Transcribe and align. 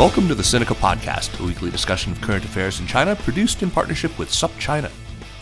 Welcome 0.00 0.28
to 0.28 0.34
the 0.34 0.42
Sinica 0.42 0.74
Podcast, 0.74 1.38
a 1.38 1.42
weekly 1.42 1.70
discussion 1.70 2.10
of 2.10 2.22
current 2.22 2.46
affairs 2.46 2.80
in 2.80 2.86
China, 2.86 3.14
produced 3.14 3.62
in 3.62 3.70
partnership 3.70 4.18
with 4.18 4.30
SupChina. 4.30 4.90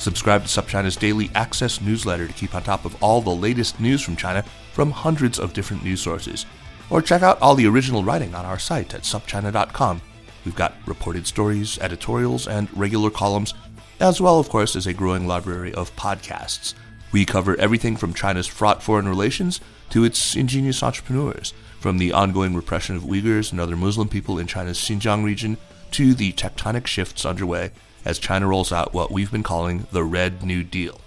Subscribe 0.01 0.45
to 0.45 0.49
SupChina's 0.49 0.96
daily 0.96 1.30
access 1.37 1.80
newsletter 1.80 2.27
to 2.27 2.32
keep 2.32 2.57
on 2.57 2.65
top 2.65 2.85
of 2.85 3.01
all 3.01 3.21
the 3.21 3.30
latest 3.30 3.79
news 3.79 4.02
from 4.02 4.16
China 4.16 4.45
from 4.73 4.91
hundreds 4.91 5.38
of 5.38 5.52
different 5.52 5.85
news 5.85 6.01
sources. 6.01 6.45
Or 6.91 7.01
check 7.01 7.23
out 7.23 7.41
all 7.41 7.55
the 7.55 7.69
original 7.69 8.02
writing 8.02 8.35
on 8.35 8.45
our 8.45 8.59
site 8.59 8.95
at 8.95 9.02
supchina.com. 9.02 10.02
We've 10.45 10.57
got 10.57 10.75
reported 10.87 11.29
stories, 11.29 11.79
editorials, 11.79 12.49
and 12.49 12.69
regular 12.77 13.10
columns, 13.10 13.54
as 14.01 14.21
well, 14.21 14.41
of 14.41 14.49
course, 14.49 14.75
as 14.75 14.88
a 14.88 14.93
growing 14.93 15.29
library 15.29 15.73
of 15.73 15.95
podcasts. 15.95 16.75
We 17.13 17.25
cover 17.25 17.54
everything 17.60 17.97
from 17.97 18.13
China's 18.13 18.49
fraught 18.49 18.82
foreign 18.82 19.09
relations 19.09 19.60
to 19.91 20.02
its 20.02 20.35
ingenious 20.35 20.82
entrepreneurs 20.82 21.54
from 21.79 21.98
the 21.98 22.12
ongoing 22.12 22.54
repression 22.54 22.96
of 22.96 23.02
Uyghurs 23.02 23.52
and 23.52 23.60
other 23.60 23.76
Muslim 23.76 24.09
people 24.09 24.38
in 24.38 24.46
China's 24.46 24.79
Xinjiang 24.79 25.24
region 25.24 25.57
to 25.93 26.15
the 26.15 26.32
tectonic 26.32 26.87
shifts 26.87 27.24
underway 27.24 27.70
as 28.04 28.18
China 28.18 28.46
rolls 28.46 28.73
out 28.73 28.93
what 28.93 29.10
we've 29.10 29.30
been 29.30 29.43
calling 29.43 29.87
the 29.93 30.04
Red 30.04 30.43
New 30.43 30.65
Deal. 30.65 31.01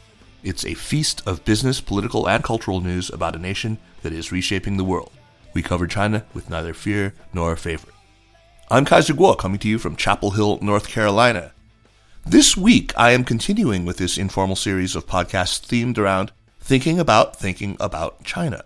It's 0.44 0.66
a 0.66 0.73
feast 0.73 1.22
of 1.28 1.45
business, 1.45 1.81
political, 1.81 2.28
and 2.28 2.44
cultural 2.44 2.81
news 2.81 3.09
about 3.09 3.36
a 3.36 3.39
nation 3.39 3.78
that 4.02 4.13
is 4.13 4.31
reshaping 4.31 4.78
the 4.78 4.83
world. 4.83 5.11
We 5.53 5.61
cover 5.61 5.88
China 5.88 6.25
with 6.33 6.50
neither 6.50 6.73
fear 6.73 7.13
nor 7.33 7.56
favor. 7.56 7.89
I'm 8.69 8.85
Kaiser 8.85 9.13
Kuo, 9.13 9.38
coming 9.38 9.59
to 9.59 9.67
you 9.67 9.78
from 9.78 9.97
Chapel 9.97 10.31
Hill, 10.31 10.58
North 10.61 10.88
Carolina. 10.88 11.52
This 12.25 12.56
week, 12.56 12.94
I 12.97 13.11
am 13.11 13.25
continuing 13.25 13.83
with 13.83 13.97
this 13.97 14.17
informal 14.17 14.56
series 14.56 14.95
of 14.95 15.08
podcasts 15.08 15.59
themed 15.66 15.97
around 15.97 16.31
thinking 16.59 17.00
about 17.00 17.35
thinking 17.35 17.75
about 17.80 18.23
China. 18.23 18.63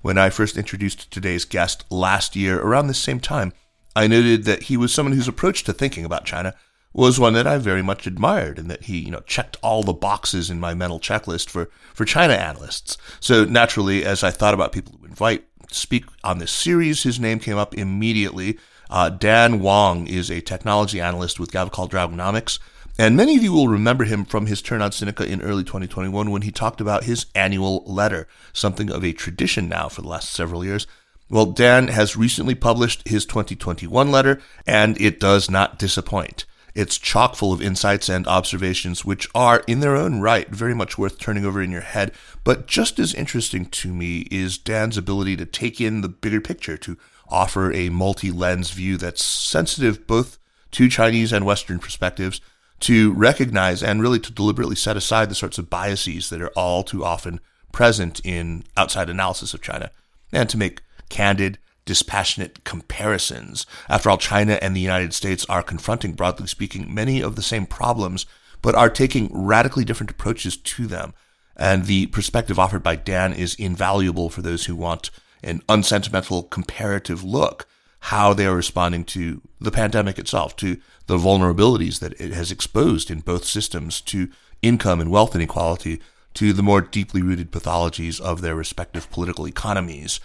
When 0.00 0.18
I 0.18 0.30
first 0.30 0.56
introduced 0.56 1.10
today's 1.10 1.44
guest 1.44 1.84
last 1.90 2.36
year, 2.36 2.60
around 2.60 2.86
this 2.86 2.98
same 2.98 3.20
time, 3.20 3.52
I 3.96 4.06
noted 4.06 4.44
that 4.44 4.64
he 4.64 4.76
was 4.76 4.94
someone 4.94 5.14
whose 5.14 5.28
approach 5.28 5.64
to 5.64 5.72
thinking 5.72 6.04
about 6.04 6.24
China 6.24 6.54
was 6.92 7.18
one 7.18 7.34
that 7.34 7.46
I 7.46 7.58
very 7.58 7.82
much 7.82 8.06
admired 8.06 8.58
and 8.58 8.70
that 8.70 8.84
he, 8.84 8.98
you 8.98 9.10
know, 9.10 9.20
checked 9.20 9.56
all 9.62 9.82
the 9.82 9.92
boxes 9.92 10.50
in 10.50 10.60
my 10.60 10.72
mental 10.72 11.00
checklist 11.00 11.50
for, 11.50 11.68
for 11.94 12.04
China 12.04 12.34
analysts. 12.34 12.96
So 13.20 13.44
naturally, 13.44 14.04
as 14.04 14.22
I 14.22 14.30
thought 14.30 14.54
about 14.54 14.72
people 14.72 14.96
to 14.98 15.04
invite 15.04 15.44
to 15.68 15.74
speak 15.74 16.04
on 16.24 16.38
this 16.38 16.52
series, 16.52 17.02
his 17.02 17.20
name 17.20 17.40
came 17.40 17.58
up 17.58 17.74
immediately. 17.74 18.58
Uh, 18.88 19.10
Dan 19.10 19.60
Wang 19.60 20.06
is 20.06 20.30
a 20.30 20.40
technology 20.40 21.00
analyst 21.00 21.38
with 21.38 21.52
Gavekal 21.52 21.90
Dragonomics. 21.90 22.58
And 23.00 23.16
many 23.16 23.36
of 23.36 23.44
you 23.44 23.52
will 23.52 23.68
remember 23.68 24.02
him 24.02 24.24
from 24.24 24.46
his 24.46 24.60
turn 24.60 24.82
on 24.82 24.90
Sinica 24.90 25.24
in 25.24 25.40
early 25.40 25.62
2021 25.62 26.32
when 26.32 26.42
he 26.42 26.50
talked 26.50 26.80
about 26.80 27.04
his 27.04 27.26
annual 27.32 27.84
letter, 27.86 28.26
something 28.52 28.90
of 28.90 29.04
a 29.04 29.12
tradition 29.12 29.68
now 29.68 29.88
for 29.88 30.02
the 30.02 30.08
last 30.08 30.32
several 30.32 30.64
years. 30.64 30.88
Well, 31.30 31.46
Dan 31.46 31.88
has 31.88 32.16
recently 32.16 32.56
published 32.56 33.06
his 33.06 33.24
2021 33.24 34.10
letter, 34.10 34.40
and 34.66 35.00
it 35.00 35.20
does 35.20 35.48
not 35.48 35.78
disappoint. 35.78 36.44
It's 36.74 36.98
chock 36.98 37.36
full 37.36 37.52
of 37.52 37.62
insights 37.62 38.08
and 38.08 38.26
observations, 38.26 39.04
which 39.04 39.28
are, 39.32 39.62
in 39.68 39.78
their 39.78 39.94
own 39.94 40.20
right, 40.20 40.48
very 40.48 40.74
much 40.74 40.98
worth 40.98 41.20
turning 41.20 41.44
over 41.44 41.62
in 41.62 41.70
your 41.70 41.82
head. 41.82 42.10
But 42.42 42.66
just 42.66 42.98
as 42.98 43.14
interesting 43.14 43.66
to 43.66 43.94
me 43.94 44.26
is 44.32 44.58
Dan's 44.58 44.96
ability 44.96 45.36
to 45.36 45.46
take 45.46 45.80
in 45.80 46.00
the 46.00 46.08
bigger 46.08 46.40
picture, 46.40 46.76
to 46.78 46.98
offer 47.28 47.72
a 47.72 47.90
multi 47.90 48.32
lens 48.32 48.72
view 48.72 48.96
that's 48.96 49.22
sensitive 49.22 50.04
both 50.08 50.36
to 50.72 50.88
Chinese 50.88 51.32
and 51.32 51.46
Western 51.46 51.78
perspectives 51.78 52.40
to 52.80 53.12
recognize 53.12 53.82
and 53.82 54.02
really 54.02 54.20
to 54.20 54.32
deliberately 54.32 54.76
set 54.76 54.96
aside 54.96 55.28
the 55.28 55.34
sorts 55.34 55.58
of 55.58 55.70
biases 55.70 56.30
that 56.30 56.40
are 56.40 56.52
all 56.56 56.82
too 56.82 57.04
often 57.04 57.40
present 57.72 58.20
in 58.24 58.64
outside 58.76 59.10
analysis 59.10 59.54
of 59.54 59.62
China 59.62 59.90
and 60.32 60.48
to 60.48 60.56
make 60.56 60.82
candid, 61.08 61.58
dispassionate 61.84 62.64
comparisons. 62.64 63.66
After 63.88 64.10
all, 64.10 64.18
China 64.18 64.58
and 64.60 64.76
the 64.76 64.80
United 64.80 65.14
States 65.14 65.44
are 65.48 65.62
confronting, 65.62 66.12
broadly 66.12 66.46
speaking, 66.46 66.92
many 66.92 67.22
of 67.22 67.34
the 67.34 67.42
same 67.42 67.66
problems, 67.66 68.26
but 68.62 68.74
are 68.74 68.90
taking 68.90 69.30
radically 69.32 69.84
different 69.84 70.10
approaches 70.10 70.56
to 70.56 70.86
them. 70.86 71.14
And 71.56 71.86
the 71.86 72.06
perspective 72.06 72.58
offered 72.58 72.82
by 72.82 72.96
Dan 72.96 73.32
is 73.32 73.54
invaluable 73.54 74.28
for 74.30 74.42
those 74.42 74.66
who 74.66 74.76
want 74.76 75.10
an 75.42 75.62
unsentimental 75.68 76.42
comparative 76.44 77.24
look 77.24 77.66
how 78.00 78.32
they 78.32 78.46
are 78.46 78.56
responding 78.56 79.04
to 79.04 79.42
the 79.60 79.70
pandemic 79.70 80.18
itself, 80.18 80.54
to 80.56 80.78
the 81.06 81.18
vulnerabilities 81.18 81.98
that 82.00 82.18
it 82.20 82.32
has 82.32 82.52
exposed 82.52 83.10
in 83.10 83.20
both 83.20 83.44
systems, 83.44 84.00
to 84.02 84.28
income 84.62 85.00
and 85.00 85.10
wealth 85.10 85.34
inequality, 85.34 86.00
to 86.34 86.52
the 86.52 86.62
more 86.62 86.80
deeply 86.80 87.22
rooted 87.22 87.50
pathologies 87.50 88.20
of 88.20 88.40
their 88.40 88.54
respective 88.54 89.10
political 89.10 89.46
economies. 89.46 90.20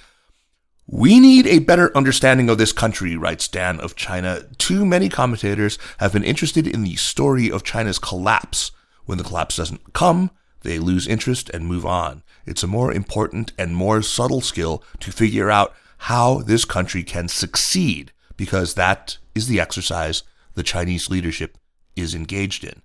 We 0.85 1.19
need 1.19 1.47
a 1.47 1.59
better 1.59 1.95
understanding 1.95 2.49
of 2.49 2.57
this 2.57 2.73
country, 2.73 3.15
writes 3.15 3.47
Dan 3.47 3.79
of 3.79 3.95
China. 3.95 4.43
Too 4.57 4.85
many 4.85 5.07
commentators 5.07 5.79
have 5.97 6.13
been 6.13 6.23
interested 6.23 6.67
in 6.67 6.83
the 6.83 6.95
story 6.97 7.49
of 7.49 7.63
China's 7.63 7.99
collapse. 7.99 8.71
When 9.05 9.17
the 9.17 9.23
collapse 9.23 9.55
doesn't 9.55 9.93
come, 9.93 10.29
they 10.61 10.79
lose 10.79 11.07
interest 11.07 11.49
and 11.49 11.65
move 11.65 11.85
on. 11.85 12.21
It's 12.45 12.63
a 12.63 12.67
more 12.67 12.91
important 12.91 13.53
and 13.57 13.75
more 13.75 14.01
subtle 14.01 14.41
skill 14.41 14.83
to 14.99 15.11
figure 15.11 15.49
out 15.49 15.73
how 16.03 16.39
this 16.39 16.65
country 16.65 17.01
can 17.01 17.29
succeed 17.29 18.11
because 18.35 18.73
that 18.73 19.17
is 19.33 19.47
the 19.47 19.61
exercise 19.61 20.23
the 20.53 20.61
Chinese 20.61 21.09
leadership 21.09 21.57
is 21.95 22.13
engaged 22.13 22.65
in. 22.65 22.81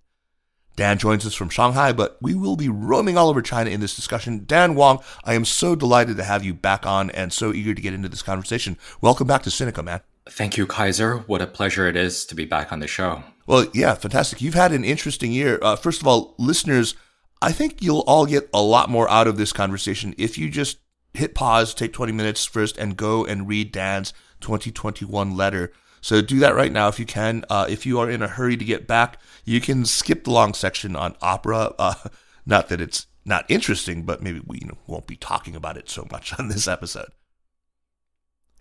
Dan 0.77 0.99
joins 0.99 1.27
us 1.27 1.35
from 1.35 1.49
Shanghai, 1.49 1.93
but 1.93 2.17
we 2.23 2.37
will 2.37 2.55
be 2.55 2.69
roaming 2.69 3.19
all 3.19 3.29
over 3.29 3.43
China 3.43 3.71
in 3.71 3.81
this 3.81 3.97
discussion. 3.97 4.45
Dan 4.47 4.77
Wang, 4.77 5.01
I 5.25 5.35
am 5.35 5.45
so 5.45 5.75
delighted 5.75 6.17
to 6.19 6.23
have 6.23 6.45
you 6.45 6.55
back 6.55 6.87
on 6.87 7.11
and 7.11 7.33
so 7.33 7.53
eager 7.53 7.75
to 7.75 7.83
get 7.83 7.93
into 7.93 8.09
this 8.09 8.23
conversation. 8.23 8.79
Welcome 9.01 9.27
back 9.27 9.43
to 9.43 9.51
Sinica, 9.51 9.85
man. 9.85 10.01
Thank 10.31 10.57
you, 10.57 10.65
Kaiser. 10.69 11.17
What 11.27 11.43
a 11.43 11.49
pleasure 11.49 11.89
it 11.89 11.97
is 11.97 12.25
to 12.27 12.37
be 12.37 12.45
back 12.45 12.71
on 12.71 12.79
the 12.79 12.87
show. 12.87 13.25
Well, 13.49 13.67
yeah, 13.75 13.95
fantastic. 13.95 14.41
You've 14.41 14.55
had 14.55 14.71
an 14.71 14.85
interesting 14.85 15.33
year. 15.33 15.59
Uh, 15.61 15.75
first 15.75 16.01
of 16.01 16.07
all, 16.07 16.37
listeners, 16.39 16.95
I 17.43 17.51
think 17.51 17.83
you'll 17.83 18.05
all 18.07 18.27
get 18.27 18.49
a 18.55 18.63
lot 18.63 18.89
more 18.89 19.11
out 19.11 19.27
of 19.27 19.39
this 19.39 19.53
conversation 19.53 20.15
if 20.19 20.39
you 20.39 20.49
just 20.49 20.79
hit 21.15 21.35
pause, 21.35 21.75
take 21.75 21.93
20 21.93 22.13
minutes 22.13 22.45
first, 22.45 22.77
and 22.77 22.97
go 22.97 23.25
and 23.25 23.49
read 23.49 23.73
Dan's 23.73 24.13
2021 24.41 25.37
letter. 25.37 25.73
So 26.01 26.21
do 26.23 26.39
that 26.39 26.55
right 26.55 26.73
now 26.73 26.89
if 26.89 26.99
you 26.99 27.07
can. 27.07 27.45
Uh, 27.51 27.67
if 27.69 27.85
you 27.85 27.99
are 27.99 28.11
in 28.11 28.23
a 28.23 28.29
hurry 28.29 28.57
to 28.57 28.65
get 28.65 28.87
back, 28.87 29.19
you 29.45 29.61
can 29.61 29.85
skip 29.85 30.25
the 30.25 30.31
long 30.31 30.55
section 30.55 30.95
on 30.97 31.17
opera. 31.21 31.75
Uh, 31.79 31.95
not 32.47 32.69
that 32.69 32.81
it's 32.81 33.07
not 33.25 33.45
interesting, 33.49 34.05
but 34.05 34.23
maybe 34.23 34.41
we 34.47 34.59
you 34.61 34.69
know, 34.69 34.79
won't 34.87 35.07
be 35.07 35.17
talking 35.17 35.57
about 35.57 35.77
it 35.77 35.91
so 35.91 36.07
much 36.11 36.33
on 36.39 36.49
this 36.49 36.69
episode. 36.69 37.11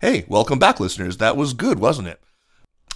Hey, 0.00 0.24
welcome 0.28 0.58
back, 0.58 0.78
listeners. 0.78 1.16
That 1.16 1.36
was 1.36 1.54
good, 1.54 1.78
wasn't 1.78 2.08
it? 2.08 2.20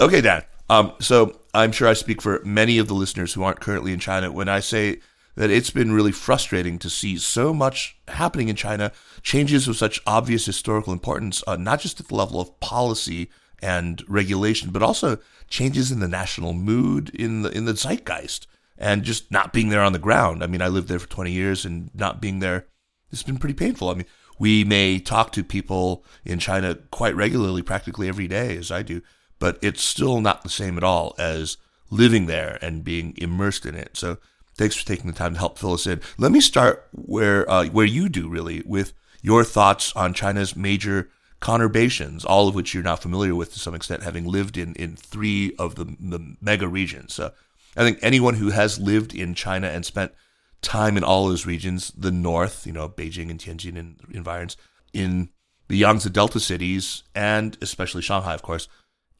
Okay, 0.00 0.20
Dan. 0.20 0.44
Um, 0.70 0.92
so 1.00 1.40
I'm 1.52 1.72
sure 1.72 1.88
I 1.88 1.94
speak 1.94 2.22
for 2.22 2.40
many 2.44 2.78
of 2.78 2.88
the 2.88 2.94
listeners 2.94 3.34
who 3.34 3.42
aren't 3.42 3.60
currently 3.60 3.92
in 3.92 3.98
China 3.98 4.30
when 4.30 4.48
I 4.48 4.60
say 4.60 5.00
that 5.34 5.50
it's 5.50 5.70
been 5.70 5.92
really 5.92 6.12
frustrating 6.12 6.78
to 6.78 6.90
see 6.90 7.16
so 7.16 7.54
much 7.54 7.96
happening 8.08 8.48
in 8.48 8.56
China, 8.56 8.92
changes 9.22 9.66
of 9.66 9.76
such 9.76 10.00
obvious 10.06 10.46
historical 10.46 10.92
importance, 10.92 11.42
uh, 11.46 11.56
not 11.56 11.80
just 11.80 12.00
at 12.00 12.08
the 12.08 12.14
level 12.14 12.40
of 12.40 12.58
policy 12.60 13.30
and 13.62 14.02
regulation, 14.08 14.70
but 14.70 14.82
also 14.82 15.18
changes 15.48 15.90
in 15.90 16.00
the 16.00 16.08
national 16.08 16.52
mood, 16.52 17.10
in 17.10 17.42
the 17.42 17.50
in 17.50 17.64
the 17.64 17.74
zeitgeist, 17.74 18.46
and 18.76 19.04
just 19.04 19.30
not 19.30 19.52
being 19.52 19.68
there 19.68 19.82
on 19.82 19.92
the 19.92 19.98
ground. 19.98 20.42
I 20.42 20.46
mean, 20.46 20.60
I 20.60 20.68
lived 20.68 20.88
there 20.88 20.98
for 20.98 21.08
20 21.08 21.30
years, 21.30 21.64
and 21.64 21.90
not 21.94 22.20
being 22.20 22.40
there, 22.40 22.66
it's 23.10 23.22
been 23.22 23.38
pretty 23.38 23.54
painful. 23.54 23.88
I 23.88 23.94
mean, 23.94 24.06
we 24.38 24.64
may 24.64 24.98
talk 24.98 25.32
to 25.32 25.44
people 25.44 26.04
in 26.24 26.38
China 26.38 26.74
quite 26.90 27.14
regularly, 27.14 27.62
practically 27.62 28.08
every 28.08 28.26
day, 28.26 28.56
as 28.56 28.70
I 28.70 28.82
do, 28.82 29.02
but 29.38 29.58
it's 29.62 29.82
still 29.82 30.20
not 30.20 30.42
the 30.42 30.50
same 30.50 30.76
at 30.76 30.84
all 30.84 31.14
as 31.18 31.56
living 31.90 32.26
there 32.26 32.58
and 32.60 32.82
being 32.82 33.14
immersed 33.18 33.66
in 33.66 33.74
it. 33.74 33.96
So 33.96 34.18
thanks 34.56 34.76
for 34.76 34.86
taking 34.86 35.10
the 35.10 35.16
time 35.16 35.34
to 35.34 35.38
help 35.38 35.58
fill 35.58 35.74
us 35.74 35.86
in. 35.86 36.00
Let 36.18 36.32
me 36.32 36.40
start 36.40 36.86
where 36.92 37.48
uh, 37.50 37.66
where 37.66 37.86
you 37.86 38.08
do 38.08 38.28
really 38.28 38.62
with 38.64 38.92
your 39.22 39.44
thoughts 39.44 39.94
on 39.94 40.14
China's 40.14 40.56
major 40.56 41.10
conurbations, 41.40 42.24
all 42.24 42.48
of 42.48 42.54
which 42.54 42.72
you're 42.72 42.82
now 42.82 42.96
familiar 42.96 43.34
with 43.34 43.52
to 43.52 43.58
some 43.58 43.74
extent, 43.74 44.02
having 44.02 44.24
lived 44.24 44.56
in, 44.56 44.74
in 44.74 44.96
three 44.96 45.54
of 45.58 45.74
the, 45.74 45.84
the 45.84 46.36
mega 46.40 46.68
regions. 46.68 47.14
So 47.14 47.32
I 47.76 47.82
think 47.82 47.98
anyone 48.00 48.34
who 48.34 48.50
has 48.50 48.78
lived 48.78 49.14
in 49.14 49.34
China 49.34 49.66
and 49.66 49.84
spent 49.84 50.12
time 50.60 50.96
in 50.96 51.04
all 51.04 51.28
those 51.28 51.46
regions, 51.46 51.92
the 51.96 52.12
north, 52.12 52.66
you 52.66 52.72
know, 52.72 52.88
Beijing 52.88 53.28
and 53.30 53.40
Tianjin 53.40 53.76
and 53.76 54.00
environs, 54.12 54.56
in 54.92 55.30
the 55.68 55.76
Yangtze 55.76 56.10
Delta 56.10 56.38
cities, 56.38 57.02
and 57.14 57.58
especially 57.60 58.02
Shanghai, 58.02 58.34
of 58.34 58.42
course, 58.42 58.68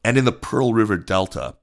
and 0.03 0.17
in 0.17 0.25
the 0.25 0.31
Pearl 0.31 0.73
River 0.73 0.97
Delta, 0.97 1.55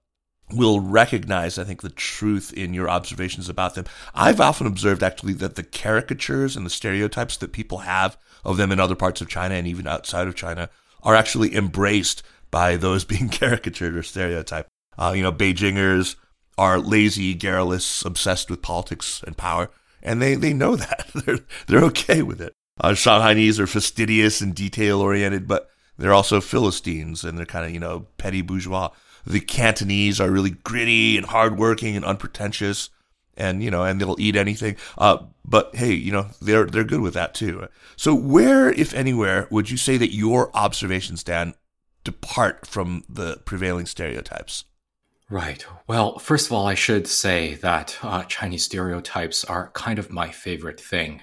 will 0.52 0.80
recognize, 0.80 1.58
I 1.58 1.64
think, 1.64 1.82
the 1.82 1.90
truth 1.90 2.52
in 2.52 2.74
your 2.74 2.88
observations 2.88 3.48
about 3.48 3.74
them. 3.74 3.84
I've 4.14 4.40
often 4.40 4.66
observed 4.66 5.02
actually 5.02 5.34
that 5.34 5.56
the 5.56 5.62
caricatures 5.62 6.56
and 6.56 6.64
the 6.64 6.70
stereotypes 6.70 7.36
that 7.38 7.52
people 7.52 7.78
have 7.78 8.16
of 8.44 8.56
them 8.56 8.72
in 8.72 8.80
other 8.80 8.94
parts 8.94 9.20
of 9.20 9.28
China 9.28 9.54
and 9.54 9.66
even 9.66 9.86
outside 9.86 10.26
of 10.26 10.34
China 10.34 10.70
are 11.02 11.14
actually 11.14 11.54
embraced 11.54 12.22
by 12.50 12.76
those 12.76 13.04
being 13.12 13.28
caricatured 13.28 13.96
or 13.96 14.02
stereotyped. 14.02 14.68
Uh, 14.98 15.12
you 15.14 15.22
know, 15.22 15.32
Beijingers 15.32 16.16
are 16.58 16.78
lazy, 16.78 17.34
garrulous, 17.34 18.04
obsessed 18.04 18.50
with 18.50 18.62
politics 18.62 19.22
and 19.26 19.36
power, 19.36 19.70
and 20.02 20.20
they, 20.20 20.34
they 20.34 20.52
know 20.52 20.76
that. 20.76 21.10
they're, 21.14 21.38
they're 21.66 21.84
okay 21.84 22.22
with 22.22 22.40
it. 22.40 22.52
Uh, 22.78 22.90
Shanghainese 22.90 23.58
are 23.58 23.66
fastidious 23.66 24.40
and 24.40 24.54
detail 24.54 25.00
oriented, 25.00 25.46
but 25.46 25.68
they're 25.98 26.14
also 26.14 26.40
Philistines 26.40 27.24
and 27.24 27.36
they're 27.36 27.46
kind 27.46 27.66
of, 27.66 27.72
you 27.72 27.80
know, 27.80 28.06
petty 28.16 28.40
bourgeois. 28.40 28.90
The 29.26 29.40
Cantonese 29.40 30.20
are 30.20 30.30
really 30.30 30.50
gritty 30.50 31.16
and 31.16 31.26
hardworking 31.26 31.96
and 31.96 32.04
unpretentious 32.04 32.90
and 33.40 33.62
you 33.62 33.70
know, 33.70 33.82
and 33.82 34.00
they'll 34.00 34.20
eat 34.20 34.36
anything. 34.36 34.76
Uh, 34.98 35.18
but 35.44 35.74
hey, 35.74 35.92
you 35.92 36.12
know, 36.12 36.26
they're 36.40 36.66
they're 36.66 36.84
good 36.84 37.00
with 37.00 37.14
that 37.14 37.34
too. 37.34 37.66
So 37.96 38.14
where, 38.14 38.70
if 38.70 38.94
anywhere, 38.94 39.48
would 39.50 39.70
you 39.70 39.76
say 39.76 39.96
that 39.96 40.14
your 40.14 40.54
observations, 40.54 41.24
Dan, 41.24 41.54
depart 42.04 42.66
from 42.66 43.04
the 43.08 43.38
prevailing 43.44 43.86
stereotypes? 43.86 44.64
Right. 45.28 45.64
Well, 45.86 46.18
first 46.18 46.46
of 46.46 46.52
all, 46.52 46.66
I 46.66 46.74
should 46.74 47.06
say 47.06 47.54
that 47.56 47.96
uh, 48.02 48.24
Chinese 48.24 48.64
stereotypes 48.64 49.44
are 49.44 49.70
kind 49.74 50.00
of 50.00 50.10
my 50.10 50.30
favorite 50.30 50.80
thing. 50.80 51.20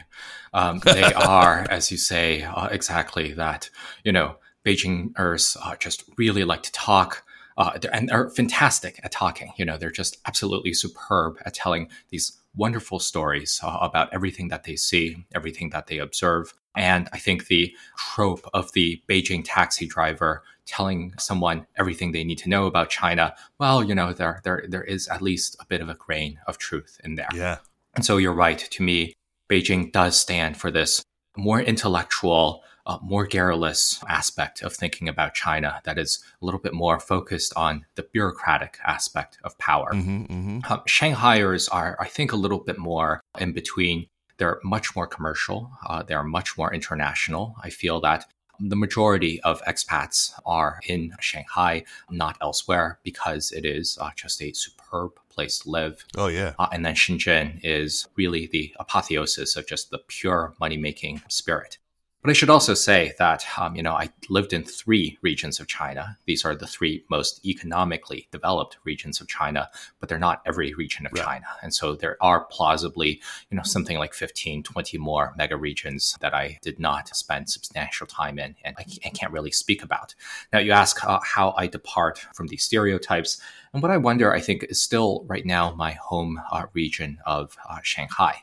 Um, 0.53 0.79
they 0.85 1.03
are, 1.03 1.65
as 1.69 1.91
you 1.91 1.97
say, 1.97 2.43
uh, 2.43 2.67
exactly 2.67 3.33
that. 3.33 3.69
You 4.05 4.13
know, 4.13 4.37
Beijingers 4.65 5.57
uh, 5.61 5.75
just 5.75 6.05
really 6.17 6.45
like 6.45 6.63
to 6.63 6.71
talk 6.71 7.23
uh, 7.57 7.77
and 7.91 8.11
are 8.11 8.29
fantastic 8.29 8.99
at 9.03 9.11
talking. 9.11 9.51
You 9.57 9.65
know, 9.65 9.77
they're 9.77 9.91
just 9.91 10.17
absolutely 10.25 10.73
superb 10.73 11.37
at 11.45 11.53
telling 11.53 11.89
these 12.09 12.37
wonderful 12.55 12.99
stories 12.99 13.59
uh, 13.63 13.77
about 13.81 14.13
everything 14.13 14.49
that 14.49 14.63
they 14.63 14.75
see, 14.75 15.25
everything 15.33 15.69
that 15.71 15.87
they 15.87 15.99
observe. 15.99 16.53
And 16.75 17.09
I 17.13 17.17
think 17.17 17.47
the 17.47 17.73
trope 17.97 18.47
of 18.53 18.71
the 18.73 19.01
Beijing 19.09 19.43
taxi 19.45 19.87
driver 19.87 20.43
telling 20.65 21.13
someone 21.17 21.65
everything 21.77 22.11
they 22.11 22.23
need 22.23 22.37
to 22.39 22.49
know 22.49 22.65
about 22.65 22.89
China, 22.89 23.33
well, 23.59 23.83
you 23.83 23.95
know, 23.95 24.13
there 24.13 24.41
there 24.43 24.65
there 24.67 24.83
is 24.83 25.07
at 25.07 25.21
least 25.21 25.55
a 25.59 25.65
bit 25.65 25.81
of 25.81 25.89
a 25.89 25.95
grain 25.95 26.39
of 26.45 26.57
truth 26.57 26.99
in 27.03 27.15
there. 27.15 27.29
Yeah. 27.33 27.57
And 27.95 28.05
so 28.05 28.17
you're 28.17 28.33
right. 28.33 28.59
To 28.59 28.83
me, 28.83 29.13
Beijing 29.49 29.91
does 29.91 30.19
stand 30.19 30.57
for 30.57 30.69
this 30.69 31.03
more 31.35 31.61
intellectual, 31.61 32.63
uh, 32.87 32.97
more 33.01 33.27
garrulous 33.27 34.01
aspect 34.07 34.63
of 34.63 34.73
thinking 34.73 35.09
about 35.09 35.33
China 35.33 35.81
that 35.83 35.99
is 35.99 36.23
a 36.41 36.45
little 36.45 36.59
bit 36.59 36.73
more 36.73 36.99
focused 36.99 37.53
on 37.55 37.85
the 37.95 38.03
bureaucratic 38.03 38.79
aspect 38.85 39.37
of 39.43 39.57
power. 39.57 39.91
Mm-hmm, 39.93 40.23
mm-hmm. 40.23 40.71
Um, 40.71 40.81
Shanghaiers 40.87 41.67
are, 41.71 41.97
I 41.99 42.07
think, 42.07 42.31
a 42.31 42.37
little 42.37 42.59
bit 42.59 42.77
more 42.77 43.21
in 43.37 43.51
between. 43.51 44.07
They're 44.37 44.59
much 44.63 44.95
more 44.95 45.05
commercial. 45.05 45.71
Uh, 45.85 46.03
they're 46.03 46.23
much 46.23 46.57
more 46.57 46.73
international. 46.73 47.55
I 47.61 47.69
feel 47.69 47.99
that 48.01 48.25
the 48.59 48.75
majority 48.75 49.39
of 49.41 49.61
expats 49.63 50.31
are 50.45 50.79
in 50.87 51.13
Shanghai, 51.19 51.83
not 52.09 52.37
elsewhere, 52.41 52.99
because 53.03 53.51
it 53.51 53.65
is 53.65 53.97
uh, 54.01 54.11
just 54.15 54.41
a 54.41 54.53
superb 54.53 55.11
place 55.29 55.59
to 55.59 55.69
live. 55.69 56.05
Oh, 56.17 56.27
yeah. 56.27 56.53
Uh, 56.57 56.67
and 56.71 56.85
then 56.85 56.95
Shenzhen 56.95 57.59
is 57.63 58.07
really 58.15 58.47
the 58.47 58.73
apotheosis 58.79 59.55
of 59.55 59.67
just 59.67 59.91
the 59.91 59.99
pure 60.07 60.55
money 60.59 60.77
making 60.77 61.21
spirit. 61.27 61.77
But 62.27 62.31
I 62.31 62.33
should 62.33 62.49
also 62.49 62.73
say 62.73 63.13
that, 63.19 63.45
um, 63.57 63.77
you 63.77 63.81
know, 63.81 63.93
I 63.93 64.09
lived 64.29 64.51
in 64.51 64.65
three 64.65 65.17
regions 65.21 65.61
of 65.61 65.67
China. 65.67 66.17
These 66.25 66.43
are 66.43 66.55
the 66.55 66.67
three 66.67 67.05
most 67.09 67.39
economically 67.45 68.27
developed 68.31 68.75
regions 68.83 69.21
of 69.21 69.29
China, 69.29 69.69
but 70.01 70.09
they're 70.09 70.19
not 70.19 70.41
every 70.45 70.73
region 70.73 71.05
of 71.05 71.13
right. 71.13 71.23
China. 71.23 71.45
And 71.61 71.73
so 71.73 71.95
there 71.95 72.17
are 72.19 72.43
plausibly, 72.43 73.21
you 73.49 73.55
know, 73.55 73.63
something 73.63 73.97
like 73.97 74.13
15, 74.13 74.61
20 74.63 74.97
more 74.97 75.33
mega 75.37 75.55
regions 75.55 76.17
that 76.19 76.33
I 76.33 76.59
did 76.61 76.81
not 76.81 77.15
spend 77.15 77.49
substantial 77.49 78.05
time 78.05 78.39
in 78.39 78.57
and 78.65 78.75
I 78.77 78.83
can't 78.83 79.31
really 79.31 79.51
speak 79.51 79.81
about. 79.81 80.13
Now, 80.51 80.59
you 80.59 80.73
ask 80.73 81.01
uh, 81.05 81.21
how 81.23 81.53
I 81.55 81.67
depart 81.67 82.19
from 82.33 82.47
these 82.47 82.65
stereotypes. 82.65 83.39
And 83.77 83.83
what 83.83 83.91
I 83.91 83.97
wonder, 83.97 84.33
I 84.33 84.39
think, 84.41 84.63
is 84.63 84.81
still 84.81 85.23
right 85.27 85.45
now 85.45 85.75
my 85.75 85.91
home 85.91 86.41
uh, 86.51 86.65
region 86.73 87.19
of 87.27 87.55
uh, 87.69 87.77
Shanghai. 87.83 88.37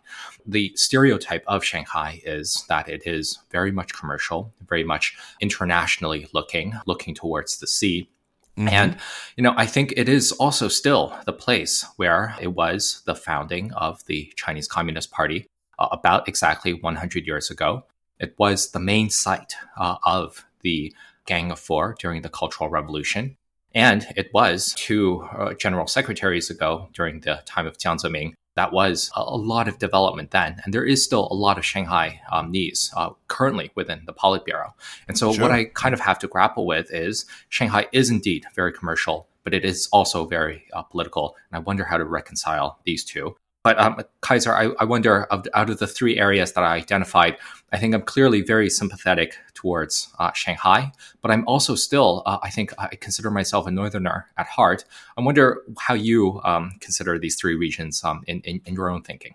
The 0.46 0.70
stereotype 0.76 1.42
of 1.48 1.64
Shanghai 1.64 2.22
is 2.24 2.64
that 2.68 2.88
it 2.88 3.02
is 3.04 3.40
very 3.50 3.72
much 3.72 3.92
commercial, 3.92 4.54
very 4.68 4.84
much 4.84 5.16
internationally 5.40 6.28
looking, 6.32 6.74
looking 6.86 7.16
towards 7.16 7.58
the 7.58 7.66
sea. 7.66 8.08
Mm-hmm. 8.56 8.68
And, 8.68 8.96
you 9.36 9.42
know, 9.42 9.54
I 9.56 9.66
think 9.66 9.92
it 9.96 10.08
is 10.08 10.30
also 10.30 10.68
still 10.68 11.12
the 11.26 11.32
place 11.32 11.84
where 11.96 12.36
it 12.40 12.54
was 12.54 13.02
the 13.04 13.16
founding 13.16 13.72
of 13.72 14.06
the 14.06 14.32
Chinese 14.36 14.68
Communist 14.68 15.10
Party 15.10 15.48
uh, 15.80 15.88
about 15.90 16.28
exactly 16.28 16.74
100 16.74 17.26
years 17.26 17.50
ago. 17.50 17.82
It 18.20 18.36
was 18.38 18.70
the 18.70 18.78
main 18.78 19.10
site 19.10 19.56
uh, 19.76 19.96
of 20.04 20.44
the 20.60 20.94
Gang 21.26 21.50
of 21.50 21.58
Four 21.58 21.96
during 21.98 22.22
the 22.22 22.28
Cultural 22.28 22.70
Revolution. 22.70 23.36
And 23.74 24.06
it 24.16 24.32
was 24.32 24.72
two 24.76 25.22
uh, 25.36 25.54
general 25.54 25.86
secretaries 25.86 26.48
ago 26.48 26.88
during 26.92 27.20
the 27.20 27.42
time 27.44 27.66
of 27.66 27.76
Jiang 27.78 27.98
Zemin. 27.98 28.34
That 28.54 28.72
was 28.72 29.10
a, 29.16 29.20
a 29.20 29.36
lot 29.36 29.66
of 29.66 29.80
development 29.80 30.30
then. 30.30 30.60
And 30.64 30.72
there 30.72 30.84
is 30.84 31.04
still 31.04 31.26
a 31.30 31.34
lot 31.34 31.58
of 31.58 31.64
Shanghai 31.64 32.20
um, 32.30 32.52
needs 32.52 32.92
uh, 32.96 33.10
currently 33.26 33.72
within 33.74 34.02
the 34.06 34.12
Politburo. 34.12 34.72
And 35.08 35.18
so, 35.18 35.32
sure. 35.32 35.42
what 35.42 35.50
I 35.50 35.64
kind 35.64 35.92
of 35.92 36.00
have 36.00 36.20
to 36.20 36.28
grapple 36.28 36.66
with 36.66 36.92
is 36.92 37.26
Shanghai 37.48 37.88
is 37.92 38.10
indeed 38.10 38.44
very 38.54 38.72
commercial, 38.72 39.26
but 39.42 39.54
it 39.54 39.64
is 39.64 39.88
also 39.92 40.24
very 40.24 40.64
uh, 40.72 40.82
political. 40.82 41.34
And 41.50 41.56
I 41.56 41.58
wonder 41.58 41.84
how 41.84 41.96
to 41.96 42.04
reconcile 42.04 42.78
these 42.84 43.04
two. 43.04 43.34
But 43.64 43.80
um, 43.80 43.98
Kaiser, 44.20 44.54
I, 44.54 44.70
I 44.78 44.84
wonder, 44.84 45.24
of, 45.24 45.46
out 45.54 45.70
of 45.70 45.78
the 45.78 45.86
three 45.86 46.18
areas 46.18 46.52
that 46.52 46.62
I 46.62 46.76
identified, 46.76 47.38
I 47.72 47.78
think 47.78 47.94
I'm 47.94 48.02
clearly 48.02 48.42
very 48.42 48.68
sympathetic 48.68 49.38
towards 49.54 50.14
uh, 50.18 50.32
Shanghai, 50.32 50.92
but 51.22 51.30
I'm 51.30 51.48
also 51.48 51.74
still, 51.74 52.22
uh, 52.26 52.36
I 52.42 52.50
think 52.50 52.74
I 52.76 52.88
consider 52.88 53.30
myself 53.30 53.66
a 53.66 53.70
northerner 53.70 54.26
at 54.36 54.46
heart. 54.46 54.84
I 55.16 55.22
wonder 55.22 55.62
how 55.80 55.94
you 55.94 56.42
um, 56.44 56.72
consider 56.80 57.18
these 57.18 57.36
three 57.36 57.56
regions 57.56 58.04
um, 58.04 58.22
in, 58.26 58.42
in, 58.42 58.60
in, 58.66 58.74
your 58.74 58.90
own 58.90 59.00
thinking. 59.00 59.34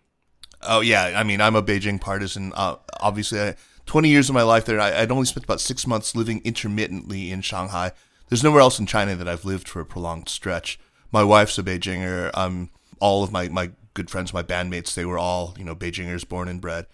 Oh, 0.62 0.82
yeah. 0.82 1.14
I 1.16 1.24
mean, 1.24 1.42
I'm 1.42 1.56
a 1.56 1.64
Beijing 1.64 2.00
partisan. 2.00 2.54
Uh, 2.56 2.76
obviously, 3.00 3.42
I, 3.42 3.56
20 3.88 4.10
years 4.10 4.30
of 4.30 4.36
my 4.36 4.44
life 4.44 4.66
there, 4.66 4.80
I, 4.80 5.02
I'd 5.02 5.12
only 5.12 5.26
spent 5.26 5.46
about 5.46 5.60
six 5.60 5.88
months 5.88 6.16
living 6.16 6.40
intermittently 6.44 7.32
in 7.32 7.42
Shanghai. 7.42 7.94
There's 8.28 8.44
nowhere 8.44 8.62
else 8.62 8.78
in 8.78 8.86
China 8.86 9.16
that 9.16 9.28
I've 9.28 9.44
lived 9.44 9.68
for 9.68 9.80
a 9.80 9.86
prolonged 9.86 10.30
stretch. 10.30 10.80
My 11.12 11.24
wife's 11.24 11.58
a 11.58 11.64
Beijinger. 11.64 12.30
Um, 12.38 12.70
all 13.00 13.24
of 13.24 13.32
my, 13.32 13.50
my 13.50 13.72
good 13.94 14.10
friends, 14.10 14.34
my 14.34 14.44
bandmates, 14.44 14.94
they 14.94 15.06
were 15.06 15.18
all, 15.18 15.56
you 15.58 15.64
know, 15.64 15.76
Beijingers 15.76 16.28
born 16.28 16.48
and 16.48 16.62
bred. 16.62 16.88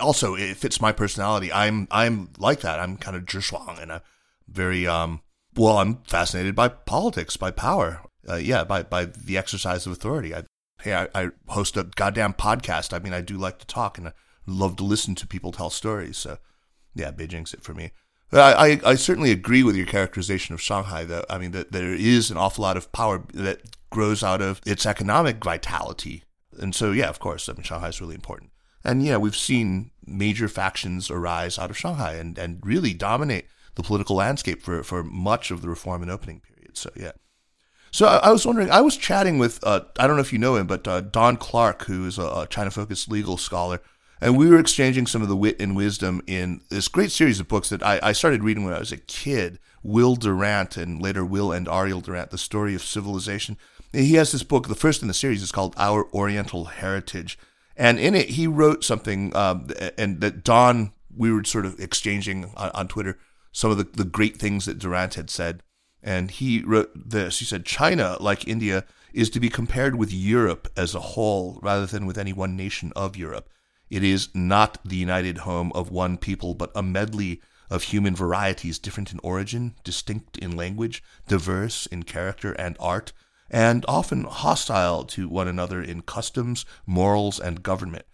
Also, 0.00 0.34
it 0.34 0.56
fits 0.56 0.80
my 0.80 0.92
personality. 0.92 1.52
I'm 1.52 1.88
I'm 1.90 2.30
like 2.38 2.60
that. 2.60 2.78
I'm 2.78 2.96
kind 2.96 3.16
of 3.16 3.24
zhishuang 3.24 3.82
and 3.82 3.92
I'm 3.92 4.00
very 4.48 4.86
um 4.86 5.22
well, 5.56 5.78
I'm 5.78 6.02
fascinated 6.04 6.54
by 6.54 6.68
politics, 6.68 7.36
by 7.36 7.50
power. 7.50 8.02
Uh, 8.28 8.36
yeah, 8.36 8.64
by 8.64 8.82
by 8.82 9.06
the 9.06 9.36
exercise 9.36 9.86
of 9.86 9.92
authority. 9.92 10.34
I, 10.34 10.44
hey, 10.82 10.94
I, 10.94 11.08
I 11.14 11.30
host 11.48 11.76
a 11.76 11.84
goddamn 11.84 12.34
podcast. 12.34 12.92
I 12.92 13.00
mean, 13.00 13.12
I 13.12 13.20
do 13.20 13.36
like 13.36 13.58
to 13.58 13.66
talk 13.66 13.98
and 13.98 14.08
I 14.08 14.12
love 14.46 14.76
to 14.76 14.84
listen 14.84 15.14
to 15.16 15.26
people 15.26 15.50
tell 15.50 15.70
stories. 15.70 16.16
So, 16.16 16.38
yeah, 16.94 17.10
Beijing's 17.10 17.54
it 17.54 17.62
for 17.62 17.74
me. 17.74 17.90
I, 18.32 18.52
I, 18.52 18.80
I 18.84 18.94
certainly 18.94 19.30
agree 19.30 19.62
with 19.62 19.76
your 19.76 19.86
characterization 19.86 20.54
of 20.54 20.60
Shanghai. 20.60 21.04
though. 21.04 21.24
I 21.30 21.38
mean 21.38 21.52
that 21.52 21.72
there 21.72 21.94
is 21.94 22.30
an 22.30 22.36
awful 22.36 22.62
lot 22.62 22.76
of 22.76 22.92
power 22.92 23.24
that 23.34 23.62
grows 23.90 24.22
out 24.22 24.42
of 24.42 24.60
its 24.66 24.84
economic 24.84 25.42
vitality 25.42 26.24
and 26.58 26.74
so, 26.74 26.92
yeah, 26.92 27.08
of 27.08 27.18
course, 27.18 27.48
I 27.48 27.52
mean, 27.52 27.62
Shanghai 27.62 27.88
is 27.88 28.00
really 28.00 28.14
important. 28.14 28.50
And 28.84 29.04
yeah, 29.04 29.16
we've 29.16 29.36
seen 29.36 29.90
major 30.06 30.48
factions 30.48 31.10
arise 31.10 31.58
out 31.58 31.70
of 31.70 31.76
Shanghai 31.76 32.14
and, 32.14 32.38
and 32.38 32.60
really 32.64 32.94
dominate 32.94 33.46
the 33.74 33.82
political 33.82 34.16
landscape 34.16 34.62
for, 34.62 34.82
for 34.82 35.02
much 35.04 35.50
of 35.50 35.62
the 35.62 35.68
reform 35.68 36.02
and 36.02 36.10
opening 36.10 36.40
period. 36.40 36.76
So, 36.76 36.90
yeah. 36.96 37.12
So 37.90 38.06
I, 38.06 38.30
was 38.30 38.46
wondering, 38.46 38.70
I 38.70 38.80
was 38.80 38.96
chatting 38.96 39.38
with, 39.38 39.64
uh, 39.64 39.80
I 39.98 40.06
don't 40.06 40.16
know 40.16 40.22
if 40.22 40.32
you 40.32 40.38
know 40.38 40.56
him, 40.56 40.66
but 40.66 40.86
uh, 40.86 41.00
Don 41.00 41.36
Clarke, 41.36 41.84
who 41.84 42.06
is 42.06 42.18
a, 42.18 42.22
a 42.22 42.46
China 42.48 42.70
focused 42.70 43.10
legal 43.10 43.36
scholar. 43.36 43.80
And 44.20 44.36
we 44.36 44.50
were 44.50 44.58
exchanging 44.58 45.06
some 45.06 45.22
of 45.22 45.28
the 45.28 45.36
wit 45.36 45.60
and 45.60 45.76
wisdom 45.76 46.22
in 46.26 46.60
this 46.70 46.88
great 46.88 47.12
series 47.12 47.40
of 47.40 47.48
books 47.48 47.68
that 47.68 47.82
I, 47.82 48.00
I 48.02 48.12
started 48.12 48.42
reading 48.42 48.64
when 48.64 48.74
I 48.74 48.80
was 48.80 48.92
a 48.92 48.96
kid 48.96 49.58
Will 49.82 50.16
Durant 50.16 50.76
and 50.76 51.00
later 51.00 51.24
Will 51.24 51.52
and 51.52 51.68
Ariel 51.68 52.00
Durant, 52.00 52.30
The 52.30 52.38
Story 52.38 52.74
of 52.74 52.82
Civilization. 52.82 53.56
He 53.92 54.14
has 54.14 54.32
this 54.32 54.42
book. 54.42 54.68
The 54.68 54.74
first 54.74 55.02
in 55.02 55.08
the 55.08 55.14
series 55.14 55.42
is 55.42 55.52
called 55.52 55.74
Our 55.76 56.12
Oriental 56.14 56.66
Heritage, 56.66 57.38
and 57.76 57.98
in 57.98 58.14
it 58.14 58.30
he 58.30 58.46
wrote 58.46 58.84
something, 58.84 59.34
um, 59.36 59.68
and 59.96 60.20
that 60.20 60.44
Don 60.44 60.92
we 61.16 61.32
were 61.32 61.44
sort 61.44 61.66
of 61.66 61.78
exchanging 61.80 62.52
on, 62.56 62.70
on 62.74 62.88
Twitter 62.88 63.18
some 63.52 63.70
of 63.70 63.78
the, 63.78 63.84
the 63.84 64.04
great 64.04 64.36
things 64.36 64.66
that 64.66 64.78
Durant 64.78 65.14
had 65.14 65.30
said, 65.30 65.62
and 66.02 66.30
he 66.30 66.62
wrote 66.62 66.90
this. 66.94 67.38
He 67.38 67.44
said, 67.44 67.64
"China, 67.64 68.16
like 68.20 68.46
India." 68.46 68.84
Is 69.14 69.30
to 69.30 69.40
be 69.40 69.48
compared 69.48 69.94
with 69.94 70.12
Europe 70.12 70.68
as 70.76 70.94
a 70.94 71.00
whole 71.00 71.58
rather 71.62 71.86
than 71.86 72.04
with 72.04 72.18
any 72.18 72.32
one 72.34 72.54
nation 72.54 72.92
of 72.94 73.16
Europe. 73.16 73.48
It 73.88 74.04
is 74.04 74.28
not 74.34 74.78
the 74.84 74.96
united 74.96 75.38
home 75.38 75.72
of 75.74 75.90
one 75.90 76.18
people, 76.18 76.54
but 76.54 76.70
a 76.74 76.82
medley 76.82 77.40
of 77.70 77.84
human 77.84 78.14
varieties 78.14 78.78
different 78.78 79.10
in 79.10 79.18
origin, 79.22 79.74
distinct 79.82 80.36
in 80.36 80.56
language, 80.56 81.02
diverse 81.26 81.86
in 81.86 82.02
character 82.02 82.52
and 82.52 82.76
art, 82.78 83.12
and 83.50 83.84
often 83.88 84.24
hostile 84.24 85.04
to 85.04 85.28
one 85.28 85.48
another 85.48 85.82
in 85.82 86.02
customs, 86.02 86.64
morals, 86.86 87.40
and 87.40 87.62
government. 87.62 88.04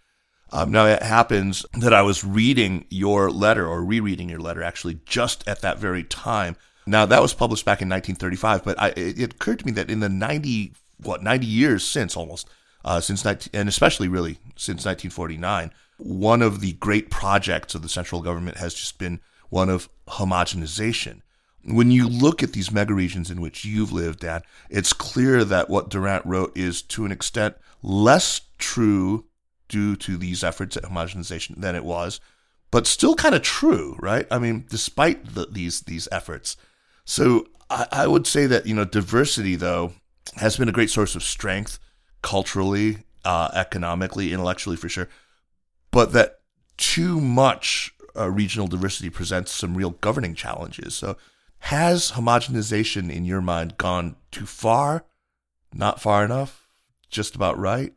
Um, 0.51 0.71
now, 0.71 0.85
it 0.85 1.01
happens 1.01 1.65
that 1.73 1.93
I 1.93 2.01
was 2.01 2.23
reading 2.23 2.85
your 2.89 3.29
letter, 3.31 3.67
or 3.67 3.83
rereading 3.83 4.29
your 4.29 4.39
letter, 4.39 4.63
actually, 4.63 4.99
just 5.05 5.47
at 5.47 5.61
that 5.61 5.79
very 5.79 6.03
time. 6.03 6.55
Now, 6.87 7.05
that 7.05 7.21
was 7.21 7.33
published 7.33 7.65
back 7.65 7.81
in 7.81 7.89
1935, 7.89 8.63
but 8.63 8.79
I, 8.79 8.89
it, 8.95 9.33
occurred 9.33 9.59
to 9.59 9.65
me 9.65 9.71
that 9.73 9.89
in 9.89 9.99
the 9.99 10.09
90, 10.09 10.73
what, 10.97 11.23
90 11.23 11.45
years 11.45 11.83
since 11.83 12.15
almost, 12.15 12.47
uh, 12.85 13.01
since 13.01 13.25
19, 13.25 13.59
and 13.59 13.67
especially 13.67 14.07
really 14.07 14.33
since 14.55 14.85
1949, 14.85 15.71
one 15.97 16.41
of 16.41 16.61
the 16.61 16.73
great 16.73 17.09
projects 17.09 17.73
of 17.73 17.81
the 17.81 17.89
central 17.89 18.21
government 18.21 18.57
has 18.57 18.73
just 18.73 18.99
been 18.99 19.19
one 19.49 19.69
of 19.69 19.89
homogenization. 20.07 21.21
When 21.65 21.89
you 21.89 22.07
look 22.07 22.43
at 22.43 22.53
these 22.53 22.71
mega 22.71 22.93
regions 22.93 23.31
in 23.31 23.41
which 23.41 23.65
you've 23.65 23.91
lived, 23.91 24.19
Dan, 24.19 24.43
it's 24.69 24.93
clear 24.93 25.43
that 25.43 25.69
what 25.69 25.89
Durant 25.89 26.25
wrote 26.25 26.55
is 26.55 26.81
to 26.83 27.05
an 27.05 27.11
extent 27.11 27.55
less 27.81 28.41
true 28.57 29.25
due 29.67 29.95
to 29.95 30.17
these 30.17 30.43
efforts 30.43 30.77
at 30.77 30.83
homogenization 30.83 31.59
than 31.59 31.75
it 31.75 31.83
was, 31.83 32.19
but 32.69 32.85
still 32.85 33.15
kind 33.15 33.33
of 33.33 33.41
true, 33.41 33.95
right? 33.99 34.27
I 34.29 34.37
mean, 34.37 34.65
despite 34.69 35.33
the, 35.33 35.47
these 35.47 35.81
these 35.81 36.07
efforts. 36.11 36.55
So 37.03 37.47
I, 37.69 37.87
I 37.91 38.07
would 38.07 38.27
say 38.27 38.45
that 38.45 38.67
you 38.67 38.75
know 38.75 38.85
diversity 38.85 39.55
though 39.55 39.93
has 40.35 40.57
been 40.57 40.69
a 40.69 40.73
great 40.73 40.89
source 40.89 41.15
of 41.15 41.23
strength 41.23 41.79
culturally, 42.21 42.99
uh, 43.23 43.49
economically, 43.53 44.33
intellectually 44.33 44.77
for 44.77 44.89
sure, 44.89 45.09
but 45.91 46.11
that 46.13 46.39
too 46.77 47.21
much 47.21 47.91
uh, 48.17 48.29
regional 48.29 48.67
diversity 48.67 49.09
presents 49.09 49.51
some 49.51 49.75
real 49.75 49.91
governing 49.91 50.35
challenges. 50.35 50.95
So, 50.95 51.17
has 51.59 52.11
homogenization 52.11 53.11
in 53.11 53.25
your 53.25 53.41
mind 53.41 53.77
gone 53.77 54.15
too 54.31 54.45
far? 54.45 55.05
Not 55.73 56.01
far 56.01 56.23
enough? 56.23 56.67
Just 57.09 57.35
about 57.35 57.57
right? 57.57 57.93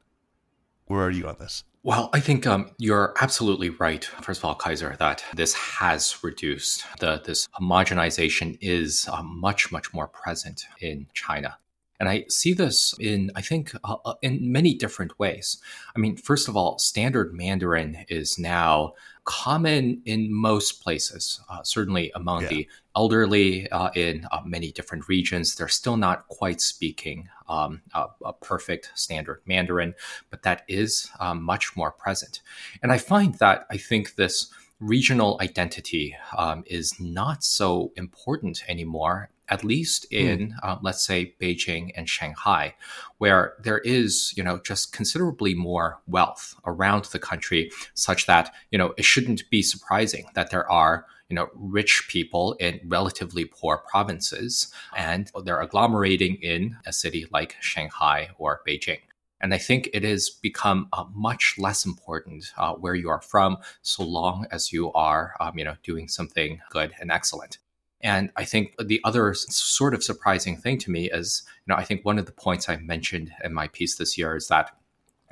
Where 0.87 1.03
are 1.03 1.11
you 1.11 1.29
on 1.29 1.37
this? 1.39 1.65
Well, 1.83 2.11
I 2.13 2.21
think 2.21 2.47
um, 2.47 2.71
you're 2.79 3.15
absolutely 3.21 3.71
right. 3.71 4.05
First 4.05 4.41
of 4.41 4.45
all, 4.45 4.55
Kaiser, 4.55 4.97
that 4.99 5.25
this 5.35 5.55
has 5.55 6.23
reduced. 6.23 6.85
The 6.99 7.23
this 7.25 7.47
homogenization 7.61 8.59
is 8.61 9.09
uh, 9.11 9.23
much 9.23 9.71
much 9.71 9.95
more 9.95 10.09
present 10.09 10.65
in 10.81 11.07
China. 11.15 11.57
And 12.01 12.09
I 12.09 12.27
see 12.29 12.53
this 12.53 12.95
in, 13.01 13.33
I 13.35 13.43
think, 13.43 13.75
uh, 13.83 13.97
uh, 14.05 14.15
in 14.23 14.53
many 14.53 14.75
different 14.75 15.19
ways. 15.19 15.61
I 15.97 15.99
mean, 15.99 16.17
first 16.17 16.49
of 16.49 16.57
all, 16.57 16.79
standard 16.79 17.35
Mandarin 17.35 18.05
is 18.09 18.39
now 18.39 18.93
common 19.29 20.01
in 20.07 20.33
most 20.33 20.83
places, 20.83 21.39
uh, 21.51 21.63
certainly 21.63 22.11
among 22.15 22.41
yeah. 22.45 22.49
the 22.49 22.69
elderly 22.97 23.71
uh, 23.71 23.91
in 23.95 24.27
uh, 24.33 24.41
many 24.47 24.73
different 24.73 25.07
regions. 25.07 25.55
They're 25.55 25.69
still 25.69 25.99
not 25.99 26.27
quite 26.29 26.63
speaking 26.63 27.29
um, 27.47 27.83
a, 27.93 28.07
a, 28.25 28.33
perfect 28.33 28.91
standard 28.95 29.43
Mandarin, 29.45 29.95
but 30.31 30.45
that 30.45 30.63
is 30.67 31.11
um, 31.21 31.43
much 31.43 31.77
more 31.77 31.93
present. 31.93 32.41
And 32.83 32.91
I 32.91 32.97
find 32.97 33.35
that 33.35 33.67
I 33.71 33.77
think 33.77 34.15
this 34.15 34.51
regional 34.81 35.37
identity 35.43 36.17
um, 36.35 36.65
is 36.67 36.99
not 36.99 37.45
so 37.45 37.93
important 37.97 38.63
anymore 38.67 39.29
at 39.49 39.65
least 39.65 40.07
hmm. 40.11 40.17
in 40.17 40.39
mm. 40.51 40.55
uh, 40.63 40.79
let's 40.83 41.05
say 41.05 41.35
Beijing 41.41 41.93
and 41.97 42.09
Shanghai, 42.09 42.75
where 43.19 43.55
there 43.63 43.79
is 43.79 44.33
you 44.37 44.43
know 44.43 44.59
just 44.59 44.93
considerably 44.93 45.55
more 45.55 46.01
wealth 46.07 46.55
around 46.65 47.05
the 47.07 47.19
country, 47.19 47.71
such 47.95 48.27
that 48.27 48.53
you 48.71 48.79
know 48.79 48.95
it 48.97 49.05
shouldn't 49.05 49.49
be 49.51 49.63
surprising 49.63 50.27
that 50.35 50.51
there 50.51 50.71
are 50.71 51.07
you 51.29 51.35
know 51.35 51.49
rich 51.55 52.09
people 52.11 52.55
in 52.55 52.81
relatively 52.85 53.45
poor 53.45 53.79
provinces, 53.79 54.73
and 54.97 55.31
they're 55.45 55.65
agglomerating 55.65 56.41
in 56.41 56.77
a 56.87 56.93
city 56.93 57.27
like 57.31 57.57
Shanghai 57.61 58.31
or 58.39 58.61
Beijing. 58.67 59.01
And 59.41 59.55
I 59.55 59.59
think 59.59 59.89
it 59.93 60.03
has 60.03 60.31
become 60.31 60.89
uh, 60.93 61.05
much 61.15 61.55
less 61.59 61.87
important 61.87 62.53
uh, 62.57 62.75
where 62.75 62.95
you 62.95 63.09
are 63.09 63.21
from, 63.21 63.59
so 63.83 64.03
long 64.03 64.47
as 64.51 64.73
you 64.73 64.93
are, 64.95 65.35
um, 65.39 65.57
you 65.57 65.65
know, 65.65 65.77
doing 65.85 66.09
something 66.09 66.61
good 66.71 66.93
and 67.01 67.13
excellent. 67.13 67.59
And 68.01 68.31
I 68.37 68.45
think 68.45 68.75
the 68.79 69.01
other 69.05 69.35
sort 69.35 69.95
of 69.95 70.05
surprising 70.05 70.57
thing 70.57 70.79
to 70.79 70.91
me 70.91 71.11
is, 71.11 71.43
you 71.67 71.73
know, 71.73 71.79
I 71.79 71.85
think 71.85 72.05
one 72.05 72.19
of 72.19 72.27
the 72.27 72.33
points 72.33 72.69
I 72.69 72.77
mentioned 72.77 73.33
in 73.43 73.53
my 73.53 73.69
piece 73.69 73.97
this 73.97 74.17
year 74.17 74.37
is 74.37 74.49
that 74.49 74.71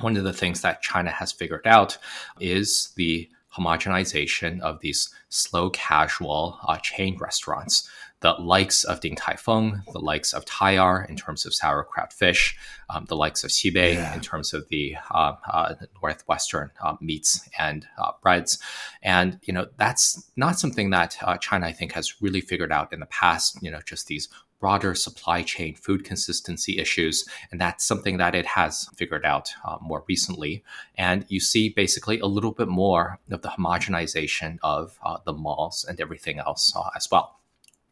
one 0.01 0.17
of 0.17 0.25
the 0.25 0.33
things 0.33 0.61
that 0.63 0.83
China 0.83 1.11
has 1.11 1.33
figured 1.33 1.67
out 1.67 1.97
is 2.41 2.93
the 2.97 3.31
homogenization 3.57 4.61
of 4.61 4.81
these 4.81 5.09
slow 5.29 5.71
casual 5.71 6.59
uh, 6.67 6.77
chain 6.79 7.17
restaurants 7.19 7.89
the 8.21 8.33
likes 8.33 8.85
of 8.85 9.01
Din 9.01 9.15
Tai 9.15 9.35
Fung, 9.37 9.83
the 9.93 10.01
likes 10.01 10.33
of 10.33 10.45
Tai'er 10.45 11.09
in 11.09 11.17
terms 11.17 11.45
of 11.45 11.55
sauerkraut 11.55 12.13
fish, 12.13 12.57
um, 12.89 13.05
the 13.07 13.17
likes 13.17 13.45
of 13.45 13.51
Xibei 13.51 13.95
yeah. 13.95 14.15
in 14.15 14.21
terms 14.21 14.55
of 14.55 14.69
the 14.69 14.97
uh, 15.11 15.35
uh, 15.53 15.75
northwestern 16.03 16.71
uh, 16.83 16.97
meats 17.01 17.49
and 17.59 17.87
uh, 17.99 18.13
breads, 18.23 18.59
and 19.03 19.39
you 19.45 19.53
know 19.53 19.67
that's 19.77 20.31
not 20.37 20.59
something 20.59 20.91
that 20.91 21.17
uh, 21.23 21.37
China 21.39 21.67
I 21.67 21.73
think 21.73 21.93
has 21.93 22.21
really 22.23 22.41
figured 22.41 22.73
out 22.73 22.93
in 22.93 23.01
the 23.01 23.07
past. 23.07 23.59
You 23.63 23.71
know, 23.71 23.81
just 23.85 24.07
these 24.07 24.29
broader 24.59 24.95
supply 24.95 25.43
chain 25.43 25.75
food 25.75 26.05
consistency 26.05 26.79
issues. 26.79 27.29
And 27.51 27.61
that's 27.61 27.85
something 27.85 28.17
that 28.17 28.35
it 28.35 28.47
has 28.47 28.89
figured 28.97 29.25
out 29.25 29.51
uh, 29.65 29.77
more 29.81 30.05
recently. 30.09 30.65
And 30.97 31.25
you 31.29 31.41
see 31.41 31.69
basically 31.69 32.19
a 32.21 32.27
little 32.27 32.53
bit 32.53 32.69
more 32.69 33.19
of 33.31 33.43
the 33.43 33.49
homogenization 33.49 34.59
of 34.63 34.99
uh, 35.05 35.19
the 35.25 35.33
malls 35.33 35.85
and 35.89 36.01
everything 36.01 36.39
else 36.39 36.73
uh, 36.75 36.89
as 36.97 37.09
well. 37.11 37.36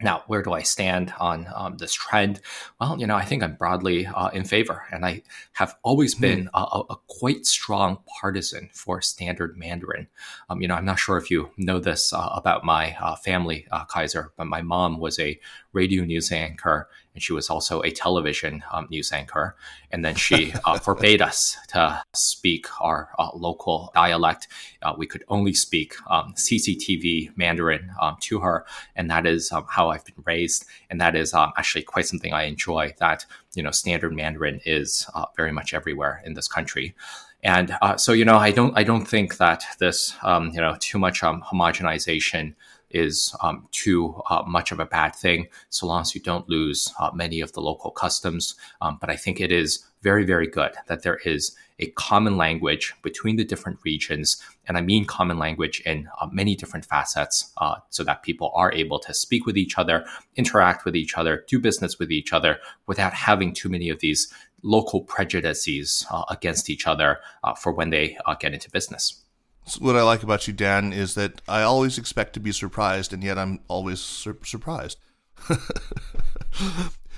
Now, 0.01 0.23
where 0.27 0.41
do 0.41 0.51
I 0.51 0.61
stand 0.61 1.13
on 1.21 1.47
um, 1.55 1.77
this 1.77 1.93
trend? 1.93 2.41
Well, 2.81 2.99
you 2.99 3.07
know, 3.07 3.15
I 3.15 3.23
think 3.23 3.41
I'm 3.41 3.55
broadly 3.55 4.05
uh, 4.05 4.27
in 4.29 4.43
favor, 4.43 4.83
and 4.91 5.05
I 5.05 5.21
have 5.53 5.77
always 5.83 6.15
hmm. 6.15 6.21
been 6.21 6.49
a, 6.53 6.81
a, 6.89 6.97
quite 7.07 7.45
strong 7.45 7.99
partisan 8.19 8.69
for 8.73 9.01
standard 9.01 9.57
Mandarin. 9.57 10.07
Um, 10.49 10.61
you 10.61 10.67
know, 10.67 10.75
I'm 10.75 10.83
not 10.83 10.99
sure 10.99 11.17
if 11.17 11.31
you 11.31 11.49
know 11.55 11.79
this 11.79 12.11
uh, 12.11 12.29
about 12.33 12.65
my 12.65 12.97
uh, 12.99 13.15
family, 13.15 13.67
uh, 13.71 13.85
Kaiser, 13.85 14.33
but 14.35 14.47
my 14.47 14.61
mom 14.61 14.99
was 14.99 15.17
a 15.17 15.39
radio 15.75 16.03
news 16.03 16.31
anchor 16.31 16.87
and 17.15 17.23
she 17.23 17.33
was 17.33 17.49
also 17.49 17.81
a 17.81 17.91
television 17.91 18.61
um, 18.71 18.87
news 18.91 19.11
anchor. 19.11 19.55
And 19.89 20.03
then 20.03 20.15
she 20.15 20.53
uh, 20.65 20.77
forbade 20.79 21.21
us 21.21 21.57
to 21.69 22.03
speak 22.13 22.67
our 22.81 23.09
uh, 23.17 23.29
local 23.33 23.89
dialect. 23.95 24.47
Uh, 24.83 24.93
we 24.97 25.07
could 25.07 25.23
only 25.29 25.53
speak 25.53 25.95
um, 26.09 26.33
CCTV 26.33 27.35
Mandarin 27.37 27.89
um, 28.01 28.17
to 28.19 28.41
her, 28.41 28.65
and 28.95 29.09
that 29.09 29.25
is 29.25 29.51
um, 29.51 29.65
how 29.69 29.89
I've 29.89 30.05
been 30.05 30.23
raised. 30.25 30.65
And 30.89 30.99
that 30.99 31.15
is 31.15 31.33
um, 31.33 31.53
actually 31.57 31.83
quite 31.83 32.05
something 32.05 32.33
I 32.33 32.43
enjoy. 32.43 32.93
That 32.99 33.25
you 33.55 33.63
know, 33.63 33.71
standard 33.71 34.13
Mandarin 34.13 34.59
is 34.65 35.07
uh, 35.15 35.25
very 35.37 35.53
much 35.53 35.73
everywhere 35.73 36.21
in 36.25 36.33
this 36.33 36.49
country. 36.49 36.93
And 37.43 37.77
uh, 37.81 37.95
so, 37.95 38.11
you 38.11 38.25
know, 38.25 38.37
I 38.37 38.51
don't, 38.51 38.75
I 38.75 38.83
don't 38.83 39.05
think 39.05 39.37
that 39.37 39.63
this, 39.79 40.15
um, 40.23 40.49
you 40.49 40.59
know, 40.59 40.75
too 40.79 40.97
much 40.97 41.21
homogenization 41.21 42.55
is 42.89 43.35
um, 43.41 43.67
too 43.71 44.21
uh, 44.29 44.43
much 44.47 44.71
of 44.71 44.79
a 44.79 44.85
bad 44.85 45.15
thing, 45.15 45.47
so 45.69 45.87
long 45.87 46.01
as 46.01 46.15
you 46.15 46.21
don't 46.21 46.49
lose 46.49 46.93
uh, 46.99 47.11
many 47.13 47.41
of 47.41 47.51
the 47.53 47.61
local 47.61 47.91
customs. 47.91 48.55
Um, 48.81 48.97
but 48.99 49.09
I 49.09 49.15
think 49.15 49.39
it 49.39 49.51
is 49.51 49.85
very, 50.01 50.23
very 50.23 50.47
good 50.47 50.73
that 50.87 51.03
there 51.03 51.19
is 51.25 51.55
a 51.79 51.87
common 51.91 52.37
language 52.37 52.93
between 53.01 53.35
the 53.35 53.43
different 53.43 53.79
regions. 53.83 54.41
And 54.67 54.77
I 54.77 54.81
mean 54.81 55.05
common 55.05 55.37
language 55.37 55.81
in 55.85 56.07
uh, 56.21 56.27
many 56.31 56.55
different 56.55 56.85
facets 56.85 57.51
uh, 57.57 57.75
so 57.89 58.03
that 58.03 58.23
people 58.23 58.51
are 58.55 58.71
able 58.71 58.99
to 58.99 59.13
speak 59.13 59.45
with 59.45 59.57
each 59.57 59.77
other, 59.77 60.05
interact 60.35 60.85
with 60.85 60.95
each 60.95 61.17
other, 61.17 61.43
do 61.47 61.59
business 61.59 61.99
with 61.99 62.11
each 62.11 62.33
other 62.33 62.59
without 62.87 63.13
having 63.13 63.53
too 63.53 63.67
many 63.67 63.89
of 63.89 63.99
these 63.99 64.31
local 64.61 65.01
prejudices 65.01 66.05
uh, 66.11 66.23
against 66.29 66.69
each 66.69 66.87
other 66.87 67.19
uh, 67.43 67.53
for 67.53 67.73
when 67.73 67.89
they 67.89 68.17
get 68.39 68.53
into 68.53 68.69
business 68.71 69.24
what 69.79 69.95
I 69.95 70.03
like 70.03 70.23
about 70.23 70.47
you, 70.47 70.53
Dan, 70.53 70.93
is 70.93 71.15
that 71.15 71.41
I 71.47 71.61
always 71.61 71.97
expect 71.97 72.33
to 72.33 72.39
be 72.39 72.51
surprised, 72.51 73.13
and 73.13 73.23
yet 73.23 73.37
I'm 73.37 73.59
always 73.67 73.99
sur- 73.99 74.37
surprised. 74.43 74.99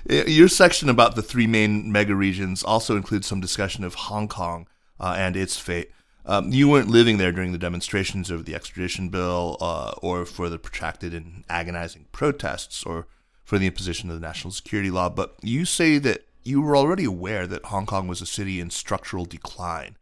Your 0.10 0.48
section 0.48 0.88
about 0.88 1.16
the 1.16 1.22
three 1.22 1.48
main 1.48 1.92
mega 1.92 2.16
regions 2.16 2.64
also 2.64 2.96
includes 2.96 3.28
some 3.28 3.42
discussion 3.42 3.84
of 3.84 3.96
Hong 3.96 4.30
Kong 4.30 4.68
uh, 5.00 5.16
and 5.18 5.36
its 5.36 5.60
fate. 5.60 5.92
Um, 6.26 6.52
you 6.52 6.70
weren't 6.70 6.90
living 6.90 7.18
there 7.18 7.32
during 7.32 7.52
the 7.52 7.58
demonstrations 7.58 8.32
over 8.32 8.44
the 8.44 8.56
extradition 8.56 9.10
bill, 9.10 9.58
uh, 9.60 9.92
or 10.02 10.26
for 10.26 10.50
the 10.50 10.58
protracted 10.58 11.14
and 11.14 11.44
agonizing 11.50 12.06
protests, 12.12 12.84
or 12.86 13.08
for 13.44 13.58
the 13.58 13.68
imposition 13.68 14.10
of 14.10 14.20
the 14.20 14.26
national 14.26 14.52
security 14.52 14.92
law. 14.92 15.10
But 15.10 15.36
you 15.42 15.66
say 15.66 15.98
that 16.00 16.26
you 16.44 16.62
were 16.62 16.78
already 16.78 17.04
aware 17.04 17.48
that 17.48 17.66
Hong 17.66 17.86
Kong 17.86 18.08
was 18.08 18.22
a 18.22 18.26
city 18.26 18.60
in 18.60 18.70
structural 18.70 19.26
decline. 19.26 19.98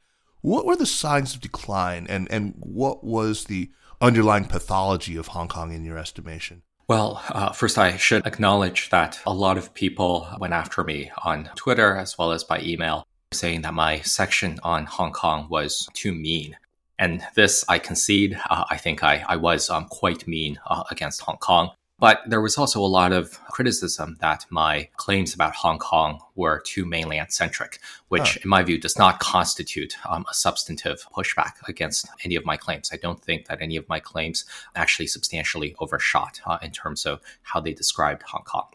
What 0.46 0.68
were 0.68 0.76
the 0.76 0.86
signs 0.86 1.34
of 1.34 1.42
decline, 1.42 2.06
and, 2.08 2.32
and 2.32 2.54
what 2.60 3.04
was 3.04 3.46
the 3.46 3.72
underlying 4.00 4.46
pathology 4.46 5.18
of 5.18 5.30
Hong 5.30 5.48
Kong 5.48 5.74
in 5.74 5.84
your 5.84 5.98
estimation? 5.98 6.62
Well, 6.88 7.24
uh, 7.30 7.52
first, 7.52 7.80
I 7.80 7.98
should 7.98 8.28
acknowledge 8.28 8.92
that 8.92 9.20
a 9.26 9.34
lot 9.34 9.58
of 9.58 9.74
people 9.74 10.28
went 10.40 10.54
after 10.54 10.84
me 10.84 11.10
on 11.24 11.50
Twitter 11.56 11.96
as 11.96 12.16
well 12.20 12.32
as 12.32 12.44
by 12.44 12.60
email, 12.60 13.08
saying 13.34 13.64
that 13.64 13.74
my 13.74 14.02
section 14.02 14.60
on 14.62 14.86
Hong 14.86 15.14
Kong 15.14 15.48
was 15.50 15.90
too 15.96 16.14
mean. 16.14 16.56
And 17.00 17.24
this, 17.34 17.66
I 17.68 17.80
concede, 17.80 18.40
uh, 18.48 18.66
I 18.70 18.78
think 18.78 19.04
I, 19.04 19.26
I 19.28 19.38
was 19.38 19.72
um, 19.72 19.86
quite 19.86 20.28
mean 20.28 20.60
uh, 20.68 20.84
against 20.92 21.22
Hong 21.22 21.38
Kong. 21.38 21.72
But 21.98 22.22
there 22.28 22.42
was 22.42 22.58
also 22.58 22.82
a 22.82 22.88
lot 22.88 23.14
of 23.14 23.40
criticism 23.46 24.18
that 24.20 24.46
my 24.50 24.90
claims 24.98 25.34
about 25.34 25.56
Hong 25.56 25.80
Kong 25.80 26.20
were 26.36 26.60
too 26.60 26.86
mainland 26.86 27.32
centric, 27.32 27.80
which, 28.10 28.36
in 28.38 28.50
my 28.50 28.64
view, 28.64 28.78
does 28.78 28.98
not 28.98 29.20
constitute 29.20 29.96
um, 30.06 30.26
a 30.30 30.34
substantive 30.34 31.08
pushback 31.16 31.54
against 31.70 32.10
any 32.26 32.36
of 32.36 32.46
my 32.46 32.58
claims. 32.58 32.90
I 32.92 32.98
don't 32.98 33.24
think 33.24 33.48
that 33.48 33.62
any 33.62 33.78
of 33.78 33.88
my 33.88 34.02
claims 34.02 34.44
actually 34.76 35.08
substantially 35.08 35.74
overshot 35.80 36.42
uh, 36.46 36.58
in 36.62 36.72
terms 36.72 37.06
of 37.06 37.22
how 37.44 37.62
they 37.62 37.74
described 37.74 38.24
Hong 38.24 38.44
Kong. 38.44 38.68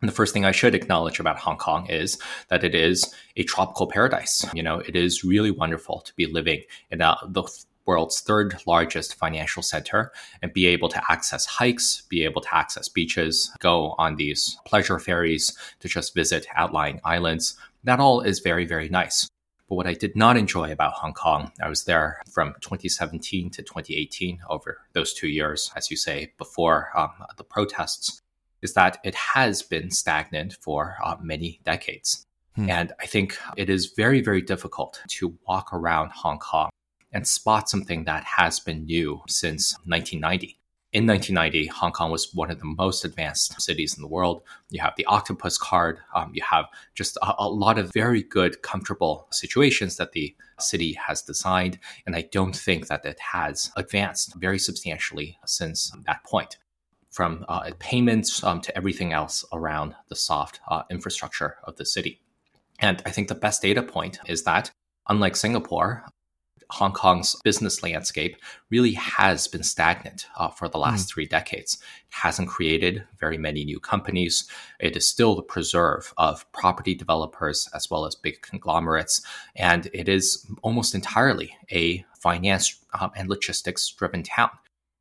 And 0.00 0.08
the 0.08 0.14
first 0.14 0.32
thing 0.32 0.44
I 0.44 0.52
should 0.52 0.74
acknowledge 0.74 1.20
about 1.20 1.38
Hong 1.38 1.56
Kong 1.56 1.86
is 1.86 2.18
that 2.48 2.64
it 2.64 2.74
is 2.74 3.14
a 3.36 3.42
tropical 3.42 3.86
paradise. 3.86 4.44
You 4.54 4.62
know, 4.62 4.78
it 4.80 4.96
is 4.96 5.24
really 5.24 5.50
wonderful 5.50 6.00
to 6.00 6.14
be 6.14 6.26
living 6.26 6.62
in 6.90 7.00
a, 7.02 7.16
the 7.26 7.42
world's 7.86 8.20
third 8.20 8.56
largest 8.66 9.14
financial 9.14 9.62
center 9.62 10.12
and 10.42 10.52
be 10.52 10.66
able 10.66 10.88
to 10.88 11.02
access 11.10 11.46
hikes, 11.46 12.02
be 12.08 12.24
able 12.24 12.40
to 12.40 12.56
access 12.56 12.88
beaches, 12.88 13.52
go 13.58 13.94
on 13.98 14.16
these 14.16 14.58
pleasure 14.64 14.98
ferries 14.98 15.56
to 15.80 15.88
just 15.88 16.14
visit 16.14 16.46
outlying 16.54 17.00
islands. 17.04 17.56
That 17.84 18.00
all 18.00 18.20
is 18.20 18.40
very, 18.40 18.64
very 18.64 18.88
nice. 18.88 19.28
But 19.68 19.76
what 19.76 19.86
I 19.86 19.94
did 19.94 20.14
not 20.14 20.36
enjoy 20.36 20.72
about 20.72 20.92
Hong 20.94 21.14
Kong, 21.14 21.50
I 21.62 21.68
was 21.68 21.84
there 21.84 22.20
from 22.30 22.54
2017 22.60 23.50
to 23.50 23.62
2018 23.62 24.40
over 24.50 24.78
those 24.92 25.14
two 25.14 25.28
years, 25.28 25.70
as 25.74 25.90
you 25.90 25.96
say, 25.96 26.32
before 26.38 26.90
um, 26.96 27.10
the 27.36 27.44
protests, 27.44 28.20
is 28.60 28.74
that 28.74 28.98
it 29.04 29.14
has 29.14 29.62
been 29.62 29.90
stagnant 29.90 30.56
for 30.60 30.96
uh, 31.02 31.16
many 31.20 31.60
decades. 31.64 32.26
Hmm. 32.56 32.70
And 32.70 32.92
I 33.00 33.06
think 33.06 33.38
it 33.56 33.68
is 33.70 33.92
very, 33.96 34.20
very 34.20 34.42
difficult 34.42 35.00
to 35.08 35.36
walk 35.48 35.72
around 35.72 36.12
Hong 36.12 36.38
Kong 36.38 36.70
and 37.14 37.26
spot 37.26 37.70
something 37.70 38.04
that 38.04 38.24
has 38.24 38.60
been 38.60 38.84
new 38.84 39.22
since 39.28 39.72
1990. 39.86 40.58
In 40.92 41.08
1990, 41.08 41.66
Hong 41.68 41.90
Kong 41.90 42.12
was 42.12 42.32
one 42.34 42.52
of 42.52 42.60
the 42.60 42.66
most 42.66 43.04
advanced 43.04 43.60
cities 43.60 43.96
in 43.96 44.02
the 44.02 44.08
world. 44.08 44.42
You 44.70 44.80
have 44.80 44.94
the 44.96 45.04
octopus 45.06 45.58
card. 45.58 45.98
Um, 46.14 46.30
you 46.32 46.42
have 46.48 46.66
just 46.94 47.16
a, 47.16 47.34
a 47.38 47.48
lot 47.48 47.78
of 47.78 47.92
very 47.92 48.22
good, 48.22 48.62
comfortable 48.62 49.26
situations 49.32 49.96
that 49.96 50.12
the 50.12 50.36
city 50.60 50.92
has 50.92 51.20
designed. 51.20 51.80
And 52.06 52.14
I 52.14 52.28
don't 52.30 52.54
think 52.54 52.86
that 52.86 53.04
it 53.04 53.18
has 53.18 53.72
advanced 53.76 54.34
very 54.36 54.58
substantially 54.58 55.36
since 55.44 55.90
that 56.06 56.22
point 56.22 56.58
from 57.10 57.44
uh, 57.48 57.70
payments 57.80 58.44
um, 58.44 58.60
to 58.60 58.76
everything 58.76 59.12
else 59.12 59.44
around 59.52 59.96
the 60.08 60.16
soft 60.16 60.60
uh, 60.68 60.82
infrastructure 60.90 61.56
of 61.64 61.74
the 61.76 61.84
city. 61.84 62.20
And 62.78 63.02
I 63.04 63.10
think 63.10 63.26
the 63.26 63.34
best 63.34 63.62
data 63.62 63.82
point 63.82 64.20
is 64.26 64.44
that, 64.44 64.70
unlike 65.08 65.34
Singapore, 65.34 66.04
Hong 66.74 66.92
Kong's 66.92 67.36
business 67.44 67.82
landscape 67.84 68.36
really 68.68 68.94
has 68.94 69.46
been 69.46 69.62
stagnant 69.62 70.26
uh, 70.36 70.48
for 70.48 70.68
the 70.68 70.78
last 70.78 71.06
mm. 71.06 71.10
three 71.10 71.26
decades. 71.26 71.74
It 71.74 72.14
hasn't 72.14 72.48
created 72.48 73.04
very 73.20 73.38
many 73.38 73.64
new 73.64 73.78
companies. 73.78 74.48
It 74.80 74.96
is 74.96 75.08
still 75.08 75.36
the 75.36 75.42
preserve 75.42 76.12
of 76.18 76.50
property 76.50 76.94
developers 76.94 77.68
as 77.74 77.88
well 77.90 78.06
as 78.06 78.16
big 78.16 78.42
conglomerates. 78.42 79.22
And 79.54 79.88
it 79.94 80.08
is 80.08 80.44
almost 80.62 80.96
entirely 80.96 81.56
a 81.70 82.04
finance 82.18 82.76
um, 82.98 83.12
and 83.14 83.28
logistics 83.28 83.88
driven 83.90 84.24
town. 84.24 84.50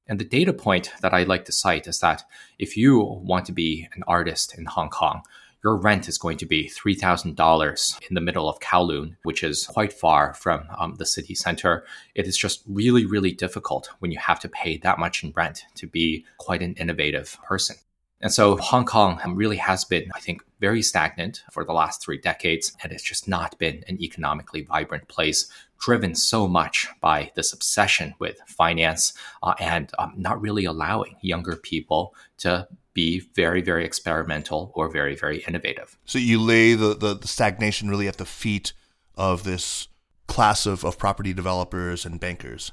And 0.06 0.20
the 0.20 0.26
data 0.26 0.54
point 0.54 0.92
that 1.02 1.14
I 1.14 1.24
like 1.24 1.46
to 1.46 1.52
cite 1.52 1.88
is 1.88 2.00
that 2.02 2.24
if 2.60 2.78
you 2.78 3.00
want 3.00 3.46
to 3.46 3.52
be 3.52 3.88
an 3.96 4.04
artist 4.08 4.56
in 4.58 4.66
Hong 4.66 4.90
Kong, 4.90 5.24
your 5.64 5.78
rent 5.78 6.10
is 6.10 6.18
going 6.18 6.38
to 6.38 6.46
be 6.46 6.70
$3,000 6.70 8.10
in 8.10 8.16
the 8.16 8.22
middle 8.22 8.50
of 8.50 8.60
Kowloon, 8.60 9.16
which 9.24 9.44
is 9.44 9.66
quite 9.68 9.94
far 9.94 10.34
from 10.34 10.66
um, 10.78 10.96
the 10.96 11.06
city 11.06 11.34
center. 11.34 11.86
It 12.16 12.28
is 12.28 12.38
just 12.38 12.64
really, 12.68 13.06
really 13.06 13.32
difficult 13.32 13.90
when 14.00 14.12
you 14.12 14.20
have 14.20 14.40
to 14.42 14.50
pay 14.50 14.78
that 14.78 15.00
much 15.00 15.24
in 15.24 15.32
rent 15.36 15.66
to 15.76 15.88
be 15.88 16.26
quite 16.38 16.62
an 16.62 16.74
innovative 16.74 17.38
person. 17.48 17.78
And 18.24 18.32
so 18.32 18.56
Hong 18.56 18.86
Kong 18.86 19.20
really 19.36 19.58
has 19.58 19.84
been, 19.84 20.10
I 20.16 20.22
think, 20.22 20.44
very 20.62 20.82
stagnant 20.82 21.44
for 21.52 21.66
the 21.66 21.74
last 21.74 22.02
three 22.02 22.18
decades, 22.18 22.72
and 22.82 22.94
it's 22.94 23.04
just 23.04 23.28
not 23.28 23.60
been 23.60 23.84
an 23.90 24.02
economically 24.02 24.62
vibrant 24.62 25.10
place, 25.10 25.52
driven 25.78 26.16
so 26.16 26.48
much 26.48 26.88
by 27.02 27.32
this 27.36 27.52
obsession 27.52 28.14
with 28.20 28.38
finance 28.48 29.14
uh, 29.44 29.56
and 29.60 29.92
um, 30.00 30.14
not 30.16 30.42
really 30.42 30.64
allowing 30.64 31.18
younger 31.20 31.58
people 31.58 32.16
to 32.38 32.66
be 32.94 33.20
very, 33.36 33.62
very 33.62 33.86
experimental 33.86 34.72
or 34.76 34.90
very, 34.90 35.16
very 35.16 35.44
innovative. 35.48 35.98
So 36.06 36.20
you 36.20 36.40
lay 36.40 36.74
the, 36.76 36.94
the, 36.94 37.16
the 37.16 37.28
stagnation 37.28 37.90
really 37.90 38.08
at 38.08 38.18
the 38.18 38.26
feet 38.26 38.74
of 39.16 39.44
this 39.44 39.88
class 40.28 40.66
of, 40.66 40.84
of 40.84 40.98
property 40.98 41.34
developers 41.34 42.06
and 42.06 42.20
bankers. 42.20 42.72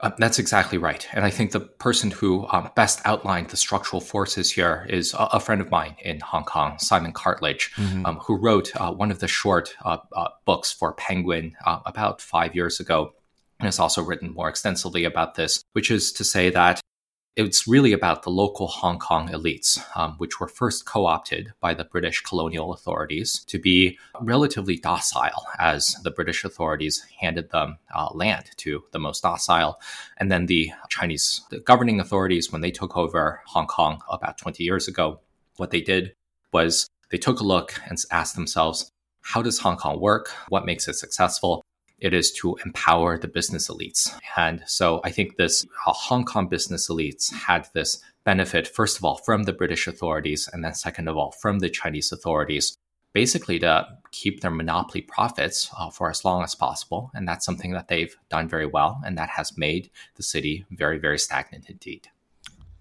Uh, 0.00 0.10
that's 0.18 0.38
exactly 0.38 0.78
right. 0.78 1.08
And 1.12 1.24
I 1.24 1.30
think 1.30 1.50
the 1.50 1.60
person 1.60 2.12
who 2.12 2.46
um, 2.52 2.70
best 2.76 3.00
outlined 3.04 3.48
the 3.48 3.56
structural 3.56 4.00
forces 4.00 4.50
here 4.50 4.86
is 4.88 5.12
a, 5.14 5.28
a, 5.32 5.40
friend 5.40 5.60
of 5.60 5.70
mine 5.70 5.96
in 6.04 6.20
Hong 6.20 6.44
Kong, 6.44 6.78
Simon 6.78 7.12
Cartledge, 7.12 7.72
mm-hmm. 7.74 8.06
um, 8.06 8.18
who 8.18 8.36
wrote 8.36 8.70
uh, 8.76 8.92
one 8.92 9.10
of 9.10 9.18
the 9.18 9.26
short 9.26 9.74
uh, 9.84 9.98
uh 10.14 10.28
books 10.44 10.70
for 10.70 10.92
Penguin 10.92 11.56
uh, 11.66 11.80
about 11.84 12.20
five 12.20 12.54
years 12.54 12.78
ago. 12.78 13.12
And 13.58 13.66
has 13.66 13.80
also 13.80 14.00
written 14.02 14.34
more 14.34 14.48
extensively 14.48 15.02
about 15.02 15.34
this, 15.34 15.64
which 15.72 15.90
is 15.90 16.12
to 16.12 16.22
say 16.22 16.48
that 16.50 16.80
it's 17.46 17.68
really 17.68 17.92
about 17.92 18.24
the 18.24 18.30
local 18.30 18.66
Hong 18.66 18.98
Kong 18.98 19.28
elites, 19.28 19.78
um, 19.96 20.14
which 20.18 20.40
were 20.40 20.48
first 20.48 20.86
co 20.86 21.06
opted 21.06 21.52
by 21.60 21.72
the 21.72 21.84
British 21.84 22.20
colonial 22.20 22.72
authorities 22.72 23.44
to 23.46 23.60
be 23.60 23.96
relatively 24.20 24.76
docile 24.76 25.46
as 25.58 25.94
the 26.02 26.10
British 26.10 26.44
authorities 26.44 27.06
handed 27.20 27.50
them 27.50 27.78
uh, 27.94 28.08
land 28.12 28.46
to 28.56 28.82
the 28.90 28.98
most 28.98 29.22
docile. 29.22 29.80
And 30.16 30.32
then 30.32 30.46
the 30.46 30.72
Chinese 30.88 31.42
the 31.50 31.60
governing 31.60 32.00
authorities, 32.00 32.50
when 32.50 32.60
they 32.60 32.72
took 32.72 32.96
over 32.96 33.40
Hong 33.46 33.68
Kong 33.68 34.02
about 34.10 34.36
20 34.38 34.64
years 34.64 34.88
ago, 34.88 35.20
what 35.58 35.70
they 35.70 35.80
did 35.80 36.14
was 36.52 36.88
they 37.10 37.18
took 37.18 37.38
a 37.38 37.44
look 37.44 37.80
and 37.88 37.98
asked 38.10 38.34
themselves, 38.34 38.90
how 39.22 39.42
does 39.42 39.60
Hong 39.60 39.76
Kong 39.76 40.00
work? 40.00 40.30
What 40.48 40.66
makes 40.66 40.88
it 40.88 40.94
successful? 40.94 41.62
It 41.98 42.14
is 42.14 42.32
to 42.32 42.56
empower 42.64 43.18
the 43.18 43.28
business 43.28 43.68
elites. 43.68 44.12
And 44.36 44.62
so 44.66 45.00
I 45.04 45.10
think 45.10 45.36
this 45.36 45.66
uh, 45.86 45.92
Hong 45.92 46.24
Kong 46.24 46.48
business 46.48 46.88
elites 46.88 47.32
had 47.32 47.68
this 47.74 48.00
benefit, 48.24 48.68
first 48.68 48.98
of 48.98 49.04
all, 49.04 49.16
from 49.16 49.44
the 49.44 49.52
British 49.52 49.86
authorities, 49.86 50.48
and 50.52 50.64
then 50.64 50.74
second 50.74 51.08
of 51.08 51.16
all, 51.16 51.32
from 51.32 51.58
the 51.58 51.70
Chinese 51.70 52.12
authorities, 52.12 52.76
basically 53.12 53.58
to 53.58 53.86
keep 54.12 54.40
their 54.40 54.50
monopoly 54.50 55.00
profits 55.00 55.70
uh, 55.78 55.90
for 55.90 56.10
as 56.10 56.24
long 56.24 56.44
as 56.44 56.54
possible. 56.54 57.10
And 57.14 57.26
that's 57.26 57.44
something 57.44 57.72
that 57.72 57.88
they've 57.88 58.14
done 58.28 58.48
very 58.48 58.66
well. 58.66 59.00
And 59.04 59.16
that 59.18 59.30
has 59.30 59.56
made 59.56 59.90
the 60.16 60.22
city 60.22 60.66
very, 60.70 60.98
very 60.98 61.18
stagnant 61.18 61.68
indeed. 61.68 62.08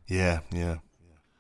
Yeah, 0.07 0.39
yeah. 0.51 0.77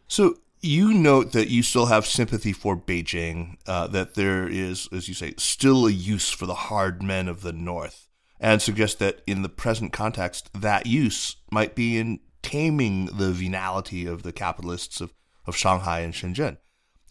So 0.07 0.35
you 0.61 0.93
note 0.93 1.31
that 1.33 1.49
you 1.49 1.63
still 1.63 1.87
have 1.87 2.05
sympathy 2.05 2.53
for 2.53 2.75
Beijing, 2.75 3.57
uh, 3.67 3.87
that 3.87 4.15
there 4.15 4.47
is, 4.47 4.89
as 4.91 5.07
you 5.07 5.13
say, 5.13 5.33
still 5.37 5.85
a 5.85 5.91
use 5.91 6.29
for 6.29 6.45
the 6.45 6.53
hard 6.53 7.03
men 7.03 7.27
of 7.27 7.41
the 7.41 7.53
North, 7.53 8.07
and 8.39 8.61
suggest 8.61 8.99
that 8.99 9.21
in 9.27 9.41
the 9.41 9.49
present 9.49 9.93
context, 9.93 10.49
that 10.53 10.85
use 10.85 11.37
might 11.51 11.75
be 11.75 11.97
in 11.97 12.19
taming 12.41 13.05
the 13.05 13.31
venality 13.31 14.05
of 14.05 14.23
the 14.23 14.31
capitalists 14.31 15.01
of, 15.01 15.13
of 15.45 15.55
Shanghai 15.55 15.99
and 15.99 16.13
Shenzhen. 16.13 16.57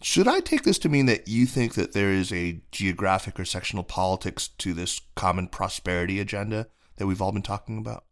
Should 0.03 0.29
I 0.29 0.41
take 0.41 0.63
this 0.63 0.79
to 0.81 0.89
mean 0.89 1.07
that 1.07 1.27
you 1.27 1.47
think 1.47 1.75
that 1.75 1.93
there 1.93 2.11
is 2.11 2.33
a 2.33 2.61
geographic 2.71 3.41
or 3.41 3.45
sectional 3.45 3.83
politics 3.83 4.49
to 4.49 4.75
this 4.75 5.01
common 5.15 5.49
prosperity 5.49 6.21
agenda 6.21 6.67
that 6.97 7.07
we've 7.07 7.23
all 7.23 7.33
been 7.33 7.43
talking 7.43 7.79
about? 7.79 8.05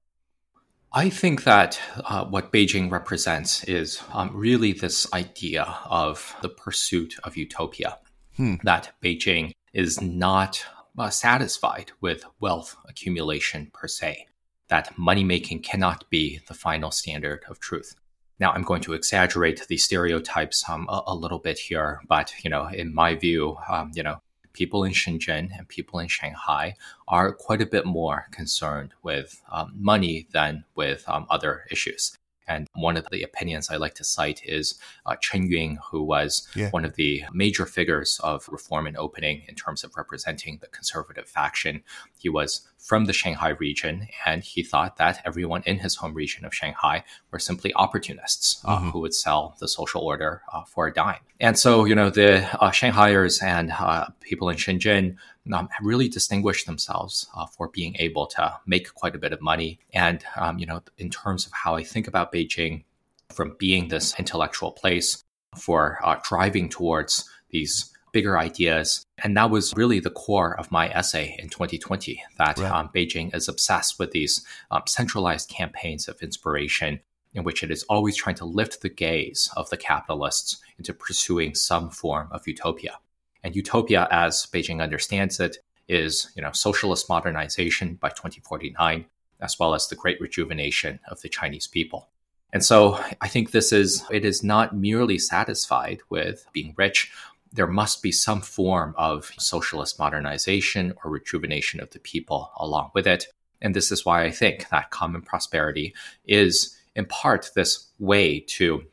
I 0.96 1.10
think 1.10 1.42
that 1.42 1.80
uh, 2.04 2.24
what 2.24 2.52
Beijing 2.52 2.88
represents 2.88 3.64
is 3.64 4.00
um, 4.12 4.30
really 4.32 4.72
this 4.72 5.12
idea 5.12 5.64
of 5.86 6.36
the 6.40 6.48
pursuit 6.48 7.16
of 7.24 7.36
utopia. 7.36 7.98
Hmm. 8.36 8.54
That 8.62 8.92
Beijing 9.02 9.50
is 9.72 10.00
not 10.00 10.64
uh, 10.96 11.10
satisfied 11.10 11.90
with 12.00 12.24
wealth 12.38 12.76
accumulation 12.88 13.72
per 13.74 13.88
se, 13.88 14.28
that 14.68 14.96
money 14.96 15.24
making 15.24 15.62
cannot 15.62 16.08
be 16.10 16.40
the 16.46 16.54
final 16.54 16.92
standard 16.92 17.44
of 17.48 17.58
truth. 17.58 17.96
Now, 18.38 18.52
I'm 18.52 18.62
going 18.62 18.82
to 18.82 18.92
exaggerate 18.92 19.66
the 19.66 19.78
stereotypes 19.78 20.62
um, 20.68 20.86
a, 20.88 21.02
a, 21.08 21.14
little 21.14 21.40
bit 21.40 21.58
here, 21.58 22.02
but 22.06 22.32
you 22.44 22.50
know, 22.50 22.68
in 22.68 22.94
my 22.94 23.16
view, 23.16 23.56
um, 23.68 23.90
you 23.96 24.04
know, 24.04 24.22
people 24.54 24.84
in 24.84 24.92
Shenzhen 24.92 25.50
and 25.56 25.68
people 25.68 25.98
in 25.98 26.08
Shanghai 26.08 26.76
are 27.06 27.32
quite 27.32 27.60
a 27.60 27.66
bit 27.66 27.84
more 27.84 28.26
concerned 28.30 28.94
with 29.02 29.42
um, 29.52 29.72
money 29.76 30.26
than 30.32 30.64
with 30.74 31.04
um, 31.06 31.26
other 31.28 31.64
issues. 31.70 32.16
And 32.46 32.68
one 32.74 32.96
of 32.96 33.06
the 33.10 33.22
opinions 33.22 33.70
I 33.70 33.76
like 33.76 33.94
to 33.94 34.04
cite 34.04 34.42
is 34.44 34.78
uh, 35.06 35.16
Chen 35.16 35.46
Yun, 35.48 35.78
who 35.90 36.02
was 36.02 36.46
Yeah. 36.54 36.70
one 36.70 36.84
of 36.84 36.94
the 36.96 37.24
major 37.32 37.66
figures 37.66 38.20
of 38.22 38.48
reform 38.48 38.86
and 38.86 38.96
opening 38.96 39.42
in 39.48 39.54
terms 39.54 39.84
of 39.84 39.96
representing 39.96 40.58
the 40.60 40.68
conservative 40.68 41.28
faction. 41.28 41.82
He 42.18 42.28
was 42.28 42.68
from 42.78 43.06
the 43.06 43.14
Shanghai 43.14 43.48
region, 43.48 44.08
and 44.26 44.44
he 44.44 44.62
thought 44.62 44.98
that 44.98 45.22
everyone 45.24 45.62
in 45.64 45.78
his 45.78 45.96
home 45.96 46.12
region 46.12 46.44
of 46.44 46.54
Shanghai 46.54 47.02
were 47.30 47.38
simply 47.38 47.72
opportunists 47.74 48.60
uh, 48.66 48.78
who 48.78 49.00
would 49.00 49.14
sell 49.14 49.56
the 49.58 49.68
social 49.68 50.02
order 50.02 50.42
uh, 50.52 50.64
for 50.64 50.86
a 50.86 50.92
dime. 50.92 51.20
And 51.40 51.58
so, 51.58 51.86
you 51.86 51.94
know, 51.94 52.10
the 52.10 52.44
uh, 52.62 52.70
Shanghaiers 52.70 53.42
and 53.42 53.72
uh, 53.72 54.08
people 54.20 54.50
in 54.50 54.56
Shenzhen 54.56 55.16
um, 55.52 55.68
really 55.82 56.08
distinguished 56.08 56.66
themselves 56.66 57.26
uh, 57.36 57.46
for 57.46 57.68
being 57.68 57.96
able 57.98 58.26
to 58.28 58.58
make 58.66 58.94
quite 58.94 59.14
a 59.14 59.18
bit 59.18 59.32
of 59.32 59.40
money. 59.42 59.78
And, 59.92 60.24
um, 60.36 60.58
you 60.58 60.66
know, 60.66 60.82
in 60.98 61.10
terms 61.10 61.46
of 61.46 61.52
how 61.52 61.74
I 61.74 61.84
think 61.84 62.08
about 62.08 62.32
Beijing, 62.32 62.84
from 63.32 63.56
being 63.58 63.88
this 63.88 64.14
intellectual 64.18 64.72
place 64.72 65.22
for 65.56 65.98
uh, 66.04 66.16
driving 66.22 66.68
towards 66.68 67.28
these 67.50 67.90
bigger 68.12 68.38
ideas. 68.38 69.04
And 69.18 69.36
that 69.36 69.50
was 69.50 69.74
really 69.76 69.98
the 69.98 70.10
core 70.10 70.58
of 70.58 70.70
my 70.70 70.88
essay 70.88 71.36
in 71.38 71.48
2020 71.48 72.22
that 72.38 72.58
Right. 72.58 72.70
um, 72.70 72.90
Beijing 72.94 73.34
is 73.34 73.48
obsessed 73.48 73.98
with 73.98 74.12
these 74.12 74.44
um, 74.70 74.82
centralized 74.86 75.48
campaigns 75.48 76.06
of 76.06 76.22
inspiration 76.22 77.00
in 77.34 77.42
which 77.42 77.64
it 77.64 77.70
is 77.72 77.82
always 77.84 78.16
trying 78.16 78.36
to 78.36 78.44
lift 78.44 78.80
the 78.80 78.88
gaze 78.88 79.50
of 79.56 79.68
the 79.70 79.76
capitalists 79.76 80.58
into 80.78 80.94
pursuing 80.94 81.54
some 81.54 81.90
form 81.90 82.28
of 82.30 82.46
utopia. 82.46 82.98
And 83.44 83.54
utopia, 83.54 84.08
as 84.10 84.46
Beijing 84.52 84.82
understands 84.82 85.38
it, 85.38 85.58
is 85.86 86.32
you 86.34 86.42
know 86.42 86.50
socialist 86.52 87.08
modernization 87.08 87.94
by 87.96 88.08
2049, 88.08 89.04
as 89.40 89.58
well 89.60 89.74
as 89.74 89.86
the 89.86 89.94
great 89.94 90.20
rejuvenation 90.20 90.98
of 91.08 91.20
the 91.20 91.28
Chinese 91.28 91.66
people. 91.66 92.08
And 92.52 92.64
so 92.64 92.98
I 93.20 93.28
think 93.28 93.50
this 93.50 93.70
is 93.70 94.04
it 94.10 94.24
is 94.24 94.42
not 94.42 94.74
merely 94.74 95.18
satisfied 95.18 96.00
with 96.08 96.46
being 96.52 96.74
rich. 96.78 97.12
There 97.52 97.66
must 97.66 98.02
be 98.02 98.12
some 98.12 98.40
form 98.40 98.94
of 98.96 99.30
socialist 99.38 99.98
modernization 99.98 100.94
or 101.04 101.10
rejuvenation 101.10 101.80
of 101.80 101.90
the 101.90 102.00
people 102.00 102.50
along 102.56 102.92
with 102.94 103.06
it. 103.06 103.26
And 103.60 103.76
this 103.76 103.92
is 103.92 104.04
why 104.04 104.24
I 104.24 104.30
think 104.30 104.68
that 104.70 104.90
common 104.90 105.22
prosperity 105.22 105.94
is 106.24 106.76
in 106.96 107.06
part 107.06 107.50
this 107.54 107.88
way 107.98 108.40
to 108.40 108.84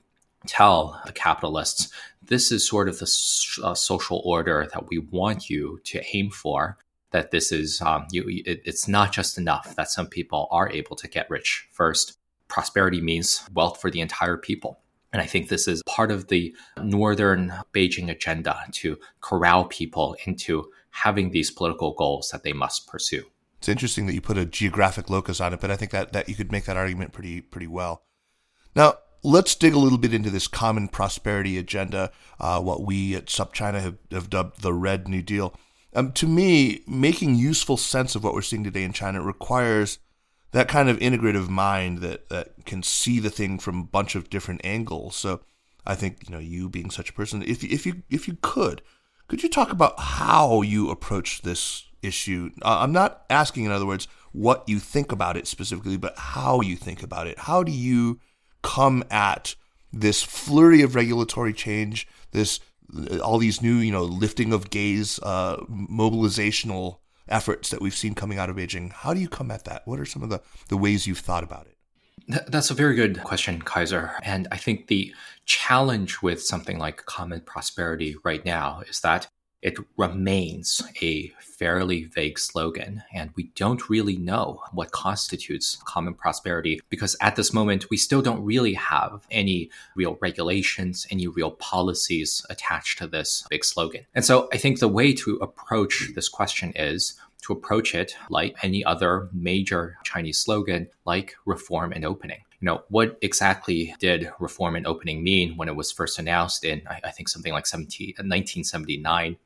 tell 0.47 1.01
the 1.05 1.11
capitalists 1.11 1.91
this 2.23 2.51
is 2.51 2.67
sort 2.67 2.87
of 2.87 2.99
the 2.99 3.59
uh, 3.63 3.73
social 3.73 4.21
order 4.23 4.67
that 4.73 4.87
we 4.89 4.99
want 4.99 5.49
you 5.49 5.79
to 5.85 6.01
aim 6.13 6.29
for. 6.29 6.77
That 7.11 7.31
this 7.31 7.51
is, 7.51 7.81
um, 7.81 8.07
you, 8.09 8.23
it, 8.27 8.61
it's 8.63 8.87
not 8.87 9.11
just 9.11 9.37
enough 9.37 9.75
that 9.75 9.91
some 9.91 10.07
people 10.07 10.47
are 10.49 10.69
able 10.69 10.95
to 10.95 11.09
get 11.09 11.29
rich 11.29 11.67
first. 11.71 12.17
Prosperity 12.47 13.01
means 13.01 13.45
wealth 13.53 13.81
for 13.81 13.91
the 13.91 13.99
entire 13.99 14.37
people. 14.37 14.79
And 15.11 15.21
I 15.21 15.25
think 15.25 15.49
this 15.49 15.67
is 15.67 15.83
part 15.85 16.09
of 16.09 16.29
the 16.29 16.55
northern 16.81 17.53
Beijing 17.73 18.09
agenda 18.09 18.63
to 18.71 18.97
corral 19.19 19.65
people 19.65 20.15
into 20.25 20.71
having 20.91 21.31
these 21.31 21.51
political 21.51 21.91
goals 21.93 22.29
that 22.29 22.43
they 22.43 22.53
must 22.53 22.87
pursue. 22.87 23.25
It's 23.57 23.67
interesting 23.67 24.05
that 24.05 24.13
you 24.13 24.21
put 24.21 24.37
a 24.37 24.45
geographic 24.45 25.09
locus 25.09 25.41
on 25.41 25.53
it, 25.53 25.59
but 25.59 25.69
I 25.69 25.75
think 25.75 25.91
that, 25.91 26.13
that 26.13 26.29
you 26.29 26.35
could 26.35 26.51
make 26.51 26.63
that 26.65 26.77
argument 26.77 27.11
pretty 27.11 27.41
pretty 27.41 27.67
well. 27.67 28.03
Now, 28.73 28.95
let's 29.23 29.55
dig 29.55 29.73
a 29.73 29.79
little 29.79 29.97
bit 29.97 30.13
into 30.13 30.29
this 30.29 30.47
common 30.47 30.87
prosperity 30.87 31.57
agenda, 31.57 32.11
uh, 32.39 32.59
what 32.59 32.83
we 32.83 33.15
at 33.15 33.27
SupChina 33.27 33.81
have, 33.81 33.97
have 34.11 34.29
dubbed 34.29 34.61
the 34.61 34.73
Red 34.73 35.07
New 35.07 35.21
Deal. 35.21 35.53
Um, 35.93 36.11
to 36.13 36.27
me, 36.27 36.83
making 36.87 37.35
useful 37.35 37.77
sense 37.77 38.15
of 38.15 38.23
what 38.23 38.33
we're 38.33 38.41
seeing 38.41 38.63
today 38.63 38.83
in 38.83 38.93
China 38.93 39.21
requires 39.21 39.99
that 40.51 40.67
kind 40.67 40.89
of 40.89 40.99
integrative 40.99 41.49
mind 41.49 41.99
that, 41.99 42.29
that 42.29 42.65
can 42.65 42.83
see 42.83 43.19
the 43.19 43.29
thing 43.29 43.59
from 43.59 43.79
a 43.79 43.83
bunch 43.85 44.15
of 44.15 44.29
different 44.29 44.61
angles. 44.63 45.15
So 45.15 45.41
I 45.85 45.95
think, 45.95 46.27
you 46.27 46.33
know, 46.33 46.39
you 46.39 46.69
being 46.69 46.91
such 46.91 47.09
a 47.09 47.13
person, 47.13 47.41
if, 47.43 47.63
if 47.63 47.85
you 47.85 48.03
if 48.09 48.27
you 48.27 48.37
could, 48.41 48.81
could 49.27 49.43
you 49.43 49.49
talk 49.49 49.71
about 49.71 49.99
how 49.99 50.61
you 50.61 50.89
approach 50.89 51.41
this 51.41 51.85
issue? 52.01 52.51
Uh, 52.61 52.79
I'm 52.81 52.91
not 52.91 53.23
asking, 53.29 53.65
in 53.65 53.71
other 53.71 53.85
words, 53.85 54.07
what 54.33 54.67
you 54.67 54.79
think 54.79 55.11
about 55.11 55.37
it 55.37 55.47
specifically, 55.47 55.97
but 55.97 56.17
how 56.17 56.61
you 56.61 56.75
think 56.75 57.03
about 57.03 57.27
it. 57.27 57.39
How 57.39 57.63
do 57.63 57.71
you 57.71 58.19
come 58.61 59.03
at 59.09 59.55
this 59.93 60.23
flurry 60.23 60.81
of 60.81 60.95
regulatory 60.95 61.53
change, 61.53 62.07
this 62.31 62.59
all 63.23 63.37
these 63.37 63.61
new, 63.61 63.75
you 63.75 63.91
know, 63.91 64.03
lifting 64.03 64.53
of 64.53 64.69
gaze, 64.69 65.19
uh, 65.23 65.57
mobilizational 65.69 66.97
efforts 67.27 67.69
that 67.69 67.81
we've 67.81 67.95
seen 67.95 68.13
coming 68.13 68.37
out 68.37 68.49
of 68.49 68.55
Beijing? 68.57 68.91
How 68.91 69.13
do 69.13 69.21
you 69.21 69.29
come 69.29 69.51
at 69.51 69.65
that? 69.65 69.83
What 69.85 69.99
are 69.99 70.05
some 70.05 70.23
of 70.23 70.29
the, 70.29 70.41
the 70.67 70.77
ways 70.77 71.07
you've 71.07 71.19
thought 71.19 71.43
about 71.43 71.67
it? 71.67 71.77
That's 72.47 72.69
a 72.69 72.75
very 72.75 72.95
good 72.95 73.23
question, 73.23 73.61
Kaiser. 73.61 74.11
And 74.23 74.47
I 74.51 74.57
think 74.57 74.87
the 74.87 75.13
challenge 75.45 76.21
with 76.21 76.41
something 76.41 76.77
like 76.77 77.05
common 77.05 77.41
prosperity 77.41 78.15
right 78.23 78.45
now 78.45 78.81
is 78.87 79.01
that 79.01 79.27
it 79.61 79.77
remains 79.97 80.81
a 81.01 81.31
fairly 81.39 82.05
vague 82.05 82.39
slogan, 82.39 83.03
and 83.13 83.29
we 83.35 83.51
don't 83.55 83.89
really 83.89 84.17
know 84.17 84.61
what 84.71 84.91
constitutes 84.91 85.77
common 85.85 86.15
prosperity 86.15 86.81
because 86.89 87.15
at 87.21 87.35
this 87.35 87.53
moment, 87.53 87.89
we 87.89 87.97
still 87.97 88.21
don't 88.21 88.43
really 88.43 88.73
have 88.73 89.27
any 89.29 89.69
real 89.95 90.17
regulations, 90.21 91.05
any 91.11 91.27
real 91.27 91.51
policies 91.51 92.43
attached 92.49 92.97
to 92.97 93.07
this 93.07 93.45
big 93.49 93.63
slogan. 93.63 94.05
And 94.15 94.25
so 94.25 94.49
I 94.51 94.57
think 94.57 94.79
the 94.79 94.87
way 94.87 95.13
to 95.13 95.35
approach 95.35 96.11
this 96.15 96.29
question 96.29 96.73
is 96.75 97.13
to 97.43 97.53
approach 97.53 97.93
it 97.95 98.15
like 98.29 98.55
any 98.63 98.83
other 98.83 99.29
major 99.33 99.97
Chinese 100.03 100.39
slogan, 100.39 100.87
like 101.05 101.35
reform 101.45 101.91
and 101.91 102.05
opening. 102.05 102.39
You 102.59 102.67
know, 102.67 102.83
what 102.89 103.17
exactly 103.21 103.95
did 103.99 104.31
reform 104.39 104.75
and 104.75 104.85
opening 104.85 105.23
mean 105.23 105.57
when 105.57 105.67
it 105.67 105.75
was 105.75 105.91
first 105.91 106.19
announced 106.19 106.63
in, 106.63 106.83
I, 106.87 107.09
think, 107.09 107.29
something 107.29 107.53
like 107.53 107.65
17, 107.65 108.09
1979? 108.17 109.37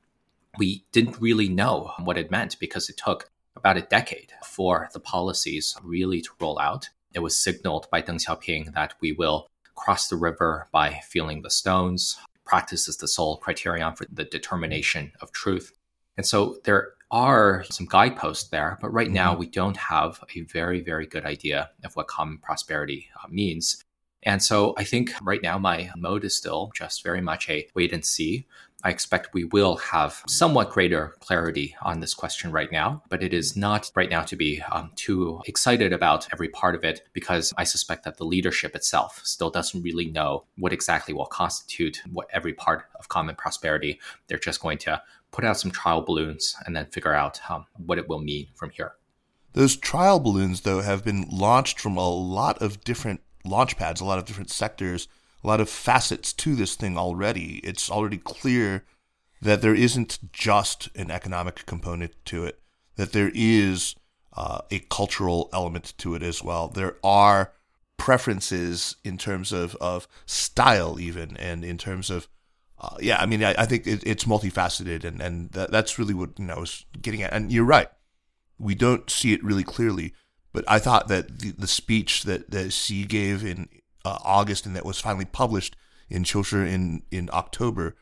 We 0.57 0.85
didn't 0.91 1.19
really 1.19 1.49
know 1.49 1.91
what 2.03 2.17
it 2.17 2.31
meant 2.31 2.57
because 2.59 2.89
it 2.89 2.97
took 2.97 3.29
about 3.55 3.77
a 3.77 3.81
decade 3.81 4.31
for 4.43 4.89
the 4.93 4.99
policies 4.99 5.75
really 5.83 6.21
to 6.21 6.29
roll 6.39 6.59
out. 6.59 6.89
It 7.13 7.19
was 7.19 7.37
signaled 7.37 7.87
by 7.91 8.01
Deng 8.01 8.23
Xiaoping 8.23 8.73
that 8.73 8.95
we 9.01 9.11
will 9.11 9.47
cross 9.75 10.07
the 10.07 10.15
river 10.15 10.67
by 10.71 11.01
feeling 11.07 11.41
the 11.41 11.49
stones. 11.49 12.17
Practice 12.45 12.87
is 12.87 12.97
the 12.97 13.07
sole 13.07 13.37
criterion 13.37 13.95
for 13.95 14.05
the 14.11 14.25
determination 14.25 15.11
of 15.21 15.31
truth. 15.31 15.71
And 16.17 16.25
so 16.25 16.57
there 16.63 16.93
are 17.11 17.63
some 17.69 17.85
guideposts 17.85 18.49
there, 18.49 18.77
but 18.81 18.89
right 18.89 19.11
now 19.11 19.35
we 19.35 19.47
don't 19.47 19.77
have 19.77 20.23
a 20.35 20.41
very, 20.41 20.81
very 20.81 21.05
good 21.05 21.25
idea 21.25 21.69
of 21.83 21.95
what 21.95 22.07
common 22.07 22.37
prosperity 22.37 23.07
uh, 23.23 23.27
means. 23.29 23.83
And 24.23 24.41
so 24.41 24.73
I 24.77 24.83
think 24.83 25.13
right 25.21 25.41
now 25.41 25.57
my 25.57 25.91
mode 25.95 26.23
is 26.23 26.35
still 26.35 26.71
just 26.75 27.03
very 27.03 27.21
much 27.21 27.47
a 27.49 27.67
wait 27.75 27.93
and 27.93 28.03
see. 28.03 28.47
I 28.85 28.89
expect 28.89 29.33
we 29.33 29.45
will 29.45 29.77
have 29.77 30.21
somewhat 30.27 30.69
greater 30.69 31.15
clarity 31.19 31.75
on 31.81 32.01
this 32.01 32.13
question 32.13 32.51
right 32.51 32.71
now, 32.71 33.01
but 33.09 33.23
it 33.23 33.33
is 33.33 33.57
not 33.57 33.89
right 33.95 34.11
now 34.11 34.21
to 34.21 34.35
be 34.35 34.61
um, 34.71 34.91
too 34.95 35.41
excited 35.47 35.91
about 35.91 36.27
every 36.31 36.49
part 36.49 36.75
of 36.75 36.83
it 36.83 37.01
because 37.11 37.51
I 37.57 37.63
suspect 37.63 38.03
that 38.03 38.17
the 38.17 38.25
leadership 38.25 38.75
itself 38.75 39.21
still 39.23 39.49
doesn't 39.49 39.81
really 39.81 40.05
know 40.05 40.43
what 40.59 40.71
exactly 40.71 41.15
will 41.15 41.25
constitute 41.25 42.03
what 42.13 42.27
every 42.31 42.53
part 42.53 42.85
of 42.99 43.09
common 43.09 43.33
prosperity. 43.35 43.99
They're 44.27 44.37
just 44.37 44.61
going 44.61 44.77
to 44.79 45.01
put 45.31 45.45
out 45.45 45.57
some 45.57 45.71
trial 45.71 46.03
balloons 46.03 46.55
and 46.67 46.75
then 46.75 46.85
figure 46.85 47.15
out 47.15 47.39
um, 47.49 47.65
what 47.87 47.97
it 47.97 48.07
will 48.07 48.21
mean 48.21 48.49
from 48.53 48.69
here. 48.69 48.93
Those 49.53 49.75
trial 49.75 50.19
balloons, 50.19 50.61
though, 50.61 50.81
have 50.81 51.03
been 51.03 51.25
launched 51.31 51.79
from 51.79 51.97
a 51.97 52.07
lot 52.07 52.61
of 52.61 52.83
different 52.83 53.21
launch 53.43 53.77
pads, 53.77 53.99
a 53.99 54.05
lot 54.05 54.19
of 54.19 54.25
different 54.25 54.51
sectors, 54.51 55.07
a 55.45 55.47
lot 55.47 55.61
of 55.61 55.69
facets 55.69 56.33
to 56.33 56.55
this 56.55 56.75
thing 56.75 56.97
already. 56.97 57.59
It's 57.63 57.91
already 57.91 58.17
clear 58.17 58.83
that 59.41 59.61
there 59.61 59.75
isn't 59.75 60.31
just 60.33 60.89
an 60.95 61.11
economic 61.11 61.67
component 61.67 62.13
to 62.25 62.45
it, 62.45 62.59
that 62.95 63.11
there 63.11 63.31
is 63.35 63.93
uh, 64.33 64.61
a 64.71 64.79
cultural 64.79 65.49
element 65.53 65.93
to 65.99 66.15
it 66.15 66.23
as 66.23 66.43
well. 66.43 66.67
There 66.67 66.95
are 67.03 67.53
preferences 67.95 68.95
in 69.03 69.19
terms 69.19 69.51
of, 69.51 69.75
of 69.75 70.07
style, 70.25 70.99
even, 70.99 71.37
and 71.37 71.63
in 71.63 71.77
terms 71.77 72.09
of 72.09 72.27
uh, 72.77 72.97
yeah, 72.99 73.21
I 73.21 73.25
mean, 73.25 73.41
I, 73.41 73.55
I 73.57 73.65
think 73.65 73.87
it, 73.87 74.03
it's 74.05 74.25
multifaceted, 74.25 75.05
and 75.05 75.21
and 75.21 75.49
that, 75.51 75.71
that's 75.71 75.97
really 75.97 76.13
what 76.13 76.37
you 76.37 76.45
know 76.45 76.55
I 76.55 76.59
was 76.59 76.85
getting 77.01 77.21
at. 77.21 77.31
And 77.31 77.49
you're 77.49 77.63
right, 77.63 77.87
we 78.59 78.75
don't 78.75 79.09
see 79.09 79.31
it 79.31 79.43
really 79.43 79.63
clearly. 79.63 80.13
But 80.51 80.65
I 80.67 80.79
thought 80.79 81.07
that 81.07 81.39
the, 81.39 81.51
the 81.51 81.67
speech 81.67 82.23
that 82.23 82.51
that 82.51 82.73
Xi 82.73 83.05
gave 83.05 83.45
in 83.45 83.69
uh, 84.05 84.17
August 84.23 84.65
and 84.65 84.75
that 84.75 84.85
was 84.85 84.99
finally 84.99 85.25
published 85.25 85.75
in 86.09 86.23
Qiushi 86.23 86.71
in 86.71 87.03
in 87.11 87.29
October 87.33 87.95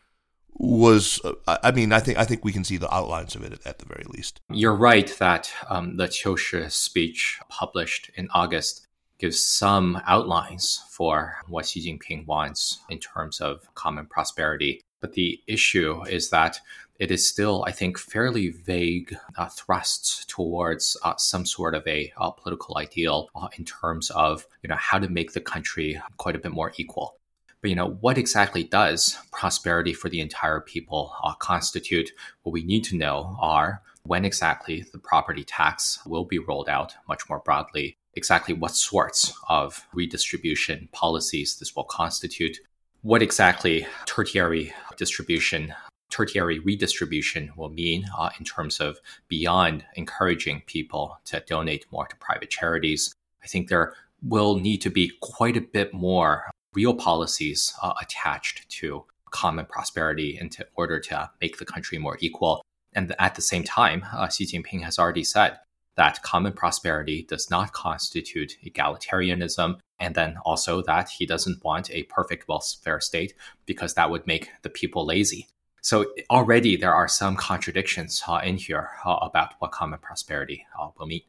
was, 0.56 1.20
uh, 1.24 1.58
I 1.64 1.72
mean, 1.72 1.92
I 1.92 2.00
think 2.00 2.18
I 2.18 2.26
think 2.26 2.46
we 2.46 2.52
can 2.52 2.64
see 2.64 2.78
the 2.78 2.94
outlines 2.94 3.36
of 3.36 3.44
it 3.44 3.54
at, 3.54 3.66
at 3.66 3.80
the 3.80 3.86
very 3.86 4.06
least. 4.10 4.40
You're 4.50 4.76
right 4.76 5.08
that 5.20 5.52
um, 5.70 5.98
the 5.98 6.08
Qiushi 6.08 6.72
speech 6.72 7.40
published 7.50 8.12
in 8.16 8.30
August 8.34 8.88
gives 9.18 9.44
some 9.44 10.02
outlines 10.06 10.84
for 10.90 11.38
what 11.48 11.66
Xi 11.66 11.82
Jinping 11.82 12.26
wants 12.26 12.80
in 12.90 13.00
terms 13.00 13.40
of 13.40 13.74
common 13.74 14.06
prosperity. 14.06 14.82
But 15.00 15.14
the 15.14 15.42
issue 15.48 16.04
is 16.04 16.30
that 16.30 16.60
it 17.04 17.12
is 17.12 17.28
still, 17.28 17.66
I 17.68 17.74
think, 17.74 18.00
fairly 18.00 18.48
vague 18.48 19.18
uh, 19.38 19.50
thrusts 19.50 20.24
towards 20.24 20.96
uh, 21.04 21.16
some 21.18 21.46
sort 21.46 21.76
of 21.76 21.86
a 21.86 22.14
uh, 22.16 22.30
political 22.30 22.78
ideal 22.78 23.30
uh, 23.36 23.50
in 23.58 23.66
terms 23.66 24.10
of 24.12 24.48
you 24.62 24.70
know 24.70 24.78
how 24.78 25.00
to 25.00 25.10
make 25.10 25.34
the 25.34 25.42
country 25.42 26.02
quite 26.16 26.38
a 26.38 26.40
bit 26.40 26.54
more 26.54 26.72
equal. 26.78 27.18
But 27.60 27.72
you 27.72 27.76
know 27.76 27.98
what 28.00 28.18
exactly 28.18 28.64
does 28.64 29.18
prosperity 29.34 29.94
for 29.94 30.08
the 30.08 30.22
entire 30.22 30.62
people 30.62 31.14
uh, 31.26 31.34
constitute? 31.34 32.10
What 32.44 32.54
we 32.54 32.64
need 32.64 32.86
to 32.86 32.96
know 32.96 33.36
are 33.38 33.82
when 34.04 34.24
exactly 34.24 34.86
the 34.94 35.00
property 35.00 35.44
tax 35.44 36.00
will 36.06 36.24
be 36.24 36.40
rolled 36.40 36.70
out 36.70 36.96
much 37.10 37.28
more 37.28 37.40
broadly, 37.40 37.98
exactly 38.14 38.54
what 38.54 38.76
sorts 38.76 39.34
of 39.50 39.86
redistribution 39.94 40.88
policies 40.94 41.58
this 41.58 41.76
will 41.76 41.84
constitute, 41.84 42.60
what 43.02 43.22
exactly 43.22 43.86
tertiary 44.06 44.72
distribution 44.96 45.74
tertiary 46.14 46.60
redistribution 46.60 47.52
will 47.58 47.70
mean 47.70 48.06
uh, 48.16 48.30
in 48.38 48.46
terms 48.46 48.80
of 48.80 49.00
beyond 49.28 49.84
encouraging 49.96 50.62
people 50.68 51.18
to 51.26 51.44
donate 51.48 51.92
more 51.92 52.06
to 52.06 52.16
private 52.18 52.52
charities. 52.52 53.16
I 53.44 53.48
think 53.48 53.68
there 53.68 53.96
will 54.22 54.60
need 54.60 54.80
to 54.84 54.92
be 54.92 55.12
quite 55.22 55.58
a 55.58 55.62
bit 55.62 55.92
more 55.92 56.52
real 56.76 56.94
policies 56.94 57.74
uh, 57.82 57.94
attached 58.00 58.70
to 58.70 59.06
common 59.32 59.66
prosperity 59.66 60.38
in 60.40 60.52
order 60.76 61.00
to 61.00 61.32
make 61.42 61.58
the 61.58 61.66
country 61.66 61.98
more 61.98 62.18
equal. 62.22 62.62
And 62.94 63.16
at 63.18 63.34
the 63.34 63.42
same 63.42 63.64
time, 63.64 64.06
uh, 64.14 64.30
Xi 64.30 64.46
Jinping 64.46 64.84
has 64.84 65.00
already 65.00 65.24
said 65.24 65.58
that 65.96 66.22
common 66.22 66.54
prosperity 66.54 67.26
does 67.28 67.50
not 67.50 67.74
constitute 67.74 68.58
egalitarianism, 68.64 69.80
and 70.00 70.14
then 70.14 70.38
also 70.46 70.84
that 70.84 71.10
he 71.10 71.26
doesn't 71.26 71.64
want 71.64 71.90
a 71.90 72.04
perfect 72.04 72.48
welfare 72.48 73.02
state 73.02 73.34
because 73.66 73.96
that 73.96 74.12
would 74.12 74.28
make 74.28 74.50
the 74.62 74.70
people 74.70 75.06
lazy. 75.06 75.48
So 75.84 76.06
already 76.30 76.78
there 76.78 76.94
are 76.94 77.10
some 77.10 77.36
contradictions 77.36 78.24
uh, 78.26 78.40
in 78.42 78.56
here 78.56 78.92
uh, 79.06 79.18
about 79.22 79.54
what 79.60 79.72
common 79.72 80.00
prosperity 80.00 80.66
uh, 80.80 80.88
will 80.98 81.08
mean. 81.08 81.22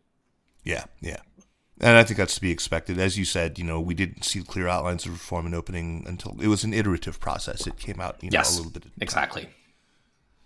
Yeah, 0.62 0.84
yeah. 1.00 1.18
And 1.80 1.96
I 1.96 2.04
think 2.04 2.18
that's 2.18 2.36
to 2.36 2.40
be 2.40 2.52
expected. 2.52 2.96
As 2.98 3.18
you 3.18 3.24
said, 3.24 3.58
you 3.58 3.64
know, 3.64 3.80
we 3.80 3.94
didn't 3.94 4.24
see 4.24 4.42
clear 4.44 4.68
outlines 4.68 5.06
of 5.06 5.12
reform 5.12 5.46
and 5.46 5.56
opening 5.56 6.04
until 6.06 6.36
it 6.40 6.46
was 6.46 6.62
an 6.62 6.72
iterative 6.72 7.18
process. 7.18 7.66
It 7.66 7.76
came 7.78 8.00
out, 8.00 8.22
you 8.22 8.30
know, 8.30 8.38
yes, 8.38 8.54
a 8.54 8.58
little 8.58 8.70
bit. 8.70 8.84
Exactly. 9.00 9.48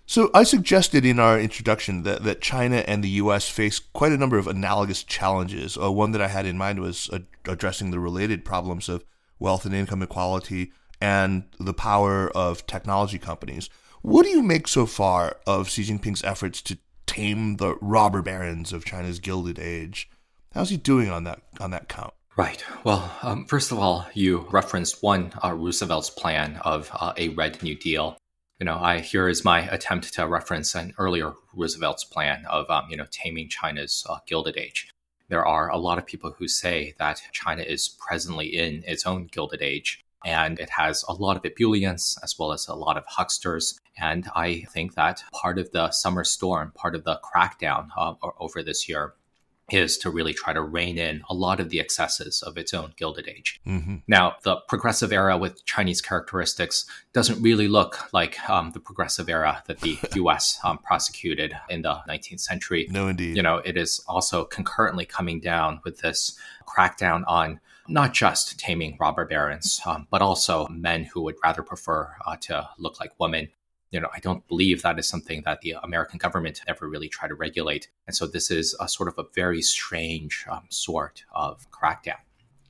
So 0.06 0.30
I 0.32 0.44
suggested 0.44 1.04
in 1.04 1.20
our 1.20 1.38
introduction 1.38 2.04
that, 2.04 2.24
that 2.24 2.40
China 2.40 2.76
and 2.76 3.04
the 3.04 3.10
U.S. 3.10 3.46
face 3.46 3.78
quite 3.78 4.12
a 4.12 4.16
number 4.16 4.38
of 4.38 4.46
analogous 4.46 5.04
challenges. 5.04 5.76
Uh, 5.76 5.92
one 5.92 6.12
that 6.12 6.22
I 6.22 6.28
had 6.28 6.46
in 6.46 6.56
mind 6.56 6.80
was 6.80 7.10
uh, 7.12 7.18
addressing 7.46 7.90
the 7.90 8.00
related 8.00 8.42
problems 8.42 8.88
of 8.88 9.04
wealth 9.38 9.66
and 9.66 9.74
income 9.74 10.02
equality 10.02 10.72
and 10.98 11.44
the 11.60 11.74
power 11.74 12.30
of 12.30 12.66
technology 12.66 13.18
companies. 13.18 13.68
What 14.02 14.24
do 14.24 14.28
you 14.30 14.42
make 14.42 14.68
so 14.68 14.86
far 14.86 15.38
of 15.46 15.68
Xi 15.68 15.82
Jinping's 15.82 16.22
efforts 16.22 16.62
to 16.62 16.78
tame 17.06 17.56
the 17.56 17.76
robber 17.80 18.22
barons 18.22 18.72
of 18.72 18.84
China's 18.84 19.18
Gilded 19.18 19.58
Age? 19.58 20.08
How's 20.54 20.70
he 20.70 20.76
doing 20.76 21.10
on 21.10 21.24
that 21.24 21.42
on 21.60 21.70
that 21.72 21.88
count? 21.88 22.14
Right. 22.36 22.64
Well, 22.84 23.10
um, 23.22 23.46
first 23.46 23.72
of 23.72 23.80
all, 23.80 24.06
you 24.14 24.46
referenced 24.52 25.02
one 25.02 25.32
uh, 25.42 25.52
Roosevelt's 25.54 26.10
plan 26.10 26.60
of 26.64 26.88
uh, 26.94 27.12
a 27.16 27.30
Red 27.30 27.60
New 27.64 27.74
Deal. 27.76 28.16
You 28.60 28.66
know, 28.66 28.78
I 28.78 29.00
here 29.00 29.28
is 29.28 29.44
my 29.44 29.68
attempt 29.68 30.14
to 30.14 30.26
reference 30.26 30.76
an 30.76 30.94
earlier 30.98 31.34
Roosevelt's 31.52 32.04
plan 32.04 32.44
of 32.46 32.70
um, 32.70 32.84
you 32.90 32.96
know 32.96 33.06
taming 33.10 33.48
China's 33.48 34.06
uh, 34.08 34.18
Gilded 34.28 34.56
Age. 34.56 34.88
There 35.28 35.44
are 35.44 35.68
a 35.68 35.76
lot 35.76 35.98
of 35.98 36.06
people 36.06 36.34
who 36.38 36.46
say 36.46 36.94
that 36.98 37.20
China 37.32 37.62
is 37.62 37.88
presently 37.88 38.46
in 38.46 38.84
its 38.86 39.04
own 39.04 39.26
Gilded 39.26 39.60
Age, 39.60 40.04
and 40.24 40.58
it 40.58 40.70
has 40.70 41.04
a 41.08 41.12
lot 41.12 41.36
of 41.36 41.42
ebullience 41.42 42.18
as 42.22 42.38
well 42.38 42.52
as 42.52 42.66
a 42.68 42.74
lot 42.74 42.96
of 42.96 43.04
hucksters. 43.06 43.78
And 44.00 44.28
I 44.34 44.64
think 44.70 44.94
that 44.94 45.22
part 45.32 45.58
of 45.58 45.70
the 45.72 45.90
summer 45.90 46.24
storm, 46.24 46.72
part 46.74 46.94
of 46.94 47.04
the 47.04 47.20
crackdown 47.24 47.88
uh, 47.96 48.14
over 48.38 48.62
this 48.62 48.88
year 48.88 49.14
is 49.70 49.98
to 49.98 50.10
really 50.10 50.32
try 50.32 50.52
to 50.52 50.62
rein 50.62 50.96
in 50.96 51.22
a 51.28 51.34
lot 51.34 51.60
of 51.60 51.68
the 51.68 51.78
excesses 51.78 52.42
of 52.42 52.56
its 52.56 52.72
own 52.72 52.92
Gilded 52.96 53.28
Age. 53.28 53.60
Mm-hmm. 53.66 53.96
Now, 54.06 54.36
the 54.42 54.56
progressive 54.68 55.12
era 55.12 55.36
with 55.36 55.64
Chinese 55.66 56.00
characteristics 56.00 56.86
doesn't 57.12 57.42
really 57.42 57.68
look 57.68 58.12
like 58.14 58.48
um, 58.48 58.70
the 58.70 58.80
progressive 58.80 59.28
era 59.28 59.62
that 59.66 59.80
the 59.80 59.98
U.S. 60.14 60.58
Um, 60.64 60.78
prosecuted 60.78 61.54
in 61.68 61.82
the 61.82 62.00
19th 62.08 62.40
century. 62.40 62.88
No, 62.90 63.08
indeed. 63.08 63.36
You 63.36 63.42
know, 63.42 63.58
it 63.58 63.76
is 63.76 64.02
also 64.08 64.44
concurrently 64.44 65.04
coming 65.04 65.40
down 65.40 65.80
with 65.84 65.98
this 65.98 66.38
crackdown 66.66 67.24
on 67.26 67.60
not 67.88 68.12
just 68.12 68.58
taming 68.58 68.96
robber 69.00 69.24
barons, 69.24 69.80
um, 69.86 70.06
but 70.10 70.22
also 70.22 70.66
men 70.68 71.04
who 71.04 71.22
would 71.22 71.36
rather 71.42 71.62
prefer 71.62 72.14
uh, 72.26 72.36
to 72.36 72.68
look 72.78 73.00
like 73.00 73.12
women. 73.18 73.48
You 73.90 74.00
know, 74.00 74.08
I 74.14 74.20
don't 74.20 74.46
believe 74.48 74.82
that 74.82 74.98
is 74.98 75.08
something 75.08 75.42
that 75.46 75.62
the 75.62 75.76
American 75.82 76.18
government 76.18 76.60
ever 76.68 76.86
really 76.86 77.08
tried 77.08 77.28
to 77.28 77.34
regulate. 77.34 77.88
And 78.06 78.14
so 78.14 78.26
this 78.26 78.50
is 78.50 78.76
a 78.78 78.88
sort 78.88 79.08
of 79.08 79.18
a 79.18 79.24
very 79.34 79.62
strange 79.62 80.44
um, 80.50 80.66
sort 80.68 81.24
of 81.34 81.70
crackdown. 81.70 82.18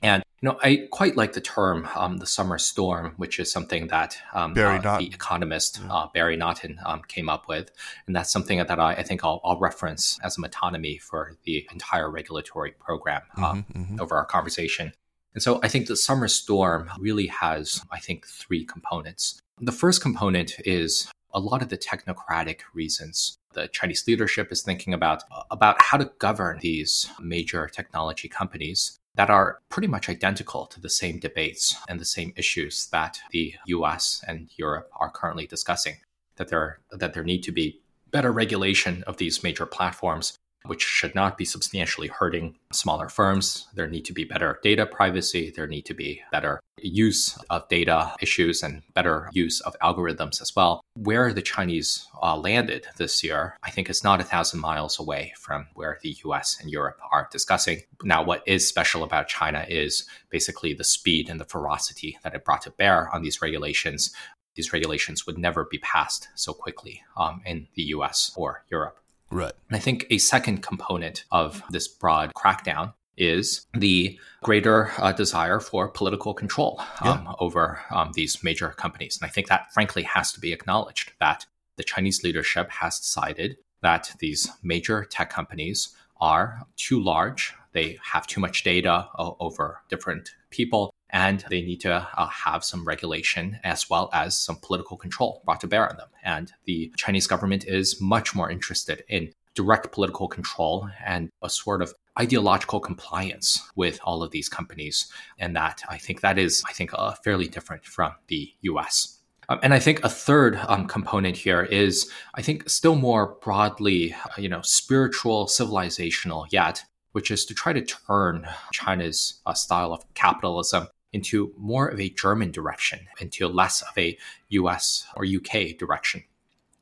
And 0.00 0.22
you 0.40 0.48
know, 0.48 0.58
I 0.62 0.86
quite 0.92 1.16
like 1.16 1.32
the 1.32 1.40
term 1.40 1.88
um, 1.96 2.18
"the 2.18 2.26
summer 2.26 2.58
storm," 2.58 3.14
which 3.16 3.40
is 3.40 3.50
something 3.50 3.88
that 3.88 4.16
um, 4.32 4.54
Barry 4.54 4.78
uh, 4.78 4.98
the 4.98 5.06
economist 5.06 5.80
uh, 5.90 6.06
Barry 6.14 6.36
Naughton 6.36 6.78
um, 6.86 7.02
came 7.08 7.28
up 7.28 7.48
with, 7.48 7.72
and 8.06 8.14
that's 8.14 8.30
something 8.30 8.58
that 8.58 8.78
I, 8.78 8.92
I 8.92 9.02
think 9.02 9.24
I'll, 9.24 9.40
I'll, 9.42 9.58
reference 9.58 10.16
as 10.22 10.38
a 10.38 10.40
metonymy 10.40 11.00
for 11.00 11.32
the 11.42 11.66
entire 11.72 12.08
regulatory 12.08 12.70
program 12.70 13.22
um, 13.36 13.42
mm-hmm, 13.42 13.82
mm-hmm. 13.82 14.00
over 14.00 14.14
our 14.14 14.24
conversation. 14.24 14.92
And 15.38 15.42
so 15.44 15.60
I 15.62 15.68
think 15.68 15.86
the 15.86 15.94
summer 15.94 16.26
storm 16.26 16.90
really 16.98 17.28
has, 17.28 17.80
I 17.92 18.00
think, 18.00 18.26
three 18.26 18.64
components. 18.64 19.40
The 19.60 19.70
first 19.70 20.02
component 20.02 20.56
is 20.66 21.08
a 21.32 21.38
lot 21.38 21.62
of 21.62 21.68
the 21.68 21.78
technocratic 21.78 22.62
reasons 22.74 23.36
the 23.52 23.68
Chinese 23.68 24.04
leadership 24.08 24.50
is 24.50 24.62
thinking 24.62 24.92
about 24.92 25.22
about 25.52 25.80
how 25.80 25.96
to 25.98 26.10
govern 26.18 26.58
these 26.58 27.08
major 27.20 27.68
technology 27.68 28.28
companies 28.28 28.96
that 29.14 29.30
are 29.30 29.60
pretty 29.68 29.86
much 29.86 30.08
identical 30.08 30.66
to 30.66 30.80
the 30.80 30.90
same 30.90 31.20
debates 31.20 31.76
and 31.88 32.00
the 32.00 32.04
same 32.04 32.32
issues 32.34 32.88
that 32.88 33.20
the 33.30 33.54
US 33.66 34.24
and 34.26 34.50
Europe 34.56 34.90
are 34.98 35.08
currently 35.08 35.46
discussing 35.46 35.98
that 36.34 36.48
there 36.48 36.80
that 36.90 37.14
there 37.14 37.22
need 37.22 37.44
to 37.44 37.52
be 37.52 37.80
better 38.10 38.32
regulation 38.32 39.04
of 39.06 39.18
these 39.18 39.44
major 39.44 39.66
platforms 39.66 40.36
which 40.66 40.82
should 40.82 41.14
not 41.14 41.38
be 41.38 41.44
substantially 41.44 42.08
hurting 42.08 42.56
smaller 42.72 43.08
firms. 43.08 43.68
There 43.74 43.86
need 43.86 44.04
to 44.06 44.12
be 44.12 44.24
better 44.24 44.58
data 44.62 44.86
privacy. 44.86 45.52
There 45.54 45.66
need 45.66 45.86
to 45.86 45.94
be 45.94 46.22
better 46.30 46.60
use 46.80 47.36
of 47.50 47.68
data 47.68 48.14
issues 48.20 48.62
and 48.62 48.82
better 48.94 49.28
use 49.32 49.60
of 49.62 49.76
algorithms 49.82 50.40
as 50.40 50.54
well. 50.54 50.80
Where 50.94 51.32
the 51.32 51.42
Chinese 51.42 52.06
uh, 52.22 52.36
landed 52.36 52.86
this 52.96 53.22
year, 53.24 53.56
I 53.62 53.70
think 53.70 53.88
is 53.88 54.04
not 54.04 54.20
a 54.20 54.24
thousand 54.24 54.60
miles 54.60 54.98
away 54.98 55.32
from 55.38 55.66
where 55.74 55.98
the 56.02 56.16
US 56.24 56.58
and 56.60 56.70
Europe 56.70 56.98
are 57.10 57.28
discussing. 57.30 57.82
Now, 58.02 58.22
what 58.22 58.42
is 58.46 58.68
special 58.68 59.02
about 59.02 59.28
China 59.28 59.64
is 59.68 60.06
basically 60.30 60.74
the 60.74 60.84
speed 60.84 61.28
and 61.28 61.40
the 61.40 61.44
ferocity 61.44 62.18
that 62.22 62.34
it 62.34 62.44
brought 62.44 62.62
to 62.62 62.70
bear 62.70 63.08
on 63.14 63.22
these 63.22 63.42
regulations. 63.42 64.12
These 64.54 64.72
regulations 64.72 65.26
would 65.26 65.38
never 65.38 65.64
be 65.70 65.78
passed 65.78 66.28
so 66.34 66.52
quickly 66.52 67.02
um, 67.16 67.42
in 67.46 67.68
the 67.74 67.82
US 67.94 68.32
or 68.36 68.64
Europe. 68.70 68.98
Right. 69.30 69.52
And 69.68 69.76
I 69.76 69.78
think 69.78 70.06
a 70.10 70.18
second 70.18 70.62
component 70.62 71.24
of 71.30 71.62
this 71.70 71.86
broad 71.86 72.32
crackdown 72.34 72.94
is 73.16 73.66
the 73.74 74.18
greater 74.42 74.92
uh, 74.96 75.12
desire 75.12 75.60
for 75.60 75.88
political 75.88 76.32
control 76.32 76.80
um, 77.00 77.24
yeah. 77.24 77.32
over 77.40 77.80
um, 77.90 78.12
these 78.14 78.42
major 78.44 78.68
companies. 78.70 79.18
And 79.20 79.28
I 79.28 79.32
think 79.32 79.48
that, 79.48 79.72
frankly, 79.72 80.04
has 80.04 80.32
to 80.32 80.40
be 80.40 80.52
acknowledged 80.52 81.12
that 81.18 81.46
the 81.76 81.84
Chinese 81.84 82.22
leadership 82.22 82.70
has 82.70 82.98
decided 82.98 83.56
that 83.82 84.12
these 84.20 84.48
major 84.62 85.04
tech 85.04 85.30
companies 85.30 85.94
are 86.20 86.62
too 86.76 87.00
large. 87.00 87.54
They 87.72 87.98
have 88.12 88.26
too 88.26 88.40
much 88.40 88.64
data 88.64 89.08
uh, 89.18 89.32
over 89.40 89.82
different 89.88 90.30
people 90.50 90.92
and 91.10 91.44
they 91.50 91.62
need 91.62 91.80
to 91.80 92.06
uh, 92.16 92.26
have 92.28 92.64
some 92.64 92.84
regulation 92.84 93.58
as 93.64 93.88
well 93.88 94.10
as 94.12 94.36
some 94.36 94.56
political 94.56 94.96
control 94.96 95.42
brought 95.44 95.60
to 95.60 95.66
bear 95.66 95.88
on 95.88 95.96
them. 95.96 96.08
And 96.22 96.52
the 96.64 96.92
Chinese 96.96 97.26
government 97.26 97.64
is 97.66 98.00
much 98.00 98.34
more 98.34 98.50
interested 98.50 99.04
in 99.08 99.32
direct 99.54 99.90
political 99.90 100.28
control 100.28 100.88
and 101.04 101.30
a 101.42 101.50
sort 101.50 101.82
of 101.82 101.92
ideological 102.20 102.80
compliance 102.80 103.60
with 103.74 103.98
all 104.04 104.22
of 104.22 104.30
these 104.30 104.48
companies. 104.48 105.10
And 105.38 105.56
that 105.56 105.82
I 105.88 105.98
think 105.98 106.20
that 106.20 106.38
is, 106.38 106.62
I 106.68 106.72
think, 106.72 106.90
uh, 106.92 107.12
fairly 107.24 107.48
different 107.48 107.84
from 107.84 108.12
the 108.28 108.52
US. 108.62 109.18
Um, 109.48 109.58
and 109.62 109.72
I 109.72 109.78
think 109.78 110.04
a 110.04 110.10
third 110.10 110.60
um, 110.68 110.86
component 110.86 111.36
here 111.36 111.62
is, 111.62 112.10
I 112.34 112.42
think, 112.42 112.68
still 112.68 112.96
more 112.96 113.38
broadly, 113.40 114.12
uh, 114.12 114.40
you 114.40 114.48
know, 114.48 114.60
spiritual, 114.62 115.46
civilizational 115.46 116.46
yet, 116.50 116.84
which 117.12 117.30
is 117.30 117.46
to 117.46 117.54
try 117.54 117.72
to 117.72 117.80
turn 117.80 118.46
China's 118.72 119.40
uh, 119.46 119.54
style 119.54 119.92
of 119.92 120.04
capitalism 120.14 120.88
into 121.12 121.52
more 121.56 121.88
of 121.88 122.00
a 122.00 122.10
German 122.10 122.50
direction, 122.50 123.00
into 123.20 123.48
less 123.48 123.82
of 123.82 123.96
a 123.96 124.18
US 124.48 125.06
or 125.16 125.24
UK 125.24 125.76
direction. 125.78 126.24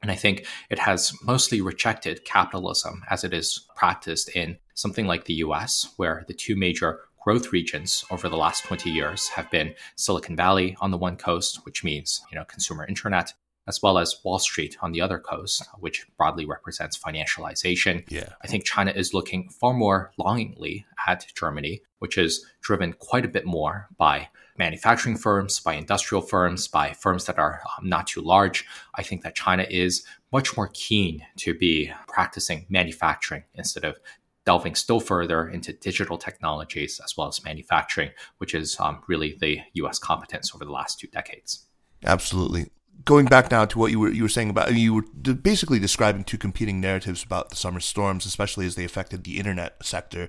And 0.02 0.10
I 0.10 0.14
think 0.14 0.46
it 0.70 0.78
has 0.78 1.12
mostly 1.22 1.60
rejected 1.60 2.24
capitalism 2.24 3.02
as 3.10 3.24
it 3.24 3.32
is 3.32 3.66
practiced 3.74 4.28
in 4.36 4.58
something 4.74 5.06
like 5.06 5.24
the 5.24 5.34
US, 5.34 5.92
where 5.96 6.24
the 6.28 6.34
two 6.34 6.54
major 6.54 7.00
growth 7.22 7.52
regions 7.52 8.04
over 8.10 8.28
the 8.28 8.36
last 8.36 8.64
20 8.64 8.88
years 8.88 9.28
have 9.30 9.50
been 9.50 9.74
Silicon 9.96 10.36
Valley 10.36 10.76
on 10.80 10.92
the 10.92 10.96
one 10.96 11.16
coast, 11.16 11.64
which 11.64 11.82
means, 11.82 12.22
you 12.30 12.38
know, 12.38 12.44
consumer 12.44 12.86
internet, 12.86 13.32
as 13.66 13.82
well 13.82 13.98
as 13.98 14.16
Wall 14.24 14.38
Street 14.38 14.76
on 14.80 14.92
the 14.92 15.00
other 15.00 15.18
coast, 15.18 15.66
which 15.80 16.06
broadly 16.16 16.46
represents 16.46 16.96
financialization. 16.98 18.04
Yeah. 18.10 18.28
I 18.42 18.46
think 18.46 18.64
China 18.64 18.92
is 18.92 19.12
looking 19.12 19.48
far 19.48 19.74
more 19.74 20.12
longingly 20.18 20.86
at 21.06 21.26
Germany, 21.34 21.82
which 21.98 22.16
is 22.16 22.46
driven 22.60 22.92
quite 22.92 23.24
a 23.24 23.28
bit 23.28 23.44
more 23.44 23.88
by 23.96 24.28
manufacturing 24.58 25.16
firms, 25.16 25.60
by 25.60 25.74
industrial 25.74 26.22
firms, 26.22 26.68
by 26.68 26.92
firms 26.92 27.26
that 27.26 27.38
are 27.38 27.60
um, 27.78 27.88
not 27.88 28.06
too 28.06 28.22
large. 28.22 28.64
I 28.94 29.02
think 29.02 29.22
that 29.22 29.34
China 29.34 29.66
is 29.68 30.04
much 30.32 30.56
more 30.56 30.70
keen 30.72 31.22
to 31.36 31.54
be 31.54 31.92
practicing 32.08 32.66
manufacturing 32.68 33.44
instead 33.54 33.84
of 33.84 33.98
delving 34.44 34.76
still 34.76 35.00
further 35.00 35.48
into 35.48 35.72
digital 35.72 36.16
technologies 36.16 37.00
as 37.04 37.16
well 37.16 37.26
as 37.26 37.42
manufacturing, 37.44 38.10
which 38.38 38.54
is 38.54 38.78
um, 38.78 39.02
really 39.08 39.36
the 39.40 39.60
US 39.74 39.98
competence 39.98 40.54
over 40.54 40.64
the 40.64 40.70
last 40.70 41.00
two 41.00 41.08
decades. 41.08 41.66
Absolutely 42.04 42.70
going 43.06 43.24
back 43.24 43.50
now 43.50 43.64
to 43.64 43.78
what 43.78 43.90
you 43.90 43.98
were 43.98 44.10
you 44.10 44.22
were 44.22 44.28
saying 44.28 44.50
about 44.50 44.74
you 44.74 44.92
were 44.92 45.34
basically 45.34 45.78
describing 45.78 46.24
two 46.24 46.36
competing 46.36 46.80
narratives 46.80 47.24
about 47.24 47.48
the 47.48 47.56
summer 47.56 47.80
storms, 47.80 48.26
especially 48.26 48.66
as 48.66 48.74
they 48.74 48.84
affected 48.84 49.24
the 49.24 49.38
internet 49.38 49.82
sector. 49.82 50.28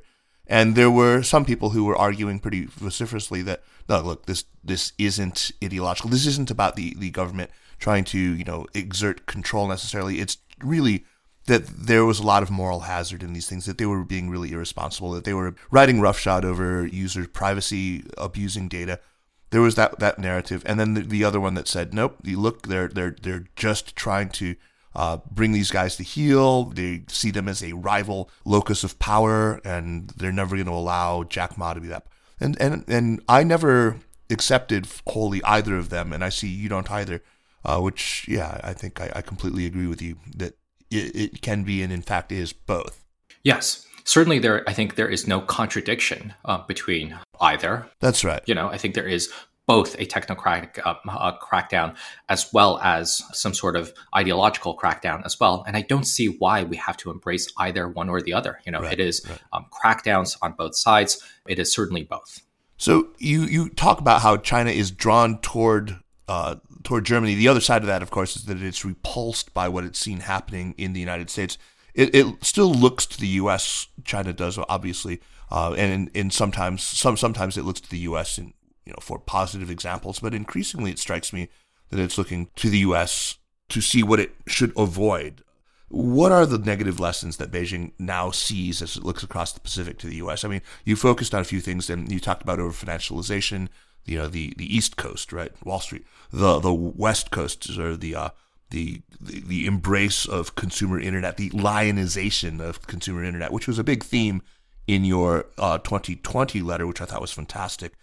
And 0.50 0.76
there 0.76 0.92
were 0.92 1.24
some 1.24 1.44
people 1.44 1.72
who 1.72 1.84
were 1.84 1.98
arguing 1.98 2.40
pretty 2.40 2.66
vociferously 2.66 3.42
that 3.42 3.64
no, 3.90 4.00
look, 4.00 4.28
this 4.28 4.46
this 4.64 4.94
isn't 4.98 5.52
ideological. 5.62 6.10
This 6.10 6.26
isn't 6.26 6.52
about 6.52 6.78
the 6.78 6.96
the 6.98 7.10
government 7.10 7.52
trying 7.80 8.06
to 8.06 8.20
you 8.20 8.46
know 8.46 8.66
exert 8.74 9.26
control 9.26 9.68
necessarily. 9.68 10.20
It's 10.20 10.38
really 10.64 11.04
that 11.48 11.66
there 11.66 12.06
was 12.06 12.20
a 12.20 12.26
lot 12.26 12.44
of 12.44 12.52
moral 12.52 12.82
hazard 12.82 13.24
in 13.24 13.32
these 13.32 13.48
things, 13.50 13.66
that 13.66 13.78
they 13.78 13.86
were 13.86 14.04
being 14.04 14.30
really 14.30 14.52
irresponsible, 14.52 15.12
that 15.12 15.24
they 15.24 15.34
were 15.34 15.56
riding 15.72 16.02
roughshod 16.02 16.44
over 16.44 16.86
user 16.86 17.26
privacy, 17.26 18.04
abusing 18.18 18.68
data 18.68 19.00
there 19.50 19.62
was 19.62 19.76
that 19.76 20.00
that 20.00 20.20
narrative, 20.20 20.64
and 20.66 20.80
then 20.80 20.94
the, 20.94 21.02
the 21.02 21.24
other 21.24 21.40
one 21.40 21.54
that 21.54 21.68
said, 21.68 21.94
"Nope, 21.94 22.18
you 22.24 22.40
look, 22.40 22.68
they're 22.68 22.88
they're 22.88 23.16
they're 23.22 23.46
just 23.56 23.96
trying 23.96 24.30
to 24.32 24.56
uh, 24.96 25.18
bring 25.32 25.52
these 25.52 25.72
guys 25.72 25.96
to 25.98 26.04
heel. 26.04 26.66
They 26.66 27.04
see 27.08 27.32
them 27.32 27.48
as 27.48 27.64
a 27.64 27.74
rival 27.74 28.30
locus 28.46 28.84
of 28.84 29.00
power, 29.00 29.62
and 29.64 30.10
they're 30.18 30.32
never 30.32 30.56
going 30.56 30.68
to 30.68 30.74
allow 30.74 31.24
Jack 31.24 31.58
Ma 31.58 31.74
to 31.74 31.82
be 31.82 31.88
that." 31.88 32.08
And 32.40 32.60
and 32.62 32.84
and 32.88 33.22
I 33.30 33.44
never 33.44 33.98
accepted 34.30 34.88
wholly 35.08 35.42
either 35.44 35.78
of 35.78 35.90
them, 35.90 36.12
and 36.12 36.24
I 36.24 36.30
see 36.30 36.48
you 36.48 36.70
don't 36.70 36.92
either. 36.92 37.22
Uh, 37.66 37.82
which, 37.82 38.26
yeah, 38.30 38.62
I 38.64 38.72
think 38.72 39.02
I, 39.02 39.12
I 39.16 39.22
completely 39.22 39.66
agree 39.66 39.88
with 39.88 40.02
you 40.02 40.16
that 40.38 40.54
it, 40.90 41.16
it 41.16 41.42
can 41.42 41.64
be 41.64 41.82
and 41.82 41.92
in 41.92 42.02
fact 42.02 42.32
is 42.32 42.54
both. 42.54 43.04
Yes, 43.44 43.88
certainly 44.08 44.40
there 44.40 44.64
i 44.68 44.74
think 44.74 44.96
there 44.96 45.10
is 45.10 45.28
no 45.28 45.42
contradiction 45.42 46.34
uh, 46.46 46.58
between 46.66 47.20
either 47.42 47.88
that's 48.00 48.24
right 48.24 48.42
you 48.46 48.56
know 48.56 48.68
i 48.70 48.78
think 48.78 48.94
there 48.94 49.08
is 49.08 49.32
both 49.68 49.96
a 49.96 50.06
technocratic 50.06 50.80
uh, 50.84 50.96
uh, 51.10 51.38
crackdown 51.40 51.96
as 52.30 52.52
well 52.54 52.80
as 52.80 53.22
some 53.34 53.54
sort 53.54 53.76
of 53.76 53.94
ideological 54.16 54.78
crackdown 54.78 55.24
as 55.26 55.40
well. 55.40 55.64
And 55.68 55.76
I 55.76 55.82
don't 55.82 56.06
see 56.06 56.28
why 56.28 56.64
we 56.64 56.78
have 56.78 56.96
to 56.98 57.12
embrace 57.12 57.52
either 57.58 57.88
one 57.88 58.10
or 58.10 58.22
the 58.22 58.34
other. 58.34 58.60
You 58.66 58.72
know, 58.72 58.80
right, 58.80 58.94
it 58.94 59.00
is 59.02 59.26
right. 59.30 59.40
um, 59.52 59.66
crackdowns 59.84 60.38
on 60.42 60.54
both 60.54 60.76
sides. 60.76 61.22
It 61.48 61.60
is 61.60 61.72
certainly 61.72 62.04
both. 62.04 62.42
So 62.78 63.10
you 63.18 63.42
you 63.42 63.70
talk 63.70 64.00
about 64.00 64.22
how 64.22 64.38
China 64.38 64.72
is 64.72 64.90
drawn 64.90 65.40
toward 65.42 66.00
uh, 66.30 66.56
toward 66.84 67.06
Germany. 67.06 67.36
The 67.36 67.50
other 67.50 67.62
side 67.62 67.82
of 67.82 67.88
that, 67.88 68.02
of 68.02 68.10
course, 68.10 68.38
is 68.38 68.46
that 68.46 68.62
it's 68.62 68.86
repulsed 68.86 69.54
by 69.54 69.68
what 69.68 69.84
it's 69.84 70.00
seen 70.00 70.22
happening 70.22 70.76
in 70.78 70.94
the 70.94 71.00
United 71.00 71.30
States 71.30 71.58
it, 71.98 72.14
it 72.14 72.46
still 72.46 72.72
looks 72.72 73.08
to 73.08 73.20
the 73.20 73.28
U.S. 73.28 73.88
China 74.06 74.32
does 74.32 74.60
obviously, 74.70 75.20
uh, 75.50 75.74
and 75.74 76.10
in, 76.14 76.30
sometimes 76.30 76.84
some 76.84 77.18
sometimes 77.18 77.58
it 77.58 77.64
looks 77.64 77.82
to 77.82 77.90
the 77.90 78.00
U.S. 78.00 78.38
in 78.38 78.54
you 78.86 78.92
know 78.92 79.00
for 79.02 79.20
positive 79.20 79.70
examples, 79.70 80.20
but 80.20 80.34
increasingly 80.34 80.92
it 80.92 81.00
strikes 81.00 81.32
me 81.32 81.50
that 81.90 82.00
it's 82.00 82.18
looking 82.18 82.50
to 82.56 82.70
the 82.70 82.80
U.S. 82.80 83.38
to 83.70 83.82
see 83.82 84.04
what 84.04 84.20
it 84.20 84.36
should 84.46 84.74
avoid. 84.78 85.44
What 85.90 86.34
are 86.34 86.46
the 86.46 86.58
negative 86.58 87.00
lessons 87.00 87.38
that 87.38 87.50
Beijing 87.50 87.94
now 87.98 88.30
sees 88.32 88.82
as 88.82 88.98
it 88.98 89.06
looks 89.06 89.24
across 89.24 89.54
the 89.54 89.62
Pacific 89.62 89.98
to 90.00 90.08
the 90.08 90.18
U.S.? 90.18 90.44
I 90.44 90.50
mean, 90.50 90.62
you 90.84 90.98
focused 90.98 91.34
on 91.34 91.40
a 91.40 91.46
few 91.46 91.62
things, 91.62 91.90
and 91.90 92.12
you 92.12 92.20
talked 92.20 92.42
about 92.42 92.60
over 92.60 92.74
financialization, 92.74 93.70
you 94.06 94.18
know, 94.18 94.28
the 94.28 94.54
the 94.58 94.76
East 94.76 94.98
Coast, 94.98 95.32
right, 95.32 95.52
Wall 95.66 95.80
Street, 95.80 96.06
the 96.32 96.60
the 96.60 96.74
West 96.74 97.32
Coast, 97.32 97.70
or 97.80 97.96
the 97.96 98.16
uh, 98.16 98.30
the, 98.70 99.02
the, 99.22 99.40
the 99.42 99.66
embrace 99.66 100.26
of 100.26 100.56
consumer 100.56 101.00
internet, 101.00 101.38
the 101.38 101.50
lionization 101.52 102.60
of 102.60 102.86
consumer 102.86 103.24
internet, 103.24 103.52
which 103.52 103.68
was 103.68 103.80
a 103.80 103.84
big 103.84 104.04
theme 104.04 104.42
in 104.88 105.04
your 105.04 105.46
uh, 105.58 105.78
2020 105.80 106.62
letter, 106.62 106.88
which 106.88 107.02
I 107.02 107.06
thought 107.06 107.22
was 107.22 107.32
fantastic. 107.32 107.94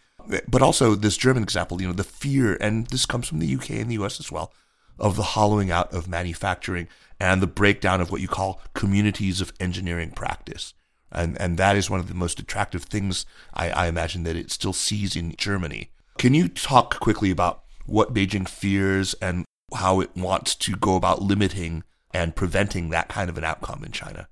But 0.48 0.62
also 0.62 0.94
this 0.94 1.16
German 1.16 1.42
example, 1.42 1.80
you 1.80 1.88
know, 1.88 1.92
the 1.92 2.04
fear, 2.04 2.56
and 2.60 2.86
this 2.86 3.06
comes 3.06 3.28
from 3.28 3.40
the 3.40 3.54
UK 3.54 3.70
and 3.70 3.90
the 3.90 4.02
US 4.02 4.20
as 4.20 4.30
well, 4.30 4.52
of 4.98 5.16
the 5.16 5.22
hollowing 5.22 5.70
out 5.70 5.92
of 5.92 6.08
manufacturing 6.08 6.88
and 7.18 7.42
the 7.42 7.46
breakdown 7.46 8.00
of 8.00 8.10
what 8.10 8.20
you 8.20 8.28
call 8.28 8.60
communities 8.74 9.40
of 9.40 9.52
engineering 9.58 10.10
practice. 10.10 10.74
And, 11.10 11.40
and 11.40 11.58
that 11.58 11.76
is 11.76 11.90
one 11.90 12.00
of 12.00 12.08
the 12.08 12.14
most 12.14 12.40
attractive 12.40 12.84
things 12.84 13.24
I, 13.52 13.70
I 13.70 13.86
imagine 13.86 14.24
that 14.24 14.36
it 14.36 14.50
still 14.50 14.72
sees 14.72 15.16
in 15.16 15.34
Germany. 15.36 15.90
Can 16.18 16.34
you 16.34 16.48
talk 16.48 16.98
quickly 17.00 17.30
about 17.30 17.62
what 17.86 18.14
Beijing 18.14 18.48
fears 18.48 19.14
and 19.14 19.44
how 19.74 20.00
it 20.00 20.16
wants 20.16 20.54
to 20.56 20.76
go 20.76 20.96
about 20.96 21.22
limiting 21.22 21.84
and 22.12 22.36
preventing 22.36 22.90
that 22.90 23.08
kind 23.08 23.28
of 23.28 23.38
an 23.38 23.44
outcome 23.44 23.84
in 23.84 23.92
China? 23.92 24.28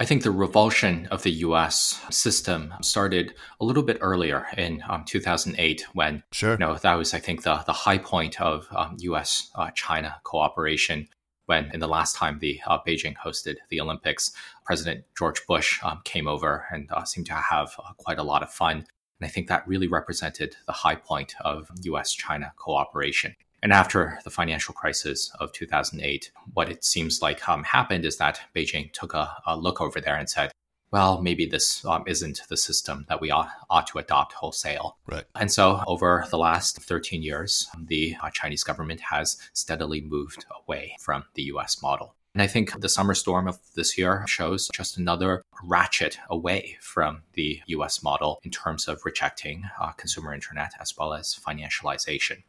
I 0.00 0.06
think 0.06 0.22
the 0.22 0.30
revulsion 0.30 1.08
of 1.08 1.24
the 1.24 1.30
US 1.30 2.02
system 2.08 2.72
started 2.80 3.34
a 3.60 3.66
little 3.66 3.82
bit 3.82 3.98
earlier 4.00 4.46
in 4.56 4.82
um, 4.88 5.04
2008 5.04 5.84
when 5.92 6.22
sure. 6.32 6.52
you 6.52 6.56
know, 6.56 6.74
that 6.76 6.94
was, 6.94 7.12
I 7.12 7.18
think, 7.18 7.42
the, 7.42 7.62
the 7.66 7.74
high 7.74 7.98
point 7.98 8.40
of 8.40 8.66
um, 8.74 8.96
US 9.00 9.50
uh, 9.56 9.70
China 9.72 10.16
cooperation. 10.24 11.06
When, 11.44 11.70
in 11.74 11.80
the 11.80 11.88
last 11.88 12.16
time 12.16 12.38
the 12.38 12.62
uh, 12.66 12.78
Beijing 12.86 13.14
hosted 13.14 13.56
the 13.68 13.78
Olympics, 13.78 14.32
President 14.64 15.04
George 15.18 15.46
Bush 15.46 15.78
um, 15.82 16.00
came 16.04 16.26
over 16.26 16.64
and 16.72 16.90
uh, 16.90 17.04
seemed 17.04 17.26
to 17.26 17.34
have 17.34 17.74
uh, 17.78 17.92
quite 17.98 18.18
a 18.18 18.22
lot 18.22 18.42
of 18.42 18.50
fun. 18.50 18.76
And 18.78 19.26
I 19.26 19.28
think 19.28 19.48
that 19.48 19.68
really 19.68 19.86
represented 19.86 20.56
the 20.64 20.72
high 20.72 20.94
point 20.94 21.34
of 21.42 21.70
US 21.82 22.12
China 22.12 22.54
cooperation. 22.56 23.36
And 23.62 23.72
after 23.72 24.18
the 24.24 24.30
financial 24.30 24.74
crisis 24.74 25.30
of 25.38 25.52
2008, 25.52 26.32
what 26.54 26.70
it 26.70 26.84
seems 26.84 27.20
like 27.20 27.46
um, 27.48 27.62
happened 27.64 28.06
is 28.06 28.16
that 28.16 28.40
Beijing 28.54 28.92
took 28.92 29.12
a, 29.12 29.36
a, 29.46 29.56
look 29.56 29.80
over 29.80 30.00
there 30.00 30.16
and 30.16 30.30
said, 30.30 30.52
well, 30.92 31.22
maybe 31.22 31.46
this 31.46 31.84
um, 31.84 32.02
isn't 32.06 32.42
the 32.48 32.56
system 32.56 33.04
that 33.08 33.20
we 33.20 33.30
ought, 33.30 33.50
ought, 33.68 33.86
to 33.88 33.98
adopt 33.98 34.32
wholesale. 34.32 34.96
Right. 35.06 35.24
And 35.36 35.52
so, 35.52 35.84
over 35.86 36.26
the 36.30 36.38
last 36.38 36.82
13 36.82 37.22
years, 37.22 37.68
the 37.78 38.16
uh, 38.20 38.30
Chinese 38.30 38.64
government 38.64 39.00
has 39.02 39.36
steadily 39.52 40.00
moved 40.00 40.46
away 40.64 40.96
from 40.98 41.24
the 41.34 41.42
US 41.44 41.80
model. 41.80 42.16
And 42.34 42.42
I 42.42 42.46
think 42.46 42.80
the 42.80 42.88
summer 42.88 43.14
storm 43.14 43.48
of 43.48 43.58
this 43.74 43.98
year 43.98 44.24
shows 44.26 44.68
just 44.72 44.96
another 44.96 45.42
ratchet 45.64 46.18
away 46.28 46.76
from 46.80 47.22
the 47.34 47.60
US 47.66 48.02
model 48.02 48.40
in 48.44 48.50
terms 48.50 48.86
of 48.86 49.04
rejecting 49.04 49.64
uh, 49.80 49.92
consumer 49.92 50.32
internet 50.32 50.72
as 50.80 50.96
well 50.96 51.12
as 51.12 51.34
financialization. 51.34 52.42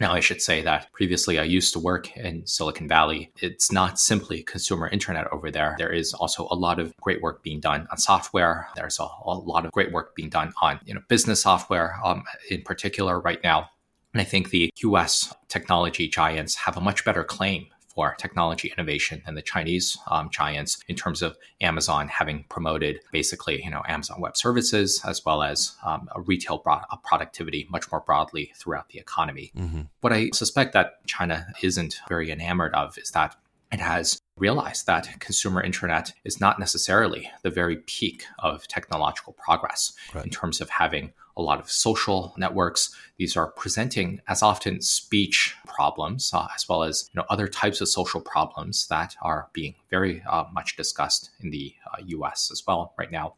Now, 0.00 0.12
I 0.12 0.20
should 0.20 0.40
say 0.40 0.62
that 0.62 0.92
previously 0.92 1.40
I 1.40 1.42
used 1.42 1.72
to 1.72 1.80
work 1.80 2.16
in 2.16 2.46
Silicon 2.46 2.86
Valley. 2.86 3.32
It's 3.40 3.72
not 3.72 3.98
simply 3.98 4.44
consumer 4.44 4.88
internet 4.88 5.26
over 5.32 5.50
there. 5.50 5.74
There 5.76 5.92
is 5.92 6.14
also 6.14 6.46
a 6.50 6.54
lot 6.54 6.78
of 6.78 6.96
great 6.98 7.20
work 7.20 7.42
being 7.42 7.58
done 7.58 7.88
on 7.90 7.98
software. 7.98 8.68
There's 8.76 9.00
a, 9.00 9.08
a 9.24 9.34
lot 9.34 9.64
of 9.64 9.72
great 9.72 9.90
work 9.90 10.14
being 10.14 10.28
done 10.28 10.52
on 10.62 10.78
you 10.84 10.94
know 10.94 11.00
business 11.08 11.42
software 11.42 11.98
um, 12.04 12.22
in 12.48 12.62
particular 12.62 13.18
right 13.20 13.42
now. 13.42 13.70
And 14.14 14.20
I 14.20 14.24
think 14.24 14.50
the 14.50 14.70
US 14.84 15.34
technology 15.48 16.08
giants 16.08 16.54
have 16.54 16.76
a 16.76 16.80
much 16.80 17.04
better 17.04 17.24
claim 17.24 17.66
for 17.98 18.14
technology 18.14 18.72
innovation 18.78 19.20
than 19.26 19.34
the 19.34 19.42
Chinese 19.42 19.98
um, 20.06 20.30
giants 20.30 20.78
in 20.86 20.94
terms 20.94 21.20
of 21.20 21.36
Amazon 21.60 22.06
having 22.06 22.44
promoted 22.48 23.00
basically, 23.10 23.60
you 23.64 23.68
know, 23.68 23.82
Amazon 23.88 24.20
Web 24.20 24.36
Services 24.36 25.02
as 25.04 25.24
well 25.24 25.42
as 25.42 25.74
um, 25.84 26.08
retail 26.14 26.60
pro- 26.60 26.78
productivity 27.02 27.66
much 27.68 27.90
more 27.90 28.00
broadly 28.00 28.52
throughout 28.54 28.88
the 28.90 29.00
economy. 29.00 29.50
Mm-hmm. 29.56 29.80
What 30.00 30.12
I 30.12 30.30
suspect 30.32 30.74
that 30.74 31.04
China 31.08 31.48
isn't 31.60 31.96
very 32.08 32.30
enamored 32.30 32.72
of 32.72 32.96
is 32.98 33.10
that 33.10 33.34
it 33.72 33.80
has 33.80 34.22
realized 34.36 34.86
that 34.86 35.18
consumer 35.18 35.60
internet 35.60 36.12
is 36.24 36.40
not 36.40 36.60
necessarily 36.60 37.28
the 37.42 37.50
very 37.50 37.78
peak 37.78 38.22
of 38.38 38.68
technological 38.68 39.32
progress 39.44 39.92
right. 40.14 40.24
in 40.24 40.30
terms 40.30 40.60
of 40.60 40.70
having 40.70 41.12
a 41.38 41.42
lot 41.42 41.60
of 41.60 41.70
social 41.70 42.34
networks. 42.36 42.94
These 43.16 43.36
are 43.36 43.52
presenting 43.52 44.20
as 44.28 44.42
often 44.42 44.82
speech 44.82 45.54
problems 45.66 46.30
uh, 46.34 46.48
as 46.54 46.68
well 46.68 46.82
as 46.82 47.08
you 47.14 47.18
know 47.18 47.24
other 47.30 47.48
types 47.48 47.80
of 47.80 47.88
social 47.88 48.20
problems 48.20 48.86
that 48.88 49.14
are 49.22 49.48
being 49.52 49.76
very 49.88 50.22
uh, 50.28 50.44
much 50.52 50.76
discussed 50.76 51.30
in 51.40 51.50
the 51.50 51.72
uh, 51.86 52.02
U.S. 52.06 52.50
as 52.52 52.62
well 52.66 52.92
right 52.98 53.10
now 53.10 53.34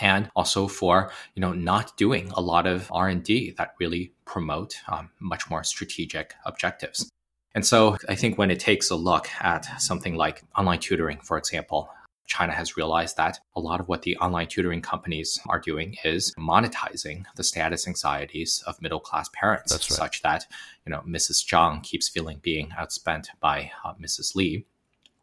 and 0.00 0.30
also 0.36 0.68
for 0.68 1.10
you 1.34 1.40
know 1.40 1.52
not 1.52 1.96
doing 1.96 2.30
a 2.34 2.40
lot 2.40 2.66
of 2.66 2.88
r&d 2.92 3.54
that 3.58 3.74
really 3.80 4.12
promote 4.24 4.76
um, 4.88 5.10
much 5.18 5.50
more 5.50 5.64
strategic 5.64 6.34
objectives 6.44 7.10
and 7.54 7.66
so 7.66 7.96
i 8.08 8.14
think 8.14 8.38
when 8.38 8.50
it 8.50 8.60
takes 8.60 8.90
a 8.90 8.94
look 8.94 9.28
at 9.40 9.64
something 9.80 10.14
like 10.14 10.44
online 10.56 10.78
tutoring 10.78 11.18
for 11.22 11.36
example 11.36 11.90
China 12.30 12.52
has 12.52 12.76
realized 12.76 13.16
that 13.16 13.40
a 13.56 13.60
lot 13.60 13.80
of 13.80 13.88
what 13.88 14.02
the 14.02 14.16
online 14.18 14.46
tutoring 14.46 14.80
companies 14.80 15.40
are 15.48 15.58
doing 15.58 15.96
is 16.04 16.32
monetizing 16.36 17.24
the 17.34 17.42
status 17.42 17.88
anxieties 17.88 18.62
of 18.68 18.80
middle 18.80 19.00
class 19.00 19.28
parents, 19.32 19.72
right. 19.72 19.82
such 19.82 20.22
that 20.22 20.46
you 20.86 20.92
know 20.92 21.02
Mrs. 21.06 21.44
Zhang 21.44 21.82
keeps 21.82 22.08
feeling 22.08 22.38
being 22.40 22.68
outspent 22.78 23.26
by 23.40 23.72
uh, 23.84 23.94
Mrs. 23.94 24.36
Li. 24.36 24.64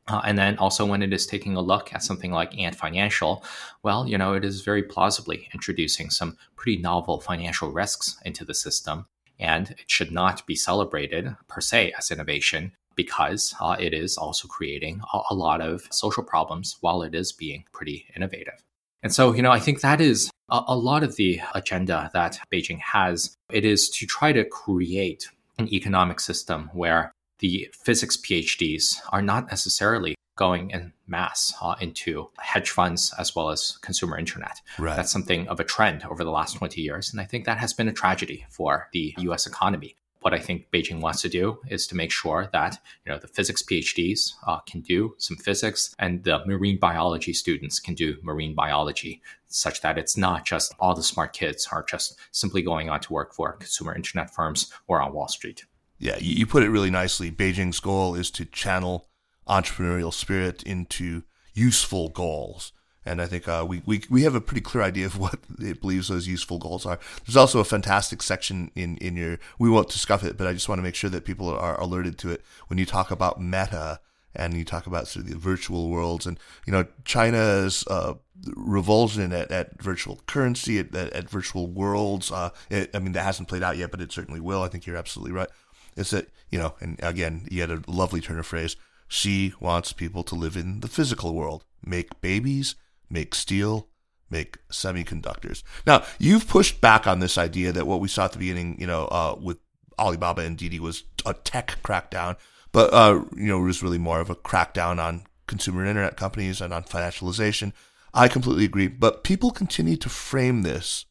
Uh, 0.10 0.22
and 0.26 0.38
then 0.38 0.58
also 0.58 0.86
when 0.86 1.01
it 1.01 1.14
is 1.14 1.26
taking 1.26 1.55
a 1.55 1.62
look 1.62 1.93
at 1.93 2.03
something 2.03 2.32
like 2.32 2.58
Ant 2.58 2.76
Financial, 2.76 3.43
well, 3.84 4.08
you 4.08 4.18
know, 4.18 4.34
it 4.34 4.45
is 4.45 4.62
very 4.62 4.84
plausibly 4.84 5.49
introducing 5.53 6.10
some 6.10 6.38
pretty 6.55 6.78
novel 6.82 7.20
financial 7.20 7.72
risks 7.72 8.18
into 8.24 8.45
the 8.45 8.53
system. 8.53 9.05
And 9.39 9.72
it 9.72 9.84
should 9.88 10.12
not 10.12 10.45
be 10.47 10.55
celebrated 10.55 11.36
per 11.47 11.62
se 11.62 11.93
as 11.97 12.10
innovation 12.10 12.72
because 12.98 13.56
uh, 13.62 13.78
it 13.80 13.93
is 13.93 14.18
also 14.18 14.50
creating 14.50 15.00
a, 15.14 15.20
a 15.30 15.34
lot 15.34 15.62
of 15.62 15.88
social 15.91 16.24
problems 16.24 16.76
while 16.82 17.02
it 17.04 17.16
is 17.16 17.32
being 17.32 17.64
pretty 17.72 18.06
innovative. 18.14 18.62
And 19.04 19.14
so, 19.14 19.34
you 19.34 19.41
know, 19.41 19.52
I 19.52 19.60
think 19.60 19.80
that 19.80 20.02
is 20.02 20.30
a, 20.50 20.62
a 20.68 20.76
lot 20.76 21.04
of 21.04 21.16
the 21.16 21.39
agenda 21.56 22.10
that 22.14 22.39
Beijing 22.52 22.80
has. 22.80 23.34
It 23.50 23.64
is 23.64 23.89
to 23.91 24.06
try 24.06 24.34
to 24.34 24.43
create 24.43 25.30
an 25.58 25.72
economic 25.74 26.20
system 26.20 26.70
where 26.74 27.14
the 27.39 27.70
physics 27.72 28.18
PhDs 28.18 29.00
are 29.10 29.22
not 29.22 29.48
necessarily 29.48 30.16
going 30.36 30.72
in 30.72 30.93
mass 31.08 31.54
uh, 31.62 31.76
into 31.82 32.30
hedge 32.39 32.70
funds 32.70 33.14
as 33.18 33.36
well 33.36 33.50
as 33.50 33.78
consumer 33.82 34.18
internet. 34.18 34.62
Right. 34.78 34.95
That's 34.95 35.12
something 35.12 35.48
of 35.48 35.60
a 35.60 35.64
trend 35.64 36.04
over 36.04 36.24
the 36.24 36.32
last 36.32 36.58
20 36.58 36.82
years. 36.82 37.12
And 37.12 37.20
I 37.20 37.26
think 37.26 37.45
that 37.45 37.58
has 37.58 37.74
been 37.74 37.88
a 37.88 37.93
tragedy 37.93 38.45
for 38.50 38.88
the 38.93 39.16
US 39.18 39.48
economy. 39.48 39.95
What 40.28 40.34
I 40.34 40.39
think 40.39 40.71
Beijing 40.73 40.99
wants 40.99 41.21
to 41.21 41.30
do 41.30 41.59
is 41.69 41.88
to 41.88 41.95
make 41.95 42.11
sure 42.11 42.49
that 42.51 42.78
you 43.05 43.13
know 43.13 43.17
the 43.17 43.30
physics 43.30 43.63
PhDs 43.63 44.34
uh, 44.45 44.59
can 44.59 44.82
do 44.82 45.15
some 45.19 45.38
physics, 45.38 45.95
and 45.99 46.21
the 46.25 46.45
marine 46.45 46.80
biology 46.80 47.32
students 47.32 47.80
can 47.80 47.93
do 47.93 48.17
marine 48.21 48.53
biology, 48.53 49.21
such 49.47 49.80
that 49.80 49.97
it's 49.97 50.17
not 50.17 50.45
just 50.45 50.75
all 50.82 50.93
the 50.93 51.01
smart 51.01 51.32
kids 51.32 51.69
are 51.71 51.82
just 51.82 52.19
simply 52.34 52.61
going 52.61 52.89
on 52.89 52.99
to 52.99 53.13
work 53.13 53.34
for 53.34 53.53
consumer 53.53 53.95
internet 53.95 54.30
firms 54.30 54.69
or 54.89 55.01
on 55.01 55.13
Wall 55.13 55.30
Street. 55.30 55.63
Yeah, 55.97 56.17
you 56.19 56.45
put 56.45 56.63
it 56.63 56.71
really 56.71 56.91
nicely. 56.91 57.32
Beijing's 57.32 57.80
goal 57.80 58.13
is 58.13 58.30
to 58.32 58.43
channel 58.43 59.07
entrepreneurial 59.47 60.13
spirit 60.13 60.61
into 60.61 61.23
useful 61.53 62.09
goals. 62.09 62.73
And 63.08 63.22
I 63.22 63.26
think 63.26 63.47
uh, 63.47 63.66
we, 63.68 63.82
we 63.86 64.03
we 64.10 64.24
have 64.24 64.36
a 64.36 64.41
pretty 64.41 64.62
clear 64.62 64.84
idea 64.84 65.05
of 65.05 65.18
what 65.18 65.39
it 65.60 65.82
believes 65.82 66.10
those 66.10 66.28
useful 66.28 66.60
goals 66.60 66.86
are. 66.86 66.99
There's 67.26 67.38
also 67.38 67.60
a 67.60 67.64
fantastic 67.64 68.22
section 68.22 68.70
in, 68.76 68.97
in 68.97 69.16
your, 69.16 69.39
we 69.58 69.70
won't 69.70 69.89
discuss 69.89 70.24
it, 70.24 70.38
but 70.38 70.47
I 70.47 70.53
just 70.53 70.68
want 70.70 70.80
to 70.80 70.84
make 70.84 70.95
sure 70.95 71.10
that 71.10 71.26
people 71.26 71.49
are 71.49 71.80
alerted 71.80 72.18
to 72.20 72.32
it 72.32 72.43
when 72.68 72.78
you 72.78 72.86
talk 72.86 73.10
about 73.10 73.41
meta 73.41 74.01
and 74.36 74.53
you 74.53 74.66
talk 74.66 74.86
about 74.86 75.08
sort 75.08 75.26
of 75.26 75.32
the 75.32 75.38
virtual 75.38 75.89
worlds 75.89 76.28
and, 76.28 76.39
you 76.66 76.74
know, 76.74 76.86
China's 77.05 77.84
uh, 77.88 78.14
revulsion 78.55 79.34
at, 79.34 79.51
at 79.51 79.82
virtual 79.82 80.20
currency, 80.28 80.78
at, 80.78 80.93
at, 80.93 81.12
at 81.14 81.30
virtual 81.30 81.66
worlds. 81.66 82.32
Uh, 82.32 82.49
it, 82.70 82.91
I 82.93 82.99
mean, 82.99 83.14
that 83.14 83.24
hasn't 83.24 83.47
played 83.47 83.64
out 83.64 83.78
yet, 83.78 83.89
but 83.89 84.01
it 84.01 84.12
certainly 84.12 84.39
will. 84.39 84.62
I 84.62 84.68
think 84.68 84.86
you're 84.86 84.97
absolutely 84.97 85.32
right 85.32 85.49
It's 85.95 86.12
that, 86.12 86.30
you 86.51 86.60
know, 86.60 86.76
and 86.80 86.99
again, 87.01 87.47
you 87.49 87.62
had 87.62 87.72
a 87.72 87.82
lovely 87.88 88.22
turn 88.22 88.38
of 88.38 88.45
phrase. 88.45 88.76
Xi 89.08 89.53
wants 89.60 89.93
people 89.93 90.24
to 90.26 90.36
live 90.36 90.55
in 90.55 90.82
the 90.82 90.88
physical 90.88 91.34
world, 91.34 91.64
make 91.84 92.22
babies, 92.22 92.76
make 93.10 93.36
steel, 93.36 93.88
make 94.30 94.58
semiconductors. 94.70 95.64
Now, 95.86 96.03
you've 96.20 96.47
pushed 96.47 96.82
back 96.82 97.08
on 97.08 97.20
this 97.20 97.38
idea 97.38 97.72
that 97.72 97.88
what 97.88 97.99
we 97.99 98.08
saw 98.08 98.26
at 98.26 98.34
the 98.34 98.39
beginning, 98.39 98.80
you 98.80 98.88
know, 98.88 99.05
uh, 99.05 99.38
with 99.41 99.58
Alibaba 99.97 100.41
and 100.41 100.58
Didi 100.58 100.80
was 100.80 101.03
a 101.26 101.34
tech 101.34 101.78
crackdown, 101.84 102.38
but, 102.72 102.93
uh, 102.93 103.22
you 103.36 103.47
know, 103.47 103.60
it 103.60 103.64
was 103.64 103.82
really 103.82 103.97
more 103.97 104.20
of 104.20 104.30
a 104.30 104.36
crackdown 104.36 104.99
on 105.03 105.24
consumer 105.47 105.86
internet 105.86 106.18
companies 106.18 106.62
and 106.62 106.74
on 106.74 106.84
financialization. 106.84 107.74
I 108.14 108.28
completely 108.28 108.66
agree, 108.66 108.88
but 108.88 109.24
people 109.24 109.51
continue 109.51 109.95
to 109.97 110.10
frame 110.10 110.62
this 110.62 111.05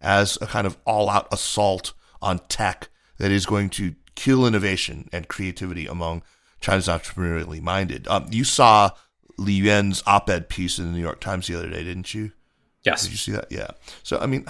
as 0.00 0.38
a 0.40 0.46
kind 0.46 0.66
of 0.66 0.76
all 0.84 1.08
out 1.08 1.26
assault 1.32 1.92
on 2.20 2.40
tech 2.48 2.88
that 3.18 3.30
is 3.30 3.46
going 3.46 3.70
to 3.70 3.94
kill 4.14 4.46
innovation 4.46 5.08
and 5.12 5.28
creativity 5.28 5.86
among 5.86 6.22
China's 6.60 6.88
entrepreneurially 6.88 7.60
minded. 7.60 8.06
Um, 8.08 8.26
you 8.30 8.44
saw 8.44 8.90
Li 9.38 9.52
Yuan's 9.54 10.02
op-ed 10.06 10.48
piece 10.48 10.78
in 10.78 10.86
the 10.86 10.92
New 10.92 11.02
York 11.02 11.20
Times 11.20 11.46
the 11.46 11.54
other 11.54 11.70
day, 11.70 11.84
didn't 11.84 12.12
you? 12.12 12.32
Yes. 12.84 13.02
Did 13.02 13.12
you 13.12 13.16
see 13.16 13.32
that? 13.32 13.50
Yeah. 13.50 13.70
So 14.02 14.18
I 14.18 14.26
mean, 14.26 14.44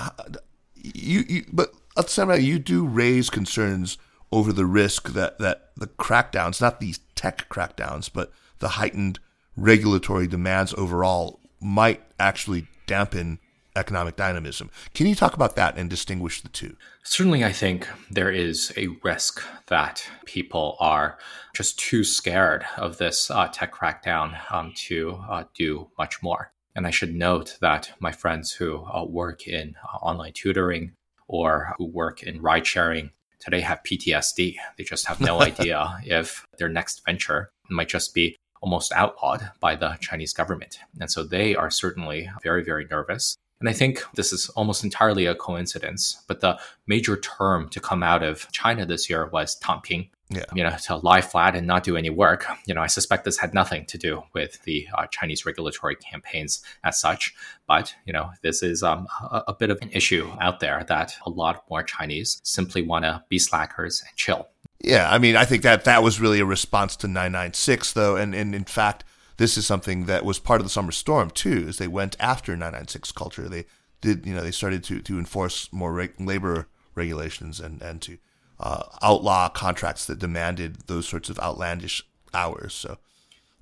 you, 0.74 1.24
you 1.28 1.44
but 1.52 1.72
at 1.96 2.06
the 2.06 2.10
same 2.10 2.28
time, 2.28 2.40
you 2.40 2.58
do 2.58 2.86
raise 2.86 3.30
concerns 3.30 3.98
over 4.32 4.52
the 4.52 4.66
risk 4.66 5.10
that 5.10 5.38
that 5.38 5.70
the 5.76 5.86
crackdowns, 5.86 6.60
not 6.60 6.80
these 6.80 7.00
tech 7.14 7.48
crackdowns, 7.48 8.10
but 8.12 8.32
the 8.58 8.68
heightened 8.68 9.18
regulatory 9.56 10.26
demands 10.26 10.74
overall, 10.74 11.40
might 11.60 12.02
actually 12.18 12.66
dampen 12.86 13.38
economic 13.78 14.16
dynamism. 14.16 14.70
Can 14.94 15.06
you 15.06 15.14
talk 15.14 15.34
about 15.34 15.56
that 15.56 15.78
and 15.78 15.88
distinguish 15.88 16.42
the 16.42 16.48
two? 16.48 16.76
Certainly, 17.02 17.44
I 17.44 17.52
think 17.52 17.88
there 18.10 18.30
is 18.30 18.72
a 18.76 18.88
risk 19.02 19.42
that 19.68 20.04
people 20.26 20.76
are 20.80 21.18
just 21.54 21.78
too 21.78 22.04
scared 22.04 22.64
of 22.76 22.98
this 22.98 23.30
uh, 23.30 23.48
tech 23.48 23.74
crackdown 23.74 24.38
um, 24.52 24.72
to 24.88 25.22
uh, 25.30 25.44
do 25.54 25.88
much 25.96 26.22
more. 26.22 26.52
And 26.74 26.86
I 26.86 26.90
should 26.90 27.14
note 27.14 27.56
that 27.60 27.92
my 27.98 28.12
friends 28.12 28.52
who 28.52 28.84
uh, 28.84 29.04
work 29.04 29.48
in 29.48 29.74
uh, 29.82 29.96
online 29.96 30.32
tutoring 30.32 30.92
or 31.26 31.74
who 31.78 31.86
work 31.86 32.22
in 32.22 32.40
ride 32.40 32.66
sharing 32.66 33.10
today 33.40 33.60
have 33.60 33.82
PTSD. 33.82 34.56
They 34.76 34.84
just 34.84 35.06
have 35.06 35.20
no 35.20 35.40
idea 35.50 35.98
if 36.04 36.46
their 36.58 36.68
next 36.68 37.04
venture 37.04 37.50
might 37.70 37.88
just 37.88 38.14
be 38.14 38.36
almost 38.60 38.92
outlawed 38.92 39.50
by 39.60 39.76
the 39.76 39.96
Chinese 40.00 40.32
government. 40.32 40.78
And 41.00 41.10
so 41.10 41.22
they 41.22 41.54
are 41.54 41.70
certainly 41.70 42.30
very, 42.42 42.64
very 42.64 42.86
nervous. 42.90 43.36
And 43.60 43.68
I 43.68 43.72
think 43.72 44.02
this 44.14 44.32
is 44.32 44.48
almost 44.50 44.84
entirely 44.84 45.26
a 45.26 45.34
coincidence, 45.34 46.22
but 46.28 46.40
the 46.40 46.58
major 46.86 47.16
term 47.16 47.68
to 47.70 47.80
come 47.80 48.02
out 48.02 48.22
of 48.22 48.50
China 48.52 48.86
this 48.86 49.10
year 49.10 49.26
was 49.26 49.58
Tangping. 49.60 50.10
Yeah. 50.30 50.44
You 50.54 50.62
know, 50.62 50.76
to 50.84 50.96
lie 50.96 51.22
flat 51.22 51.56
and 51.56 51.66
not 51.66 51.84
do 51.84 51.96
any 51.96 52.10
work. 52.10 52.44
You 52.66 52.74
know, 52.74 52.82
I 52.82 52.86
suspect 52.86 53.24
this 53.24 53.38
had 53.38 53.54
nothing 53.54 53.86
to 53.86 53.96
do 53.96 54.22
with 54.34 54.62
the 54.64 54.86
uh, 54.92 55.06
Chinese 55.06 55.46
regulatory 55.46 55.96
campaigns 55.96 56.62
as 56.84 57.00
such. 57.00 57.34
But, 57.66 57.94
you 58.04 58.12
know, 58.12 58.30
this 58.42 58.62
is 58.62 58.82
um, 58.82 59.08
a, 59.22 59.44
a 59.48 59.54
bit 59.54 59.70
of 59.70 59.78
an 59.80 59.88
issue 59.90 60.30
out 60.38 60.60
there 60.60 60.84
that 60.86 61.14
a 61.24 61.30
lot 61.30 61.64
more 61.70 61.82
Chinese 61.82 62.42
simply 62.44 62.82
want 62.82 63.06
to 63.06 63.24
be 63.30 63.38
slackers 63.38 64.02
and 64.06 64.14
chill. 64.16 64.48
Yeah. 64.84 65.10
I 65.10 65.16
mean, 65.16 65.34
I 65.34 65.46
think 65.46 65.62
that 65.62 65.84
that 65.84 66.02
was 66.02 66.20
really 66.20 66.40
a 66.40 66.44
response 66.44 66.94
to 66.96 67.08
996, 67.08 67.94
though. 67.94 68.16
And, 68.16 68.34
and 68.34 68.54
in 68.54 68.64
fact, 68.64 69.04
this 69.38 69.56
is 69.56 69.66
something 69.66 70.04
that 70.06 70.24
was 70.24 70.38
part 70.38 70.60
of 70.60 70.66
the 70.66 70.70
summer 70.70 70.92
storm 70.92 71.30
too, 71.30 71.64
as 71.68 71.78
they 71.78 71.88
went 71.88 72.16
after 72.20 72.52
996 72.52 73.12
culture. 73.12 73.48
They 73.48 73.64
did, 74.00 74.26
you 74.26 74.34
know, 74.34 74.42
they 74.42 74.50
started 74.50 74.84
to, 74.84 75.00
to 75.00 75.18
enforce 75.18 75.72
more 75.72 75.92
reg- 75.92 76.20
labor 76.20 76.68
regulations 76.94 77.60
and, 77.60 77.80
and 77.80 78.02
to 78.02 78.18
uh, 78.60 78.82
outlaw 79.02 79.48
contracts 79.48 80.06
that 80.06 80.18
demanded 80.18 80.86
those 80.86 81.08
sorts 81.08 81.30
of 81.30 81.38
outlandish 81.38 82.04
hours. 82.34 82.74
So 82.74 82.98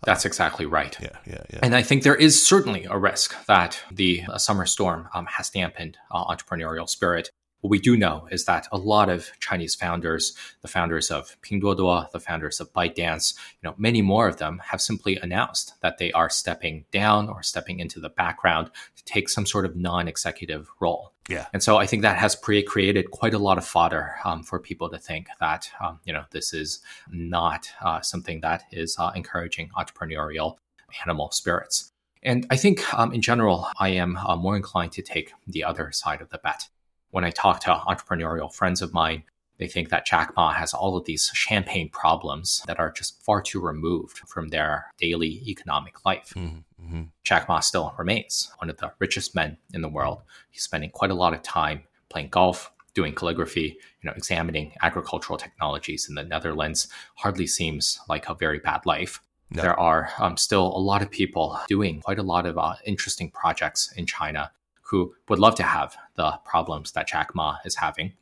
that's 0.02 0.24
exactly 0.24 0.66
right. 0.66 0.96
Yeah, 1.00 1.16
yeah, 1.26 1.42
yeah. 1.52 1.60
And 1.62 1.74
I 1.74 1.82
think 1.82 2.02
there 2.02 2.14
is 2.14 2.44
certainly 2.44 2.86
a 2.88 2.98
risk 2.98 3.34
that 3.46 3.80
the 3.90 4.22
uh, 4.28 4.38
summer 4.38 4.66
storm 4.66 5.08
um, 5.14 5.26
has 5.26 5.50
dampened 5.50 5.98
uh, 6.10 6.24
entrepreneurial 6.24 6.88
spirit 6.88 7.30
what 7.66 7.70
we 7.72 7.80
do 7.80 7.96
know 7.96 8.28
is 8.30 8.44
that 8.44 8.68
a 8.70 8.78
lot 8.78 9.08
of 9.08 9.32
Chinese 9.40 9.74
founders, 9.74 10.36
the 10.62 10.68
founders 10.68 11.10
of 11.10 11.36
Pinduoduo, 11.42 12.08
the 12.12 12.20
founders 12.20 12.60
of 12.60 12.72
ByteDance, 12.72 13.36
you 13.60 13.68
know, 13.68 13.74
many 13.76 14.02
more 14.02 14.28
of 14.28 14.36
them 14.36 14.62
have 14.66 14.80
simply 14.80 15.16
announced 15.16 15.74
that 15.80 15.98
they 15.98 16.12
are 16.12 16.30
stepping 16.30 16.84
down 16.92 17.28
or 17.28 17.42
stepping 17.42 17.80
into 17.80 17.98
the 17.98 18.08
background 18.08 18.70
to 18.94 19.04
take 19.04 19.28
some 19.28 19.44
sort 19.44 19.64
of 19.64 19.74
non-executive 19.74 20.68
role. 20.78 21.12
Yeah. 21.28 21.46
And 21.52 21.60
so 21.60 21.76
I 21.76 21.86
think 21.86 22.02
that 22.02 22.18
has 22.18 22.36
pre- 22.36 22.62
created 22.62 23.10
quite 23.10 23.34
a 23.34 23.38
lot 23.38 23.58
of 23.58 23.66
fodder 23.66 24.14
um, 24.24 24.44
for 24.44 24.60
people 24.60 24.88
to 24.90 24.98
think 24.98 25.26
that, 25.40 25.68
um, 25.80 25.98
you 26.04 26.12
know, 26.12 26.22
this 26.30 26.54
is 26.54 26.78
not 27.10 27.68
uh, 27.82 28.00
something 28.00 28.42
that 28.42 28.62
is 28.70 28.94
uh, 28.96 29.10
encouraging 29.16 29.70
entrepreneurial 29.76 30.58
animal 31.04 31.32
spirits. 31.32 31.90
And 32.22 32.46
I 32.48 32.56
think 32.56 32.94
um, 32.94 33.12
in 33.12 33.22
general, 33.22 33.66
I 33.76 33.88
am 33.88 34.16
uh, 34.18 34.36
more 34.36 34.54
inclined 34.54 34.92
to 34.92 35.02
take 35.02 35.32
the 35.48 35.64
other 35.64 35.90
side 35.90 36.20
of 36.20 36.28
the 36.28 36.38
bet 36.38 36.68
when 37.16 37.24
I 37.24 37.30
talk 37.30 37.60
to 37.60 37.70
entrepreneurial 37.70 38.52
friends 38.52 38.82
of 38.82 38.92
mine, 38.92 39.22
they 39.56 39.66
think 39.66 39.88
that 39.88 40.04
Jack 40.04 40.36
Ma 40.36 40.52
has 40.52 40.74
all 40.74 40.98
of 40.98 41.06
these 41.06 41.30
champagne 41.32 41.88
problems 41.88 42.62
that 42.66 42.78
are 42.78 42.92
just 42.92 43.22
far 43.22 43.40
too 43.40 43.58
removed 43.58 44.18
from 44.18 44.48
their 44.48 44.92
daily 44.98 45.42
economic 45.48 46.04
life. 46.04 46.34
Mm-hmm. 46.36 46.84
mm-hmm. 46.84 47.02
Jack 47.24 47.48
Ma 47.48 47.60
still 47.60 47.94
remains 47.96 48.52
one 48.58 48.68
of 48.68 48.76
the 48.76 48.92
richest 48.98 49.34
men 49.34 49.56
in 49.72 49.80
the 49.80 49.88
world. 49.88 50.24
He's 50.50 50.62
spending 50.62 50.90
quite 50.90 51.10
a 51.10 51.14
lot 51.14 51.32
of 51.32 51.42
time 51.42 51.84
playing 52.10 52.28
golf, 52.28 52.70
doing 52.92 53.14
calligraphy, 53.14 53.78
you 54.02 54.10
know, 54.10 54.12
examining 54.14 54.74
agricultural 54.82 55.38
technologies 55.38 56.10
in 56.10 56.16
the 56.16 56.22
Netherlands. 56.22 56.86
Hardly 57.14 57.46
seems 57.46 57.98
like 58.10 58.28
a 58.28 58.34
very 58.34 58.58
bad 58.58 58.84
life. 58.84 59.22
No. 59.48 59.62
There 59.62 59.80
are 59.80 60.10
um, 60.18 60.36
still 60.36 60.66
a 60.66 60.84
lot 60.90 61.00
of 61.00 61.10
people 61.10 61.58
doing 61.66 62.02
quite 62.02 62.18
a 62.18 62.22
lot 62.22 62.44
of 62.44 62.58
uh, 62.58 62.74
interesting 62.84 63.30
projects 63.30 63.90
in 63.96 64.04
China 64.04 64.50
who 64.90 65.14
would 65.28 65.38
love 65.38 65.54
to 65.56 65.62
have 65.62 65.96
the 66.16 66.38
problems 66.44 66.92
that 66.92 67.08
Jack 67.08 67.34
Ma 67.34 67.56
is 67.64 67.76
having. 67.76 68.12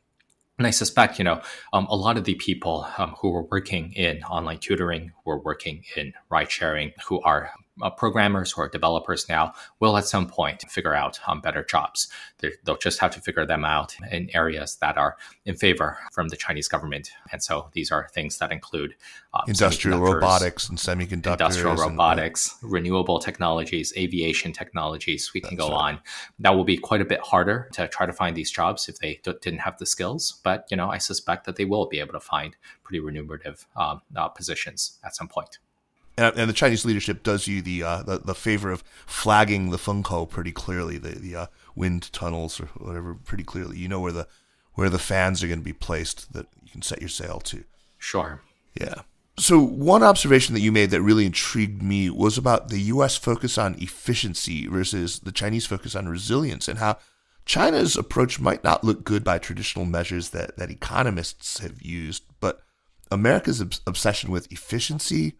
And 0.57 0.65
I 0.65 0.71
suspect, 0.71 1.19
you 1.19 1.25
know, 1.25 1.41
um, 1.73 1.85
a 1.89 1.95
lot 1.95 2.17
of 2.17 2.23
the 2.23 2.35
people 2.35 2.87
um, 2.97 3.15
who 3.19 3.35
are 3.35 3.43
working 3.43 3.91
in 3.93 4.23
online 4.23 4.59
tutoring, 4.59 5.11
who 5.23 5.31
are 5.31 5.39
working 5.39 5.83
in 5.97 6.13
ride 6.29 6.49
sharing, 6.49 6.93
who 7.07 7.21
are 7.21 7.51
uh, 7.81 7.89
programmers 7.89 8.51
who 8.51 8.61
are 8.61 8.69
developers 8.69 9.27
now 9.27 9.53
will 9.79 9.97
at 9.97 10.05
some 10.05 10.27
point 10.27 10.63
figure 10.69 10.93
out 10.93 11.19
um, 11.27 11.41
better 11.41 11.63
jobs. 11.63 12.07
they 12.39 12.51
will 12.65 12.77
just 12.77 12.99
have 12.99 13.11
to 13.11 13.21
figure 13.21 13.45
them 13.45 13.65
out 13.65 13.95
in 14.11 14.29
areas 14.33 14.77
that 14.77 14.97
are 14.97 15.17
in 15.45 15.55
favor 15.55 15.97
from 16.11 16.29
the 16.29 16.37
Chinese 16.37 16.67
government. 16.67 17.11
And 17.31 17.43
so 17.43 17.69
these 17.73 17.91
are 17.91 18.07
things 18.13 18.37
that 18.37 18.51
include 18.51 18.95
uh, 19.33 19.41
industrial 19.47 19.99
robotics 19.99 20.69
and 20.69 20.77
semiconductors, 20.77 21.33
industrial 21.33 21.75
robotics, 21.75 22.55
and, 22.61 22.71
renewable 22.71 23.19
technologies, 23.19 23.93
aviation 23.97 24.53
technologies. 24.53 25.31
We 25.33 25.41
can 25.41 25.57
go 25.57 25.69
right. 25.69 25.75
on. 25.75 25.99
That 26.39 26.55
will 26.55 26.65
be 26.65 26.77
quite 26.77 27.01
a 27.01 27.05
bit 27.05 27.19
harder 27.21 27.69
to 27.73 27.87
try 27.87 28.05
to 28.05 28.13
find 28.13 28.35
these 28.35 28.51
jobs 28.51 28.87
if 28.87 28.99
they 28.99 29.19
didn't 29.23 29.59
have 29.59 29.77
the 29.77 29.85
skills. 29.85 30.39
But 30.43 30.65
you 30.71 30.77
know, 30.77 30.89
I 30.89 30.97
suspect 30.97 31.45
that 31.45 31.55
they 31.55 31.65
will 31.65 31.87
be 31.87 31.99
able 31.99 32.13
to 32.13 32.19
find 32.19 32.55
pretty 32.83 32.99
remunerative 32.99 33.65
um, 33.75 34.01
uh, 34.15 34.29
positions 34.29 34.99
at 35.03 35.15
some 35.15 35.27
point 35.27 35.59
and, 36.17 36.37
and, 36.37 36.49
the 36.49 36.53
Chinese 36.53 36.85
leadership 36.85 37.23
does 37.23 37.47
you 37.47 37.61
the, 37.61 37.83
uh, 37.83 38.03
the, 38.03 38.19
the 38.19 38.35
favor 38.35 38.71
of 38.71 38.83
flagging 39.05 39.71
the 39.71 39.77
Fengkou 39.77 40.29
pretty 40.29 40.51
clearly, 40.51 40.97
the 40.97 41.19
the 41.19 41.35
uh, 41.35 41.45
wind 41.75 42.11
tunnels 42.13 42.59
or 42.59 42.65
whatever, 42.77 43.13
pretty 43.13 43.43
clearly. 43.43 43.77
You 43.77 43.87
know 43.87 43.99
where 43.99 44.11
the 44.11 44.27
where 44.73 44.89
the 44.89 44.99
fans 44.99 45.43
are 45.43 45.47
going 45.47 45.59
to 45.59 45.65
be 45.65 45.73
placed 45.73 46.33
that 46.33 46.47
you 46.63 46.71
can 46.71 46.81
set 46.81 47.01
your 47.01 47.09
sail 47.09 47.39
to. 47.39 47.63
Sure. 47.97 48.41
Yeah. 48.79 49.01
So 49.37 49.59
one 49.59 50.03
observation 50.03 50.53
that 50.53 50.61
you 50.61 50.71
made 50.71 50.91
that 50.91 51.01
really 51.01 51.25
intrigued 51.25 51.83
me 51.83 52.09
was 52.09 52.37
about 52.37 52.69
the 52.69 52.79
U.S. 52.79 53.17
focus 53.17 53.57
on 53.57 53.75
efficiency 53.79 54.67
versus 54.67 55.19
the 55.19 55.31
Chinese 55.31 55.65
focus 55.65 55.95
on 55.95 56.07
resilience, 56.07 56.67
and 56.67 56.79
how 56.79 56.97
China's 57.45 57.97
approach 57.97 58.39
might 58.39 58.63
not 58.63 58.83
look 58.83 59.03
good 59.03 59.23
by 59.23 59.37
traditional 59.37 59.85
measures 59.85 60.29
that 60.29 60.55
that 60.57 60.71
economists 60.71 61.59
have 61.59 61.81
used, 61.81 62.23
but 62.39 62.61
America's 63.11 63.61
obsession 63.61 64.31
with 64.31 64.51
efficiency 64.51 65.35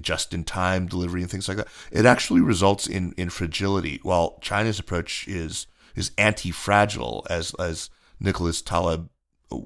just 0.00 0.34
in 0.34 0.44
time 0.44 0.86
delivery 0.86 1.22
and 1.22 1.30
things 1.30 1.48
like 1.48 1.56
that, 1.56 1.68
it 1.90 2.06
actually 2.06 2.40
results 2.40 2.86
in, 2.86 3.12
in 3.16 3.30
fragility. 3.30 4.00
While 4.02 4.38
China's 4.40 4.78
approach 4.78 5.26
is 5.28 5.66
is 5.94 6.12
anti 6.18 6.50
fragile, 6.50 7.26
as 7.28 7.54
as 7.54 7.90
Nicholas 8.20 8.62
Taleb 8.62 9.08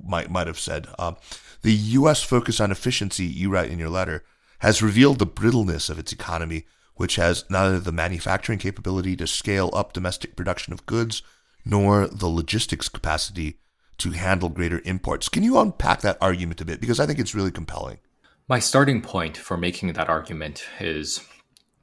might 0.05 0.31
might 0.31 0.47
have 0.47 0.59
said. 0.59 0.87
Um, 0.99 1.17
the 1.63 1.73
U.S. 1.73 2.23
focus 2.23 2.61
on 2.61 2.71
efficiency, 2.73 3.25
you 3.25 3.51
write 3.51 3.71
in 3.71 3.79
your 3.79 3.91
letter, 3.91 4.25
has 4.61 4.83
revealed 4.83 5.19
the 5.19 5.27
brittleness 5.27 5.91
of 5.91 5.99
its 5.99 6.13
economy, 6.13 6.65
which 6.97 7.17
has 7.17 7.45
neither 7.51 7.79
the 7.79 7.93
manufacturing 7.93 8.59
capability 8.59 9.17
to 9.17 9.27
scale 9.27 9.71
up 9.73 9.93
domestic 9.93 10.37
production 10.37 10.73
of 10.73 10.87
goods 10.87 11.23
nor 11.65 12.09
the 12.09 12.27
logistics 12.27 12.89
capacity 12.89 13.59
to 13.99 14.11
handle 14.11 14.49
greater 14.49 14.83
imports. 14.85 15.29
Can 15.29 15.43
you 15.43 15.59
unpack 15.59 16.01
that 16.01 16.19
argument 16.21 16.61
a 16.61 16.65
bit? 16.65 16.81
Because 16.81 16.99
I 16.99 17.07
think 17.07 17.19
it's 17.19 17.35
really 17.35 17.53
compelling. 17.53 17.99
My 18.49 18.59
starting 18.59 19.01
point 19.03 19.37
for 19.37 19.57
making 19.57 19.93
that 19.93 20.09
argument 20.09 20.65
is 20.81 21.21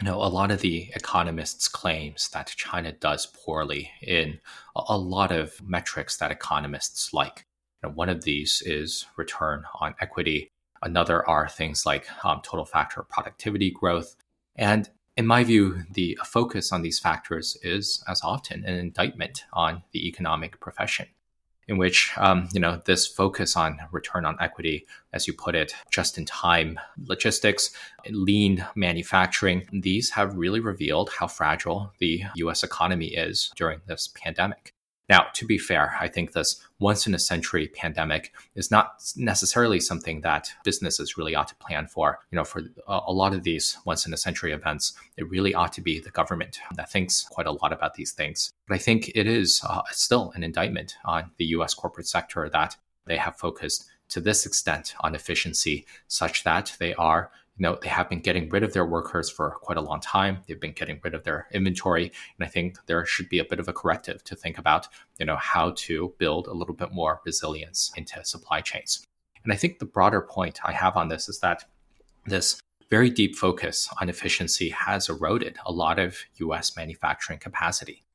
you 0.01 0.05
know, 0.05 0.21
a 0.21 0.27
lot 0.27 0.51
of 0.51 0.59
the 0.59 0.91
economists' 0.93 1.69
claims 1.69 2.29
that 2.29 2.53
China 2.55 2.91
does 2.91 3.25
poorly 3.25 3.91
in 4.01 4.39
a 4.75 4.97
lot 4.97 5.31
of 5.31 5.61
metrics 5.65 6.17
that 6.17 6.31
economists 6.31 7.13
like. 7.13 7.45
You 7.81 7.89
know, 7.89 7.95
one 7.95 8.09
of 8.09 8.23
these 8.23 8.61
is 8.65 9.05
return 9.15 9.63
on 9.79 9.95
equity. 10.01 10.51
Another 10.81 11.27
are 11.27 11.47
things 11.47 11.85
like 11.85 12.07
um, 12.25 12.41
total 12.43 12.65
factor 12.65 13.03
productivity 13.03 13.71
growth. 13.71 14.15
And 14.55 14.89
in 15.15 15.25
my 15.25 15.45
view, 15.45 15.83
the 15.91 16.17
focus 16.25 16.73
on 16.73 16.81
these 16.81 16.99
factors 16.99 17.57
is, 17.61 18.03
as 18.07 18.21
often, 18.21 18.65
an 18.65 18.75
indictment 18.75 19.45
on 19.53 19.83
the 19.91 20.07
economic 20.07 20.59
profession 20.59 21.07
in 21.69 21.77
which 21.77 22.11
um, 22.17 22.49
you 22.51 22.59
know 22.59 22.81
this 22.85 23.07
focus 23.07 23.55
on 23.55 23.79
return 23.91 24.25
on 24.25 24.35
equity, 24.41 24.85
as 25.13 25.27
you 25.27 25.33
put 25.33 25.55
it, 25.55 25.73
just 25.91 26.17
in 26.17 26.25
time 26.25 26.79
logistics, 27.05 27.71
lean 28.09 28.65
manufacturing, 28.75 29.67
these 29.71 30.09
have 30.09 30.35
really 30.35 30.59
revealed 30.59 31.09
how 31.17 31.27
fragile 31.27 31.93
the 31.99 32.23
U.S. 32.35 32.63
economy 32.63 33.07
is 33.07 33.51
during 33.55 33.81
this 33.87 34.09
pandemic. 34.15 34.73
Now, 35.09 35.25
to 35.33 35.45
be 35.45 35.57
fair, 35.57 35.95
I 35.99 36.07
think 36.07 36.31
this 36.31 36.63
once 36.77 37.07
in 37.07 37.15
a 37.15 37.19
century 37.19 37.67
pandemic 37.67 38.31
is 38.55 38.69
not 38.69 39.11
necessarily 39.17 39.79
something 39.79 40.21
that 40.21 40.51
businesses 40.63 41.17
really 41.17 41.33
ought 41.33 41.47
to 41.47 41.55
plan 41.55 41.87
for. 41.87 42.19
You 42.31 42.37
know, 42.37 42.43
for 42.43 42.61
a 42.87 43.11
lot 43.11 43.33
of 43.33 43.43
these 43.43 43.77
once 43.85 44.05
in 44.05 44.13
a 44.13 44.17
century 44.17 44.51
events, 44.51 44.93
it 45.17 45.29
really 45.29 45.53
ought 45.53 45.73
to 45.73 45.81
be 45.81 45.99
the 45.99 46.11
government 46.11 46.59
that 46.75 46.91
thinks 46.91 47.23
quite 47.23 47.47
a 47.47 47.51
lot 47.51 47.73
about 47.73 47.95
these 47.95 48.11
things. 48.11 48.53
But 48.67 48.75
I 48.75 48.77
think 48.77 49.09
it 49.15 49.25
is 49.25 49.61
uh, 49.67 49.81
still 49.91 50.31
an 50.35 50.43
indictment 50.43 50.95
on 51.03 51.31
the 51.37 51.45
US 51.45 51.73
corporate 51.73 52.07
sector 52.07 52.47
that 52.49 52.77
they 53.05 53.17
have 53.17 53.35
focused 53.35 53.85
to 54.09 54.19
this 54.19 54.45
extent 54.45 54.95
on 55.01 55.15
efficiency 55.15 55.85
such 56.07 56.43
that 56.43 56.75
they 56.79 56.93
are 56.95 57.31
you 57.59 57.63
know, 57.63 57.77
they 57.81 57.89
have 57.89 58.09
been 58.09 58.21
getting 58.21 58.47
rid 58.49 58.63
of 58.63 58.71
their 58.71 58.85
workers 58.85 59.29
for 59.29 59.51
quite 59.61 59.77
a 59.77 59.81
long 59.81 59.99
time. 59.99 60.39
They've 60.47 60.59
been 60.59 60.71
getting 60.71 61.01
rid 61.03 61.13
of 61.13 61.25
their 61.25 61.47
inventory. 61.51 62.05
And 62.05 62.47
I 62.47 62.49
think 62.49 62.77
there 62.85 63.05
should 63.05 63.27
be 63.27 63.39
a 63.39 63.43
bit 63.43 63.59
of 63.59 63.67
a 63.67 63.73
corrective 63.73 64.23
to 64.23 64.35
think 64.35 64.57
about, 64.57 64.87
you 65.19 65.25
know, 65.25 65.35
how 65.35 65.73
to 65.75 66.13
build 66.17 66.47
a 66.47 66.53
little 66.53 66.73
bit 66.73 66.93
more 66.93 67.19
resilience 67.25 67.91
into 67.97 68.23
supply 68.23 68.61
chains. 68.61 69.05
And 69.43 69.51
I 69.51 69.57
think 69.57 69.79
the 69.79 69.85
broader 69.85 70.21
point 70.21 70.59
I 70.63 70.71
have 70.71 70.95
on 70.95 71.09
this 71.09 71.27
is 71.27 71.39
that 71.41 71.65
this 72.25 72.61
very 72.89 73.09
deep 73.09 73.35
focus 73.35 73.89
on 74.01 74.07
efficiency 74.07 74.69
has 74.69 75.09
eroded 75.09 75.57
a 75.65 75.71
lot 75.73 75.99
of 75.99 76.17
US 76.37 76.77
manufacturing 76.77 77.39
capacity. 77.39 78.05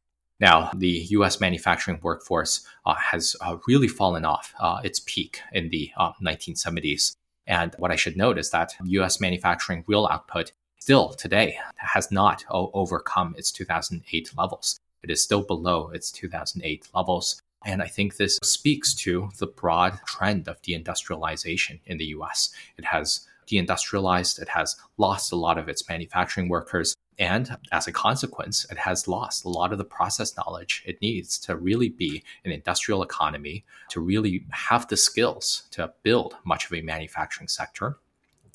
Now, 0.40 0.70
the 0.74 1.06
US 1.10 1.38
manufacturing 1.38 2.00
workforce 2.02 2.66
uh, 2.86 2.94
has 2.94 3.36
uh, 3.42 3.58
really 3.68 3.88
fallen 3.88 4.24
off 4.24 4.54
uh, 4.58 4.80
its 4.82 5.00
peak 5.00 5.40
in 5.52 5.68
the 5.68 5.90
1970s 5.98 7.12
uh, 7.12 7.23
and 7.46 7.74
what 7.78 7.90
I 7.90 7.96
should 7.96 8.16
note 8.16 8.38
is 8.38 8.50
that 8.50 8.74
US 8.84 9.20
manufacturing 9.20 9.84
real 9.86 10.08
output 10.10 10.52
still 10.78 11.10
today 11.10 11.58
has 11.76 12.10
not 12.10 12.44
o- 12.50 12.70
overcome 12.74 13.34
its 13.38 13.50
2008 13.52 14.30
levels. 14.36 14.80
It 15.02 15.10
is 15.10 15.22
still 15.22 15.42
below 15.42 15.90
its 15.90 16.10
2008 16.10 16.88
levels. 16.94 17.40
And 17.66 17.82
I 17.82 17.86
think 17.86 18.16
this 18.16 18.38
speaks 18.42 18.94
to 18.96 19.30
the 19.38 19.46
broad 19.46 19.98
trend 20.06 20.48
of 20.48 20.60
deindustrialization 20.62 21.80
in 21.86 21.98
the 21.98 22.06
US. 22.16 22.50
It 22.76 22.84
has 22.86 23.26
deindustrialized, 23.46 24.40
it 24.40 24.48
has 24.48 24.76
lost 24.96 25.32
a 25.32 25.36
lot 25.36 25.58
of 25.58 25.68
its 25.68 25.88
manufacturing 25.88 26.48
workers, 26.48 26.94
and 27.18 27.56
as 27.72 27.86
a 27.86 27.92
consequence, 27.92 28.66
it 28.70 28.78
has 28.78 29.06
lost 29.06 29.44
a 29.44 29.48
lot 29.48 29.72
of 29.72 29.78
the 29.78 29.84
process 29.84 30.36
knowledge 30.36 30.82
it 30.86 31.00
needs 31.00 31.38
to 31.40 31.56
really 31.56 31.88
be 31.88 32.22
an 32.44 32.50
industrial 32.50 33.02
economy, 33.02 33.64
to 33.90 34.00
really 34.00 34.44
have 34.50 34.88
the 34.88 34.96
skills 34.96 35.64
to 35.72 35.92
build 36.02 36.36
much 36.44 36.66
of 36.66 36.72
a 36.72 36.82
manufacturing 36.82 37.48
sector. 37.48 37.98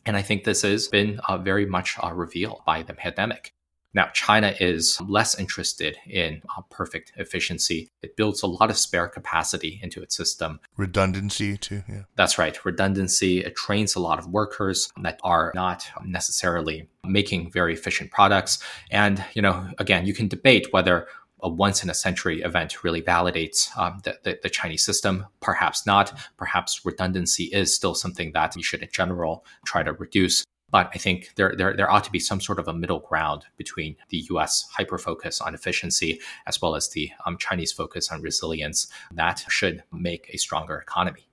And 0.06 0.18
I 0.18 0.22
think 0.22 0.44
this 0.44 0.64
has 0.64 0.88
been 0.88 1.20
uh, 1.28 1.38
very 1.38 1.66
much 1.66 1.98
uh, 2.04 2.14
revealed 2.14 2.62
by 2.66 2.84
the 2.84 2.94
pandemic. 2.94 3.54
Now, 3.94 4.10
China 4.14 4.54
is 4.60 5.00
less 5.02 5.40
interested 5.40 5.98
in 6.08 6.42
uh, 6.56 6.62
perfect 6.70 7.12
efficiency. 7.18 7.90
It 8.04 8.16
builds 8.16 8.44
a 8.44 8.48
lot 8.48 8.70
of 8.70 8.78
spare 8.78 9.08
capacity 9.08 9.80
into 9.82 10.02
its 10.02 10.16
system. 10.16 10.60
Redundancy, 10.78 11.58
too. 11.58 11.84
Yeah. 11.90 12.04
That's 12.16 12.38
right. 12.38 12.64
Redundancy. 12.64 13.40
It 13.40 13.56
trains 13.56 13.96
a 13.96 14.00
lot 14.00 14.20
of 14.20 14.28
workers 14.28 14.90
that 15.02 15.20
are 15.24 15.52
not 15.56 15.88
necessarily 16.06 16.88
making 17.04 17.52
very 17.52 17.74
efficient 17.74 18.12
products. 18.12 18.60
And, 18.92 19.24
you 19.34 19.42
know, 19.42 19.68
again, 19.80 20.06
you 20.06 20.14
can 20.14 20.28
debate 20.28 20.68
whether 20.72 21.08
a 21.42 21.50
once 21.50 21.84
in 21.84 21.90
a 21.90 21.94
century 21.94 22.42
event 22.42 22.84
really 22.84 23.02
validates 23.02 23.76
um, 23.78 24.00
the, 24.04 24.18
the, 24.24 24.40
the, 24.44 24.50
Chinese 24.50 24.84
system. 24.84 25.26
Perhaps 25.40 25.86
not. 25.86 26.14
Perhaps 26.38 26.82
redundancy 26.84 27.46
is 27.46 27.74
still 27.74 27.96
something 27.96 28.32
that 28.34 28.56
you 28.56 28.64
should, 28.64 28.82
in 28.82 28.90
general, 28.92 29.46
try 29.66 29.82
to 29.84 29.94
reduce. 29.94 30.44
But 30.72 30.92
I 30.94 30.98
think 30.98 31.32
there, 31.36 31.54
there, 31.56 31.76
there 31.76 31.92
ought 31.92 32.04
to 32.04 32.12
be 32.12 32.20
some 32.20 32.42
sort 32.42 32.60
of 32.60 32.68
a 32.68 32.74
middle 32.74 33.00
ground 33.00 33.46
between 33.58 33.96
the 34.10 34.26
US 34.32 34.68
hyper 34.76 34.98
focus 34.98 35.42
on 35.42 35.54
efficiency 35.54 36.20
as 36.46 36.62
well 36.62 36.76
as 36.76 36.90
the 36.90 37.12
um, 37.26 37.38
Chinese 37.38 37.72
focus 37.72 38.12
on 38.12 38.22
resilience 38.22 38.88
that 39.12 39.44
should 39.48 39.84
make 39.92 40.30
a 40.34 40.38
stronger 40.38 40.78
economy. 40.78 41.28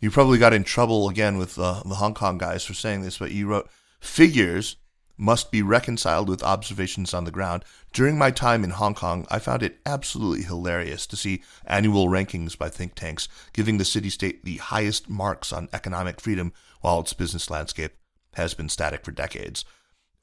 You 0.00 0.10
probably 0.10 0.38
got 0.38 0.52
in 0.52 0.64
trouble 0.64 1.08
again 1.08 1.38
with 1.38 1.58
uh, 1.58 1.82
the 1.84 1.96
Hong 1.96 2.14
Kong 2.14 2.38
guys 2.38 2.64
for 2.64 2.74
saying 2.74 3.02
this, 3.02 3.18
but 3.18 3.32
you 3.32 3.48
wrote 3.48 3.68
figures 4.00 4.76
must 5.18 5.50
be 5.50 5.62
reconciled 5.62 6.28
with 6.28 6.42
observations 6.42 7.14
on 7.14 7.24
the 7.24 7.30
ground. 7.30 7.64
During 7.92 8.18
my 8.18 8.30
time 8.30 8.62
in 8.62 8.70
Hong 8.70 8.94
Kong, 8.94 9.26
I 9.30 9.38
found 9.38 9.62
it 9.62 9.78
absolutely 9.86 10.44
hilarious 10.44 11.06
to 11.06 11.16
see 11.16 11.42
annual 11.64 12.08
rankings 12.08 12.56
by 12.56 12.68
think 12.68 12.94
tanks 12.94 13.26
giving 13.54 13.78
the 13.78 13.84
city 13.84 14.10
state 14.10 14.44
the 14.44 14.58
highest 14.58 15.08
marks 15.08 15.52
on 15.52 15.70
economic 15.72 16.20
freedom 16.20 16.52
while 16.82 17.00
its 17.00 17.14
business 17.14 17.50
landscape 17.50 17.92
has 18.36 18.54
been 18.54 18.68
static 18.68 19.04
for 19.04 19.10
decades. 19.10 19.64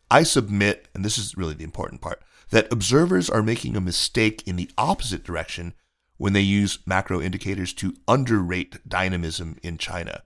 I 0.09 0.23
submit, 0.23 0.87
and 0.93 1.03
this 1.03 1.17
is 1.17 1.37
really 1.37 1.53
the 1.53 1.63
important 1.63 2.01
part, 2.01 2.21
that 2.49 2.71
observers 2.71 3.29
are 3.29 3.43
making 3.43 3.75
a 3.75 3.81
mistake 3.81 4.47
in 4.47 4.55
the 4.55 4.69
opposite 4.77 5.23
direction 5.23 5.73
when 6.17 6.33
they 6.33 6.41
use 6.41 6.79
macro 6.85 7.21
indicators 7.21 7.73
to 7.73 7.95
underrate 8.07 8.87
dynamism 8.87 9.57
in 9.63 9.77
China. 9.77 10.23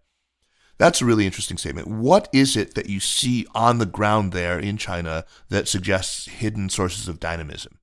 That's 0.78 1.02
a 1.02 1.06
really 1.06 1.26
interesting 1.26 1.58
statement. 1.58 1.88
What 1.88 2.30
is 2.32 2.56
it 2.56 2.76
that 2.76 2.90
you 2.90 3.00
see 3.00 3.48
on 3.56 3.80
the 3.80 3.86
ground 3.86 4.32
there 4.32 4.60
in 4.60 4.78
China 4.78 5.26
that 5.50 5.68
suggests 5.68 6.28
hidden 6.28 6.70
sources 6.70 7.08
of 7.08 7.20
dynamism? 7.20 7.77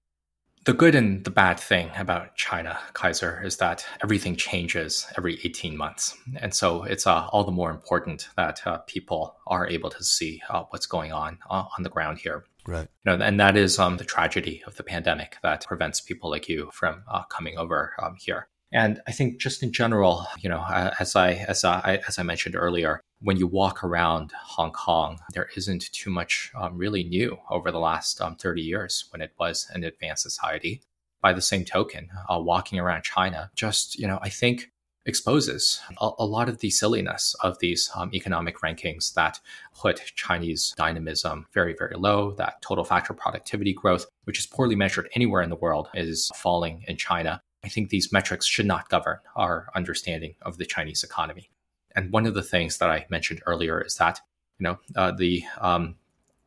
The 0.64 0.72
good 0.72 0.94
and 0.94 1.22
the 1.24 1.30
bad 1.30 1.60
thing 1.60 1.90
about 1.94 2.36
China, 2.36 2.78
Kaiser, 2.94 3.42
is 3.44 3.58
that 3.58 3.84
everything 4.02 4.34
changes 4.34 5.06
every 5.14 5.38
18 5.44 5.76
months. 5.76 6.16
And 6.36 6.54
so 6.54 6.84
it's 6.84 7.06
uh, 7.06 7.26
all 7.26 7.44
the 7.44 7.52
more 7.52 7.70
important 7.70 8.28
that 8.36 8.66
uh, 8.66 8.78
people 8.86 9.36
are 9.46 9.68
able 9.68 9.90
to 9.90 10.02
see 10.02 10.40
uh, 10.48 10.62
what's 10.70 10.86
going 10.86 11.12
on 11.12 11.36
uh, 11.50 11.64
on 11.76 11.82
the 11.82 11.90
ground 11.90 12.16
here. 12.18 12.44
Right. 12.66 12.88
You 13.04 13.18
know, 13.18 13.22
and 13.22 13.38
that 13.40 13.58
is 13.58 13.78
um, 13.78 13.98
the 13.98 14.04
tragedy 14.04 14.62
of 14.66 14.76
the 14.76 14.84
pandemic 14.84 15.36
that 15.42 15.66
prevents 15.66 16.00
people 16.00 16.30
like 16.30 16.48
you 16.48 16.70
from 16.72 17.02
uh, 17.08 17.24
coming 17.24 17.58
over 17.58 17.92
um, 18.02 18.16
here. 18.18 18.48
And 18.72 19.02
I 19.06 19.12
think 19.12 19.40
just 19.40 19.62
in 19.62 19.70
general, 19.70 20.26
you 20.40 20.48
know, 20.48 20.64
as 20.98 21.14
I 21.14 21.34
as 21.34 21.62
I 21.62 22.00
as 22.08 22.18
I 22.18 22.24
mentioned 22.24 22.56
earlier, 22.56 23.00
when 23.24 23.38
you 23.38 23.46
walk 23.46 23.82
around 23.82 24.32
Hong 24.36 24.70
Kong, 24.70 25.18
there 25.32 25.48
isn't 25.56 25.90
too 25.92 26.10
much 26.10 26.52
um, 26.54 26.76
really 26.76 27.02
new 27.02 27.38
over 27.50 27.70
the 27.70 27.78
last 27.78 28.20
um, 28.20 28.36
30 28.36 28.60
years 28.60 29.06
when 29.10 29.22
it 29.22 29.32
was 29.38 29.66
an 29.72 29.82
advanced 29.82 30.22
society. 30.22 30.82
By 31.22 31.32
the 31.32 31.40
same 31.40 31.64
token, 31.64 32.10
uh, 32.28 32.38
walking 32.38 32.78
around 32.78 33.02
China, 33.02 33.50
just 33.56 33.98
you 33.98 34.06
know, 34.06 34.18
I 34.20 34.28
think 34.28 34.70
exposes 35.06 35.80
a, 35.98 36.10
a 36.18 36.26
lot 36.26 36.50
of 36.50 36.58
the 36.58 36.68
silliness 36.68 37.34
of 37.42 37.58
these 37.60 37.90
um, 37.94 38.10
economic 38.12 38.58
rankings 38.58 39.14
that 39.14 39.40
put 39.74 40.12
Chinese 40.16 40.74
dynamism 40.76 41.46
very, 41.54 41.74
very 41.78 41.96
low. 41.96 42.32
That 42.32 42.60
total 42.60 42.84
factor 42.84 43.14
productivity 43.14 43.72
growth, 43.72 44.04
which 44.24 44.38
is 44.38 44.46
poorly 44.46 44.76
measured 44.76 45.08
anywhere 45.14 45.40
in 45.40 45.48
the 45.48 45.56
world, 45.56 45.88
is 45.94 46.30
falling 46.36 46.84
in 46.88 46.98
China. 46.98 47.40
I 47.64 47.68
think 47.68 47.88
these 47.88 48.12
metrics 48.12 48.46
should 48.46 48.66
not 48.66 48.90
govern 48.90 49.16
our 49.34 49.70
understanding 49.74 50.34
of 50.42 50.58
the 50.58 50.66
Chinese 50.66 51.02
economy. 51.02 51.48
And 51.96 52.12
one 52.12 52.26
of 52.26 52.34
the 52.34 52.42
things 52.42 52.78
that 52.78 52.90
I 52.90 53.06
mentioned 53.08 53.42
earlier 53.46 53.80
is 53.80 53.96
that 53.96 54.20
you 54.58 54.64
know 54.64 54.78
uh, 54.96 55.12
the 55.12 55.44
um, 55.60 55.96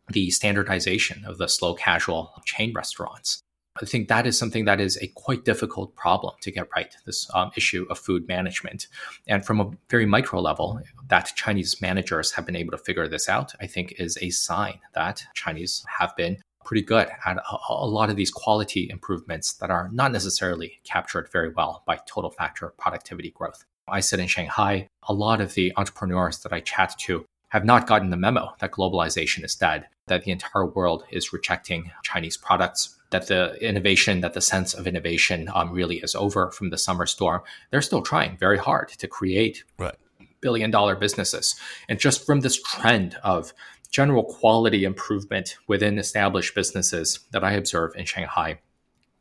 the 0.10 0.32
standardization 0.32 1.26
of 1.26 1.38
the 1.38 1.48
slow 1.48 1.74
casual 1.74 2.32
chain 2.46 2.74
restaurants. 2.74 3.42
I 3.82 3.86
think 3.86 4.08
that 4.08 4.26
is 4.26 4.38
something 4.38 4.66
that 4.66 4.80
is 4.80 4.98
a 5.02 5.08
quite 5.08 5.46
difficult 5.46 5.96
problem 5.96 6.34
to 6.42 6.52
get 6.52 6.68
right. 6.76 6.96
This 7.06 7.30
um, 7.36 7.52
issue 7.56 7.86
of 7.92 8.00
food 8.00 8.28
management, 8.28 8.88
and 9.28 9.46
from 9.46 9.60
a 9.60 9.70
very 9.90 10.06
micro 10.06 10.42
level, 10.42 10.82
that 11.10 11.34
Chinese 11.36 11.80
managers 11.80 12.32
have 12.32 12.46
been 12.46 12.56
able 12.56 12.72
to 12.72 12.78
figure 12.78 13.08
this 13.08 13.30
out, 13.30 13.54
I 13.62 13.68
think, 13.68 13.94
is 14.00 14.18
a 14.20 14.32
sign 14.32 14.80
that 14.96 15.24
Chinese 15.36 15.86
have 16.00 16.16
been 16.16 16.38
pretty 16.66 16.82
good 16.82 17.08
at 17.26 17.38
a, 17.38 17.58
a, 17.70 17.88
lot 17.88 18.10
of 18.10 18.18
these 18.18 18.30
quality 18.30 18.90
improvements 18.90 19.54
that 19.54 19.70
are 19.70 19.90
not 19.94 20.12
necessarily 20.12 20.82
captured 20.84 21.30
very 21.32 21.50
well 21.50 21.82
by 21.86 21.98
total 22.06 22.30
factor 22.30 22.74
productivity 22.78 23.32
growth. 23.32 23.64
I 23.88 24.00
sit 24.02 24.20
in 24.20 24.28
Shanghai. 24.28 24.88
A 25.08 25.14
lot 25.14 25.42
of 25.42 25.54
the 25.54 25.74
entrepreneurs 25.78 26.40
that 26.40 26.54
I 26.54 26.60
chat 26.60 26.98
to 27.00 27.26
have 27.50 27.64
not 27.64 27.88
gotten 27.88 28.10
the 28.10 28.18
memo 28.18 28.54
that 28.60 28.72
globalization 28.72 29.44
is 29.44 29.56
dead, 29.56 29.88
that 30.08 30.24
the 30.24 30.32
entire 30.32 30.66
world 30.66 31.06
is 31.10 31.32
rejecting 31.32 31.92
Chinese 32.04 32.36
products, 32.36 32.98
that 33.12 33.28
the 33.28 33.56
innovation, 33.66 34.22
that 34.22 34.34
the 34.34 34.42
sense 34.42 34.74
of 34.74 34.86
innovation 34.86 35.50
um, 35.54 35.72
really 35.72 35.98
is 35.98 36.14
over 36.14 36.52
from 36.52 36.70
the 36.70 36.78
summer 36.78 37.06
storm. 37.06 37.42
They're 37.72 37.82
still 37.82 38.02
trying 38.02 38.38
very 38.38 38.58
hard 38.58 38.90
to 38.90 39.08
create 39.08 39.64
right. 39.78 39.96
billion 40.42 40.72
dollar 40.72 40.96
businesses. 40.96 41.56
And 41.88 42.00
just 42.00 42.26
from 42.26 42.42
this 42.42 42.62
trend 42.62 43.16
of 43.24 43.54
general 43.90 44.26
quality 44.26 44.84
improvement 44.84 45.58
within 45.68 45.98
established 45.98 46.54
businesses 46.54 47.22
that 47.32 47.46
I 47.46 47.54
observe 47.54 47.96
in 47.96 48.06
Shanghai, 48.06 48.60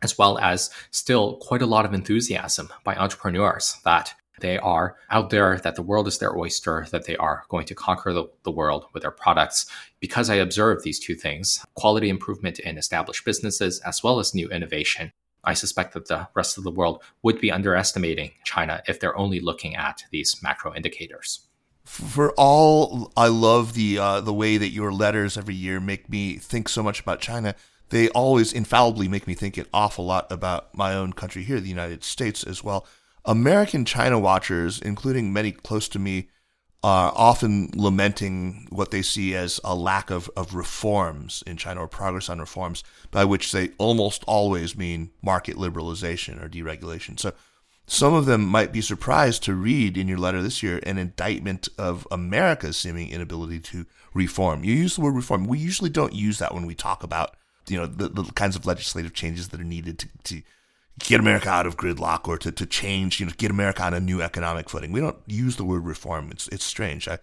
as 0.03 0.19
well 0.19 0.39
as 0.39 0.71
still 0.91 1.37
quite 1.37 1.63
a 1.63 1.67
lot 1.67 1.85
of 1.85 1.95
enthusiasm 1.95 2.71
by 2.83 2.97
entrepreneurs 2.97 3.77
that 3.85 4.15
they 4.41 4.59
are 4.59 4.97
out 5.11 5.31
there, 5.31 5.59
that 5.59 5.77
the 5.77 5.83
world 5.83 6.07
is 6.07 6.19
their 6.19 6.37
oyster, 6.37 6.87
that 6.91 7.07
they 7.07 7.17
are 7.17 7.45
going 7.49 7.67
to 7.67 7.75
conquer 7.75 8.13
the, 8.13 8.25
the 8.43 8.51
world 8.51 8.87
with 8.93 9.03
their 9.03 9.11
products. 9.11 9.67
Because 10.01 10.29
I 10.31 10.37
observe 10.37 10.83
these 10.83 10.99
two 10.99 11.15
things 11.15 11.65
quality 11.75 12.09
improvement 12.09 12.59
in 12.59 12.79
established 12.79 13.25
businesses, 13.25 13.81
as 13.81 14.03
well 14.03 14.19
as 14.19 14.35
new 14.35 14.49
innovation, 14.51 15.13
I 15.45 15.55
suspect 15.55 15.95
that 15.95 16.09
the 16.09 16.29
rest 16.35 16.59
of 16.59 16.65
the 16.65 16.71
world 16.71 17.03
would 17.23 17.41
be 17.41 17.53
underestimating 17.53 18.33
China 18.45 18.83
if 18.87 18.99
they're 18.99 19.17
only 19.17 19.41
looking 19.41 19.77
at 19.77 20.05
these 20.11 20.43
macro 20.43 20.75
indicators 20.75 21.47
for 21.87 22.33
all 22.37 23.13
I 23.17 23.29
love 23.29 23.75
the 23.75 23.99
uh, 23.99 24.21
the 24.21 24.33
way 24.33 24.57
that 24.57 24.71
your 24.71 24.93
letters 24.93 25.39
every 25.39 25.55
year 25.55 25.79
make 25.79 26.11
me 26.11 26.37
think 26.37 26.69
so 26.69 26.83
much 26.83 27.01
about 27.01 27.21
China. 27.21 27.55
They 27.91 28.09
always 28.09 28.53
infallibly 28.53 29.07
make 29.07 29.29
me 29.29 29.35
think 29.35 29.57
an 29.57 29.67
awful 29.73 30.05
lot 30.05 30.31
about 30.31 30.75
my 30.75 30.95
own 30.95 31.13
country 31.13 31.45
here, 31.45 31.61
the 31.61 31.69
United 31.69 32.03
States, 32.03 32.43
as 32.43 32.65
well. 32.65 32.85
American 33.27 33.85
China 33.85 34.19
watchers, 34.19 34.81
including 34.81 35.33
many 35.33 35.53
close 35.53 35.89
to 35.89 35.99
me, 35.99 36.29
are 36.83 37.13
often 37.17 37.71
lamenting 37.75 38.69
what 38.71 38.93
they 38.93 39.03
see 39.03 39.35
as 39.35 39.59
a 39.65 39.75
lack 39.75 40.11
of, 40.11 40.31
of 40.37 40.55
reforms 40.55 41.43
in 41.47 41.57
China 41.57 41.81
or 41.81 41.89
progress 41.89 42.29
on 42.29 42.39
reforms, 42.39 42.85
by 43.11 43.25
which 43.25 43.51
they 43.51 43.71
almost 43.79 44.23
always 44.27 44.77
mean 44.77 45.11
market 45.21 45.57
liberalization 45.57 46.43
or 46.43 46.49
deregulation. 46.49 47.19
So 47.19 47.33
some 47.87 48.15
of 48.15 48.27
them 48.27 48.47
might 48.47 48.73
be 48.73 48.81
surprised 48.81 49.43
to 49.45 49.55
read 49.55 49.97
in 49.97 50.07
your 50.07 50.19
letter 50.19 50.43
this 50.43 50.63
year 50.63 50.81
an 50.85 50.99
indictment 50.99 51.69
of 51.79 52.07
America's 52.11 52.77
seeming 52.77 53.11
inability 53.11 53.61
to 53.61 53.87
reform. 54.15 54.63
You 54.63 54.75
use 54.75 54.97
the 54.97 55.03
word 55.03 55.15
reform. 55.15 55.47
We 55.47 55.59
usually 55.59 55.91
don't 55.91 56.15
use 56.15 56.39
that 56.39 56.55
when 56.55 56.67
we 56.67 56.75
talk 56.75 57.03
about 57.03 57.37
you 57.69 57.77
know 57.77 57.87
the, 57.87 58.09
the 58.09 58.25
kinds 58.33 58.57
of 58.57 58.67
legislative 58.67 59.13
changes 59.13 59.49
that 59.49 59.61
are 59.61 59.65
needed 59.65 59.99
to, 60.01 60.09
to 60.25 60.43
get 61.01 61.21
America 61.21 61.49
out 61.49 61.67
of 61.67 61.77
gridlock 61.77 62.29
or 62.29 62.39
to, 62.39 62.51
to 62.51 62.67
change, 62.67 63.21
you 63.21 63.27
know, 63.27 63.33
get 63.37 63.51
America 63.51 63.83
on 63.83 63.95
a 63.95 64.01
new 64.01 64.23
economic 64.23 64.69
footing. 64.69 64.93
We 64.93 65.01
don't 65.01 65.19
use 65.27 65.57
the 65.57 65.65
word 65.65 65.85
reform. 65.85 66.31
It's 66.31 66.49
it's 66.49 66.65
strange. 66.65 67.09
I 67.09 67.19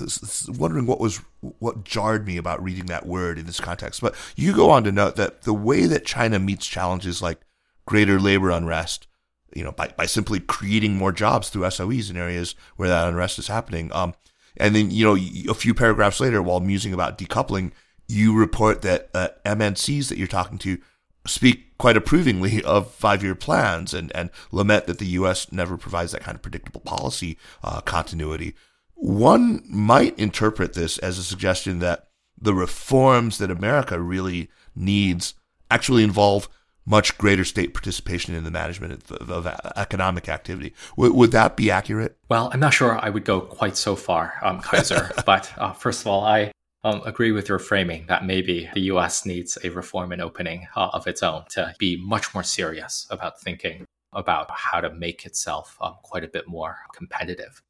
was 0.00 0.50
wondering 0.58 0.86
what 0.86 1.00
was 1.00 1.20
what 1.40 1.84
jarred 1.84 2.26
me 2.26 2.36
about 2.36 2.62
reading 2.62 2.86
that 2.86 3.06
word 3.06 3.38
in 3.38 3.46
this 3.46 3.60
context. 3.60 4.00
But 4.00 4.14
you 4.36 4.54
go 4.54 4.70
on 4.70 4.84
to 4.84 4.92
note 4.92 5.16
that 5.16 5.42
the 5.42 5.54
way 5.54 5.86
that 5.86 6.04
China 6.04 6.38
meets 6.38 6.66
challenges 6.66 7.22
like 7.22 7.40
greater 7.86 8.18
labor 8.18 8.50
unrest 8.50 9.06
you 9.54 9.62
know, 9.62 9.72
by, 9.72 9.88
by 9.88 10.06
simply 10.06 10.40
creating 10.40 10.96
more 10.96 11.12
jobs 11.12 11.48
through 11.48 11.62
SOEs 11.62 12.10
in 12.10 12.16
areas 12.16 12.54
where 12.76 12.88
that 12.88 13.08
unrest 13.08 13.38
is 13.38 13.48
happening. 13.48 13.92
Um, 13.92 14.14
and 14.56 14.74
then, 14.74 14.90
you 14.90 15.04
know, 15.04 15.16
a 15.50 15.54
few 15.54 15.74
paragraphs 15.74 16.20
later, 16.20 16.42
while 16.42 16.60
musing 16.60 16.92
about 16.92 17.18
decoupling, 17.18 17.72
you 18.08 18.36
report 18.36 18.82
that 18.82 19.08
uh, 19.14 19.28
MNCs 19.46 20.08
that 20.08 20.18
you're 20.18 20.26
talking 20.26 20.58
to 20.58 20.78
speak 21.26 21.76
quite 21.78 21.96
approvingly 21.96 22.62
of 22.64 22.90
five-year 22.92 23.34
plans 23.34 23.94
and, 23.94 24.12
and 24.14 24.30
lament 24.50 24.86
that 24.86 24.98
the 24.98 25.06
U.S. 25.06 25.50
never 25.52 25.76
provides 25.76 26.12
that 26.12 26.22
kind 26.22 26.34
of 26.34 26.42
predictable 26.42 26.80
policy 26.80 27.38
uh, 27.62 27.80
continuity. 27.80 28.54
One 28.94 29.62
might 29.68 30.18
interpret 30.18 30.74
this 30.74 30.98
as 30.98 31.18
a 31.18 31.24
suggestion 31.24 31.80
that 31.80 32.08
the 32.40 32.54
reforms 32.54 33.38
that 33.38 33.50
America 33.50 34.00
really 34.00 34.48
needs 34.74 35.34
actually 35.70 36.04
involve 36.04 36.48
much 36.84 37.16
greater 37.16 37.44
state 37.44 37.74
participation 37.74 38.34
in 38.34 38.44
the 38.44 38.50
management 38.50 39.10
of, 39.10 39.30
of 39.30 39.46
economic 39.76 40.28
activity. 40.28 40.74
W- 40.96 41.14
would 41.14 41.30
that 41.32 41.56
be 41.56 41.70
accurate? 41.70 42.16
Well, 42.28 42.50
I'm 42.52 42.60
not 42.60 42.74
sure 42.74 42.98
I 43.00 43.10
would 43.10 43.24
go 43.24 43.40
quite 43.40 43.76
so 43.76 43.94
far, 43.94 44.34
um, 44.42 44.60
Kaiser. 44.60 45.10
but 45.26 45.52
uh, 45.56 45.72
first 45.72 46.00
of 46.00 46.08
all, 46.08 46.24
I 46.24 46.52
um, 46.84 47.02
agree 47.04 47.32
with 47.32 47.48
your 47.48 47.58
framing 47.58 48.06
that 48.06 48.24
maybe 48.24 48.68
the 48.74 48.82
US 48.92 49.24
needs 49.24 49.56
a 49.62 49.70
reform 49.70 50.12
and 50.12 50.20
opening 50.20 50.66
uh, 50.76 50.90
of 50.92 51.06
its 51.06 51.22
own 51.22 51.44
to 51.50 51.74
be 51.78 51.96
much 51.96 52.34
more 52.34 52.42
serious 52.42 53.06
about 53.10 53.40
thinking 53.40 53.84
about 54.12 54.50
how 54.50 54.80
to 54.80 54.92
make 54.92 55.24
itself 55.24 55.78
um, 55.80 55.94
quite 56.02 56.24
a 56.24 56.28
bit 56.28 56.46
more 56.46 56.78
competitive. 56.94 57.62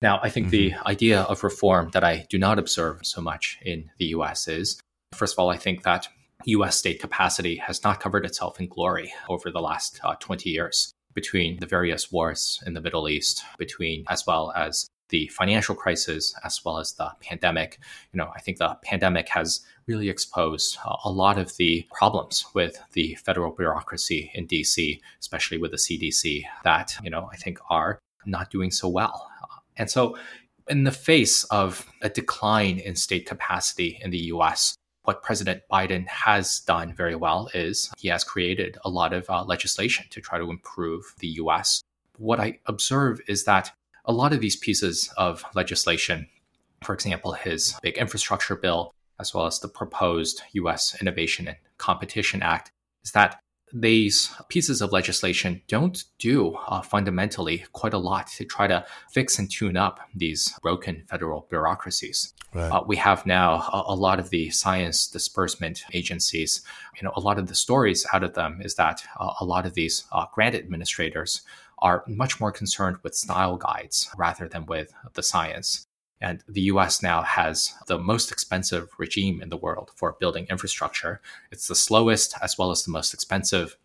Now, 0.00 0.20
I 0.22 0.28
think 0.28 0.46
mm-hmm. 0.46 0.50
the 0.50 0.74
idea 0.86 1.22
of 1.22 1.42
reform 1.42 1.90
that 1.92 2.04
I 2.04 2.26
do 2.30 2.38
not 2.38 2.58
observe 2.58 3.00
so 3.02 3.20
much 3.20 3.58
in 3.62 3.90
the 3.98 4.06
US 4.06 4.46
is, 4.46 4.80
first 5.12 5.34
of 5.34 5.38
all, 5.38 5.50
I 5.50 5.56
think 5.56 5.82
that 5.82 6.08
US 6.44 6.78
state 6.78 7.00
capacity 7.00 7.56
has 7.56 7.82
not 7.82 8.00
covered 8.00 8.24
itself 8.24 8.60
in 8.60 8.68
glory 8.68 9.12
over 9.28 9.50
the 9.50 9.60
last 9.60 9.98
uh, 10.04 10.14
20 10.20 10.50
years 10.50 10.92
between 11.14 11.58
the 11.58 11.66
various 11.66 12.12
wars 12.12 12.62
in 12.64 12.74
the 12.74 12.80
Middle 12.80 13.08
East, 13.08 13.42
between 13.58 14.04
as 14.08 14.24
well 14.24 14.52
as 14.54 14.86
the 15.08 15.26
financial 15.28 15.74
crisis, 15.74 16.34
as 16.44 16.64
well 16.64 16.78
as 16.78 16.92
the 16.92 17.10
pandemic. 17.20 17.78
You 18.12 18.18
know, 18.18 18.30
I 18.34 18.40
think 18.40 18.58
the 18.58 18.76
pandemic 18.82 19.28
has 19.30 19.60
really 19.86 20.08
exposed 20.08 20.78
a 21.04 21.10
lot 21.10 21.38
of 21.38 21.56
the 21.56 21.86
problems 21.92 22.44
with 22.54 22.82
the 22.92 23.14
federal 23.16 23.52
bureaucracy 23.52 24.30
in 24.34 24.46
DC, 24.46 25.00
especially 25.20 25.58
with 25.58 25.70
the 25.70 25.76
CDC, 25.76 26.44
that, 26.64 26.96
you 27.02 27.10
know, 27.10 27.28
I 27.32 27.36
think 27.36 27.58
are 27.70 27.98
not 28.26 28.50
doing 28.50 28.70
so 28.70 28.88
well. 28.88 29.28
And 29.76 29.90
so, 29.90 30.16
in 30.68 30.84
the 30.84 30.92
face 30.92 31.44
of 31.44 31.86
a 32.02 32.10
decline 32.10 32.78
in 32.78 32.94
state 32.94 33.24
capacity 33.24 33.98
in 34.02 34.10
the 34.10 34.18
US, 34.34 34.76
what 35.04 35.22
President 35.22 35.62
Biden 35.72 36.06
has 36.06 36.60
done 36.60 36.92
very 36.92 37.14
well 37.14 37.48
is 37.54 37.90
he 37.96 38.08
has 38.08 38.24
created 38.24 38.76
a 38.84 38.90
lot 38.90 39.14
of 39.14 39.24
uh, 39.30 39.42
legislation 39.44 40.04
to 40.10 40.20
try 40.20 40.36
to 40.36 40.50
improve 40.50 41.14
the 41.20 41.28
US. 41.42 41.82
What 42.18 42.40
I 42.40 42.58
observe 42.66 43.20
is 43.26 43.44
that 43.44 43.70
a 44.08 44.12
lot 44.12 44.32
of 44.32 44.40
these 44.40 44.56
pieces 44.56 45.12
of 45.18 45.44
legislation, 45.54 46.26
for 46.82 46.94
example, 46.94 47.32
his 47.32 47.78
big 47.82 47.98
infrastructure 47.98 48.56
bill, 48.56 48.94
as 49.20 49.34
well 49.34 49.46
as 49.46 49.60
the 49.60 49.68
proposed 49.68 50.42
US 50.54 51.00
Innovation 51.00 51.46
and 51.46 51.58
Competition 51.76 52.42
Act, 52.42 52.72
is 53.04 53.12
that 53.12 53.38
these 53.70 54.30
pieces 54.48 54.80
of 54.80 54.92
legislation 54.92 55.60
don't 55.68 56.04
do 56.18 56.54
uh, 56.68 56.80
fundamentally 56.80 57.66
quite 57.72 57.92
a 57.92 57.98
lot 57.98 58.26
to 58.28 58.44
try 58.46 58.66
to 58.66 58.82
fix 59.12 59.38
and 59.38 59.50
tune 59.50 59.76
up 59.76 60.00
these 60.14 60.54
broken 60.62 61.04
federal 61.06 61.46
bureaucracies. 61.50 62.32
Right. 62.54 62.72
Uh, 62.72 62.82
we 62.86 62.96
have 62.96 63.26
now 63.26 63.56
a, 63.56 63.84
a, 63.88 63.94
lot 63.94 64.18
of 64.18 64.30
the 64.30 64.48
science 64.48 65.06
disbursement 65.06 65.84
agencies. 65.92 66.62
You 66.96 67.04
know, 67.04 67.12
a 67.14 67.20
lot 67.20 67.38
of 67.38 67.46
the 67.46 67.54
stories 67.54 68.06
out 68.10 68.24
of 68.24 68.32
them 68.32 68.62
is 68.62 68.76
that 68.76 69.02
uh, 69.20 69.34
a 69.38 69.44
lot 69.44 69.66
of 69.66 69.74
these 69.74 70.04
uh, 70.12 70.24
grant 70.32 70.54
administrators 70.54 71.42
are 71.80 72.04
much 72.06 72.40
more 72.40 72.52
concerned 72.52 72.98
with 73.02 73.14
style 73.14 73.56
guides 73.56 74.10
rather 74.16 74.48
than 74.48 74.66
with 74.66 74.92
the 75.14 75.22
science. 75.22 75.86
And 76.20 76.42
the 76.48 76.62
US 76.62 77.02
now 77.02 77.22
has 77.22 77.74
the 77.86 77.98
most 77.98 78.32
expensive 78.32 78.88
regime 78.98 79.40
in 79.40 79.50
the 79.50 79.56
world 79.56 79.90
for 79.94 80.16
building 80.18 80.46
infrastructure. 80.50 81.20
It's 81.52 81.68
the 81.68 81.74
slowest 81.74 82.34
as 82.42 82.58
well 82.58 82.70
as 82.70 82.82
the 82.82 82.90
most 82.90 83.14
expensive. 83.14 83.76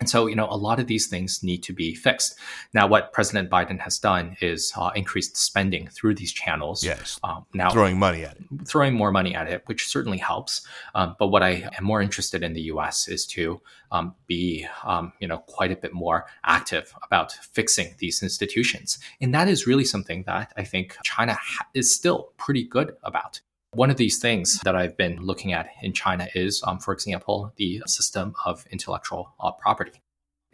And 0.00 0.08
so, 0.08 0.28
you 0.28 0.36
know, 0.36 0.46
a 0.48 0.56
lot 0.56 0.78
of 0.78 0.86
these 0.86 1.08
things 1.08 1.42
need 1.42 1.62
to 1.64 1.72
be 1.72 1.92
fixed. 1.92 2.38
Now, 2.72 2.86
what 2.86 3.12
President 3.12 3.50
Biden 3.50 3.80
has 3.80 3.98
done 3.98 4.36
is 4.40 4.72
uh, 4.76 4.90
increased 4.94 5.36
spending 5.36 5.88
through 5.88 6.14
these 6.14 6.32
channels. 6.32 6.84
Yes. 6.84 7.18
Um, 7.24 7.44
now, 7.52 7.70
throwing 7.70 7.98
money 7.98 8.24
at 8.24 8.36
it. 8.36 8.44
Throwing 8.64 8.94
more 8.94 9.10
money 9.10 9.34
at 9.34 9.48
it, 9.48 9.62
which 9.66 9.88
certainly 9.88 10.18
helps. 10.18 10.64
Um, 10.94 11.16
but 11.18 11.28
what 11.28 11.42
I 11.42 11.68
am 11.76 11.84
more 11.84 12.00
interested 12.00 12.44
in 12.44 12.52
the 12.52 12.62
U.S. 12.62 13.08
is 13.08 13.26
to 13.26 13.60
um, 13.90 14.14
be, 14.28 14.66
um, 14.84 15.12
you 15.18 15.26
know, 15.26 15.38
quite 15.38 15.72
a 15.72 15.76
bit 15.76 15.92
more 15.92 16.26
active 16.44 16.94
about 17.02 17.32
fixing 17.32 17.94
these 17.98 18.22
institutions, 18.22 18.98
and 19.20 19.34
that 19.34 19.48
is 19.48 19.66
really 19.66 19.84
something 19.84 20.22
that 20.24 20.52
I 20.56 20.62
think 20.62 20.96
China 21.02 21.34
ha- 21.34 21.66
is 21.74 21.92
still 21.92 22.32
pretty 22.36 22.62
good 22.62 22.94
about. 23.02 23.40
One 23.72 23.90
of 23.90 23.98
these 23.98 24.18
things 24.18 24.60
that 24.60 24.74
I've 24.74 24.96
been 24.96 25.18
looking 25.20 25.52
at 25.52 25.68
in 25.82 25.92
China 25.92 26.26
is, 26.34 26.62
um, 26.66 26.78
for 26.78 26.94
example, 26.94 27.52
the 27.56 27.82
system 27.86 28.34
of 28.46 28.66
intellectual 28.70 29.34
uh, 29.40 29.52
property. 29.52 30.00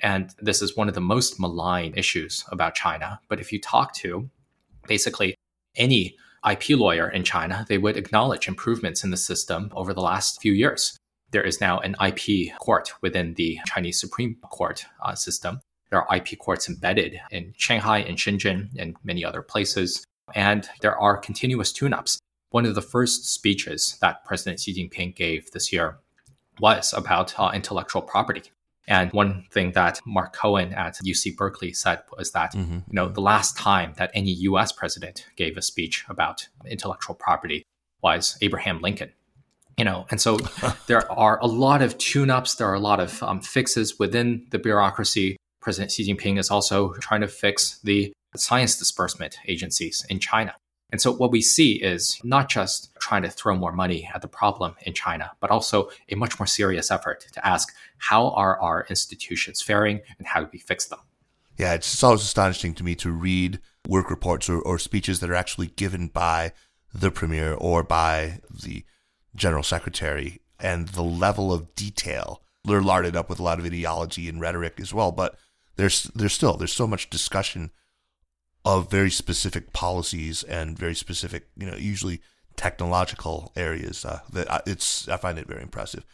And 0.00 0.34
this 0.40 0.60
is 0.60 0.76
one 0.76 0.88
of 0.88 0.94
the 0.94 1.00
most 1.00 1.38
malign 1.38 1.94
issues 1.96 2.44
about 2.48 2.74
China. 2.74 3.20
But 3.28 3.38
if 3.38 3.52
you 3.52 3.60
talk 3.60 3.94
to 3.96 4.28
basically 4.88 5.36
any 5.76 6.16
IP 6.48 6.70
lawyer 6.70 7.08
in 7.08 7.22
China, 7.22 7.64
they 7.68 7.78
would 7.78 7.96
acknowledge 7.96 8.48
improvements 8.48 9.04
in 9.04 9.10
the 9.10 9.16
system 9.16 9.70
over 9.74 9.94
the 9.94 10.02
last 10.02 10.42
few 10.42 10.52
years. 10.52 10.96
There 11.30 11.44
is 11.44 11.60
now 11.60 11.78
an 11.78 11.94
IP 12.04 12.56
court 12.58 12.92
within 13.00 13.34
the 13.34 13.60
Chinese 13.64 13.98
Supreme 14.00 14.36
Court 14.50 14.84
uh, 15.04 15.14
system. 15.14 15.60
There 15.90 16.02
are 16.02 16.16
IP 16.16 16.38
courts 16.40 16.68
embedded 16.68 17.20
in 17.30 17.54
Shanghai 17.56 17.98
and 17.98 18.18
Shenzhen 18.18 18.70
and 18.76 18.96
many 19.04 19.24
other 19.24 19.40
places. 19.40 20.04
And 20.34 20.68
there 20.80 20.96
are 20.96 21.16
continuous 21.16 21.72
tune 21.72 21.94
ups 21.94 22.18
one 22.54 22.64
of 22.64 22.76
the 22.76 22.82
first 22.82 23.24
speeches 23.26 23.98
that 24.00 24.24
President 24.24 24.60
Xi 24.60 24.72
Jinping 24.72 25.16
gave 25.16 25.50
this 25.50 25.72
year 25.72 25.98
was 26.60 26.94
about 26.96 27.36
uh, 27.36 27.50
intellectual 27.52 28.00
property. 28.00 28.44
And 28.86 29.12
one 29.12 29.46
thing 29.50 29.72
that 29.72 30.00
Mark 30.06 30.36
Cohen 30.36 30.72
at 30.72 30.94
UC 31.04 31.36
Berkeley 31.36 31.72
said 31.72 32.02
was 32.16 32.30
that, 32.30 32.52
mm-hmm. 32.54 32.74
you 32.74 32.92
know, 32.92 33.08
the 33.08 33.20
last 33.20 33.56
time 33.56 33.94
that 33.96 34.12
any 34.14 34.30
US 34.50 34.70
president 34.70 35.26
gave 35.34 35.56
a 35.56 35.62
speech 35.62 36.04
about 36.08 36.46
intellectual 36.64 37.16
property 37.16 37.64
was 38.02 38.38
Abraham 38.40 38.80
Lincoln. 38.80 39.10
You 39.76 39.84
know, 39.84 40.06
and 40.12 40.20
so 40.20 40.36
there 40.86 41.10
are 41.10 41.40
a 41.40 41.48
lot 41.48 41.82
of 41.82 41.98
tune-ups, 41.98 42.54
there 42.54 42.68
are 42.68 42.74
a 42.74 42.86
lot 42.90 43.00
of 43.00 43.20
um, 43.24 43.40
fixes 43.40 43.98
within 43.98 44.46
the 44.52 44.60
bureaucracy. 44.60 45.36
President 45.60 45.90
Xi 45.90 46.06
Jinping 46.06 46.38
is 46.38 46.52
also 46.52 46.92
trying 47.00 47.22
to 47.22 47.28
fix 47.28 47.80
the 47.80 48.12
science 48.36 48.78
disbursement 48.78 49.38
agencies 49.48 50.06
in 50.08 50.20
China. 50.20 50.54
And 50.94 51.00
so 51.00 51.12
what 51.12 51.32
we 51.32 51.42
see 51.42 51.72
is 51.72 52.20
not 52.22 52.48
just 52.48 52.94
trying 53.00 53.22
to 53.22 53.28
throw 53.28 53.56
more 53.56 53.72
money 53.72 54.08
at 54.14 54.22
the 54.22 54.28
problem 54.28 54.76
in 54.82 54.92
China, 54.92 55.32
but 55.40 55.50
also 55.50 55.90
a 56.08 56.14
much 56.14 56.38
more 56.38 56.46
serious 56.46 56.88
effort 56.88 57.26
to 57.32 57.44
ask 57.44 57.74
how 57.98 58.28
are 58.30 58.60
our 58.60 58.86
institutions 58.88 59.60
faring 59.60 60.02
and 60.18 60.28
how 60.28 60.44
do 60.44 60.48
we 60.52 60.60
fix 60.60 60.86
them? 60.86 61.00
Yeah, 61.58 61.74
it's 61.74 62.00
always 62.04 62.22
astonishing 62.22 62.74
to 62.74 62.84
me 62.84 62.94
to 62.94 63.10
read 63.10 63.58
work 63.88 64.08
reports 64.08 64.48
or, 64.48 64.60
or 64.60 64.78
speeches 64.78 65.18
that 65.18 65.28
are 65.28 65.34
actually 65.34 65.66
given 65.66 66.06
by 66.06 66.52
the 66.94 67.10
premier 67.10 67.54
or 67.54 67.82
by 67.82 68.38
the 68.48 68.84
general 69.34 69.64
secretary 69.64 70.42
and 70.60 70.90
the 70.90 71.02
level 71.02 71.52
of 71.52 71.74
detail. 71.74 72.40
They're 72.64 72.80
larded 72.80 73.16
up 73.16 73.28
with 73.28 73.40
a 73.40 73.42
lot 73.42 73.58
of 73.58 73.64
ideology 73.64 74.28
and 74.28 74.40
rhetoric 74.40 74.78
as 74.78 74.94
well, 74.94 75.10
but 75.10 75.36
there's 75.74 76.04
there's 76.14 76.34
still 76.34 76.56
there's 76.56 76.72
so 76.72 76.86
much 76.86 77.10
discussion 77.10 77.72
of 78.64 78.90
very 78.90 79.10
specific 79.10 79.72
policies 79.72 80.42
and 80.42 80.78
very 80.78 80.94
specific, 80.94 81.48
you 81.56 81.66
know, 81.66 81.76
usually 81.76 82.20
technological 82.56 83.52
areas. 83.56 84.04
Uh, 84.04 84.20
that 84.32 84.62
it's 84.66 85.08
I 85.08 85.16
find 85.16 85.38
it 85.38 85.46
very 85.46 85.62
impressive. 85.62 86.04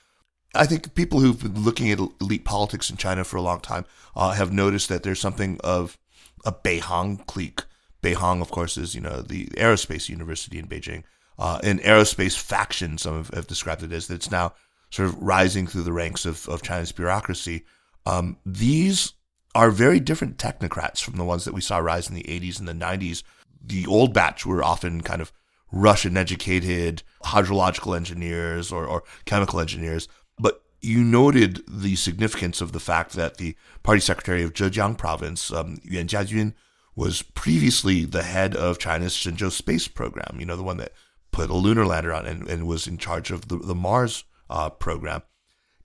I 0.54 0.66
think 0.66 0.94
people 0.94 1.20
who've 1.20 1.40
been 1.40 1.62
looking 1.62 1.90
at 1.90 2.00
elite 2.20 2.44
politics 2.44 2.90
in 2.90 2.96
China 2.96 3.24
for 3.24 3.36
a 3.36 3.42
long 3.42 3.60
time 3.60 3.84
uh, 4.16 4.32
have 4.32 4.52
noticed 4.52 4.88
that 4.88 5.04
there's 5.04 5.20
something 5.20 5.60
of 5.62 5.96
a 6.44 6.52
Beihang 6.52 7.24
clique. 7.26 7.62
Beihang, 8.02 8.40
of 8.40 8.50
course, 8.50 8.76
is 8.76 8.94
you 8.94 9.00
know 9.00 9.22
the 9.22 9.46
aerospace 9.50 10.08
university 10.08 10.58
in 10.58 10.66
Beijing. 10.66 11.04
Uh, 11.38 11.58
an 11.62 11.78
aerospace 11.78 12.36
faction, 12.38 12.98
some 12.98 13.16
have, 13.16 13.28
have, 13.30 13.46
described 13.46 13.82
it 13.82 13.92
as, 13.92 14.06
that's 14.06 14.30
now 14.30 14.52
sort 14.90 15.08
of 15.08 15.22
rising 15.22 15.66
through 15.66 15.84
the 15.84 15.92
ranks 15.92 16.26
of, 16.26 16.46
of 16.50 16.60
China's 16.60 16.92
bureaucracy. 16.92 17.64
Um, 18.04 18.36
these 18.44 19.14
are 19.54 19.70
very 19.70 20.00
different 20.00 20.38
technocrats 20.38 21.02
from 21.02 21.16
the 21.16 21.24
ones 21.24 21.44
that 21.44 21.54
we 21.54 21.60
saw 21.60 21.78
rise 21.78 22.08
in 22.08 22.14
the 22.14 22.22
80s 22.24 22.58
and 22.58 22.68
the 22.68 22.72
90s. 22.72 23.22
The 23.64 23.86
old 23.86 24.14
batch 24.14 24.46
were 24.46 24.62
often 24.62 25.00
kind 25.00 25.20
of 25.20 25.32
Russian 25.72 26.16
educated 26.16 27.02
hydrological 27.24 27.96
engineers 27.96 28.72
or, 28.72 28.86
or 28.86 29.02
chemical 29.24 29.60
engineers. 29.60 30.08
But 30.38 30.62
you 30.80 31.02
noted 31.02 31.62
the 31.68 31.96
significance 31.96 32.60
of 32.60 32.72
the 32.72 32.80
fact 32.80 33.12
that 33.12 33.36
the 33.36 33.56
party 33.82 34.00
secretary 34.00 34.42
of 34.42 34.54
Zhejiang 34.54 34.96
province, 34.96 35.52
um, 35.52 35.78
Yuan 35.84 36.06
Jiajun, 36.06 36.54
was 36.96 37.22
previously 37.22 38.04
the 38.04 38.22
head 38.22 38.54
of 38.56 38.78
China's 38.78 39.14
Shenzhou 39.14 39.50
space 39.50 39.88
program, 39.88 40.36
you 40.38 40.46
know, 40.46 40.56
the 40.56 40.62
one 40.62 40.78
that 40.78 40.92
put 41.30 41.50
a 41.50 41.54
lunar 41.54 41.86
lander 41.86 42.12
on 42.12 42.26
and, 42.26 42.48
and 42.48 42.66
was 42.66 42.86
in 42.86 42.98
charge 42.98 43.30
of 43.30 43.48
the, 43.48 43.56
the 43.56 43.74
Mars 43.74 44.24
uh, 44.48 44.70
program. 44.70 45.22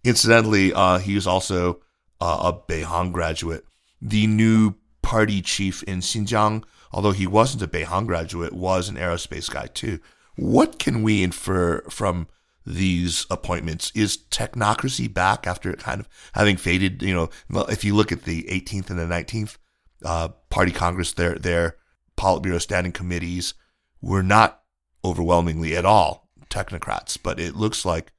Incidentally, 0.03 0.74
uh, 0.74 0.97
he 0.99 1.16
was 1.16 1.28
also 1.28 1.80
uh, 2.22 2.51
a 2.53 2.72
Beihang 2.72 3.11
graduate. 3.11 3.66
The 4.01 4.28
new 4.28 4.76
party 5.01 5.41
chief 5.41 5.84
in 5.84 5.99
Xinjiang, 5.99 6.63
although 6.91 7.11
he 7.11 7.28
wasn't 7.28 7.63
a 7.63 7.68
Beihang 7.68 8.07
graduate, 8.07 8.53
was 8.53 8.89
an 8.89 8.95
aerospace 8.95 9.49
guy 9.49 9.68
too. 9.68 9.99
What 10.36 10.80
can 10.80 11.03
we 11.03 11.24
infer 11.24 11.82
from 11.89 12.28
these 12.66 13.26
appointments? 13.30 13.91
Is 13.95 14.18
technocracy 14.18 15.11
back 15.13 15.47
after 15.47 15.72
kind 15.74 16.01
of 16.01 16.09
having 16.34 16.57
faded? 16.57 17.01
You 17.01 17.13
know, 17.49 17.66
if 17.70 17.84
you 17.84 17.95
look 17.95 18.11
at 18.11 18.24
the 18.24 18.43
18th 18.43 18.89
and 18.89 18.99
the 18.99 19.03
19th 19.05 19.57
uh, 20.03 20.30
party 20.49 20.72
congress, 20.72 21.13
their 21.13 21.36
their 21.36 21.78
Politburo 22.18 22.61
standing 22.61 22.91
committees 22.91 23.53
were 24.01 24.24
not 24.24 24.61
overwhelmingly 25.03 25.76
at 25.76 25.86
all 25.86 26.30
technocrats, 26.49 27.18
but 27.22 27.39
it 27.39 27.55
looks 27.55 27.86
like 27.86 28.11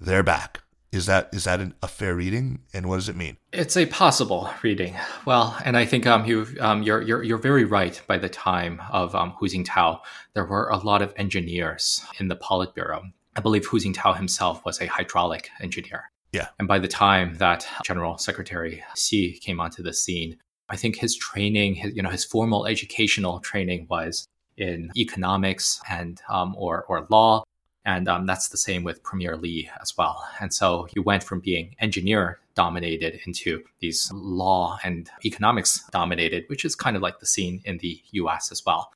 they're 0.00 0.22
back. 0.22 0.61
Is 0.92 1.06
that 1.06 1.30
is 1.32 1.44
that 1.44 1.60
an, 1.60 1.74
a 1.82 1.88
fair 1.88 2.14
reading? 2.14 2.60
And 2.74 2.86
what 2.86 2.96
does 2.96 3.08
it 3.08 3.16
mean? 3.16 3.38
It's 3.50 3.76
a 3.78 3.86
possible 3.86 4.50
reading. 4.62 4.94
Well, 5.24 5.56
and 5.64 5.76
I 5.76 5.86
think 5.86 6.06
um, 6.06 6.26
you 6.26 6.46
um, 6.60 6.82
you're, 6.82 7.00
you're 7.00 7.22
you're 7.22 7.38
very 7.38 7.64
right. 7.64 8.00
By 8.06 8.18
the 8.18 8.28
time 8.28 8.80
of 8.90 9.14
um, 9.14 9.32
Hu 9.38 9.48
Jintao, 9.48 10.00
there 10.34 10.44
were 10.44 10.68
a 10.68 10.76
lot 10.76 11.00
of 11.00 11.14
engineers 11.16 12.04
in 12.20 12.28
the 12.28 12.36
Politburo. 12.36 13.10
I 13.34 13.40
believe 13.40 13.64
Hu 13.66 13.78
Jintao 13.78 14.16
himself 14.16 14.62
was 14.66 14.80
a 14.80 14.86
hydraulic 14.86 15.48
engineer. 15.60 16.10
Yeah. 16.32 16.48
And 16.58 16.68
by 16.68 16.78
the 16.78 16.88
time 16.88 17.36
that 17.36 17.66
General 17.84 18.18
Secretary 18.18 18.82
Xi 18.94 19.38
came 19.38 19.60
onto 19.60 19.82
the 19.82 19.94
scene, 19.94 20.36
I 20.68 20.76
think 20.76 20.96
his 20.96 21.16
training, 21.16 21.74
his, 21.76 21.94
you 21.94 22.02
know, 22.02 22.10
his 22.10 22.24
formal 22.24 22.66
educational 22.66 23.40
training 23.40 23.86
was 23.88 24.28
in 24.58 24.90
economics 24.96 25.80
and 25.90 26.20
um, 26.28 26.54
or 26.56 26.84
or 26.88 27.06
law 27.10 27.44
and 27.84 28.08
um, 28.08 28.26
that's 28.26 28.48
the 28.48 28.56
same 28.56 28.84
with 28.84 29.02
Premier 29.02 29.36
Li 29.36 29.68
as 29.80 29.96
well. 29.96 30.24
And 30.40 30.52
so 30.52 30.86
he 30.92 31.00
went 31.00 31.24
from 31.24 31.40
being 31.40 31.74
engineer 31.80 32.38
dominated 32.54 33.20
into 33.26 33.62
these 33.80 34.10
law 34.12 34.78
and 34.84 35.10
economics 35.24 35.84
dominated, 35.90 36.44
which 36.48 36.64
is 36.64 36.74
kind 36.74 36.96
of 36.96 37.02
like 37.02 37.18
the 37.18 37.26
scene 37.26 37.60
in 37.64 37.78
the 37.78 38.00
US 38.12 38.52
as 38.52 38.64
well. 38.64 38.92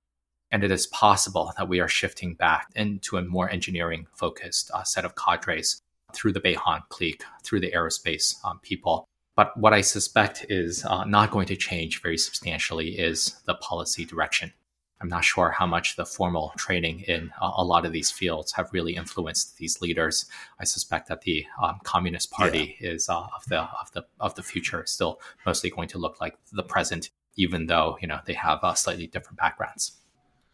And 0.51 0.62
it 0.62 0.70
is 0.70 0.87
possible 0.87 1.53
that 1.57 1.68
we 1.68 1.80
are 1.80 1.89
shifting 1.89 2.34
back 2.34 2.68
into 2.76 3.16
a 3.16 3.22
more 3.22 3.51
engineering 3.51 4.07
focused 4.12 4.70
uh, 4.72 4.84
set 4.84 5.05
of 5.05 5.16
cadres 5.16 5.82
through 6.12 6.32
the 6.32 6.41
Beihang 6.41 6.89
clique, 6.89 7.24
through 7.43 7.61
the 7.61 7.72
aerospace 7.72 8.37
um, 8.45 8.61
people. 8.61 9.05
But 9.34 9.57
what 9.57 9.74
I 9.74 9.80
suspect 9.80 10.47
is 10.49 10.84
uh, 10.84 11.05
not 11.05 11.30
going 11.30 11.47
to 11.49 11.57
change 11.57 12.01
very 12.01 12.16
substantially 12.16 12.99
is 12.99 13.41
the 13.45 13.55
policy 13.55 14.05
direction. 14.05 14.53
I'm 15.01 15.09
not 15.09 15.24
sure 15.24 15.51
how 15.51 15.66
much 15.66 15.97
the 15.97 16.07
formal 16.07 16.53
training 16.57 17.01
in 17.01 17.30
a 17.40 17.62
lot 17.62 17.84
of 17.84 17.92
these 17.92 18.11
fields 18.11 18.53
have 18.53 18.72
really 18.72 18.97
influenced 18.97 19.59
these 19.59 19.80
leaders. 19.82 20.24
I 20.59 20.64
suspect 20.64 21.09
that 21.09 21.20
the 21.20 21.44
um, 21.62 21.80
Communist 21.84 22.30
Party 22.30 22.76
yeah. 22.80 22.90
is 22.92 23.09
uh, 23.09 23.18
of 23.18 23.44
the 23.49 23.61
of 23.61 23.92
the 23.92 24.07
of 24.20 24.34
the 24.36 24.42
future 24.42 24.84
still 24.86 25.20
mostly 25.44 25.68
going 25.68 25.88
to 25.88 25.99
look 25.99 26.20
like 26.20 26.38
the 26.51 26.62
present, 26.62 27.11
even 27.36 27.66
though 27.66 27.99
you 28.01 28.09
know 28.09 28.20
they 28.24 28.32
have 28.32 28.61
uh, 28.62 28.72
slightly 28.72 29.07
different 29.07 29.38
backgrounds. 29.38 29.92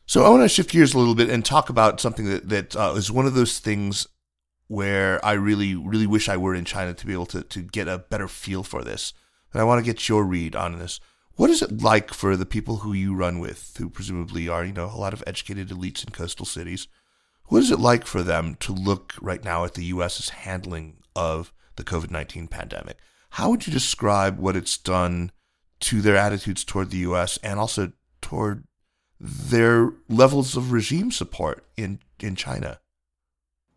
So 0.07 0.25
I 0.25 0.29
want 0.29 0.43
to 0.43 0.49
shift 0.49 0.71
gears 0.71 0.93
a 0.93 0.99
little 0.99 1.15
bit 1.15 1.31
and 1.31 1.45
talk 1.45 1.71
about 1.71 2.01
something 2.01 2.25
that 2.27 2.49
that 2.49 2.77
uh, 2.77 2.95
is 2.97 3.13
one 3.13 3.27
of 3.27 3.35
those 3.35 3.61
things 3.61 4.09
where 4.67 5.25
I 5.25 5.33
really 5.35 5.77
really 5.77 6.09
wish 6.09 6.29
I 6.29 6.37
were 6.37 6.55
in 6.55 6.65
China 6.65 6.95
to 6.95 7.07
be 7.07 7.13
able 7.13 7.27
to 7.27 7.43
to 7.45 7.63
get 7.63 7.87
a 7.87 7.99
better 7.99 8.27
feel 8.27 8.65
for 8.65 8.83
this. 8.83 9.13
And 9.53 9.61
I 9.61 9.65
want 9.65 9.85
to 9.85 9.89
get 9.89 10.09
your 10.09 10.25
read 10.25 10.57
on 10.57 10.79
this. 10.79 10.99
What 11.37 11.51
is 11.51 11.63
it 11.63 11.83
like 11.83 12.13
for 12.13 12.37
the 12.37 12.47
people 12.47 12.79
who 12.79 12.93
you 12.93 13.15
run 13.15 13.39
with, 13.39 13.75
who 13.79 13.89
presumably 13.89 14.49
are, 14.49 14.65
you 14.65 14.73
know, 14.73 14.87
a 14.87 14.99
lot 14.99 15.15
of 15.15 15.25
educated 15.27 15.69
elites 15.71 16.05
in 16.05 16.13
coastal 16.13 16.45
cities? 16.45 16.89
What 17.47 17.63
is 17.63 17.71
it 17.71 17.81
like 17.81 18.07
for 18.07 18.23
them 18.23 18.57
to 18.61 18.73
look 18.73 19.15
right 19.21 19.43
now 19.43 19.65
at 19.65 19.75
the 19.75 19.85
U.S.'s 19.87 20.31
handling 20.31 20.99
of 21.17 21.53
the 21.77 21.85
COVID 21.85 22.11
19 22.11 22.49
pandemic? 22.49 22.99
How 23.31 23.49
would 23.51 23.67
you 23.67 23.73
describe 23.73 24.39
what 24.39 24.57
it's 24.57 24.77
done 24.77 25.33
to 25.81 26.03
their 26.03 26.17
attitudes 26.17 26.65
toward 26.65 26.91
the 26.91 26.99
U.S. 26.99 27.39
and 27.43 27.59
also 27.59 27.93
toward 28.21 28.65
their 29.19 29.93
levels 30.09 30.57
of 30.57 30.71
regime 30.71 31.11
support 31.11 31.65
in, 31.77 32.01
in 32.21 32.37
China? 32.37 32.79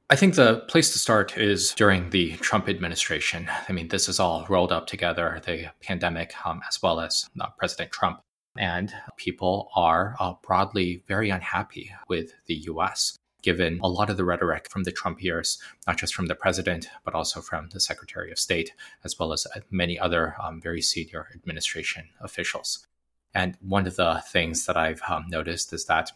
I 0.07 0.15
think 0.15 0.35
the 0.35 0.57
place 0.67 0.93
to 0.93 0.99
start 0.99 1.35
is 1.35 1.73
during 1.73 2.11
the 2.11 2.33
Trump 2.33 2.69
administration. 2.69 3.49
I 3.67 3.71
mean, 3.71 3.87
this 3.87 4.07
is 4.07 4.19
all 4.19 4.45
rolled 4.47 4.71
up 4.71 4.85
together 4.85 5.41
the 5.47 5.71
pandemic 5.81 6.31
um, 6.45 6.61
as 6.67 6.79
well 6.79 6.99
as 6.99 7.27
uh, 7.41 7.47
President 7.57 7.89
Trump. 7.89 8.21
And 8.55 8.93
people 9.17 9.71
are 9.75 10.15
uh, 10.19 10.35
broadly 10.43 11.03
very 11.07 11.31
unhappy 11.31 11.91
with 12.07 12.33
the 12.45 12.53
US, 12.69 13.17
given 13.41 13.79
a 13.81 13.89
lot 13.89 14.11
of 14.11 14.17
the 14.17 14.25
rhetoric 14.25 14.69
from 14.69 14.83
the 14.83 14.91
Trump 14.91 15.23
years, 15.23 15.57
not 15.87 15.97
just 15.97 16.13
from 16.13 16.27
the 16.27 16.35
president, 16.35 16.87
but 17.03 17.15
also 17.15 17.41
from 17.41 17.69
the 17.69 17.79
Secretary 17.79 18.31
of 18.31 18.37
State, 18.37 18.73
as 19.03 19.17
well 19.17 19.33
as 19.33 19.47
uh, 19.55 19.61
many 19.71 19.97
other 19.97 20.35
um, 20.39 20.61
very 20.61 20.83
senior 20.83 21.29
administration 21.33 22.09
officials. 22.21 22.85
And 23.33 23.57
one 23.59 23.87
of 23.87 23.95
the 23.95 24.21
things 24.27 24.67
that 24.67 24.77
I've 24.77 25.01
um, 25.09 25.25
noticed 25.29 25.73
is 25.73 25.85
that 25.85 26.11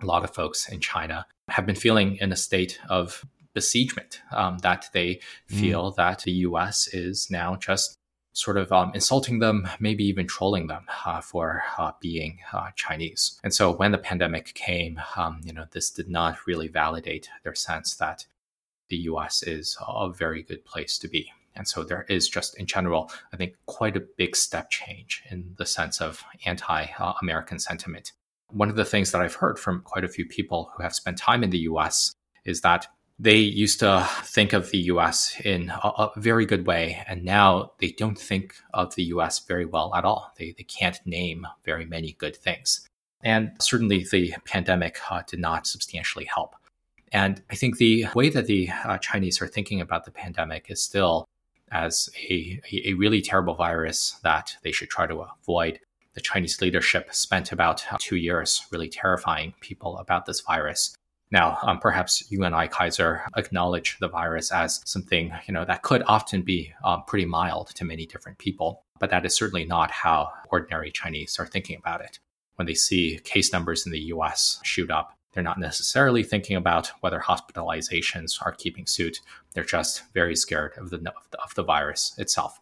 a 0.00 0.06
lot 0.06 0.22
of 0.22 0.30
folks 0.30 0.68
in 0.68 0.78
China 0.78 1.26
have 1.48 1.66
been 1.66 1.76
feeling 1.76 2.16
in 2.16 2.32
a 2.32 2.36
state 2.36 2.78
of 2.88 3.24
besiegement, 3.54 4.20
um, 4.32 4.58
that 4.58 4.88
they 4.92 5.20
hmm. 5.48 5.56
feel 5.56 5.92
mm. 5.92 5.96
that 5.96 6.20
the 6.20 6.32
US 6.32 6.88
is 6.88 7.30
now 7.30 7.56
just 7.56 7.96
sort 8.36 8.58
of 8.58 8.70
um, 8.70 8.90
insulting 8.94 9.38
them, 9.38 9.66
maybe 9.80 10.04
even 10.04 10.26
trolling 10.26 10.66
them 10.66 10.84
uh, 11.06 11.22
for 11.22 11.62
uh, 11.78 11.92
being 12.00 12.38
uh, 12.52 12.68
Chinese. 12.76 13.40
And 13.42 13.54
so 13.54 13.72
when 13.72 13.92
the 13.92 13.98
pandemic 13.98 14.52
came, 14.52 15.00
um, 15.16 15.40
you 15.42 15.54
know, 15.54 15.64
this 15.70 15.90
did 15.90 16.10
not 16.10 16.46
really 16.46 16.68
validate 16.68 17.30
their 17.44 17.54
sense 17.54 17.96
that 17.96 18.26
the 18.90 18.98
US 18.98 19.42
is 19.42 19.78
a 19.80 20.10
very 20.10 20.42
good 20.42 20.66
place 20.66 20.98
to 20.98 21.08
be. 21.08 21.32
And 21.54 21.66
so 21.66 21.82
there 21.82 22.04
is 22.10 22.28
just 22.28 22.58
in 22.58 22.66
general, 22.66 23.10
I 23.32 23.38
think, 23.38 23.54
quite 23.64 23.96
a 23.96 24.04
big 24.18 24.36
step 24.36 24.68
change 24.70 25.22
in 25.30 25.54
the 25.56 25.64
sense 25.64 26.02
of 26.02 26.22
anti 26.44 26.86
American 27.22 27.58
sentiment. 27.58 28.12
One 28.50 28.68
of 28.68 28.76
the 28.76 28.84
things 28.84 29.12
that 29.12 29.20
I've 29.20 29.34
heard 29.34 29.58
from 29.58 29.82
quite 29.82 30.04
a 30.04 30.08
few 30.08 30.26
people 30.26 30.70
who 30.74 30.82
have 30.82 30.94
spent 30.94 31.18
time 31.18 31.42
in 31.42 31.50
the 31.50 31.58
US 31.60 32.14
is 32.44 32.60
that 32.60 32.86
they 33.18 33.36
used 33.36 33.80
to 33.80 34.06
think 34.22 34.52
of 34.52 34.70
the 34.70 34.78
US 34.78 35.40
in 35.40 35.70
a, 35.70 35.88
a, 35.88 36.12
very 36.16 36.44
good 36.44 36.66
way, 36.66 37.02
and 37.08 37.24
now 37.24 37.72
they 37.78 37.90
don't 37.92 38.18
think 38.18 38.56
of 38.74 38.94
the 38.94 39.04
US 39.04 39.38
very 39.38 39.64
well 39.64 39.94
at 39.94 40.04
all. 40.04 40.32
They, 40.36 40.54
they 40.56 40.64
can't 40.64 41.00
name 41.06 41.46
very 41.64 41.86
many 41.86 42.12
good 42.12 42.36
things. 42.36 42.86
And 43.22 43.52
certainly 43.60 44.04
the 44.10 44.34
pandemic 44.44 44.98
uh, 45.10 45.22
did 45.26 45.40
not 45.40 45.66
substantially 45.66 46.26
help. 46.26 46.54
And 47.12 47.42
I 47.50 47.54
think 47.54 47.78
the 47.78 48.06
way 48.14 48.28
that 48.28 48.46
the 48.46 48.68
uh, 48.84 48.98
Chinese 48.98 49.40
are 49.40 49.48
thinking 49.48 49.80
about 49.80 50.04
the 50.04 50.10
pandemic 50.10 50.66
is 50.68 50.82
still 50.82 51.26
as 51.72 52.08
a, 52.28 52.60
a 52.72 52.94
really 52.94 53.20
terrible 53.20 53.54
virus 53.54 54.18
that 54.22 54.56
they 54.62 54.72
should 54.72 54.90
try 54.90 55.06
to 55.06 55.26
avoid. 55.42 55.80
The 56.16 56.22
Chinese 56.22 56.62
leadership 56.62 57.14
spent 57.14 57.52
about 57.52 57.84
two 57.98 58.16
years 58.16 58.64
really 58.72 58.88
terrifying 58.88 59.52
people 59.60 59.98
about 59.98 60.24
this 60.24 60.40
virus. 60.40 60.96
Now, 61.30 61.58
um, 61.62 61.78
perhaps 61.78 62.24
you 62.30 62.42
and 62.42 62.54
I, 62.54 62.68
Kaiser, 62.68 63.22
acknowledge 63.36 63.98
the 64.00 64.08
virus 64.08 64.50
as 64.50 64.80
something 64.86 65.30
you 65.46 65.52
know 65.52 65.66
that 65.66 65.82
could 65.82 66.02
often 66.06 66.40
be 66.40 66.72
um, 66.82 67.02
pretty 67.06 67.26
mild 67.26 67.68
to 67.74 67.84
many 67.84 68.06
different 68.06 68.38
people, 68.38 68.82
but 68.98 69.10
that 69.10 69.26
is 69.26 69.36
certainly 69.36 69.66
not 69.66 69.90
how 69.90 70.30
ordinary 70.48 70.90
Chinese 70.90 71.38
are 71.38 71.46
thinking 71.46 71.76
about 71.76 72.00
it. 72.00 72.18
When 72.54 72.64
they 72.64 72.74
see 72.74 73.20
case 73.22 73.52
numbers 73.52 73.84
in 73.84 73.92
the 73.92 74.06
U.S. 74.14 74.58
shoot 74.62 74.90
up, 74.90 75.12
they're 75.34 75.42
not 75.42 75.60
necessarily 75.60 76.22
thinking 76.22 76.56
about 76.56 76.92
whether 77.00 77.20
hospitalizations 77.20 78.40
are 78.40 78.52
keeping 78.52 78.86
suit. 78.86 79.20
They're 79.52 79.64
just 79.64 80.02
very 80.14 80.34
scared 80.34 80.72
of 80.78 80.88
the 80.88 81.12
of 81.44 81.54
the 81.56 81.62
virus 81.62 82.14
itself. 82.16 82.58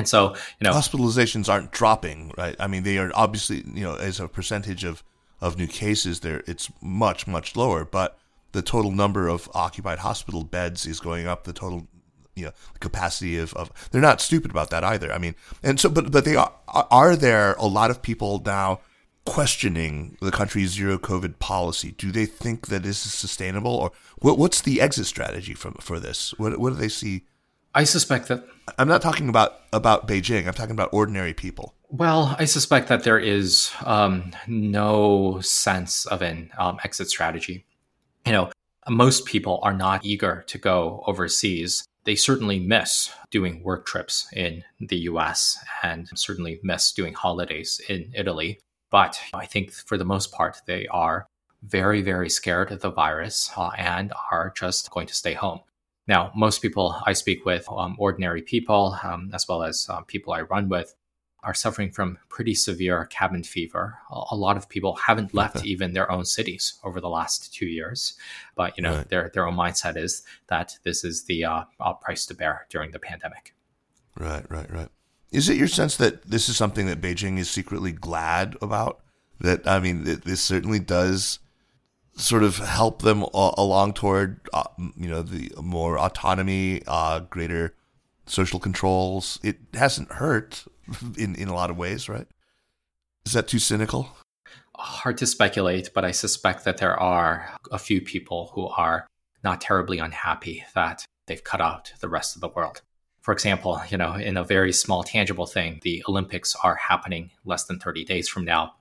And 0.00 0.08
so, 0.08 0.34
you 0.58 0.64
know, 0.64 0.72
hospitalizations 0.72 1.48
aren't 1.48 1.70
dropping, 1.70 2.32
right? 2.36 2.56
I 2.58 2.66
mean, 2.66 2.82
they 2.82 2.98
are 2.98 3.12
obviously, 3.14 3.62
you 3.72 3.84
know, 3.84 3.94
as 3.94 4.18
a 4.18 4.28
percentage 4.28 4.84
of 4.84 5.04
of 5.40 5.56
new 5.56 5.66
cases 5.66 6.20
there 6.20 6.42
it's 6.46 6.70
much 6.82 7.26
much 7.26 7.56
lower 7.56 7.82
but 7.82 8.18
the 8.52 8.62
total 8.62 8.90
number 8.90 9.28
of 9.28 9.48
occupied 9.54 9.98
hospital 10.00 10.44
beds 10.44 10.86
is 10.86 11.00
going 11.00 11.26
up. 11.26 11.44
The 11.44 11.52
total 11.52 11.86
you 12.34 12.46
know 12.46 12.52
capacity 12.80 13.38
of, 13.38 13.52
of 13.54 13.70
they're 13.90 14.00
not 14.00 14.20
stupid 14.20 14.50
about 14.50 14.70
that 14.70 14.84
either. 14.84 15.12
I 15.12 15.18
mean 15.18 15.34
and 15.62 15.78
so 15.78 15.88
but 15.88 16.10
but 16.10 16.24
they 16.24 16.36
are 16.36 16.52
are 16.68 17.16
there 17.16 17.54
a 17.54 17.66
lot 17.66 17.90
of 17.90 18.02
people 18.02 18.42
now 18.44 18.80
questioning 19.26 20.16
the 20.20 20.30
country's 20.30 20.70
zero 20.70 20.98
covid 20.98 21.38
policy? 21.38 21.92
Do 21.92 22.10
they 22.10 22.26
think 22.26 22.68
that 22.68 22.82
this 22.82 23.06
is 23.06 23.12
sustainable 23.12 23.74
or 23.74 23.92
what, 24.18 24.38
what's 24.38 24.60
the 24.60 24.80
exit 24.80 25.06
strategy 25.06 25.54
from 25.54 25.74
for 25.74 26.00
this? 26.00 26.34
What, 26.38 26.58
what 26.58 26.70
do 26.70 26.76
they 26.76 26.88
see 26.88 27.24
i 27.74 27.84
suspect 27.84 28.28
that 28.28 28.44
i'm 28.78 28.88
not 28.88 29.02
talking 29.02 29.28
about 29.28 29.60
about 29.72 30.06
beijing 30.06 30.46
i'm 30.46 30.54
talking 30.54 30.72
about 30.72 30.88
ordinary 30.92 31.34
people 31.34 31.74
well, 31.92 32.36
I 32.38 32.44
suspect 32.44 32.86
that 32.88 33.02
there 33.02 33.18
is 33.18 33.72
um, 33.84 34.30
no 34.46 35.40
sense 35.40 36.06
of 36.06 36.22
an 36.22 36.52
um, 36.56 36.78
exit 36.84 37.10
strategy. 37.10 37.66
You 38.24 38.32
know, 38.32 38.52
most 38.88 39.26
people 39.26 39.58
are 39.64 39.74
not 39.74 40.04
eager 40.04 40.44
to 40.46 40.58
go 40.58 41.02
overseas. 41.08 41.84
They 42.04 42.14
certainly 42.14 42.60
miss 42.60 43.12
doing 43.32 43.64
work 43.64 43.86
trips 43.86 44.28
in 44.32 44.62
the 44.78 44.98
US 44.98 45.58
and 45.82 46.08
certainly 46.14 46.60
miss 46.62 46.92
doing 46.92 47.12
holidays 47.12 47.80
in 47.88 48.12
Italy. 48.14 48.60
But 48.90 49.20
I 49.34 49.46
think 49.46 49.72
for 49.72 49.98
the 49.98 50.04
most 50.04 50.30
part, 50.30 50.58
they 50.66 50.86
are 50.88 51.26
very, 51.64 52.02
very 52.02 52.30
scared 52.30 52.70
of 52.70 52.82
the 52.82 52.90
virus 52.90 53.50
uh, 53.56 53.70
and 53.76 54.12
are 54.30 54.52
just 54.56 54.92
going 54.92 55.08
to 55.08 55.14
stay 55.14 55.34
home. 55.34 55.60
Now, 56.10 56.32
most 56.34 56.60
people 56.60 57.00
I 57.06 57.12
speak 57.12 57.44
with, 57.44 57.68
um, 57.70 57.94
ordinary 57.96 58.42
people, 58.42 58.98
um, 59.04 59.30
as 59.32 59.46
well 59.46 59.62
as 59.62 59.86
um, 59.88 60.04
people 60.06 60.32
I 60.32 60.40
run 60.40 60.68
with, 60.68 60.92
are 61.44 61.54
suffering 61.54 61.92
from 61.92 62.18
pretty 62.28 62.52
severe 62.52 63.04
cabin 63.06 63.44
fever. 63.44 63.96
A 64.32 64.34
lot 64.34 64.56
of 64.56 64.68
people 64.68 64.96
haven't 64.96 65.34
left 65.34 65.64
even 65.72 65.92
their 65.92 66.10
own 66.10 66.24
cities 66.24 66.80
over 66.82 67.00
the 67.00 67.08
last 67.08 67.54
two 67.54 67.66
years, 67.66 68.14
but 68.56 68.76
you 68.76 68.82
know 68.82 68.96
right. 68.96 69.08
their 69.08 69.30
their 69.32 69.46
own 69.46 69.54
mindset 69.54 69.96
is 69.96 70.24
that 70.48 70.76
this 70.82 71.04
is 71.04 71.26
the 71.26 71.44
uh, 71.44 71.62
uh, 71.78 71.92
price 71.92 72.26
to 72.26 72.34
bear 72.34 72.66
during 72.70 72.90
the 72.90 72.98
pandemic. 72.98 73.54
Right, 74.18 74.44
right, 74.50 74.68
right. 74.68 74.88
Is 75.30 75.48
it 75.48 75.56
your 75.56 75.68
sense 75.68 75.96
that 75.98 76.28
this 76.28 76.48
is 76.48 76.56
something 76.56 76.86
that 76.86 77.00
Beijing 77.00 77.38
is 77.38 77.48
secretly 77.48 77.92
glad 77.92 78.56
about? 78.60 78.98
That 79.38 79.64
I 79.64 79.78
mean, 79.78 80.02
this 80.02 80.40
certainly 80.40 80.80
does 80.80 81.38
sort 82.20 82.42
of 82.42 82.58
help 82.58 83.02
them 83.02 83.22
along 83.22 83.94
toward 83.94 84.40
uh, 84.52 84.64
you 84.96 85.08
know 85.08 85.22
the 85.22 85.50
more 85.60 85.98
autonomy, 85.98 86.82
uh, 86.86 87.20
greater 87.20 87.74
social 88.26 88.60
controls. 88.60 89.38
It 89.42 89.58
hasn't 89.74 90.12
hurt 90.12 90.64
in 91.16 91.34
in 91.34 91.48
a 91.48 91.54
lot 91.54 91.70
of 91.70 91.76
ways, 91.76 92.08
right? 92.08 92.26
Is 93.26 93.32
that 93.32 93.48
too 93.48 93.58
cynical? 93.58 94.16
Hard 94.76 95.18
to 95.18 95.26
speculate, 95.26 95.90
but 95.94 96.04
I 96.04 96.10
suspect 96.10 96.64
that 96.64 96.78
there 96.78 96.98
are 96.98 97.50
a 97.70 97.78
few 97.78 98.00
people 98.00 98.50
who 98.54 98.66
are 98.68 99.06
not 99.44 99.60
terribly 99.60 99.98
unhappy 99.98 100.64
that 100.74 101.04
they've 101.26 101.44
cut 101.44 101.60
out 101.60 101.92
the 102.00 102.08
rest 102.08 102.34
of 102.34 102.40
the 102.40 102.48
world. 102.48 102.80
For 103.20 103.32
example, 103.32 103.80
you 103.90 103.98
know, 103.98 104.14
in 104.14 104.38
a 104.38 104.44
very 104.44 104.72
small 104.72 105.02
tangible 105.02 105.46
thing, 105.46 105.80
the 105.82 106.02
Olympics 106.08 106.56
are 106.64 106.76
happening 106.76 107.30
less 107.44 107.64
than 107.64 107.78
30 107.78 108.04
days 108.04 108.28
from 108.28 108.46
now. 108.46 108.74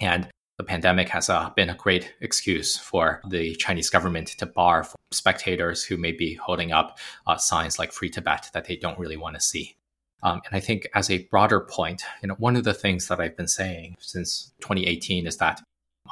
And 0.00 0.28
the 0.62 0.68
pandemic 0.68 1.08
has 1.08 1.28
uh, 1.28 1.50
been 1.56 1.68
a 1.68 1.74
great 1.74 2.14
excuse 2.20 2.76
for 2.76 3.20
the 3.28 3.56
Chinese 3.56 3.90
government 3.90 4.28
to 4.28 4.46
bar 4.46 4.86
spectators 5.10 5.82
who 5.82 5.96
may 5.96 6.12
be 6.12 6.34
holding 6.34 6.70
up 6.70 6.98
uh, 7.26 7.36
signs 7.36 7.80
like 7.80 7.90
Free 7.90 8.08
Tibet 8.08 8.48
that 8.54 8.66
they 8.66 8.76
don't 8.76 8.98
really 8.98 9.16
want 9.16 9.34
to 9.34 9.40
see. 9.40 9.74
Um, 10.22 10.40
and 10.46 10.54
I 10.54 10.60
think 10.60 10.86
as 10.94 11.10
a 11.10 11.24
broader 11.24 11.58
point, 11.58 12.04
you 12.22 12.28
know, 12.28 12.36
one 12.38 12.54
of 12.54 12.62
the 12.62 12.74
things 12.74 13.08
that 13.08 13.18
I've 13.18 13.36
been 13.36 13.48
saying 13.48 13.96
since 13.98 14.52
2018 14.60 15.26
is 15.26 15.38
that 15.38 15.60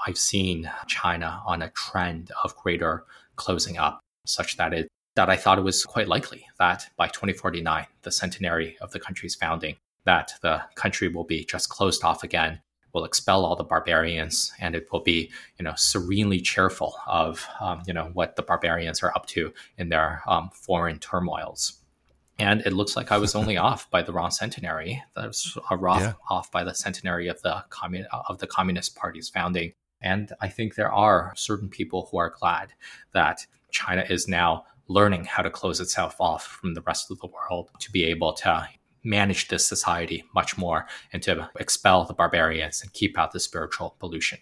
I've 0.04 0.18
seen 0.18 0.68
China 0.88 1.40
on 1.46 1.62
a 1.62 1.70
trend 1.70 2.32
of 2.42 2.56
greater 2.56 3.04
closing 3.36 3.78
up, 3.78 4.00
such 4.26 4.56
that 4.56 4.74
it 4.74 4.88
that 5.14 5.30
I 5.30 5.36
thought 5.36 5.58
it 5.58 5.64
was 5.64 5.84
quite 5.84 6.08
likely 6.08 6.46
that 6.58 6.88
by 6.96 7.06
2049, 7.06 7.86
the 8.02 8.10
centenary 8.10 8.76
of 8.80 8.90
the 8.90 9.00
country's 9.00 9.36
founding, 9.36 9.76
that 10.06 10.32
the 10.42 10.62
country 10.74 11.06
will 11.06 11.24
be 11.24 11.44
just 11.44 11.68
closed 11.68 12.02
off 12.02 12.24
again, 12.24 12.60
will 12.92 13.04
expel 13.04 13.44
all 13.44 13.56
the 13.56 13.64
barbarians, 13.64 14.52
and 14.60 14.74
it 14.74 14.88
will 14.92 15.02
be, 15.02 15.30
you 15.58 15.64
know, 15.64 15.74
serenely 15.76 16.40
cheerful 16.40 16.94
of, 17.06 17.46
um, 17.60 17.82
you 17.86 17.94
know, 17.94 18.10
what 18.12 18.36
the 18.36 18.42
barbarians 18.42 19.02
are 19.02 19.12
up 19.14 19.26
to 19.26 19.52
in 19.78 19.88
their 19.88 20.22
um, 20.26 20.50
foreign 20.52 20.98
turmoils 20.98 21.80
and 22.40 22.62
it 22.62 22.72
looks 22.72 22.96
like 22.96 23.12
I 23.12 23.18
was 23.18 23.34
only 23.34 23.56
off 23.68 23.90
by 23.90 24.02
the 24.02 24.12
wrong 24.12 24.30
centenary. 24.30 25.02
That 25.14 25.26
was 25.26 25.58
off, 25.70 26.00
yeah. 26.00 26.14
off 26.30 26.50
by 26.50 26.64
the 26.64 26.74
centenary 26.74 27.28
of 27.28 27.40
the 27.42 27.64
commun- 27.68 28.06
of 28.10 28.38
the 28.38 28.46
Communist 28.46 28.96
Party's 28.96 29.28
founding. 29.28 29.74
And 30.00 30.32
I 30.40 30.48
think 30.48 30.74
there 30.74 30.90
are 30.90 31.34
certain 31.36 31.68
people 31.68 32.08
who 32.10 32.16
are 32.16 32.34
glad 32.40 32.72
that 33.12 33.46
China 33.70 34.04
is 34.08 34.26
now 34.26 34.64
learning 34.88 35.24
how 35.24 35.42
to 35.42 35.50
close 35.50 35.78
itself 35.78 36.16
off 36.18 36.46
from 36.46 36.74
the 36.74 36.80
rest 36.80 37.10
of 37.10 37.20
the 37.20 37.28
world 37.28 37.68
to 37.78 37.92
be 37.92 38.04
able 38.04 38.32
to 38.32 38.68
manage 39.02 39.48
this 39.48 39.66
society 39.66 40.24
much 40.34 40.58
more 40.58 40.86
and 41.12 41.22
to 41.22 41.50
expel 41.58 42.04
the 42.04 42.14
barbarians 42.14 42.82
and 42.82 42.92
keep 42.92 43.18
out 43.18 43.32
the 43.32 43.40
spiritual 43.40 43.96
pollution. 43.98 44.38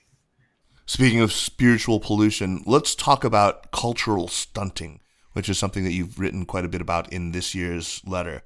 Speaking 0.87 1.21
of 1.21 1.33
spiritual 1.33 2.01
pollution, 2.01 2.63
let's 2.67 2.95
talk 2.95 3.23
about 3.25 3.71
cultural 3.71 4.27
stunting 4.27 5.01
which 5.39 5.49
is 5.49 5.57
something 5.57 5.85
that 5.85 5.93
you've 5.93 6.19
written 6.19 6.45
quite 6.45 6.65
a 6.65 6.69
bit 6.69 6.81
about 6.81 7.13
in 7.13 7.31
this 7.31 7.55
year's 7.55 8.03
letter. 8.05 8.43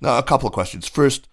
Now, 0.00 0.16
a 0.16 0.22
couple 0.22 0.46
of 0.46 0.52
questions. 0.52 0.86
First, 0.86 1.28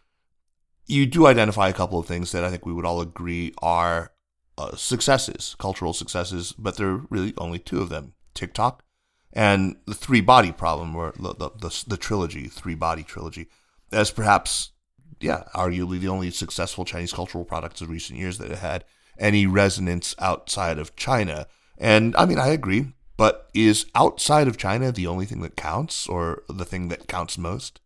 you 0.88 1.06
do 1.06 1.28
identify 1.28 1.70
a 1.70 1.74
couple 1.74 2.00
of 2.00 2.08
things 2.08 2.32
that 2.32 2.44
I 2.44 2.50
think 2.50 2.66
we 2.66 2.74
would 2.74 2.84
all 2.84 3.00
agree 3.00 3.54
are 3.62 4.12
uh, 4.58 4.76
successes, 4.76 5.56
cultural 5.60 5.94
successes, 5.94 6.52
but 6.58 6.78
there 6.78 6.88
are 6.88 7.02
really 7.12 7.34
only 7.38 7.60
two 7.60 7.80
of 7.80 7.90
them: 7.90 8.14
TikTok 8.34 8.84
and 9.32 9.76
the 9.86 9.94
Three 9.94 10.22
Body 10.22 10.52
Problem, 10.52 10.96
or 10.96 11.14
the 11.16 11.36
the, 11.36 11.50
the, 11.60 11.84
the 11.88 11.98
trilogy, 11.98 12.48
Three 12.48 12.74
Body 12.74 13.04
trilogy, 13.04 13.50
as 13.94 14.12
perhaps, 14.12 14.72
yeah, 15.20 15.44
arguably 15.56 16.00
the 16.00 16.08
only 16.10 16.32
successful 16.32 16.86
Chinese 16.86 17.14
cultural 17.14 17.46
products 17.46 17.82
of 17.82 17.90
recent 17.90 18.20
years 18.20 18.38
that 18.40 18.52
had 18.52 18.84
any 19.18 19.46
resonance 19.46 20.16
outside 20.20 20.80
of 20.80 20.96
China. 20.96 21.48
And 21.78 22.16
I 22.16 22.26
mean, 22.26 22.40
I 22.40 22.48
agree, 22.48 22.94
but 23.18 23.50
is 23.54 23.86
outside 23.96 24.48
of 24.48 24.58
China 24.58 24.92
the 24.92 25.08
only 25.08 25.26
thing 25.26 25.42
that 25.42 25.56
counts, 25.56 26.08
or 26.08 26.44
the 26.50 26.66
thing 26.66 26.90
that 26.90 27.08
counts 27.08 27.38
most? 27.38 27.80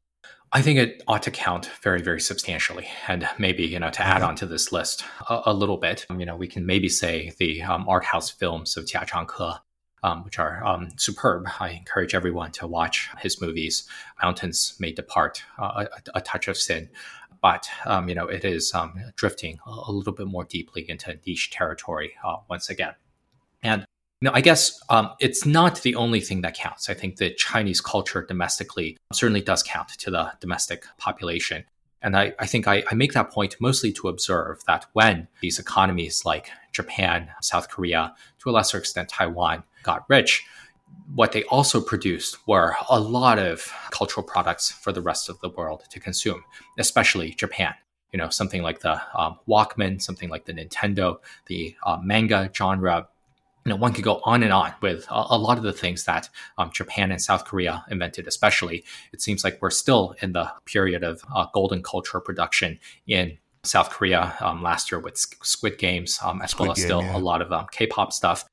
I 0.53 0.61
think 0.61 0.79
it 0.79 1.03
ought 1.07 1.23
to 1.23 1.31
count 1.31 1.69
very, 1.83 2.01
very 2.01 2.21
substantially. 2.21 2.87
And 3.07 3.27
maybe, 3.37 3.65
you 3.65 3.79
know, 3.79 3.89
to 3.89 4.01
add 4.01 4.21
on 4.21 4.35
to 4.37 4.45
this 4.45 4.71
list 4.71 5.03
a, 5.29 5.41
a 5.47 5.53
little 5.53 5.77
bit, 5.77 6.05
you 6.17 6.25
know, 6.25 6.37
we 6.37 6.47
can 6.47 6.65
maybe 6.65 6.87
say 6.87 7.33
the 7.37 7.61
um, 7.63 7.87
art 7.89 8.05
house 8.05 8.29
films 8.29 8.77
of 8.77 8.85
Jia 8.85 9.07
Zhangke, 9.07 9.59
um, 10.07 10.23
which 10.23 10.39
are 10.39 10.65
um, 10.65 10.89
superb. 10.95 11.47
I 11.59 11.69
encourage 11.69 12.15
everyone 12.15 12.51
to 12.53 12.67
watch 12.67 13.09
his 13.19 13.41
movies. 13.41 13.87
Mountains 14.23 14.75
May 14.79 14.93
Depart, 14.93 15.43
uh, 15.59 15.85
a, 15.91 16.17
a, 16.17 16.21
Touch 16.21 16.47
of 16.47 16.57
Sin. 16.57 16.89
But, 17.41 17.69
um, 17.85 18.07
you 18.07 18.15
know, 18.15 18.27
it 18.27 18.45
is 18.45 18.73
um, 18.73 18.93
drifting 19.15 19.59
a, 19.67 19.69
a, 19.69 19.91
little 19.91 20.13
bit 20.13 20.27
more 20.27 20.45
deeply 20.45 20.89
into 20.89 21.19
niche 21.25 21.51
territory 21.51 22.13
uh, 22.25 22.37
once 22.49 22.69
again. 22.69 22.95
And 23.61 23.85
no, 24.21 24.31
I 24.33 24.41
guess 24.41 24.81
um, 24.89 25.11
it's 25.19 25.45
not 25.45 25.81
the 25.81 25.95
only 25.95 26.21
thing 26.21 26.41
that 26.41 26.55
counts. 26.55 26.89
I 26.89 26.93
think 26.93 27.17
the 27.17 27.31
Chinese 27.33 27.81
culture 27.81 28.25
domestically 28.25 28.97
certainly 29.13 29.41
does 29.41 29.61
count 29.61 29.89
to 29.89 30.09
the 30.09 30.31
domestic 30.39 30.85
population. 30.97 31.65
And 32.01 32.15
I, 32.15 32.33
I 32.39 32.45
think 32.45 32.67
I, 32.67 32.83
I, 32.91 32.95
make 32.95 33.13
that 33.13 33.31
point 33.31 33.55
mostly 33.59 33.91
to 33.93 34.07
observe 34.07 34.63
that 34.67 34.85
when 34.93 35.27
these 35.41 35.57
economies 35.57 36.25
like 36.25 36.51
Japan, 36.71 37.29
South 37.41 37.69
Korea, 37.69 38.13
to 38.39 38.49
a 38.49 38.51
lesser 38.51 38.77
extent 38.77 39.09
Taiwan, 39.09 39.63
got 39.83 40.05
rich, 40.07 40.45
what 41.15 41.31
they 41.31 41.43
also 41.45 41.81
produced 41.81 42.37
were 42.47 42.75
a 42.89 42.99
lot 42.99 43.39
of 43.39 43.71
cultural 43.91 44.25
products 44.25 44.69
for 44.69 44.91
the 44.91 45.01
rest 45.01 45.29
of 45.29 45.39
the 45.39 45.49
world 45.49 45.83
to 45.89 45.99
consume, 45.99 46.43
especially 46.77 47.31
Japan. 47.31 47.73
You 48.11 48.17
know, 48.17 48.29
something 48.29 48.61
like 48.61 48.79
the 48.79 49.01
um, 49.17 49.39
Walkman, 49.47 50.01
something 50.01 50.29
like 50.29 50.45
the 50.45 50.53
Nintendo, 50.53 51.17
the 51.47 51.75
uh, 51.83 51.97
manga 52.01 52.49
genre, 52.55 53.07
you 53.67 53.73
know, 53.73 53.75
one 53.75 53.91
could 53.91 54.05
go 54.05 54.21
on 54.23 54.43
and 54.43 54.53
on 54.53 54.73
with 54.79 55.05
a, 55.09 55.25
a 55.31 55.37
lot 55.37 55.57
of 55.57 55.63
the 55.65 55.73
things 55.73 56.05
that 56.05 56.29
um, 56.57 56.71
Japan 56.71 57.11
and 57.11 57.21
South 57.21 57.43
Korea 57.43 57.83
invented, 57.91 58.25
especially. 58.25 58.85
It 59.11 59.21
seems 59.21 59.43
like 59.43 59.61
we're 59.61 59.71
still 59.71 60.15
in 60.21 60.31
the 60.31 60.49
period 60.63 61.03
of 61.03 61.21
uh, 61.35 61.47
golden 61.53 61.83
culture 61.83 62.21
production 62.21 62.79
in 63.07 63.37
South 63.63 63.89
Korea 63.89 64.37
um, 64.39 64.63
last 64.63 64.89
year 64.89 64.99
with 64.99 65.17
Squid 65.17 65.77
Games, 65.77 66.17
um, 66.23 66.41
as 66.41 66.51
Squid 66.51 66.67
well 66.67 66.71
as 66.71 66.77
Game, 66.77 66.85
still 66.85 67.01
yeah. 67.01 67.17
a 67.17 67.19
lot 67.19 67.41
of 67.41 67.51
um, 67.51 67.67
K-pop 67.69 68.13
stuff 68.13 68.45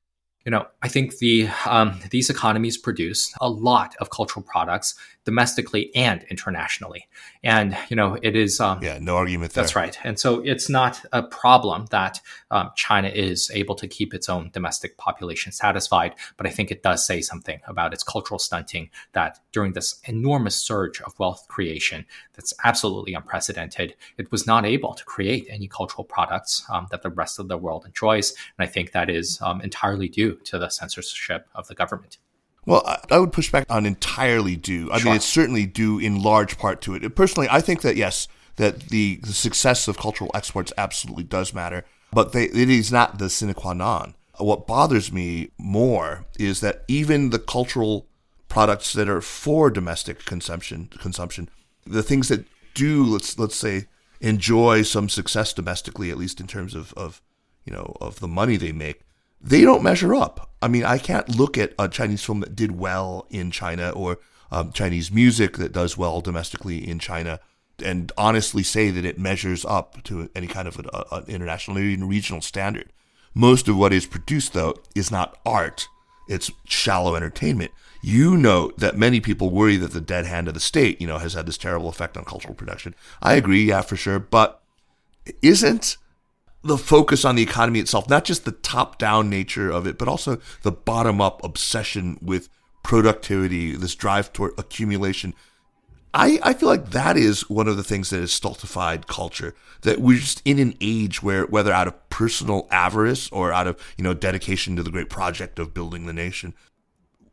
you 0.45 0.51
know, 0.51 0.67
I 0.83 0.87
think 0.87 1.17
the 1.17 1.49
um, 1.65 1.99
these 2.11 2.29
economies 2.29 2.77
produce 2.77 3.33
a 3.41 3.49
lot 3.49 3.95
of 3.99 4.11
cultural 4.11 4.43
products 4.43 4.93
domestically 5.25 5.93
and 5.95 6.23
internationally, 6.29 7.07
and 7.43 7.75
you 7.89 7.95
know, 7.95 8.17
it 8.21 8.35
is 8.35 8.59
um, 8.59 8.81
yeah, 8.81 8.97
no 9.01 9.17
argument. 9.17 9.53
There. 9.53 9.63
That's 9.63 9.75
right, 9.75 9.97
and 10.03 10.17
so 10.17 10.39
it's 10.41 10.69
not 10.69 11.03
a 11.11 11.23
problem 11.23 11.87
that 11.91 12.21
um, 12.51 12.71
China 12.75 13.09
is 13.09 13.51
able 13.53 13.75
to 13.75 13.87
keep 13.87 14.13
its 14.13 14.29
own 14.29 14.51
domestic 14.53 14.97
population 14.97 15.51
satisfied, 15.51 16.15
but 16.37 16.47
I 16.47 16.51
think 16.51 16.71
it 16.71 16.83
does 16.83 17.05
say 17.05 17.21
something 17.21 17.59
about 17.67 17.93
its 17.93 18.03
cultural 18.03 18.39
stunting 18.39 18.89
that 19.13 19.39
during 19.51 19.73
this 19.73 19.99
enormous 20.05 20.55
surge 20.55 21.01
of 21.01 21.17
wealth 21.19 21.45
creation 21.47 22.05
that's 22.33 22.53
absolutely 22.63 23.13
unprecedented, 23.13 23.95
it 24.17 24.31
was 24.31 24.45
not 24.47 24.65
able 24.65 24.93
to 24.93 25.03
create 25.03 25.47
any 25.49 25.67
cultural 25.67 26.03
products 26.03 26.63
um, 26.69 26.87
that 26.91 27.01
the 27.01 27.09
rest 27.09 27.39
of 27.39 27.47
the 27.47 27.57
world 27.57 27.85
enjoys, 27.85 28.31
and 28.57 28.67
I 28.67 28.71
think 28.71 28.91
that 28.91 29.09
is 29.09 29.39
um, 29.41 29.61
entirely 29.61 30.07
due 30.07 30.35
to 30.45 30.59
the 30.59 30.69
censorship 30.69 31.47
of 31.55 31.67
the 31.67 31.75
government. 31.75 32.17
Well, 32.65 32.83
I 33.11 33.19
would 33.19 33.31
push 33.31 33.51
back 33.51 33.65
on 33.69 33.85
entirely 33.85 34.55
due. 34.55 34.91
I 34.91 34.97
sure. 34.97 35.05
mean, 35.05 35.15
it's 35.17 35.25
certainly 35.25 35.65
due 35.65 35.99
in 35.99 36.21
large 36.21 36.57
part 36.57 36.81
to 36.81 36.95
it. 36.95 37.15
Personally, 37.15 37.47
I 37.49 37.61
think 37.61 37.81
that 37.81 37.95
yes, 37.95 38.27
that 38.55 38.79
the, 38.89 39.19
the 39.23 39.33
success 39.33 39.87
of 39.87 39.97
cultural 39.97 40.31
exports 40.33 40.73
absolutely 40.77 41.23
does 41.23 41.53
matter, 41.53 41.85
but 42.11 42.31
they, 42.31 42.45
it 42.45 42.69
is 42.69 42.91
not 42.91 43.19
the 43.19 43.29
sine 43.29 43.53
qua 43.53 43.73
non. 43.73 44.15
What 44.37 44.67
bothers 44.67 45.11
me 45.11 45.51
more 45.57 46.25
is 46.39 46.59
that 46.61 46.83
even 46.87 47.29
the 47.29 47.39
cultural 47.39 48.07
products 48.49 48.93
that 48.93 49.09
are 49.09 49.21
for 49.21 49.69
domestic 49.69 50.25
consumption, 50.25 50.89
consumption, 50.99 51.49
the 51.85 52.03
things 52.03 52.29
that 52.29 52.45
do 52.73 53.03
let's 53.03 53.37
let's 53.37 53.55
say 53.55 53.87
enjoy 54.21 54.81
some 54.81 55.07
success 55.09 55.53
domestically, 55.53 56.09
at 56.09 56.17
least 56.17 56.39
in 56.39 56.47
terms 56.47 56.73
of, 56.73 56.93
of 56.93 57.21
you 57.63 57.73
know 57.73 57.95
of 58.01 58.19
the 58.19 58.27
money 58.27 58.57
they 58.57 58.71
make, 58.71 59.01
they 59.41 59.61
don't 59.61 59.83
measure 59.83 60.15
up. 60.15 60.51
I 60.65 60.67
mean, 60.67 60.83
I 60.83 60.97
can't 60.97 61.29
look 61.29 61.59
at 61.59 61.73
a 61.77 61.87
Chinese 61.87 62.23
film 62.23 62.39
that 62.39 62.55
did 62.55 62.71
well 62.71 63.27
in 63.29 63.51
China 63.51 63.91
or 63.91 64.17
um, 64.51 64.71
Chinese 64.71 65.11
music 65.11 65.57
that 65.57 65.71
does 65.71 65.95
well 65.95 66.21
domestically 66.21 66.89
in 66.89 66.97
China 66.97 67.39
and 67.83 68.11
honestly 68.17 68.63
say 68.63 68.89
that 68.89 69.05
it 69.05 69.19
measures 69.19 69.63
up 69.63 70.01
to 70.05 70.27
any 70.35 70.47
kind 70.47 70.67
of 70.67 70.79
an, 70.79 71.23
international 71.27 71.77
or 71.77 71.81
even 71.81 72.07
regional 72.07 72.41
standard. 72.41 72.91
Most 73.35 73.67
of 73.67 73.77
what 73.77 73.93
is 73.93 74.07
produced, 74.07 74.53
though, 74.53 74.73
is 74.95 75.11
not 75.11 75.37
art. 75.45 75.87
It's 76.27 76.49
shallow 76.65 77.15
entertainment. 77.15 77.69
You 78.01 78.35
note 78.35 78.79
that 78.79 78.97
many 78.97 79.19
people 79.19 79.51
worry 79.51 79.77
that 79.77 79.91
the 79.91 80.01
dead 80.01 80.25
hand 80.25 80.47
of 80.47 80.55
the 80.55 80.59
state, 80.59 80.99
you 80.99 81.05
know, 81.05 81.19
has 81.19 81.35
had 81.35 81.45
this 81.45 81.59
terrible 81.59 81.89
effect 81.89 82.17
on 82.17 82.25
cultural 82.25 82.55
production. 82.55 82.95
I 83.21 83.35
agree, 83.35 83.65
yeah, 83.65 83.81
for 83.81 83.97
sure. 83.97 84.17
But 84.17 84.63
isn't 85.43 85.97
the 86.65 86.77
focus 86.77 87.23
on 87.23 87.35
the 87.35 87.43
economy 87.43 87.79
itself, 87.79 88.09
not 88.09 88.25
just 88.25 88.43
the 88.43 88.51
top 88.51 88.97
down 88.97 89.29
nature 89.29 89.69
of 89.69 89.85
it, 89.85 89.99
but 89.99 90.07
also 90.07 90.39
the 90.63 90.71
bottom 90.71 91.21
up 91.21 91.43
obsession 91.43 92.17
with 92.21 92.49
productivity, 92.83 93.75
this 93.75 93.93
drive 93.93 94.33
toward 94.33 94.53
accumulation. 94.57 95.35
I, 96.11 96.39
I 96.41 96.53
feel 96.53 96.69
like 96.69 96.89
that 96.89 97.17
is 97.17 97.49
one 97.49 97.67
of 97.67 97.77
the 97.77 97.83
things 97.83 98.09
that 98.09 98.19
has 98.19 98.31
stultified 98.31 99.05
culture. 99.05 99.53
That 99.81 99.99
we're 99.99 100.17
just 100.17 100.41
in 100.43 100.57
an 100.57 100.75
age 100.81 101.21
where, 101.21 101.45
whether 101.45 101.71
out 101.71 101.87
of 101.87 102.09
personal 102.09 102.67
avarice 102.71 103.29
or 103.31 103.53
out 103.53 103.67
of 103.67 103.79
you 103.97 104.03
know 104.03 104.15
dedication 104.15 104.75
to 104.75 104.83
the 104.83 104.91
great 104.91 105.09
project 105.09 105.59
of 105.59 105.73
building 105.73 106.07
the 106.07 106.13
nation, 106.13 106.55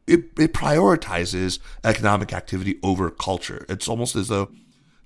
it, 0.07 0.25
it 0.39 0.53
prioritizes 0.53 1.59
economic 1.85 2.35
activity 2.35 2.79
over 2.83 3.09
culture. 3.11 3.65
It's 3.69 3.89
almost 3.89 4.15
as 4.15 4.29
though 4.29 4.51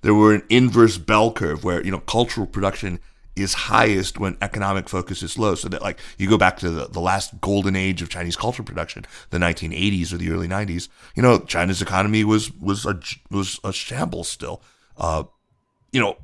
there 0.01 0.13
were 0.13 0.33
an 0.33 0.43
inverse 0.49 0.97
bell 0.97 1.31
curve 1.31 1.63
where 1.63 1.81
you 1.85 1.91
know 1.91 1.99
cultural 1.99 2.47
production 2.47 2.99
is 3.37 3.53
highest 3.53 4.19
when 4.19 4.37
economic 4.41 4.89
focus 4.89 5.23
is 5.23 5.37
low. 5.37 5.55
So 5.55 5.69
that 5.69 5.81
like 5.81 5.99
you 6.17 6.29
go 6.29 6.37
back 6.37 6.57
to 6.57 6.69
the, 6.69 6.87
the 6.87 6.99
last 6.99 7.39
golden 7.41 7.75
age 7.75 8.01
of 8.01 8.09
Chinese 8.09 8.35
culture 8.35 8.63
production, 8.63 9.05
the 9.29 9.37
1980s 9.37 10.13
or 10.13 10.17
the 10.17 10.31
early 10.31 10.47
90s, 10.47 10.89
you 11.15 11.23
know, 11.23 11.39
China's 11.39 11.81
economy 11.81 12.23
was, 12.23 12.51
was 12.53 12.85
a, 12.85 12.99
was 13.29 13.59
a 13.63 13.71
shambles 13.71 14.29
still. 14.29 14.61
Uh, 14.97 15.23
you 15.91 16.01
know, 16.01 16.17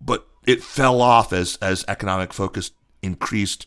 but 0.00 0.26
it 0.46 0.62
fell 0.62 1.00
off 1.00 1.32
as, 1.32 1.56
as 1.56 1.84
economic 1.88 2.32
focus 2.32 2.72
increased 3.02 3.66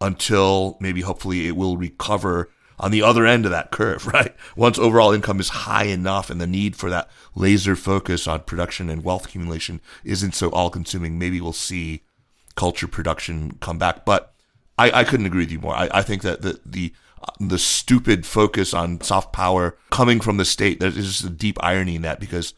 until 0.00 0.76
maybe 0.80 1.00
hopefully 1.00 1.46
it 1.46 1.56
will 1.56 1.76
recover 1.76 2.50
on 2.78 2.90
the 2.90 3.02
other 3.02 3.26
end 3.26 3.44
of 3.44 3.50
that 3.50 3.70
curve, 3.70 4.06
right? 4.12 4.34
Once 4.56 4.78
overall 4.78 5.12
income 5.12 5.40
is 5.40 5.48
high 5.50 5.84
enough 5.84 6.30
and 6.30 6.40
the 6.40 6.46
need 6.46 6.76
for 6.76 6.90
that 6.90 7.08
laser 7.34 7.76
focus 7.76 8.26
on 8.26 8.40
production 8.40 8.90
and 8.90 9.04
wealth 9.04 9.26
accumulation 9.26 9.80
isn't 10.04 10.34
so 10.34 10.50
all 10.50 10.70
consuming, 10.70 11.18
maybe 11.18 11.40
we'll 11.40 11.52
see 11.52 12.02
culture 12.54 12.88
production 12.88 13.56
come 13.60 13.78
back. 13.78 14.04
But 14.04 14.34
I, 14.78 15.00
I 15.00 15.04
couldn't 15.04 15.26
agree 15.26 15.42
with 15.42 15.52
you 15.52 15.60
more. 15.60 15.74
I, 15.74 15.88
I 15.92 16.02
think 16.02 16.22
that 16.22 16.42
the, 16.42 16.60
the 16.64 16.92
the 17.40 17.58
stupid 17.58 18.26
focus 18.26 18.74
on 18.74 19.00
soft 19.00 19.32
power 19.32 19.78
coming 19.90 20.20
from 20.20 20.36
the 20.36 20.44
state, 20.44 20.78
there's 20.78 20.94
just 20.94 21.24
a 21.24 21.30
deep 21.30 21.56
irony 21.62 21.96
in 21.96 22.02
that 22.02 22.20
because 22.20 22.52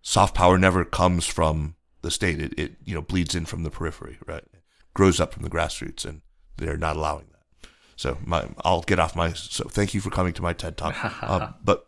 soft 0.00 0.34
power 0.34 0.56
never 0.56 0.84
comes 0.84 1.26
from 1.26 1.74
the 2.02 2.10
state. 2.10 2.40
It, 2.40 2.58
it 2.58 2.72
you 2.84 2.94
know 2.94 3.02
bleeds 3.02 3.34
in 3.34 3.44
from 3.44 3.64
the 3.64 3.70
periphery, 3.70 4.18
right? 4.26 4.44
It 4.52 4.62
grows 4.94 5.20
up 5.20 5.34
from 5.34 5.42
the 5.42 5.50
grassroots, 5.50 6.04
and 6.04 6.22
they're 6.56 6.76
not 6.76 6.96
allowing 6.96 7.26
that. 7.32 7.68
So 7.96 8.18
my, 8.24 8.48
I'll 8.64 8.82
get 8.82 8.98
off 8.98 9.16
my. 9.16 9.32
So 9.32 9.64
thank 9.64 9.94
you 9.94 10.00
for 10.00 10.10
coming 10.10 10.32
to 10.34 10.42
my 10.42 10.52
TED 10.52 10.76
talk. 10.76 11.22
um, 11.22 11.54
but 11.64 11.84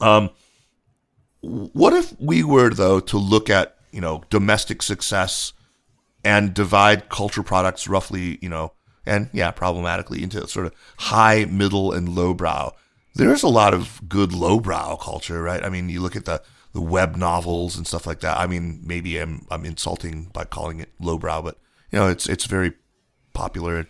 um, 0.00 0.30
what 1.40 1.94
if 1.94 2.14
we 2.20 2.42
were 2.42 2.70
though 2.70 3.00
to 3.00 3.18
look 3.18 3.50
at 3.50 3.76
you 3.90 4.00
know 4.00 4.22
domestic 4.30 4.82
success 4.82 5.52
and 6.24 6.54
divide 6.54 7.08
culture 7.08 7.42
products 7.42 7.88
roughly, 7.88 8.38
you 8.42 8.48
know, 8.48 8.72
and 9.06 9.30
yeah, 9.32 9.50
problematically 9.50 10.22
into 10.22 10.46
sort 10.48 10.66
of 10.66 10.74
high, 10.98 11.44
middle, 11.46 11.92
and 11.92 12.08
lowbrow. 12.08 12.72
There's 13.14 13.42
a 13.42 13.48
lot 13.48 13.74
of 13.74 14.00
good 14.08 14.32
lowbrow 14.32 14.96
culture, 14.96 15.42
right? 15.42 15.64
I 15.64 15.68
mean, 15.68 15.88
you 15.88 16.00
look 16.00 16.16
at 16.16 16.24
the 16.24 16.42
the 16.72 16.80
web 16.80 17.16
novels 17.16 17.76
and 17.76 17.86
stuff 17.86 18.06
like 18.06 18.20
that. 18.20 18.38
I 18.38 18.46
mean, 18.46 18.80
maybe 18.84 19.18
I'm 19.18 19.46
I'm 19.50 19.64
insulting 19.64 20.24
by 20.32 20.44
calling 20.44 20.80
it 20.80 20.92
lowbrow, 21.00 21.42
but 21.42 21.58
you 21.90 21.98
know, 21.98 22.08
it's 22.08 22.28
it's 22.28 22.44
very 22.44 22.74
popular. 23.32 23.86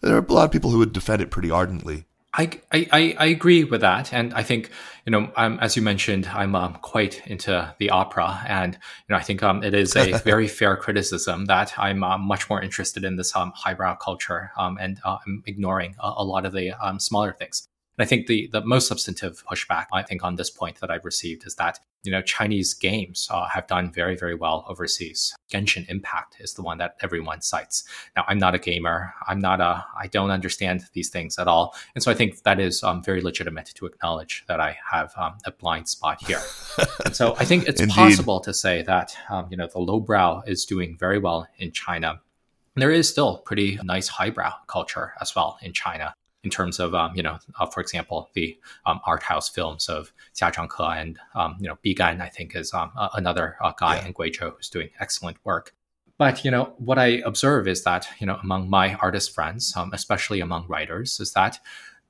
There 0.00 0.16
are 0.16 0.24
a 0.26 0.32
lot 0.32 0.46
of 0.46 0.50
people 0.50 0.70
who 0.70 0.78
would 0.78 0.92
defend 0.92 1.22
it 1.22 1.30
pretty 1.30 1.50
ardently. 1.50 2.06
I, 2.34 2.50
I, 2.72 3.14
I 3.18 3.26
agree 3.26 3.64
with 3.64 3.82
that. 3.82 4.12
And 4.12 4.32
I 4.32 4.42
think, 4.42 4.70
you 5.04 5.10
know, 5.10 5.30
um, 5.36 5.58
as 5.60 5.76
you 5.76 5.82
mentioned, 5.82 6.26
I'm 6.26 6.54
um, 6.54 6.78
quite 6.80 7.26
into 7.26 7.74
the 7.78 7.90
opera. 7.90 8.42
And, 8.48 8.72
you 8.74 8.80
know, 9.10 9.16
I 9.16 9.22
think 9.22 9.42
um, 9.42 9.62
it 9.62 9.74
is 9.74 9.94
a 9.96 10.16
very 10.24 10.48
fair 10.48 10.76
criticism 10.76 11.44
that 11.46 11.78
I'm 11.78 12.02
uh, 12.02 12.16
much 12.16 12.48
more 12.48 12.62
interested 12.62 13.04
in 13.04 13.16
this 13.16 13.36
um, 13.36 13.52
highbrow 13.54 13.96
culture 13.96 14.50
um, 14.56 14.78
and 14.80 14.98
uh, 15.04 15.18
I'm 15.26 15.42
ignoring 15.46 15.94
a, 16.02 16.12
a, 16.16 16.24
lot 16.24 16.46
of 16.46 16.52
the 16.54 16.72
um, 16.72 16.98
smaller 16.98 17.34
things. 17.34 17.68
And 18.02 18.08
I 18.08 18.08
think 18.08 18.26
the, 18.26 18.48
the 18.50 18.64
most 18.64 18.88
substantive 18.88 19.44
pushback, 19.46 19.86
I 19.92 20.02
think, 20.02 20.24
on 20.24 20.34
this 20.34 20.50
point 20.50 20.80
that 20.80 20.90
I've 20.90 21.04
received 21.04 21.46
is 21.46 21.54
that, 21.54 21.78
you 22.02 22.10
know, 22.10 22.20
Chinese 22.20 22.74
games 22.74 23.28
uh, 23.30 23.46
have 23.46 23.68
done 23.68 23.92
very, 23.92 24.16
very 24.16 24.34
well 24.34 24.64
overseas. 24.68 25.32
Genshin 25.52 25.88
Impact 25.88 26.38
is 26.40 26.54
the 26.54 26.62
one 26.62 26.78
that 26.78 26.96
everyone 27.00 27.42
cites. 27.42 27.84
Now, 28.16 28.24
I'm 28.26 28.38
not 28.38 28.56
a 28.56 28.58
gamer. 28.58 29.14
I'm 29.28 29.38
not 29.38 29.60
a, 29.60 29.84
I 29.96 30.08
don't 30.08 30.32
understand 30.32 30.84
these 30.94 31.10
things 31.10 31.38
at 31.38 31.46
all. 31.46 31.76
And 31.94 32.02
so 32.02 32.10
I 32.10 32.14
think 32.14 32.42
that 32.42 32.58
is 32.58 32.82
um, 32.82 33.04
very 33.04 33.20
legitimate 33.20 33.70
to 33.76 33.86
acknowledge 33.86 34.42
that 34.48 34.58
I 34.58 34.76
have 34.90 35.12
um, 35.16 35.38
a 35.46 35.52
blind 35.52 35.88
spot 35.88 36.20
here. 36.26 36.42
and 37.04 37.14
so 37.14 37.36
I 37.38 37.44
think 37.44 37.68
it's 37.68 37.86
possible 37.86 38.40
to 38.40 38.52
say 38.52 38.82
that, 38.82 39.16
um, 39.30 39.46
you 39.48 39.56
know, 39.56 39.68
the 39.68 39.78
lowbrow 39.78 40.42
is 40.44 40.64
doing 40.64 40.96
very 40.98 41.20
well 41.20 41.46
in 41.58 41.70
China. 41.70 42.20
There 42.74 42.90
is 42.90 43.08
still 43.08 43.38
pretty 43.38 43.78
nice 43.84 44.08
highbrow 44.08 44.54
culture 44.66 45.12
as 45.20 45.36
well 45.36 45.56
in 45.62 45.72
China 45.72 46.14
in 46.44 46.50
terms 46.50 46.80
of 46.80 46.94
um, 46.94 47.12
you 47.14 47.22
know, 47.22 47.38
uh, 47.58 47.66
for 47.66 47.80
example, 47.80 48.30
the 48.34 48.58
um, 48.86 49.00
art 49.06 49.22
house 49.22 49.48
films 49.48 49.88
of 49.88 50.12
Jia 50.34 50.52
Zhangke 50.52 51.00
and 51.00 51.18
um, 51.34 51.56
you 51.60 51.68
know 51.68 51.78
Bi 51.84 51.92
Gan, 51.92 52.20
I 52.20 52.28
think 52.28 52.56
is 52.56 52.72
um, 52.74 52.92
another 53.14 53.56
uh, 53.62 53.72
guy 53.78 53.96
yeah. 53.96 54.06
in 54.06 54.14
Guizhou 54.14 54.54
who's 54.56 54.68
doing 54.68 54.90
excellent 55.00 55.38
work. 55.44 55.74
But 56.18 56.44
you 56.44 56.50
know 56.50 56.74
what 56.78 56.98
I 56.98 57.22
observe 57.24 57.66
is 57.68 57.84
that 57.84 58.08
you 58.18 58.26
know 58.26 58.38
among 58.42 58.68
my 58.68 58.94
artist 58.94 59.32
friends, 59.34 59.72
um, 59.76 59.90
especially 59.92 60.40
among 60.40 60.66
writers, 60.68 61.20
is 61.20 61.32
that 61.32 61.58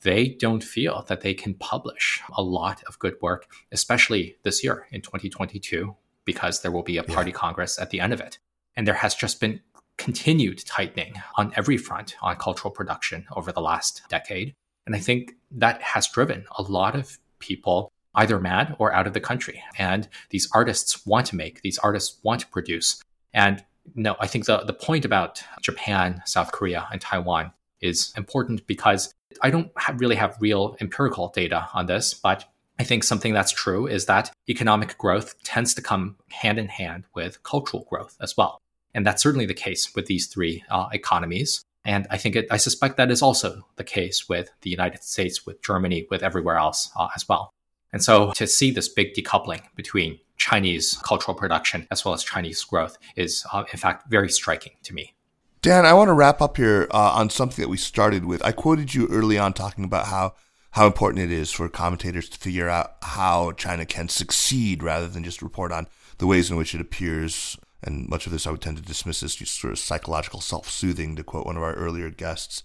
they 0.02 0.28
don't 0.28 0.64
feel 0.64 1.04
that 1.08 1.20
they 1.20 1.34
can 1.34 1.54
publish 1.54 2.20
a 2.36 2.42
lot 2.42 2.82
of 2.84 2.98
good 2.98 3.14
work, 3.22 3.46
especially 3.70 4.36
this 4.42 4.64
year 4.64 4.86
in 4.90 5.00
2022, 5.00 5.94
because 6.24 6.62
there 6.62 6.72
will 6.72 6.82
be 6.82 6.96
a 6.96 7.04
party 7.04 7.30
yeah. 7.30 7.36
congress 7.36 7.78
at 7.78 7.90
the 7.90 8.00
end 8.00 8.12
of 8.12 8.20
it. 8.20 8.38
And 8.76 8.86
there 8.86 8.94
has 8.94 9.14
just 9.14 9.40
been 9.40 9.60
continued 9.98 10.64
tightening 10.66 11.14
on 11.36 11.52
every 11.56 11.76
front 11.76 12.16
on 12.22 12.36
cultural 12.36 12.70
production 12.70 13.26
over 13.36 13.52
the 13.52 13.60
last 13.60 14.02
decade. 14.08 14.54
And 14.86 14.96
I 14.96 14.98
think 14.98 15.34
that 15.52 15.80
has 15.82 16.08
driven 16.08 16.44
a 16.58 16.62
lot 16.62 16.96
of 16.96 17.18
people 17.38 17.92
either 18.14 18.38
mad 18.38 18.76
or 18.78 18.92
out 18.92 19.06
of 19.06 19.14
the 19.14 19.20
country. 19.20 19.62
And 19.78 20.08
these 20.30 20.48
artists 20.52 21.06
want 21.06 21.26
to 21.26 21.36
make, 21.36 21.62
these 21.62 21.78
artists 21.78 22.18
want 22.22 22.40
to 22.40 22.46
produce. 22.48 23.00
And 23.32 23.64
no, 23.94 24.16
I 24.20 24.26
think 24.26 24.46
the, 24.46 24.58
the 24.58 24.72
point 24.72 25.04
about 25.04 25.42
Japan, 25.60 26.22
South 26.26 26.52
Korea, 26.52 26.86
and 26.92 27.00
Taiwan 27.00 27.52
is 27.80 28.12
important 28.16 28.66
because 28.66 29.12
I 29.40 29.50
don't 29.50 29.70
have, 29.76 30.00
really 30.00 30.16
have 30.16 30.36
real 30.40 30.76
empirical 30.80 31.32
data 31.34 31.68
on 31.74 31.86
this, 31.86 32.14
but 32.14 32.44
I 32.78 32.84
think 32.84 33.04
something 33.04 33.32
that's 33.32 33.52
true 33.52 33.86
is 33.86 34.06
that 34.06 34.30
economic 34.48 34.96
growth 34.98 35.40
tends 35.42 35.74
to 35.74 35.82
come 35.82 36.16
hand 36.30 36.58
in 36.58 36.68
hand 36.68 37.04
with 37.14 37.42
cultural 37.42 37.86
growth 37.88 38.16
as 38.20 38.36
well. 38.36 38.61
And 38.94 39.06
that's 39.06 39.22
certainly 39.22 39.46
the 39.46 39.54
case 39.54 39.94
with 39.94 40.06
these 40.06 40.26
three 40.26 40.64
uh, 40.70 40.88
economies. 40.92 41.64
And 41.84 42.06
I 42.10 42.18
think 42.18 42.36
it, 42.36 42.46
I 42.50 42.58
suspect 42.58 42.96
that 42.96 43.10
is 43.10 43.22
also 43.22 43.66
the 43.76 43.84
case 43.84 44.28
with 44.28 44.50
the 44.60 44.70
United 44.70 45.02
States, 45.02 45.44
with 45.44 45.62
Germany, 45.62 46.06
with 46.10 46.22
everywhere 46.22 46.56
else 46.56 46.90
uh, 46.96 47.08
as 47.16 47.28
well. 47.28 47.52
And 47.92 48.02
so 48.02 48.32
to 48.32 48.46
see 48.46 48.70
this 48.70 48.88
big 48.88 49.14
decoupling 49.14 49.62
between 49.74 50.18
Chinese 50.36 50.98
cultural 51.04 51.36
production 51.36 51.86
as 51.90 52.04
well 52.04 52.14
as 52.14 52.22
Chinese 52.22 52.62
growth 52.64 52.98
is, 53.16 53.44
uh, 53.52 53.64
in 53.72 53.78
fact, 53.78 54.10
very 54.10 54.28
striking 54.28 54.72
to 54.84 54.94
me. 54.94 55.14
Dan, 55.60 55.86
I 55.86 55.92
want 55.92 56.08
to 56.08 56.14
wrap 56.14 56.40
up 56.40 56.56
here 56.56 56.88
uh, 56.90 57.12
on 57.14 57.30
something 57.30 57.62
that 57.62 57.68
we 57.68 57.76
started 57.76 58.24
with. 58.24 58.44
I 58.44 58.50
quoted 58.50 58.94
you 58.94 59.06
early 59.08 59.38
on 59.38 59.52
talking 59.52 59.84
about 59.84 60.06
how 60.06 60.34
how 60.72 60.86
important 60.86 61.22
it 61.22 61.30
is 61.30 61.52
for 61.52 61.68
commentators 61.68 62.30
to 62.30 62.38
figure 62.38 62.68
out 62.68 62.94
how 63.02 63.52
China 63.52 63.84
can 63.84 64.08
succeed 64.08 64.82
rather 64.82 65.06
than 65.06 65.22
just 65.22 65.42
report 65.42 65.70
on 65.70 65.86
the 66.16 66.26
ways 66.26 66.50
in 66.50 66.56
which 66.56 66.74
it 66.74 66.80
appears 66.80 67.58
and 67.82 68.08
much 68.08 68.26
of 68.26 68.32
this 68.32 68.46
I 68.46 68.50
would 68.50 68.60
tend 68.60 68.76
to 68.76 68.82
dismiss 68.82 69.22
as 69.22 69.34
just 69.34 69.60
sort 69.60 69.72
of 69.72 69.78
psychological 69.78 70.40
self-soothing, 70.40 71.16
to 71.16 71.24
quote 71.24 71.46
one 71.46 71.56
of 71.56 71.62
our 71.62 71.74
earlier 71.74 72.10
guests, 72.10 72.62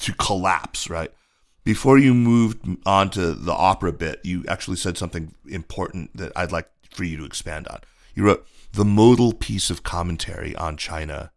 to 0.00 0.12
collapse, 0.14 0.90
right? 0.90 1.12
Before 1.64 1.98
you 1.98 2.14
moved 2.14 2.66
on 2.86 3.10
to 3.10 3.34
the 3.34 3.52
opera 3.52 3.92
bit, 3.92 4.20
you 4.24 4.44
actually 4.48 4.76
said 4.76 4.96
something 4.96 5.34
important 5.46 6.16
that 6.16 6.32
I'd 6.34 6.52
like 6.52 6.70
for 6.90 7.04
you 7.04 7.16
to 7.18 7.24
expand 7.24 7.68
on. 7.68 7.80
You 8.14 8.24
wrote, 8.24 8.46
the 8.72 8.84
modal 8.84 9.32
piece 9.32 9.70
of 9.70 9.82
commentary 9.82 10.54
on 10.56 10.76
China 10.76 11.30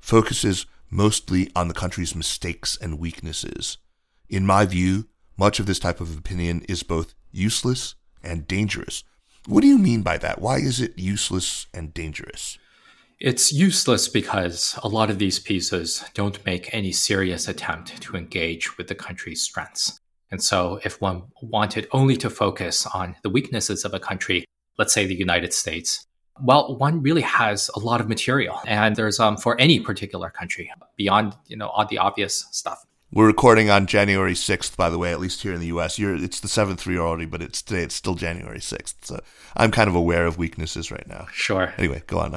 focuses 0.00 0.66
mostly 0.90 1.50
on 1.54 1.68
the 1.68 1.74
country's 1.74 2.14
mistakes 2.14 2.78
and 2.80 2.98
weaknesses. 2.98 3.78
In 4.28 4.46
my 4.46 4.64
view, 4.64 5.06
much 5.36 5.60
of 5.60 5.66
this 5.66 5.78
type 5.78 6.00
of 6.00 6.16
opinion 6.16 6.64
is 6.68 6.82
both 6.82 7.14
useless 7.30 7.94
and 8.22 8.46
dangerous. 8.46 9.04
What 9.46 9.60
do 9.60 9.66
you 9.66 9.78
mean 9.78 10.02
by 10.02 10.18
that? 10.18 10.40
Why 10.40 10.58
is 10.58 10.80
it 10.80 10.98
useless 10.98 11.66
and 11.74 11.92
dangerous? 11.92 12.58
It's 13.24 13.54
useless 13.54 14.06
because 14.06 14.78
a 14.82 14.88
lot 14.88 15.08
of 15.08 15.18
these 15.18 15.38
pieces 15.38 16.04
don't 16.12 16.44
make 16.44 16.74
any 16.74 16.92
serious 16.92 17.48
attempt 17.48 18.02
to 18.02 18.16
engage 18.16 18.76
with 18.76 18.88
the 18.88 18.94
country's 18.94 19.40
strengths. 19.40 19.98
And 20.30 20.44
so, 20.44 20.78
if 20.84 21.00
one 21.00 21.22
wanted 21.40 21.88
only 21.92 22.18
to 22.18 22.28
focus 22.28 22.84
on 22.84 23.16
the 23.22 23.30
weaknesses 23.30 23.86
of 23.86 23.94
a 23.94 23.98
country, 23.98 24.44
let's 24.76 24.92
say 24.92 25.06
the 25.06 25.14
United 25.14 25.54
States, 25.54 26.06
well, 26.42 26.76
one 26.76 27.00
really 27.00 27.22
has 27.22 27.70
a 27.74 27.78
lot 27.78 28.02
of 28.02 28.10
material, 28.10 28.60
and 28.66 28.94
there's 28.94 29.18
um, 29.18 29.38
for 29.38 29.58
any 29.58 29.80
particular 29.80 30.28
country 30.28 30.70
beyond 30.94 31.34
you 31.46 31.56
know 31.56 31.68
all 31.68 31.86
the 31.86 31.96
obvious 31.96 32.46
stuff. 32.50 32.84
We're 33.14 33.28
recording 33.28 33.70
on 33.70 33.86
January 33.86 34.34
6th, 34.34 34.76
by 34.76 34.90
the 34.90 34.98
way, 34.98 35.12
at 35.12 35.20
least 35.20 35.42
here 35.42 35.52
in 35.52 35.60
the 35.60 35.68
US. 35.68 36.00
You're, 36.00 36.16
it's 36.16 36.40
the 36.40 36.48
7th 36.48 36.84
year 36.84 36.98
already, 36.98 37.26
but 37.26 37.42
it's 37.42 37.62
today, 37.62 37.84
it's 37.84 37.94
still 37.94 38.16
January 38.16 38.58
6th. 38.58 38.94
So 39.02 39.20
I'm 39.56 39.70
kind 39.70 39.88
of 39.88 39.94
aware 39.94 40.26
of 40.26 40.36
weaknesses 40.36 40.90
right 40.90 41.06
now. 41.06 41.28
Sure. 41.32 41.72
Anyway, 41.78 42.02
go 42.08 42.18
on. 42.18 42.34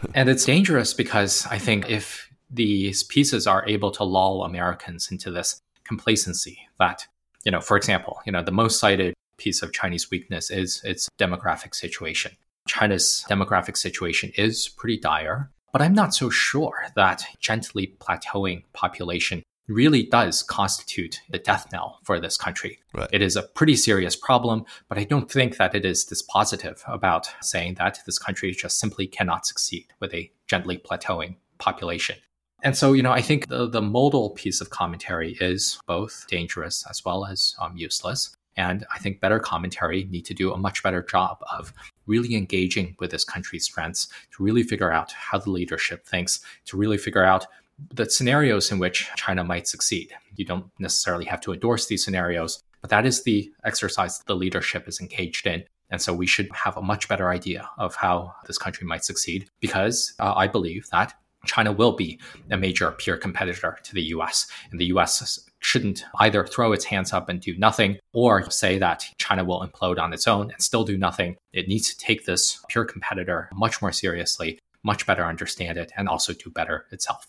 and 0.14 0.28
it's 0.28 0.44
dangerous 0.44 0.94
because 0.94 1.48
I 1.50 1.58
think 1.58 1.90
if 1.90 2.30
these 2.48 3.02
pieces 3.02 3.48
are 3.48 3.66
able 3.66 3.90
to 3.90 4.04
lull 4.04 4.44
Americans 4.44 5.10
into 5.10 5.32
this 5.32 5.60
complacency 5.82 6.60
that, 6.78 7.08
you 7.42 7.50
know, 7.50 7.60
for 7.60 7.76
example, 7.76 8.20
you 8.24 8.30
know, 8.30 8.44
the 8.44 8.52
most 8.52 8.78
cited 8.78 9.14
piece 9.36 9.62
of 9.62 9.72
Chinese 9.72 10.12
weakness 10.12 10.48
is 10.48 10.80
its 10.84 11.08
demographic 11.18 11.74
situation. 11.74 12.36
China's 12.68 13.24
demographic 13.28 13.76
situation 13.76 14.30
is 14.36 14.68
pretty 14.68 14.96
dire, 14.96 15.50
but 15.72 15.82
I'm 15.82 15.94
not 15.94 16.14
so 16.14 16.30
sure 16.30 16.86
that 16.94 17.24
gently 17.40 17.96
plateauing 17.98 18.62
population 18.72 19.42
really 19.70 20.02
does 20.02 20.42
constitute 20.42 21.20
the 21.30 21.38
death 21.38 21.68
knell 21.72 22.00
for 22.02 22.20
this 22.20 22.36
country. 22.36 22.78
Right. 22.92 23.08
It 23.12 23.22
is 23.22 23.36
a 23.36 23.42
pretty 23.42 23.76
serious 23.76 24.16
problem, 24.16 24.64
but 24.88 24.98
I 24.98 25.04
don't 25.04 25.30
think 25.30 25.56
that 25.56 25.74
it 25.74 25.84
is 25.84 26.04
dispositive 26.04 26.82
about 26.86 27.30
saying 27.40 27.74
that 27.74 28.00
this 28.04 28.18
country 28.18 28.50
just 28.52 28.78
simply 28.78 29.06
cannot 29.06 29.46
succeed 29.46 29.86
with 30.00 30.12
a 30.12 30.30
gently 30.46 30.76
plateauing 30.76 31.36
population. 31.58 32.16
And 32.62 32.76
so, 32.76 32.92
you 32.92 33.02
know, 33.02 33.12
I 33.12 33.22
think 33.22 33.48
the, 33.48 33.66
the 33.68 33.80
modal 33.80 34.30
piece 34.30 34.60
of 34.60 34.68
commentary 34.70 35.38
is 35.40 35.78
both 35.86 36.26
dangerous 36.28 36.84
as 36.90 37.04
well 37.04 37.24
as 37.24 37.54
um, 37.58 37.76
useless. 37.76 38.34
And 38.56 38.84
I 38.94 38.98
think 38.98 39.20
better 39.20 39.38
commentary 39.38 40.04
need 40.10 40.26
to 40.26 40.34
do 40.34 40.52
a 40.52 40.58
much 40.58 40.82
better 40.82 41.02
job 41.02 41.38
of 41.50 41.72
really 42.06 42.34
engaging 42.34 42.96
with 42.98 43.12
this 43.12 43.24
country's 43.24 43.64
strengths 43.64 44.08
to 44.36 44.42
really 44.42 44.62
figure 44.62 44.92
out 44.92 45.12
how 45.12 45.38
the 45.38 45.50
leadership 45.50 46.04
thinks, 46.04 46.40
to 46.66 46.76
really 46.76 46.98
figure 46.98 47.24
out 47.24 47.46
the 47.92 48.08
scenarios 48.08 48.70
in 48.70 48.78
which 48.78 49.08
China 49.16 49.44
might 49.44 49.68
succeed. 49.68 50.12
You 50.36 50.44
don't 50.44 50.66
necessarily 50.78 51.24
have 51.26 51.40
to 51.42 51.52
endorse 51.52 51.86
these 51.86 52.04
scenarios, 52.04 52.62
but 52.80 52.90
that 52.90 53.06
is 53.06 53.22
the 53.22 53.50
exercise 53.64 54.18
that 54.18 54.26
the 54.26 54.36
leadership 54.36 54.88
is 54.88 55.00
engaged 55.00 55.46
in. 55.46 55.64
And 55.90 56.00
so 56.00 56.14
we 56.14 56.26
should 56.26 56.48
have 56.52 56.76
a 56.76 56.82
much 56.82 57.08
better 57.08 57.30
idea 57.30 57.68
of 57.78 57.96
how 57.96 58.34
this 58.46 58.58
country 58.58 58.86
might 58.86 59.04
succeed 59.04 59.50
because 59.60 60.14
uh, 60.20 60.34
I 60.36 60.46
believe 60.46 60.88
that 60.92 61.14
China 61.46 61.72
will 61.72 61.92
be 61.92 62.20
a 62.50 62.56
major 62.56 62.90
peer 62.92 63.16
competitor 63.16 63.78
to 63.82 63.94
the 63.94 64.02
US. 64.14 64.46
And 64.70 64.80
the 64.80 64.86
US 64.86 65.48
shouldn't 65.60 66.04
either 66.20 66.46
throw 66.46 66.72
its 66.72 66.84
hands 66.84 67.12
up 67.12 67.28
and 67.28 67.40
do 67.40 67.56
nothing 67.56 67.98
or 68.12 68.50
say 68.50 68.78
that 68.78 69.04
China 69.18 69.44
will 69.44 69.66
implode 69.66 69.98
on 69.98 70.12
its 70.12 70.28
own 70.28 70.50
and 70.50 70.62
still 70.62 70.84
do 70.84 70.98
nothing. 70.98 71.36
It 71.52 71.68
needs 71.68 71.92
to 71.92 71.98
take 71.98 72.24
this 72.24 72.62
peer 72.68 72.84
competitor 72.84 73.48
much 73.54 73.82
more 73.82 73.92
seriously, 73.92 74.58
much 74.82 75.06
better 75.06 75.24
understand 75.24 75.78
it, 75.78 75.92
and 75.96 76.08
also 76.08 76.32
do 76.32 76.50
better 76.50 76.86
itself. 76.92 77.26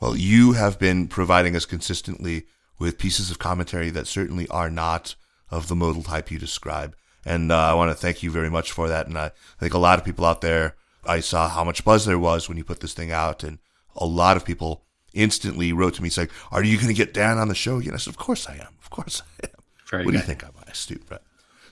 Well, 0.00 0.16
you 0.16 0.52
have 0.52 0.78
been 0.78 1.08
providing 1.08 1.56
us 1.56 1.64
consistently 1.64 2.46
with 2.78 2.98
pieces 2.98 3.30
of 3.30 3.38
commentary 3.38 3.90
that 3.90 4.06
certainly 4.06 4.46
are 4.48 4.70
not 4.70 5.14
of 5.50 5.68
the 5.68 5.74
modal 5.74 6.02
type 6.02 6.30
you 6.30 6.38
describe. 6.38 6.94
And 7.24 7.50
uh, 7.50 7.56
I 7.56 7.74
want 7.74 7.90
to 7.90 7.96
thank 7.96 8.22
you 8.22 8.30
very 8.30 8.48
much 8.48 8.70
for 8.70 8.88
that. 8.88 9.06
And 9.06 9.18
I 9.18 9.32
think 9.58 9.74
a 9.74 9.78
lot 9.78 9.98
of 9.98 10.04
people 10.04 10.24
out 10.24 10.40
there, 10.40 10.76
I 11.04 11.20
saw 11.20 11.48
how 11.48 11.64
much 11.64 11.84
buzz 11.84 12.04
there 12.04 12.18
was 12.18 12.48
when 12.48 12.56
you 12.56 12.64
put 12.64 12.80
this 12.80 12.94
thing 12.94 13.10
out. 13.10 13.42
And 13.42 13.58
a 13.96 14.06
lot 14.06 14.36
of 14.36 14.44
people 14.44 14.84
instantly 15.14 15.72
wrote 15.72 15.94
to 15.94 16.02
me 16.02 16.10
saying, 16.10 16.28
Are 16.52 16.62
you 16.62 16.76
going 16.76 16.88
to 16.88 16.94
get 16.94 17.12
Dan 17.12 17.38
on 17.38 17.48
the 17.48 17.54
show 17.54 17.78
again? 17.78 17.94
I 17.94 17.96
said, 17.96 18.12
Of 18.12 18.18
course 18.18 18.48
I 18.48 18.54
am. 18.54 18.74
Of 18.80 18.90
course 18.90 19.22
I 19.42 19.46
am. 19.46 19.62
Very 19.90 20.04
what 20.04 20.12
good. 20.12 20.18
do 20.18 20.22
you 20.22 20.26
think 20.26 20.44
I'm 20.44 20.52
astute, 20.68 21.02
right? 21.10 21.20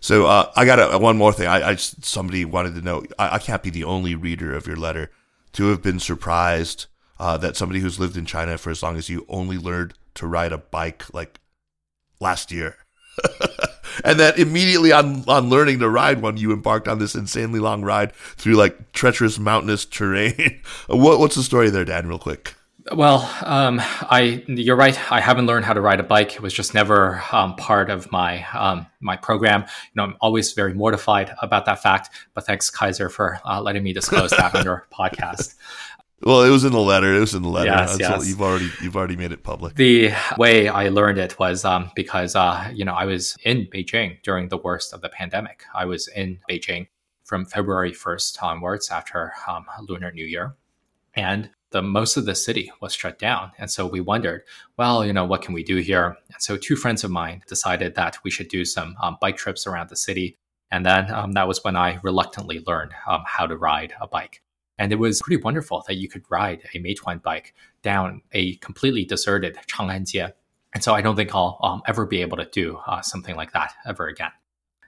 So 0.00 0.26
uh, 0.26 0.50
I 0.56 0.64
got 0.64 0.94
a, 0.94 0.98
one 0.98 1.16
more 1.16 1.32
thing. 1.32 1.46
I, 1.46 1.70
I 1.70 1.72
just, 1.74 2.04
somebody 2.04 2.44
wanted 2.44 2.74
to 2.74 2.82
know. 2.82 3.04
I, 3.18 3.36
I 3.36 3.38
can't 3.38 3.62
be 3.62 3.70
the 3.70 3.84
only 3.84 4.14
reader 4.14 4.54
of 4.54 4.66
your 4.66 4.76
letter 4.76 5.10
to 5.52 5.68
have 5.68 5.82
been 5.82 6.00
surprised 6.00 6.86
uh, 7.18 7.36
that 7.38 7.56
somebody 7.56 7.80
who's 7.80 7.98
lived 7.98 8.16
in 8.16 8.26
China 8.26 8.58
for 8.58 8.70
as 8.70 8.82
long 8.82 8.96
as 8.96 9.08
you 9.08 9.24
only 9.28 9.58
learned 9.58 9.94
to 10.14 10.26
ride 10.26 10.52
a 10.52 10.58
bike 10.58 11.04
like 11.14 11.40
last 12.20 12.50
year. 12.50 12.76
and 14.04 14.18
then 14.20 14.34
immediately 14.36 14.92
on 14.92 15.24
on 15.26 15.48
learning 15.48 15.78
to 15.78 15.88
ride 15.88 16.20
one, 16.20 16.36
you 16.36 16.52
embarked 16.52 16.88
on 16.88 16.98
this 16.98 17.14
insanely 17.14 17.60
long 17.60 17.82
ride 17.82 18.12
through 18.12 18.54
like 18.54 18.92
treacherous 18.92 19.38
mountainous 19.38 19.84
terrain. 19.84 20.60
what 20.88 21.18
what's 21.18 21.36
the 21.36 21.42
story 21.42 21.70
there, 21.70 21.84
Dan? 21.84 22.06
Real 22.06 22.18
quick. 22.18 22.54
Well, 22.92 23.28
um, 23.42 23.80
I 23.80 24.44
you're 24.46 24.76
right. 24.76 24.96
I 25.10 25.20
haven't 25.20 25.46
learned 25.46 25.64
how 25.64 25.72
to 25.72 25.80
ride 25.80 25.98
a 25.98 26.04
bike. 26.04 26.36
It 26.36 26.42
was 26.42 26.52
just 26.52 26.72
never 26.72 27.22
um, 27.32 27.56
part 27.56 27.90
of 27.90 28.12
my 28.12 28.46
um, 28.52 28.86
my 29.00 29.16
program. 29.16 29.62
You 29.62 29.92
know, 29.96 30.04
I'm 30.04 30.16
always 30.20 30.52
very 30.52 30.72
mortified 30.72 31.34
about 31.42 31.64
that 31.66 31.82
fact. 31.82 32.10
But 32.34 32.46
thanks, 32.46 32.70
Kaiser, 32.70 33.08
for 33.08 33.40
uh, 33.44 33.60
letting 33.60 33.82
me 33.82 33.92
disclose 33.92 34.30
that 34.32 34.54
on 34.54 34.64
your 34.64 34.86
podcast. 34.92 35.54
Well, 36.22 36.42
it 36.42 36.50
was 36.50 36.64
in 36.64 36.72
the 36.72 36.80
letter. 36.80 37.14
It 37.14 37.20
was 37.20 37.34
in 37.34 37.42
the 37.42 37.48
letter. 37.48 37.70
Yes, 37.70 37.96
yes. 38.00 38.26
You've 38.26 38.40
already 38.40 38.70
you've 38.82 38.96
already 38.96 39.16
made 39.16 39.32
it 39.32 39.42
public. 39.42 39.74
The 39.74 40.12
way 40.38 40.68
I 40.68 40.88
learned 40.88 41.18
it 41.18 41.38
was 41.38 41.64
um, 41.64 41.90
because 41.94 42.34
uh, 42.34 42.70
you 42.72 42.84
know 42.84 42.94
I 42.94 43.04
was 43.04 43.36
in 43.44 43.66
Beijing 43.66 44.22
during 44.22 44.48
the 44.48 44.56
worst 44.56 44.94
of 44.94 45.02
the 45.02 45.10
pandemic. 45.10 45.64
I 45.74 45.84
was 45.84 46.08
in 46.08 46.38
Beijing 46.50 46.88
from 47.22 47.44
February 47.44 47.92
1st 47.92 48.42
onwards 48.42 48.90
after 48.90 49.32
um, 49.46 49.66
Lunar 49.88 50.12
New 50.12 50.24
Year, 50.24 50.56
and 51.14 51.50
the 51.70 51.82
most 51.82 52.16
of 52.16 52.24
the 52.24 52.34
city 52.34 52.72
was 52.80 52.94
shut 52.94 53.18
down. 53.18 53.52
And 53.58 53.70
so 53.70 53.86
we 53.86 54.00
wondered, 54.00 54.44
well, 54.78 55.04
you 55.04 55.12
know, 55.12 55.24
what 55.24 55.42
can 55.42 55.52
we 55.52 55.64
do 55.64 55.76
here? 55.76 56.16
And 56.32 56.40
so 56.40 56.56
two 56.56 56.76
friends 56.76 57.04
of 57.04 57.10
mine 57.10 57.42
decided 57.46 57.96
that 57.96 58.18
we 58.24 58.30
should 58.30 58.48
do 58.48 58.64
some 58.64 58.96
um, 59.02 59.18
bike 59.20 59.36
trips 59.36 59.66
around 59.66 59.90
the 59.90 59.96
city. 59.96 60.38
And 60.70 60.86
then 60.86 61.12
um, 61.12 61.32
that 61.32 61.48
was 61.48 61.62
when 61.64 61.76
I 61.76 61.98
reluctantly 62.02 62.62
learned 62.66 62.92
um, 63.06 63.22
how 63.26 63.46
to 63.46 63.56
ride 63.56 63.94
a 64.00 64.06
bike. 64.06 64.40
And 64.78 64.92
it 64.92 64.96
was 64.96 65.22
pretty 65.22 65.42
wonderful 65.42 65.84
that 65.86 65.94
you 65.96 66.08
could 66.08 66.24
ride 66.30 66.62
a 66.74 66.78
Meituan 66.78 67.22
bike 67.22 67.54
down 67.82 68.22
a 68.32 68.56
completely 68.56 69.04
deserted 69.04 69.56
Chang'anjie. 69.66 70.32
And 70.74 70.84
so 70.84 70.94
I 70.94 71.00
don't 71.00 71.16
think 71.16 71.34
I'll 71.34 71.58
um, 71.62 71.82
ever 71.86 72.04
be 72.04 72.20
able 72.20 72.36
to 72.36 72.44
do 72.44 72.78
uh, 72.86 73.00
something 73.00 73.36
like 73.36 73.52
that 73.52 73.72
ever 73.86 74.08
again. 74.08 74.32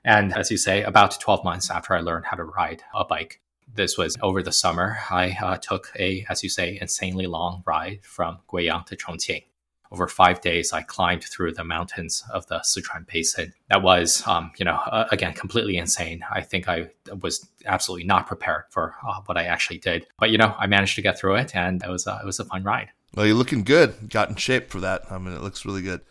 And 0.04 0.36
as 0.36 0.50
you 0.50 0.56
say, 0.56 0.82
about 0.82 1.18
12 1.18 1.44
months 1.44 1.70
after 1.70 1.94
I 1.94 2.00
learned 2.00 2.26
how 2.26 2.36
to 2.36 2.44
ride 2.44 2.82
a 2.94 3.04
bike, 3.04 3.40
this 3.74 3.98
was 3.98 4.16
over 4.22 4.42
the 4.42 4.52
summer. 4.52 4.98
I 5.10 5.36
uh, 5.42 5.56
took 5.56 5.92
a, 5.98 6.24
as 6.28 6.42
you 6.42 6.48
say, 6.48 6.78
insanely 6.80 7.26
long 7.26 7.62
ride 7.66 8.00
from 8.02 8.38
Guiyang 8.48 8.86
to 8.86 8.96
Chongqing. 8.96 9.44
Over 9.90 10.06
five 10.06 10.40
days, 10.40 10.72
I 10.72 10.82
climbed 10.82 11.24
through 11.24 11.52
the 11.54 11.64
mountains 11.64 12.24
of 12.32 12.46
the 12.46 12.58
Sichuan 12.58 13.06
Basin. 13.06 13.54
That 13.70 13.82
was, 13.82 14.26
um, 14.26 14.52
you 14.58 14.64
know, 14.64 14.74
uh, 14.74 15.06
again, 15.10 15.32
completely 15.32 15.76
insane. 15.76 16.24
I 16.30 16.42
think 16.42 16.68
I 16.68 16.90
was 17.20 17.48
absolutely 17.64 18.06
not 18.06 18.26
prepared 18.26 18.64
for 18.70 18.94
uh, 19.06 19.20
what 19.26 19.38
I 19.38 19.44
actually 19.44 19.78
did. 19.78 20.06
But 20.18 20.30
you 20.30 20.38
know, 20.38 20.54
I 20.58 20.66
managed 20.66 20.94
to 20.96 21.02
get 21.02 21.18
through 21.18 21.36
it, 21.36 21.56
and 21.56 21.82
it 21.82 21.88
was 21.88 22.06
uh, 22.06 22.18
it 22.22 22.26
was 22.26 22.38
a 22.38 22.44
fun 22.44 22.64
ride. 22.64 22.90
Well, 23.14 23.26
you're 23.26 23.34
looking 23.34 23.64
good. 23.64 24.10
Got 24.10 24.28
in 24.28 24.36
shape 24.36 24.70
for 24.70 24.80
that. 24.80 25.10
I 25.10 25.18
mean, 25.18 25.34
it 25.34 25.40
looks 25.40 25.64
really 25.64 25.82
good. 25.82 26.02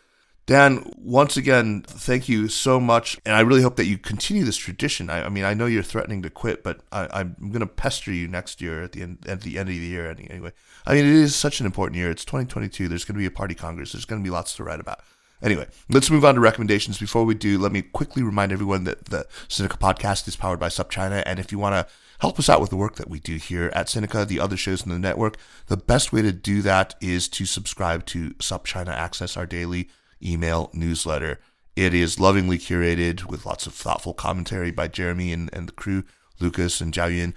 Dan, 0.48 0.94
once 0.98 1.36
again, 1.36 1.84
thank 1.86 2.30
you 2.30 2.48
so 2.48 2.80
much. 2.80 3.20
And 3.26 3.36
I 3.36 3.42
really 3.42 3.62
hope 3.62 3.76
that 3.76 3.86
you 3.86 3.98
continue 3.98 4.46
this 4.46 4.56
tradition. 4.56 5.10
I, 5.10 5.26
I 5.26 5.30
mean, 5.30 5.44
I 5.44 5.54
know 5.54 5.66
you're 5.66 5.84
threatening 5.84 6.22
to 6.22 6.30
quit, 6.30 6.64
but 6.64 6.80
I, 6.90 7.20
am 7.20 7.36
going 7.40 7.60
to 7.60 7.68
pester 7.68 8.14
you 8.14 8.30
next 8.30 8.62
year 8.62 8.82
at 8.82 8.94
the 8.94 9.02
end, 9.02 9.18
at 9.28 9.42
the 9.42 9.60
end 9.60 9.68
of 9.68 9.76
the 9.76 9.82
year 9.82 10.10
anyway. 10.10 10.54
I 10.86 10.94
mean, 10.94 11.06
it 11.06 11.12
is 11.12 11.36
such 11.36 11.60
an 11.60 11.66
important 11.66 11.98
year. 11.98 12.10
It's 12.10 12.24
2022. 12.24 12.88
There's 12.88 13.04
going 13.04 13.16
to 13.16 13.20
be 13.20 13.26
a 13.26 13.32
party 13.32 13.56
congress. 13.56 13.92
There's 13.92 14.06
going 14.06 14.22
to 14.22 14.24
be 14.24 14.32
lots 14.32 14.56
to 14.56 14.64
write 14.64 14.80
about. 14.80 15.02
Anyway, 15.42 15.68
let's 15.90 16.10
move 16.10 16.24
on 16.24 16.36
to 16.36 16.42
recommendations. 16.42 16.98
Before 16.98 17.26
we 17.26 17.36
do, 17.36 17.60
let 17.60 17.74
me 17.74 17.82
quickly 17.82 18.24
remind 18.24 18.54
everyone 18.54 18.86
that 18.86 19.06
the 19.06 19.28
Sinica 19.50 19.78
podcast 19.78 20.30
is 20.30 20.38
powered 20.38 20.62
by 20.62 20.70
SupChina. 20.70 21.24
And 21.26 21.40
if 21.40 21.52
you 21.52 21.60
want 21.60 21.76
to 21.76 21.94
help 22.20 22.40
us 22.40 22.48
out 22.48 22.62
with 22.62 22.70
the 22.70 22.78
work 22.78 22.96
that 22.96 23.10
we 23.10 23.20
do 23.20 23.36
here 23.36 23.70
at 23.76 23.88
Sinica, 23.88 24.26
the 24.26 24.40
other 24.40 24.56
shows 24.56 24.84
in 24.84 24.94
the 24.94 24.98
network, 24.98 25.36
the 25.68 25.76
best 25.76 26.14
way 26.14 26.22
to 26.22 26.32
do 26.32 26.62
that 26.62 26.96
is 27.02 27.28
to 27.28 27.46
subscribe 27.46 28.06
to 28.06 28.30
SupChina 28.36 28.94
Access, 28.94 29.36
our 29.36 29.46
daily 29.46 29.90
email 30.24 30.70
newsletter. 30.74 31.40
It 31.76 31.94
is 31.94 32.20
lovingly 32.20 32.58
curated 32.58 33.26
with 33.26 33.46
lots 33.46 33.68
of 33.68 33.74
thoughtful 33.74 34.14
commentary 34.14 34.72
by 34.72 34.88
Jeremy 34.88 35.32
and, 35.32 35.50
and 35.54 35.68
the 35.68 35.74
crew, 35.74 36.04
Lucas 36.40 36.82
and 36.82 36.94
Zhao 36.94 37.16
Yun. 37.16 37.34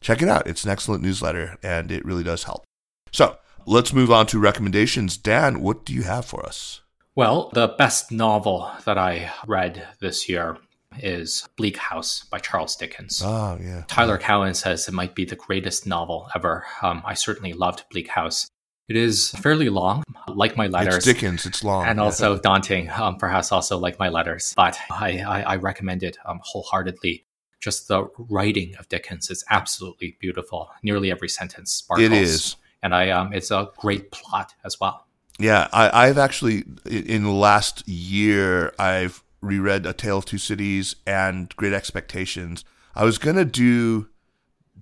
Check 0.00 0.22
it 0.22 0.28
out. 0.28 0.46
It's 0.46 0.64
an 0.64 0.70
excellent 0.70 1.02
newsletter 1.02 1.58
and 1.62 1.90
it 1.90 2.04
really 2.04 2.24
does 2.24 2.44
help. 2.44 2.64
So 3.12 3.36
let's 3.66 3.92
move 3.92 4.10
on 4.10 4.26
to 4.28 4.38
recommendations. 4.38 5.16
Dan, 5.16 5.60
what 5.60 5.84
do 5.84 5.92
you 5.92 6.02
have 6.02 6.24
for 6.24 6.44
us? 6.44 6.80
Well, 7.14 7.50
the 7.54 7.68
best 7.68 8.12
novel 8.12 8.70
that 8.84 8.98
I 8.98 9.32
read 9.46 9.88
this 10.00 10.28
year 10.28 10.58
is 10.98 11.48
Bleak 11.56 11.76
House 11.76 12.24
by 12.30 12.38
Charles 12.38 12.76
Dickens. 12.76 13.22
Oh, 13.24 13.58
yeah. 13.60 13.84
Tyler 13.88 14.18
Cowen 14.18 14.54
says 14.54 14.88
it 14.88 14.92
might 14.94 15.14
be 15.14 15.24
the 15.24 15.36
greatest 15.36 15.86
novel 15.86 16.28
ever. 16.34 16.64
Um, 16.82 17.02
I 17.04 17.14
certainly 17.14 17.52
loved 17.52 17.84
Bleak 17.90 18.08
House. 18.08 18.50
It 18.88 18.94
is 18.94 19.30
fairly 19.30 19.68
long, 19.68 20.04
like 20.28 20.56
my 20.56 20.68
letters. 20.68 20.98
It's 20.98 21.06
Dickens. 21.06 21.44
It's 21.44 21.64
long, 21.64 21.86
and 21.86 21.98
also 21.98 22.38
daunting, 22.38 22.88
um, 22.90 23.16
perhaps 23.16 23.50
also 23.50 23.78
like 23.78 23.98
my 23.98 24.08
letters. 24.08 24.54
But 24.56 24.78
I, 24.90 25.18
I, 25.18 25.42
I 25.42 25.56
recommend 25.56 26.04
it 26.04 26.18
um, 26.24 26.40
wholeheartedly. 26.42 27.24
Just 27.58 27.88
the 27.88 28.06
writing 28.16 28.76
of 28.78 28.88
Dickens 28.88 29.28
is 29.28 29.44
absolutely 29.50 30.16
beautiful. 30.20 30.70
Nearly 30.84 31.10
every 31.10 31.28
sentence 31.28 31.72
sparkles. 31.72 32.06
It 32.06 32.12
is, 32.12 32.56
and 32.82 32.94
I 32.94 33.10
um, 33.10 33.32
it's 33.32 33.50
a 33.50 33.70
great 33.76 34.12
plot 34.12 34.54
as 34.64 34.78
well. 34.78 35.06
Yeah, 35.40 35.66
I, 35.72 36.06
I've 36.06 36.18
actually 36.18 36.64
in 36.84 37.24
the 37.24 37.30
last 37.30 37.86
year 37.88 38.72
I've 38.78 39.24
reread 39.40 39.84
A 39.84 39.92
Tale 39.92 40.18
of 40.18 40.26
Two 40.26 40.38
Cities 40.38 40.94
and 41.06 41.54
Great 41.56 41.72
Expectations. 41.72 42.64
I 42.94 43.04
was 43.04 43.18
gonna 43.18 43.44
do 43.44 44.08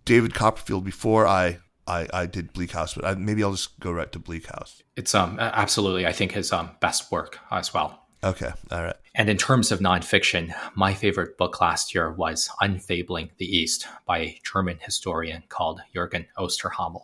David 0.04 0.34
Copperfield 0.34 0.84
before 0.84 1.26
I 1.26 1.60
I, 1.86 2.08
I 2.12 2.26
did 2.26 2.52
Bleak 2.52 2.72
House, 2.72 2.94
but 2.94 3.04
I, 3.04 3.14
maybe 3.14 3.42
I'll 3.42 3.52
just 3.52 3.78
go 3.80 3.92
right 3.92 4.10
to 4.12 4.18
Bleak 4.18 4.46
House. 4.46 4.82
It's 4.96 5.14
um 5.14 5.38
absolutely 5.38 6.06
I 6.06 6.12
think 6.12 6.32
his 6.32 6.52
um 6.52 6.70
best 6.80 7.10
work 7.10 7.38
as 7.50 7.74
well. 7.74 8.00
Okay, 8.22 8.52
all 8.70 8.82
right. 8.82 8.96
And 9.14 9.28
in 9.28 9.36
terms 9.36 9.70
of 9.70 9.80
nonfiction, 9.80 10.54
my 10.74 10.94
favorite 10.94 11.36
book 11.36 11.60
last 11.60 11.94
year 11.94 12.10
was 12.10 12.50
Unfabling 12.62 13.30
the 13.36 13.44
East 13.44 13.86
by 14.06 14.18
a 14.18 14.40
German 14.42 14.78
historian 14.80 15.42
called 15.50 15.82
Jürgen 15.94 16.26
Osterhammel. 16.38 17.02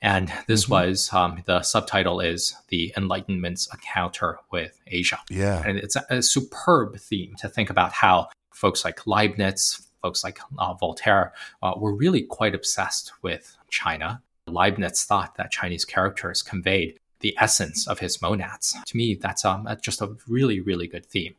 And 0.00 0.32
this 0.46 0.64
mm-hmm. 0.64 0.72
was 0.72 1.12
um, 1.12 1.42
the 1.44 1.62
subtitle 1.62 2.20
is 2.20 2.54
The 2.68 2.92
Enlightenment's 2.96 3.68
Encounter 3.72 4.38
with 4.50 4.80
Asia. 4.86 5.20
Yeah. 5.30 5.62
And 5.64 5.78
it's 5.78 5.96
a, 5.96 6.04
a 6.08 6.22
superb 6.22 6.98
theme 6.98 7.34
to 7.38 7.48
think 7.48 7.68
about 7.68 7.92
how 7.92 8.28
folks 8.52 8.84
like 8.84 9.06
Leibniz, 9.06 9.86
folks 10.02 10.24
like 10.24 10.38
uh, 10.58 10.74
Voltaire 10.74 11.32
uh, 11.62 11.74
were 11.76 11.94
really 11.94 12.22
quite 12.22 12.54
obsessed 12.54 13.12
with 13.22 13.56
China. 13.74 14.22
Leibniz 14.46 15.04
thought 15.04 15.34
that 15.36 15.50
Chinese 15.50 15.84
characters 15.84 16.42
conveyed 16.42 17.00
the 17.20 17.36
essence 17.40 17.88
of 17.88 17.98
his 17.98 18.22
monads. 18.22 18.76
To 18.86 18.96
me, 18.96 19.14
that's 19.14 19.44
um, 19.44 19.68
just 19.82 20.00
a 20.00 20.14
really, 20.28 20.60
really 20.60 20.86
good 20.86 21.06
theme. 21.06 21.34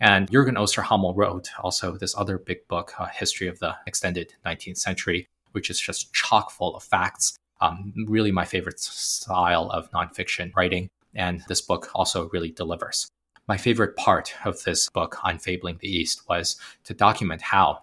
And 0.00 0.30
Jürgen 0.30 0.56
Osterhammel 0.56 1.14
wrote 1.14 1.48
also 1.62 1.92
this 1.92 2.16
other 2.16 2.38
big 2.38 2.66
book, 2.68 2.94
uh, 2.98 3.06
History 3.06 3.48
of 3.48 3.58
the 3.58 3.76
Extended 3.86 4.34
19th 4.46 4.78
Century, 4.78 5.26
which 5.52 5.70
is 5.70 5.78
just 5.78 6.12
chock 6.12 6.50
full 6.50 6.74
of 6.74 6.82
facts. 6.82 7.38
Um, 7.60 7.92
really, 8.08 8.32
my 8.32 8.44
favorite 8.44 8.80
style 8.80 9.70
of 9.70 9.90
nonfiction 9.92 10.54
writing. 10.56 10.88
And 11.14 11.42
this 11.48 11.60
book 11.60 11.90
also 11.94 12.28
really 12.30 12.50
delivers. 12.50 13.08
My 13.46 13.56
favorite 13.56 13.94
part 13.96 14.34
of 14.44 14.62
this 14.64 14.88
book, 14.88 15.18
Unfabling 15.22 15.78
the 15.78 15.88
East, 15.88 16.28
was 16.28 16.56
to 16.84 16.94
document 16.94 17.42
how 17.42 17.82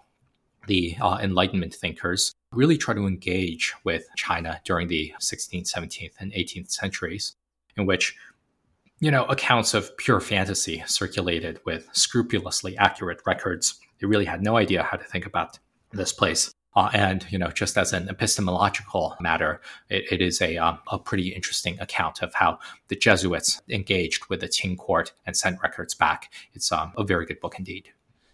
the 0.66 0.96
uh, 1.00 1.18
Enlightenment 1.20 1.74
thinkers 1.74 2.34
really 2.52 2.76
try 2.76 2.94
to 2.94 3.06
engage 3.06 3.72
with 3.84 4.06
China 4.16 4.60
during 4.64 4.88
the 4.88 5.12
16th, 5.20 5.72
17th, 5.72 6.12
and 6.20 6.32
18th 6.32 6.70
centuries, 6.70 7.36
in 7.76 7.86
which 7.86 8.16
you 9.00 9.10
know 9.10 9.24
accounts 9.24 9.74
of 9.74 9.96
pure 9.96 10.20
fantasy 10.20 10.82
circulated 10.86 11.60
with 11.64 11.88
scrupulously 11.92 12.76
accurate 12.78 13.20
records. 13.26 13.80
They 14.00 14.06
really 14.06 14.24
had 14.24 14.42
no 14.42 14.56
idea 14.56 14.82
how 14.82 14.96
to 14.96 15.04
think 15.04 15.26
about 15.26 15.58
this 15.92 16.12
place. 16.12 16.52
Uh, 16.74 16.88
and 16.94 17.26
you 17.30 17.38
know, 17.38 17.48
just 17.48 17.76
as 17.76 17.92
an 17.92 18.08
epistemological 18.08 19.14
matter, 19.20 19.60
it, 19.90 20.04
it 20.10 20.22
is 20.22 20.40
a 20.40 20.56
um, 20.56 20.78
a 20.90 20.98
pretty 20.98 21.28
interesting 21.28 21.78
account 21.80 22.22
of 22.22 22.32
how 22.34 22.58
the 22.88 22.96
Jesuits 22.96 23.60
engaged 23.68 24.28
with 24.30 24.40
the 24.40 24.48
Qing 24.48 24.78
court 24.78 25.12
and 25.26 25.36
sent 25.36 25.60
records 25.62 25.94
back. 25.94 26.32
It's 26.54 26.72
um, 26.72 26.92
a 26.96 27.04
very 27.04 27.26
good 27.26 27.40
book 27.40 27.58
indeed 27.58 27.90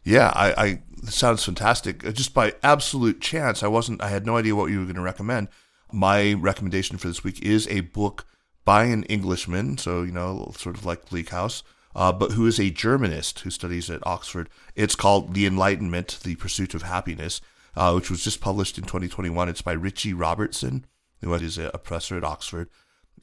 yeah, 0.09 0.33
I, 0.35 0.65
I 0.65 0.83
sounds 1.11 1.45
fantastic. 1.45 2.05
Uh, 2.05 2.13
just 2.13 2.33
by 2.33 2.55
absolute 2.63 3.21
chance, 3.21 3.63
I 3.63 3.69
wasn't. 3.69 4.03
I 4.03 4.09
had 4.09 4.25
no 4.25 4.39
idea 4.39 4.57
what 4.57 4.71
you 4.71 4.79
were 4.79 4.85
going 4.85 4.97
to 4.97 5.03
recommend. 5.03 5.49
My 5.93 6.33
recommendation 6.33 6.97
for 6.97 7.09
this 7.09 7.23
week 7.23 7.43
is 7.43 7.69
a 7.69 7.81
book 7.81 8.25
by 8.65 8.85
an 8.85 9.05
Englishman, 9.05 9.77
so 9.77 10.03
you 10.03 10.13
know, 10.13 10.53
sort 10.57 10.77
of 10.79 10.87
like 10.87 11.11
Bleak 11.11 11.29
House, 11.29 11.63
uh, 11.95 12.11
but 12.11 12.33
who 12.33 12.47
is 12.47 12.59
a 12.59 12.71
Germanist 12.71 13.41
who 13.41 13.51
studies 13.51 13.91
at 13.91 14.07
Oxford. 14.07 14.49
It's 14.75 14.95
called 14.95 15.35
The 15.35 15.45
Enlightenment: 15.45 16.21
The 16.23 16.37
Pursuit 16.37 16.75
of 16.75 16.83
Happiness, 16.83 17.43
uh, 17.77 17.93
which 17.93 18.11
was 18.11 18.25
just 18.25 18.41
published 18.41 18.79
in 18.79 18.85
2021. 18.85 19.51
It's 19.51 19.61
by 19.61 19.73
Richie 19.73 20.15
Robertson, 20.15 20.87
who 21.21 21.35
is 21.35 21.59
a 21.59 21.71
professor 21.73 22.17
at 22.17 22.25
Oxford. 22.25 22.71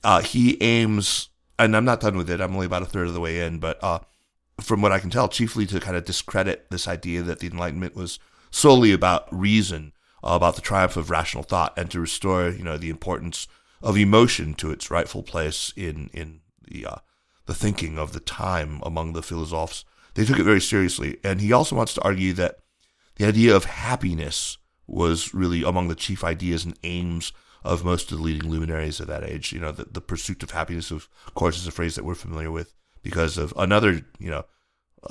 Uh, 0.03 0.21
he 0.21 0.61
aims, 0.61 1.29
and 1.57 1.75
I'm 1.75 1.85
not 1.85 2.01
done 2.01 2.15
with 2.15 2.29
it. 2.29 2.41
I'm 2.41 2.53
only 2.53 2.67
about 2.67 2.83
a 2.83 2.85
third 2.85 3.07
of 3.07 3.15
the 3.15 3.19
way 3.19 3.39
in, 3.39 3.57
but 3.57 3.83
uh, 3.83 3.99
from 4.59 4.81
what 4.81 4.91
I 4.91 4.99
can 4.99 5.09
tell, 5.09 5.27
chiefly 5.27 5.65
to 5.67 5.79
kind 5.79 5.97
of 5.97 6.05
discredit 6.05 6.69
this 6.69 6.87
idea 6.87 7.21
that 7.23 7.39
the 7.39 7.47
Enlightenment 7.47 7.95
was 7.95 8.19
solely 8.51 8.91
about 8.91 9.27
reason, 9.31 9.93
about 10.23 10.55
the 10.55 10.61
triumph 10.61 10.97
of 10.97 11.09
rational 11.09 11.43
thought, 11.43 11.77
and 11.77 11.91
to 11.91 11.99
restore, 11.99 12.49
you 12.49 12.63
know, 12.63 12.77
the 12.77 12.89
importance 12.89 13.47
of 13.81 13.97
emotion 13.97 14.53
to 14.55 14.71
its 14.71 14.89
rightful 14.89 15.23
place 15.23 15.73
in 15.75 16.09
in 16.13 16.41
the 16.67 16.85
uh, 16.85 16.95
the 17.45 17.53
thinking 17.53 17.97
of 17.97 18.13
the 18.13 18.19
time 18.19 18.81
among 18.83 19.13
the 19.13 19.21
philosophes. 19.21 19.85
They 20.15 20.25
took 20.25 20.39
it 20.39 20.43
very 20.43 20.61
seriously. 20.61 21.17
And 21.23 21.41
he 21.41 21.51
also 21.51 21.75
wants 21.75 21.93
to 21.95 22.03
argue 22.03 22.33
that 22.33 22.57
the 23.17 23.27
idea 23.27 23.55
of 23.55 23.65
happiness 23.65 24.57
was 24.87 25.33
really 25.33 25.63
among 25.63 25.87
the 25.87 25.95
chief 25.95 26.23
ideas 26.23 26.65
and 26.65 26.77
aims 26.83 27.33
of 27.63 27.83
most 27.83 28.11
of 28.11 28.17
the 28.17 28.23
leading 28.23 28.49
luminaries 28.49 28.99
of 28.99 29.07
that 29.07 29.23
age. 29.23 29.51
You 29.51 29.59
know, 29.59 29.71
the, 29.71 29.85
the 29.85 30.01
pursuit 30.01 30.43
of 30.43 30.51
happiness, 30.51 30.91
of 30.91 31.09
course, 31.33 31.57
is 31.57 31.67
a 31.67 31.71
phrase 31.71 31.95
that 31.95 32.05
we're 32.05 32.15
familiar 32.15 32.51
with 32.51 32.73
because 33.05 33.37
of 33.37 33.53
another, 33.55 34.01
you 34.17 34.31
know, 34.31 34.43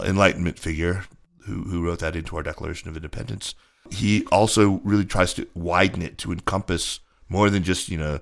Enlightenment 0.00 0.58
figure 0.58 1.04
who, 1.44 1.62
who 1.62 1.86
wrote 1.86 2.00
that 2.00 2.16
into 2.16 2.36
our 2.36 2.42
Declaration 2.42 2.88
of 2.88 2.96
Independence. 2.96 3.54
He 3.88 4.26
also 4.32 4.80
really 4.82 5.04
tries 5.04 5.32
to 5.34 5.46
widen 5.54 6.02
it 6.02 6.18
to 6.18 6.32
encompass 6.32 6.98
more 7.28 7.48
than 7.50 7.62
just, 7.62 7.88
you 7.88 7.96
know, 7.96 8.18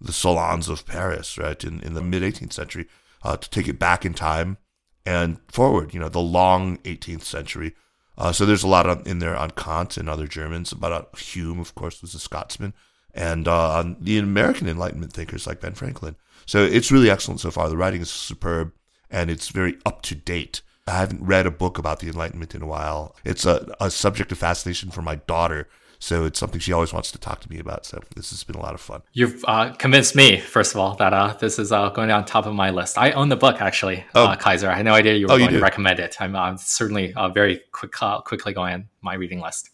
the 0.00 0.12
salons 0.12 0.68
of 0.68 0.86
Paris, 0.86 1.38
right, 1.38 1.62
in, 1.62 1.80
in 1.82 1.94
the 1.94 2.02
mid 2.02 2.24
18th 2.24 2.52
century, 2.52 2.88
uh, 3.22 3.36
to 3.36 3.48
take 3.48 3.68
it 3.68 3.78
back 3.78 4.04
in 4.04 4.12
time 4.12 4.58
and 5.06 5.38
forward, 5.46 5.94
you 5.94 6.00
know, 6.00 6.08
the 6.08 6.18
long 6.18 6.78
18th 6.78 7.22
century. 7.22 7.76
Uh, 8.18 8.32
so 8.32 8.44
there's 8.44 8.64
a 8.64 8.68
lot 8.68 8.88
on, 8.88 9.04
in 9.06 9.20
there 9.20 9.36
on 9.36 9.52
Kant 9.52 9.96
and 9.96 10.08
other 10.08 10.26
Germans, 10.26 10.72
about 10.72 10.92
uh, 10.92 11.16
Hume, 11.16 11.60
of 11.60 11.76
course, 11.76 12.02
was 12.02 12.12
a 12.12 12.18
Scotsman, 12.18 12.74
and 13.14 13.46
uh, 13.46 13.74
on 13.74 13.98
the 14.00 14.18
American 14.18 14.68
Enlightenment 14.68 15.12
thinkers 15.12 15.46
like 15.46 15.60
Ben 15.60 15.74
Franklin. 15.74 16.16
So 16.44 16.64
it's 16.64 16.90
really 16.90 17.08
excellent 17.08 17.38
so 17.38 17.52
far. 17.52 17.68
The 17.68 17.76
writing 17.76 18.00
is 18.00 18.10
superb 18.10 18.72
and 19.12 19.30
it's 19.30 19.50
very 19.50 19.78
up 19.86 20.02
to 20.02 20.16
date. 20.16 20.62
I 20.88 20.92
haven't 20.98 21.22
read 21.22 21.46
a 21.46 21.50
book 21.50 21.78
about 21.78 22.00
the 22.00 22.08
Enlightenment 22.08 22.54
in 22.56 22.62
a 22.62 22.66
while. 22.66 23.14
It's 23.24 23.46
a, 23.46 23.72
a 23.80 23.90
subject 23.90 24.32
of 24.32 24.38
fascination 24.38 24.90
for 24.90 25.02
my 25.02 25.14
daughter. 25.14 25.68
So 26.00 26.24
it's 26.24 26.40
something 26.40 26.58
she 26.58 26.72
always 26.72 26.92
wants 26.92 27.12
to 27.12 27.18
talk 27.18 27.40
to 27.42 27.48
me 27.48 27.60
about. 27.60 27.86
So 27.86 28.00
this 28.16 28.30
has 28.30 28.42
been 28.42 28.56
a 28.56 28.60
lot 28.60 28.74
of 28.74 28.80
fun. 28.80 29.02
You've 29.12 29.44
uh, 29.46 29.72
convinced 29.74 30.16
me, 30.16 30.40
first 30.40 30.74
of 30.74 30.80
all, 30.80 30.96
that 30.96 31.12
uh, 31.12 31.34
this 31.34 31.60
is 31.60 31.70
uh, 31.70 31.90
going 31.90 32.10
on 32.10 32.24
top 32.24 32.46
of 32.46 32.54
my 32.54 32.70
list. 32.70 32.98
I 32.98 33.12
own 33.12 33.28
the 33.28 33.36
book 33.36 33.60
actually, 33.60 34.04
oh. 34.16 34.24
Uh, 34.24 34.34
Kaiser. 34.34 34.68
I 34.68 34.74
had 34.74 34.84
no 34.84 34.94
idea 34.94 35.14
you 35.14 35.28
were 35.28 35.34
oh, 35.34 35.38
going 35.38 35.52
you 35.52 35.58
to 35.58 35.62
recommend 35.62 36.00
it. 36.00 36.16
I'm, 36.18 36.34
I'm 36.34 36.58
certainly 36.58 37.14
uh, 37.14 37.28
very 37.28 37.60
quick, 37.70 38.02
uh, 38.02 38.20
quickly 38.22 38.52
going 38.52 38.74
on 38.74 38.88
my 39.02 39.14
reading 39.14 39.40
list. 39.40 39.70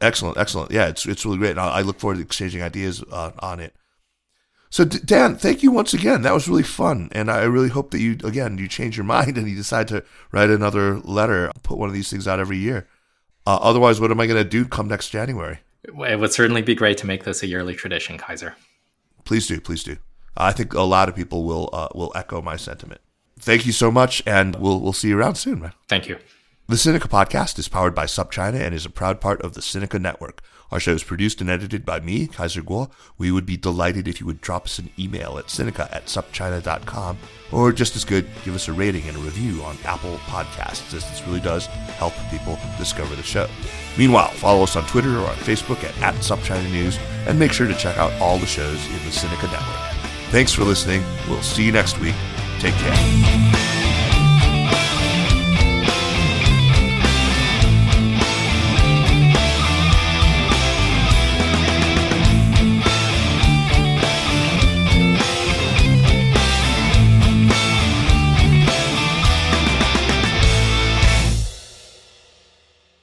Excellent, 0.00 0.36
excellent. 0.36 0.70
Yeah, 0.70 0.86
it's 0.86 1.06
it's 1.06 1.24
really 1.24 1.38
great. 1.38 1.56
I 1.56 1.80
look 1.80 1.98
forward 1.98 2.16
to 2.16 2.22
exchanging 2.22 2.62
ideas 2.62 3.02
on 3.02 3.58
it. 3.60 3.74
So 4.74 4.84
Dan, 4.84 5.36
thank 5.36 5.62
you 5.62 5.70
once 5.70 5.94
again. 5.94 6.22
That 6.22 6.34
was 6.34 6.48
really 6.48 6.64
fun, 6.64 7.08
and 7.12 7.30
I 7.30 7.44
really 7.44 7.68
hope 7.68 7.92
that 7.92 8.00
you 8.00 8.18
again 8.24 8.58
you 8.58 8.66
change 8.66 8.96
your 8.96 9.04
mind 9.16 9.38
and 9.38 9.48
you 9.48 9.54
decide 9.54 9.86
to 9.86 10.02
write 10.32 10.50
another 10.50 10.98
letter. 10.98 11.52
Put 11.62 11.78
one 11.78 11.88
of 11.88 11.94
these 11.94 12.10
things 12.10 12.26
out 12.26 12.40
every 12.40 12.58
year. 12.58 12.88
Uh, 13.46 13.56
otherwise, 13.62 14.00
what 14.00 14.10
am 14.10 14.18
I 14.18 14.26
going 14.26 14.42
to 14.42 14.48
do 14.48 14.64
come 14.64 14.88
next 14.88 15.10
January? 15.10 15.60
It 15.84 16.18
would 16.18 16.32
certainly 16.32 16.60
be 16.60 16.74
great 16.74 16.98
to 16.98 17.06
make 17.06 17.22
this 17.22 17.44
a 17.44 17.46
yearly 17.46 17.76
tradition, 17.76 18.18
Kaiser. 18.18 18.56
Please 19.24 19.46
do, 19.46 19.60
please 19.60 19.84
do. 19.84 19.98
I 20.36 20.50
think 20.50 20.74
a 20.74 20.82
lot 20.82 21.08
of 21.08 21.14
people 21.14 21.44
will 21.44 21.70
uh, 21.72 21.90
will 21.94 22.10
echo 22.16 22.42
my 22.42 22.56
sentiment. 22.56 23.00
Thank 23.38 23.66
you 23.66 23.72
so 23.72 23.92
much, 23.92 24.24
and 24.26 24.56
we'll 24.56 24.80
we'll 24.80 24.92
see 24.92 25.10
you 25.10 25.16
around 25.16 25.36
soon, 25.36 25.60
man. 25.60 25.72
Thank 25.88 26.08
you. 26.08 26.18
The 26.66 26.74
Sinica 26.74 27.08
podcast 27.08 27.60
is 27.60 27.68
powered 27.68 27.94
by 27.94 28.06
SupChina 28.06 28.58
and 28.60 28.74
is 28.74 28.86
a 28.86 28.90
proud 28.90 29.20
part 29.20 29.40
of 29.42 29.54
the 29.54 29.60
Sinica 29.60 30.00
Network. 30.00 30.42
Our 30.74 30.80
show 30.80 30.90
is 30.90 31.04
produced 31.04 31.40
and 31.40 31.48
edited 31.48 31.86
by 31.86 32.00
me, 32.00 32.26
Kaiser 32.26 32.60
Kuo. 32.60 32.90
We 33.16 33.30
would 33.30 33.46
be 33.46 33.56
delighted 33.56 34.08
if 34.08 34.18
you 34.18 34.26
would 34.26 34.40
drop 34.40 34.64
us 34.64 34.80
an 34.80 34.90
email 34.98 35.38
at 35.38 35.46
Sinica 35.46 35.88
at 35.94 36.06
supchina.com, 36.06 37.16
or 37.52 37.70
just 37.70 37.94
as 37.94 38.04
good, 38.04 38.26
give 38.44 38.56
us 38.56 38.66
a 38.66 38.72
rating 38.72 39.04
and 39.04 39.16
a 39.16 39.20
review 39.20 39.62
on 39.62 39.78
Apple 39.84 40.16
Podcasts, 40.26 40.92
as 40.92 41.08
this 41.08 41.22
really 41.28 41.38
does 41.38 41.66
help 41.66 42.12
people 42.28 42.58
discover 42.76 43.14
the 43.14 43.22
show. 43.22 43.46
Meanwhile, 43.96 44.30
follow 44.30 44.64
us 44.64 44.74
on 44.74 44.84
Twitter 44.88 45.16
or 45.16 45.28
on 45.28 45.36
Facebook 45.36 45.84
at, 45.84 45.96
at 46.02 46.14
SupChina 46.16 46.68
News, 46.72 46.98
and 47.28 47.38
make 47.38 47.52
sure 47.52 47.68
to 47.68 47.74
check 47.74 47.96
out 47.96 48.12
all 48.20 48.38
the 48.38 48.44
shows 48.44 48.84
in 48.86 48.94
the 48.94 49.12
Sinica 49.12 49.48
Network. 49.52 50.10
Thanks 50.32 50.52
for 50.52 50.64
listening. 50.64 51.04
We'll 51.28 51.40
see 51.42 51.64
you 51.64 51.70
next 51.70 52.00
week. 52.00 52.16
Take 52.58 52.74
care. 52.74 53.93